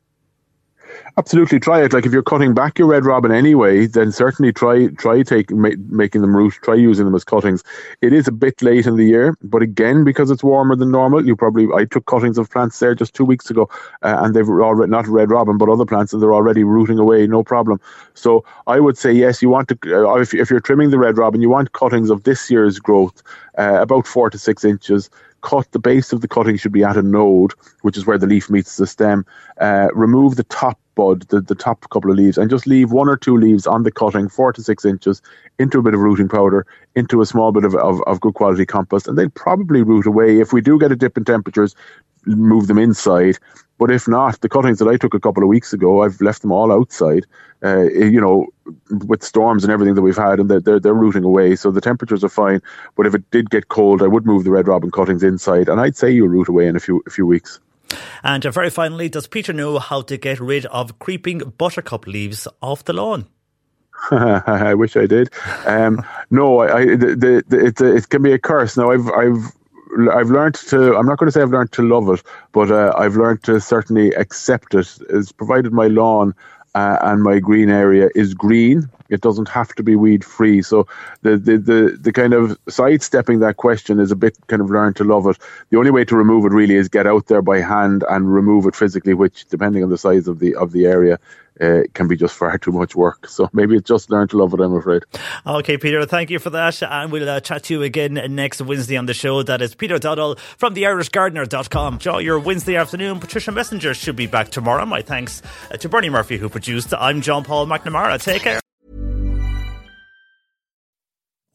Absolutely, 1.18 1.58
try 1.58 1.82
it. 1.82 1.94
Like 1.94 2.04
if 2.04 2.12
you're 2.12 2.22
cutting 2.22 2.52
back 2.52 2.78
your 2.78 2.88
red 2.88 3.06
robin 3.06 3.32
anyway, 3.32 3.86
then 3.86 4.12
certainly 4.12 4.52
try 4.52 4.88
try 4.88 5.22
taking 5.22 5.62
ma- 5.62 5.70
making 5.88 6.20
them 6.20 6.36
root. 6.36 6.52
Try 6.62 6.74
using 6.74 7.06
them 7.06 7.14
as 7.14 7.24
cuttings. 7.24 7.64
It 8.02 8.12
is 8.12 8.28
a 8.28 8.32
bit 8.32 8.60
late 8.60 8.86
in 8.86 8.96
the 8.96 9.06
year, 9.06 9.34
but 9.42 9.62
again, 9.62 10.04
because 10.04 10.30
it's 10.30 10.44
warmer 10.44 10.76
than 10.76 10.90
normal, 10.90 11.26
you 11.26 11.34
probably 11.34 11.68
I 11.74 11.86
took 11.86 12.04
cuttings 12.04 12.36
of 12.36 12.50
plants 12.50 12.78
there 12.80 12.94
just 12.94 13.14
two 13.14 13.24
weeks 13.24 13.48
ago, 13.48 13.66
uh, 14.02 14.16
and 14.20 14.34
they've 14.36 14.46
already 14.46 14.90
not 14.90 15.06
red 15.06 15.30
robin, 15.30 15.56
but 15.56 15.70
other 15.70 15.86
plants, 15.86 16.12
and 16.12 16.20
they're 16.20 16.34
already 16.34 16.64
rooting 16.64 16.98
away, 16.98 17.26
no 17.26 17.42
problem. 17.42 17.80
So 18.12 18.44
I 18.66 18.78
would 18.78 18.98
say 18.98 19.10
yes, 19.10 19.40
you 19.40 19.48
want 19.48 19.68
to 19.68 19.78
uh, 20.06 20.16
if 20.16 20.34
if 20.34 20.50
you're 20.50 20.60
trimming 20.60 20.90
the 20.90 20.98
red 20.98 21.16
robin, 21.16 21.40
you 21.40 21.48
want 21.48 21.72
cuttings 21.72 22.10
of 22.10 22.24
this 22.24 22.50
year's 22.50 22.78
growth, 22.78 23.22
uh, 23.56 23.78
about 23.80 24.06
four 24.06 24.28
to 24.28 24.38
six 24.38 24.64
inches 24.66 25.08
cut 25.42 25.70
the 25.70 25.78
base 25.78 26.12
of 26.12 26.22
the 26.22 26.28
cutting 26.28 26.56
should 26.56 26.72
be 26.72 26.82
at 26.82 26.96
a 26.96 27.02
node, 27.02 27.52
which 27.82 27.96
is 27.96 28.04
where 28.04 28.18
the 28.18 28.26
leaf 28.26 28.50
meets 28.50 28.76
the 28.78 28.86
stem. 28.86 29.24
Uh, 29.60 29.86
remove 29.94 30.34
the 30.34 30.42
top 30.44 30.76
bud, 30.96 31.22
the, 31.28 31.40
the 31.40 31.54
top 31.54 31.88
couple 31.90 32.10
of 32.10 32.16
leaves, 32.16 32.36
and 32.36 32.50
just 32.50 32.66
leave 32.66 32.90
one 32.90 33.08
or 33.08 33.16
two 33.16 33.36
leaves 33.36 33.66
on 33.68 33.84
the 33.84 33.92
cutting, 33.92 34.28
four 34.28 34.52
to 34.52 34.62
six 34.62 34.84
inches, 34.84 35.22
into 35.60 35.78
a 35.78 35.82
bit 35.82 35.94
of 35.94 36.00
rooting 36.00 36.28
powder, 36.28 36.66
into 36.96 37.20
a 37.20 37.26
small 37.26 37.52
bit 37.52 37.64
of, 37.64 37.76
of, 37.76 38.02
of 38.08 38.20
good 38.20 38.34
quality 38.34 38.66
compost, 38.66 39.06
and 39.06 39.16
they'll 39.16 39.30
probably 39.30 39.82
root 39.82 40.06
away. 40.06 40.40
If 40.40 40.52
we 40.52 40.60
do 40.60 40.78
get 40.80 40.90
a 40.90 40.96
dip 40.96 41.16
in 41.16 41.24
temperatures, 41.24 41.76
move 42.26 42.66
them 42.66 42.78
inside. 42.78 43.38
But 43.78 43.90
if 43.90 44.08
not, 44.08 44.40
the 44.40 44.48
cuttings 44.48 44.78
that 44.78 44.88
I 44.88 44.96
took 44.96 45.14
a 45.14 45.20
couple 45.20 45.42
of 45.42 45.48
weeks 45.48 45.72
ago, 45.72 46.02
I've 46.02 46.20
left 46.20 46.42
them 46.42 46.50
all 46.50 46.72
outside. 46.72 47.26
Uh, 47.62 47.84
you 47.84 48.20
know, 48.20 48.46
with 49.06 49.22
storms 49.22 49.64
and 49.64 49.72
everything 49.72 49.94
that 49.94 50.02
we've 50.02 50.16
had, 50.16 50.38
and 50.38 50.50
they're 50.50 50.78
they're 50.78 50.94
rooting 50.94 51.24
away. 51.24 51.56
So 51.56 51.70
the 51.70 51.80
temperatures 51.80 52.22
are 52.22 52.28
fine. 52.28 52.60
But 52.96 53.06
if 53.06 53.14
it 53.14 53.30
did 53.30 53.50
get 53.50 53.68
cold, 53.68 54.02
I 54.02 54.06
would 54.06 54.26
move 54.26 54.44
the 54.44 54.50
red 54.50 54.68
robin 54.68 54.90
cuttings 54.90 55.22
inside, 55.22 55.68
and 55.68 55.80
I'd 55.80 55.96
say 55.96 56.10
you'll 56.10 56.28
root 56.28 56.48
away 56.48 56.66
in 56.66 56.76
a 56.76 56.80
few 56.80 57.02
a 57.06 57.10
few 57.10 57.26
weeks. 57.26 57.60
And 58.22 58.42
very 58.42 58.70
finally, 58.70 59.08
does 59.08 59.26
Peter 59.26 59.52
know 59.52 59.78
how 59.78 60.02
to 60.02 60.16
get 60.16 60.40
rid 60.40 60.66
of 60.66 60.98
creeping 60.98 61.38
buttercup 61.58 62.06
leaves 62.06 62.48
off 62.60 62.84
the 62.84 62.92
lawn? 62.92 63.26
I 64.10 64.74
wish 64.74 64.96
I 64.96 65.06
did. 65.06 65.30
Um, 65.64 66.04
no, 66.30 66.60
I, 66.60 66.78
I 66.78 66.84
the, 66.96 67.42
the, 67.48 67.66
it, 67.66 67.80
it 67.80 68.08
can 68.08 68.22
be 68.22 68.32
a 68.32 68.38
curse. 68.38 68.76
Now 68.76 68.90
I've 68.90 69.08
I've 69.10 69.52
I've 70.12 70.30
learned 70.30 70.56
to. 70.56 70.96
I'm 70.96 71.06
not 71.06 71.18
going 71.18 71.28
to 71.28 71.32
say 71.32 71.42
I've 71.42 71.50
learned 71.50 71.72
to 71.72 71.82
love 71.82 72.08
it, 72.10 72.22
but 72.52 72.70
uh, 72.70 72.92
I've 72.96 73.16
learned 73.16 73.42
to 73.44 73.60
certainly 73.60 74.12
accept 74.12 74.74
it. 74.74 74.98
It's 75.08 75.32
provided 75.32 75.72
my 75.72 75.86
lawn 75.86 76.34
uh, 76.76 76.98
and 77.08 77.22
my 77.22 77.38
green 77.38 77.70
area 77.70 78.10
is 78.14 78.34
green. 78.34 78.86
It 79.08 79.22
doesn't 79.22 79.48
have 79.48 79.74
to 79.76 79.82
be 79.82 79.96
weed 79.96 80.22
free. 80.22 80.60
So 80.60 80.86
the, 81.22 81.38
the, 81.38 81.56
the, 81.56 81.98
the 81.98 82.12
kind 82.12 82.34
of 82.34 82.58
sidestepping 82.68 83.38
that 83.38 83.56
question 83.56 83.98
is 83.98 84.10
a 84.10 84.16
bit 84.16 84.36
kind 84.48 84.60
of 84.60 84.68
learn 84.68 84.92
to 84.94 85.04
love 85.04 85.26
it. 85.26 85.38
The 85.70 85.78
only 85.78 85.90
way 85.90 86.04
to 86.04 86.14
remove 86.14 86.44
it 86.44 86.52
really 86.52 86.74
is 86.74 86.88
get 86.88 87.06
out 87.06 87.28
there 87.28 87.40
by 87.40 87.60
hand 87.60 88.04
and 88.10 88.30
remove 88.30 88.66
it 88.66 88.76
physically, 88.76 89.14
which 89.14 89.46
depending 89.46 89.84
on 89.84 89.88
the 89.88 89.96
size 89.96 90.28
of 90.28 90.38
the 90.38 90.54
of 90.54 90.72
the 90.72 90.84
area, 90.84 91.18
uh, 91.60 91.82
can 91.94 92.08
be 92.08 92.16
just 92.16 92.34
far 92.34 92.56
too 92.66 92.72
much 92.72 92.94
work. 92.94 93.28
So 93.28 93.48
maybe 93.52 93.76
it's 93.76 93.88
just 93.88 94.10
learn 94.10 94.28
to 94.28 94.36
love 94.36 94.54
it, 94.54 94.60
I'm 94.60 94.74
afraid. 94.74 95.02
Okay, 95.46 95.78
Peter, 95.78 96.04
thank 96.06 96.30
you 96.30 96.38
for 96.38 96.50
that. 96.50 96.82
And 96.82 97.12
we'll 97.12 97.28
uh, 97.28 97.40
chat 97.40 97.64
to 97.64 97.74
you 97.74 97.82
again 97.82 98.14
next 98.34 98.60
Wednesday 98.60 98.96
on 98.96 99.06
the 99.06 99.14
show. 99.14 99.42
That 99.42 99.62
is 99.62 99.74
Peter 99.74 99.98
Dowdall 99.98 100.38
from 100.38 100.74
theirishgardener.com. 100.74 101.94
Enjoy 101.94 102.18
your 102.18 102.38
Wednesday 102.38 102.76
afternoon. 102.76 103.20
Patricia 103.20 103.50
Messinger 103.50 103.94
should 103.94 104.16
be 104.16 104.26
back 104.26 104.50
tomorrow. 104.50 104.84
My 104.86 105.02
thanks 105.02 105.42
uh, 105.70 105.76
to 105.76 105.88
Bernie 105.88 106.10
Murphy, 106.10 106.38
who 106.38 106.48
produced. 106.48 106.92
I'm 106.94 107.20
John 107.20 107.44
Paul 107.44 107.66
McNamara. 107.66 108.22
Take 108.22 108.42
care. 108.42 108.60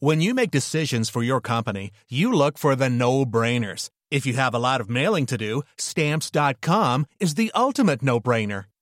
When 0.00 0.20
you 0.20 0.34
make 0.34 0.50
decisions 0.50 1.08
for 1.08 1.22
your 1.22 1.40
company, 1.40 1.92
you 2.10 2.32
look 2.32 2.58
for 2.58 2.74
the 2.74 2.90
no 2.90 3.24
brainers. 3.24 3.88
If 4.10 4.26
you 4.26 4.34
have 4.34 4.52
a 4.52 4.58
lot 4.58 4.80
of 4.80 4.90
mailing 4.90 5.26
to 5.26 5.38
do, 5.38 5.62
stamps.com 5.78 7.06
is 7.20 7.34
the 7.34 7.52
ultimate 7.54 8.02
no 8.02 8.18
brainer. 8.18 8.64